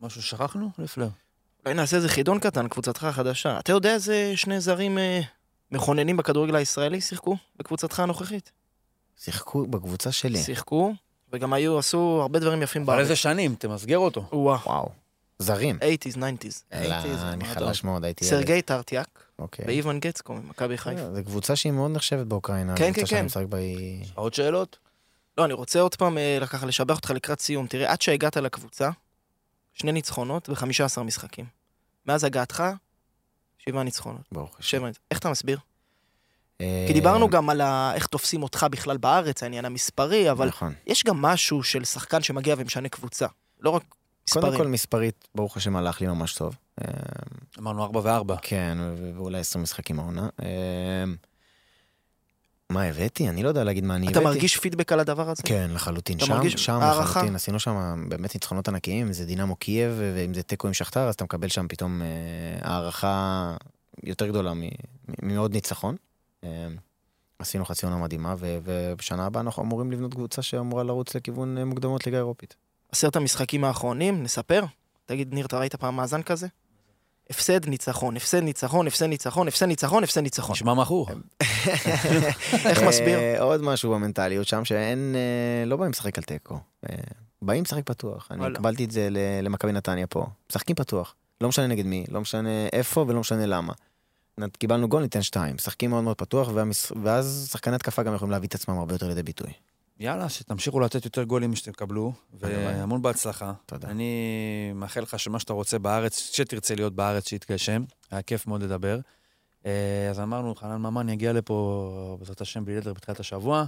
משהו 0.00 0.22
ששכחנו? 0.22 0.70
לפלר. 0.78 1.08
אולי 1.64 1.74
נעשה 1.74 1.96
איזה 1.96 2.08
חידון 2.08 2.38
קטן, 2.38 2.68
קבוצתך 2.68 3.04
החדשה. 3.04 3.58
אתה 3.58 3.72
יודע 3.72 3.94
איזה 3.94 4.32
שני 4.36 4.60
זרים 4.60 4.98
אה, 4.98 5.20
מכוננים 5.70 6.16
בכדורגל 6.16 6.56
הישראלי 6.56 7.00
שיחקו 7.00 7.36
בקבוצתך 7.58 8.00
הנוכחית? 8.00 8.52
שיחקו 9.16 9.66
בקבוצה 9.66 10.12
שלי. 10.12 10.42
שיחקו, 10.42 10.94
וגם 11.32 11.52
היו, 11.52 11.78
עשו 11.78 12.18
הרבה 12.22 12.38
דברים 12.38 12.62
יפים 12.62 12.82
אבל 12.82 12.92
בארץ. 12.92 13.00
איזה 13.00 13.16
שנים? 13.16 13.54
תמסגר 13.54 13.98
אותו. 13.98 14.24
וואו, 14.32 14.58
וואו. 14.66 14.88
זרים. 15.38 15.78
80's, 15.78 16.16
90's. 16.16 16.62
אלא, 16.72 16.94
80's, 17.02 17.22
אני 17.22 17.44
חלש 17.44 17.84
מאוד, 17.84 18.04
הייתי 18.04 18.24
ילד. 18.24 18.34
סרגי 18.34 18.62
טרטיאק 18.62 19.24
אוקיי. 19.38 19.64
ואיוון 19.68 20.00
גצקו 20.00 20.34
ממכבי 20.34 20.78
חיפה. 20.78 21.14
זו 21.14 21.24
קבוצה 21.24 21.56
שהיא 21.56 21.72
מאוד 21.72 21.90
נחשבת 21.90 22.26
באוקראינה. 22.26 22.76
כן, 22.76 22.92
כן, 22.92 23.06
שאני 23.06 23.20
כן. 23.20 23.26
משחק 23.26 23.44
בה 23.48 23.58
היא... 23.58 24.04
עוד 24.14 24.34
שאלות? 24.34 24.78
לא, 25.38 25.44
אני 25.44 25.52
רוצה 25.52 25.80
עוד 25.80 25.94
פעם 25.94 26.18
אה, 26.18 26.38
ככה 26.46 26.66
לשבח 26.66 26.96
אותך 26.96 27.10
לקראת 27.10 27.40
סיום. 27.40 27.66
תראה, 27.66 27.92
עד 27.92 28.02
שהגעת 28.02 28.36
לקבוצה, 28.36 28.90
שני 29.74 29.92
ניצחונות 29.92 30.48
ו-15 30.48 31.02
משחקים. 31.02 31.44
מאז 32.06 32.24
הגעתך, 32.24 32.64
שבעה 33.58 33.82
ניצחונות. 33.82 34.20
ברוך 34.32 34.56
השם. 34.58 34.82
איך 35.10 35.18
אתה 35.18 35.30
מסביר? 35.30 35.58
אה, 36.60 36.84
כי 36.86 36.92
דיברנו 36.92 37.28
גם 37.30 37.50
על 37.50 37.60
ה- 37.60 37.92
איך 37.94 38.06
תופסים 38.06 38.42
אותך 38.42 38.66
בכלל 38.70 38.96
בארץ, 38.96 39.42
העניין 39.42 39.64
המספרי, 39.64 40.30
אבל 40.30 40.48
נכון. 40.48 40.72
יש 40.86 41.04
גם 41.04 41.22
משהו 41.22 41.62
של 41.62 41.84
שחקן 41.84 42.22
שמגיע 42.22 42.54
ומשנה 42.58 42.88
קבוצה. 42.88 43.26
לא 43.60 43.70
רק 43.70 43.82
קודם 43.82 43.94
מספרים. 44.46 44.56
כל 44.62 44.66
מספרית, 44.68 45.28
ברוך 45.34 45.56
השם, 45.56 45.76
הלך 45.76 46.00
לי 46.00 46.06
ממש 46.06 46.34
טוב. 46.34 46.56
אה, 46.80 46.86
אמרנו 47.58 47.84
ארבע 47.84 48.00
וארבע. 48.04 48.36
כן, 48.42 48.78
ואולי 49.16 49.38
20 49.38 49.62
משחקים 49.62 50.00
העונה. 50.00 50.28
מה 52.70 52.82
הבאתי? 52.82 53.28
אני 53.28 53.42
לא 53.42 53.48
יודע 53.48 53.64
להגיד 53.64 53.84
מה 53.84 53.96
אני 53.96 54.06
הבאתי. 54.06 54.18
אתה 54.18 54.28
מרגיש 54.28 54.56
פידבק 54.56 54.92
על 54.92 55.00
הדבר 55.00 55.30
הזה? 55.30 55.42
כן, 55.42 55.70
לחלוטין. 55.74 56.18
שם, 56.18 56.32
מרגיש 56.32 56.52
שם 56.54 56.72
הערכה? 56.72 57.00
לחלוטין, 57.02 57.34
עשינו 57.34 57.60
שם 57.60 58.04
באמת 58.08 58.34
ניצחונות 58.34 58.68
ענקיים, 58.68 59.06
אם 59.06 59.12
זה 59.12 59.24
דינמו 59.24 59.56
קייב, 59.56 59.92
ואם 59.98 60.34
זה 60.34 60.42
תיקו 60.42 60.66
עם 60.66 60.74
שכתר, 60.74 61.08
אז 61.08 61.14
אתה 61.14 61.24
מקבל 61.24 61.48
שם 61.48 61.68
פתאום 61.68 62.02
אה, 62.02 62.06
הערכה 62.60 63.56
יותר 64.02 64.26
גדולה 64.26 64.52
מעוד 65.22 65.52
ניצחון. 65.52 65.96
אה, 66.44 66.48
עשינו 67.38 67.64
חצי 67.64 67.86
עונה 67.86 67.98
מדהימה, 67.98 68.34
ובשנה 68.38 69.26
הבאה 69.26 69.40
אנחנו 69.40 69.62
אמורים 69.62 69.92
לבנות 69.92 70.14
קבוצה 70.14 70.42
שאמורה 70.42 70.82
לרוץ 70.82 71.14
לכיוון 71.16 71.58
אה, 71.58 71.64
מוקדמות 71.64 72.06
ליגה 72.06 72.18
אירופית. 72.18 72.56
עשרת 72.92 73.16
המשחקים 73.16 73.64
האחרונים, 73.64 74.22
נספר? 74.22 74.64
תגיד, 75.06 75.34
ניר, 75.34 75.46
אתה 75.46 75.58
ראית 75.58 75.76
פעם 75.76 75.96
מאזן 75.96 76.22
כזה? 76.22 76.46
הפסד, 77.30 77.68
ניצחון, 77.68 78.16
הפסד, 78.16 78.38
ניצחון, 78.42 78.86
הפסד, 78.86 79.04
ניצחון, 79.06 79.48
הפסד, 79.48 79.66
ניצחון, 79.66 80.04
הפסד, 80.04 80.20
ניצחון. 80.20 80.52
נשמע 80.52 80.74
מכור. 80.74 81.08
איך 82.70 82.82
מסביר? 82.82 83.18
אה, 83.18 83.40
עוד 83.42 83.62
משהו 83.62 83.90
במנטליות 83.92 84.46
שם, 84.46 84.64
שאין, 84.64 85.14
אה, 85.16 85.66
לא 85.66 85.76
באים 85.76 85.90
לשחק 85.90 86.18
על 86.18 86.24
תיקו. 86.24 86.58
אה, 86.90 86.96
באים 87.42 87.62
לשחק 87.62 87.82
פתוח. 87.86 88.28
אני. 88.30 88.54
קיבלתי 88.54 88.84
את 88.84 88.90
זה 88.90 89.08
ל- 89.10 89.18
למכבי 89.44 89.72
נתניה 89.72 90.06
פה. 90.06 90.26
משחקים 90.50 90.76
פתוח. 90.76 91.14
לא 91.40 91.48
משנה 91.48 91.66
נגד 91.66 91.86
מי, 91.86 92.04
לא 92.10 92.20
משנה 92.20 92.66
איפה 92.72 93.04
ולא 93.08 93.20
משנה 93.20 93.46
למה. 93.46 93.72
קיבלנו 94.58 94.88
גול, 94.88 95.02
ניתן 95.02 95.22
שתיים. 95.22 95.54
משחקים 95.54 95.90
מאוד 95.90 96.04
מאוד 96.04 96.16
פתוח. 96.16 96.48
ואז 97.02 97.48
שחקני 97.52 97.74
התקפה 97.74 98.02
גם 98.02 98.14
יכולים 98.14 98.32
להביא 98.32 98.48
את 98.48 98.54
עצמם 98.54 98.78
הרבה 98.78 98.94
יותר 98.94 99.08
לידי 99.08 99.22
ביטוי. 99.22 99.50
יאללה, 100.00 100.28
שתמשיכו 100.28 100.80
לתת 100.80 101.04
יותר 101.04 101.24
גולים 101.24 101.50
משתקבלו, 101.50 102.12
הלוואי. 102.42 102.56
והמון 102.56 103.02
בהצלחה. 103.02 103.52
תודה. 103.66 103.88
אני 103.90 104.72
מאחל 104.74 105.00
לך 105.00 105.18
שמה 105.18 105.38
שאתה 105.38 105.52
רוצה 105.52 105.78
בארץ, 105.78 106.30
שתרצה 106.32 106.74
להיות 106.74 106.94
בארץ, 106.94 107.28
שיתגשם. 107.28 107.84
היה 108.10 108.22
כיף 108.22 108.46
מאוד 108.46 108.62
לדבר. 108.62 108.98
אה, 109.66 110.10
אז 110.10 110.20
אמרנו, 110.20 110.54
חנן 110.54 110.76
ממן 110.76 111.08
יגיע 111.08 111.32
לפה, 111.32 112.16
בעזרת 112.18 112.40
השם, 112.40 112.64
בלי 112.64 112.76
נדר 112.76 112.92
בתחילת 112.92 113.20
השבוע, 113.20 113.64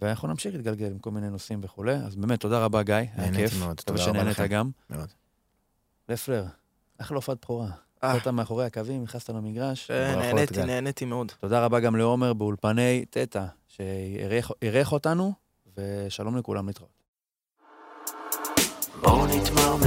ואנחנו 0.00 0.28
נמשיך 0.28 0.54
להתגלגל 0.54 0.86
עם 0.86 0.98
כל 0.98 1.10
מיני 1.10 1.30
נושאים 1.30 1.60
וכולי. 1.62 1.94
אז 1.94 2.16
באמת, 2.16 2.40
תודה 2.40 2.64
רבה, 2.64 2.82
גיא, 2.82 2.94
היה 2.94 3.10
נהניתי 3.16 3.36
כיף. 3.36 3.58
מאוד, 3.58 3.70
מקווה 3.70 3.84
תודה 3.84 4.02
רבה 4.02 4.12
שנהנית 4.12 4.38
לכם. 4.38 4.46
גם. 4.46 4.70
מאוד. 4.90 5.08
לפלר, 6.08 6.44
אחלה 6.98 7.16
הופעת 7.16 7.38
בכורה. 7.42 7.70
אה. 8.04 8.16
יצאת 8.16 8.28
מאחורי 8.28 8.64
הקווים, 8.66 9.02
נכנסת 9.02 9.30
למגרש. 9.30 9.90
אה, 9.90 10.16
נהניתי. 10.16 10.64
נהניתי 10.64 11.04
מאוד. 11.04 11.32
תודה 11.40 11.64
רבה 11.64 11.80
גם 11.80 11.96
לעומר 11.96 12.32
באולפני 12.32 13.04
תטא, 13.10 13.44
שאירח 13.68 14.92
אותנו, 14.92 15.45
ושלום 15.76 16.36
לכולם, 16.36 16.66
להתראות. 16.66 16.90
בואו 19.00 19.26
נתמרמר 19.26 19.86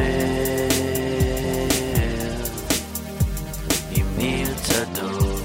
עם 3.92 4.06
ניר 4.18 4.48
צדוק. 4.56 5.40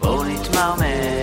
בואו 0.00 0.24
נתמרמר 0.24 1.21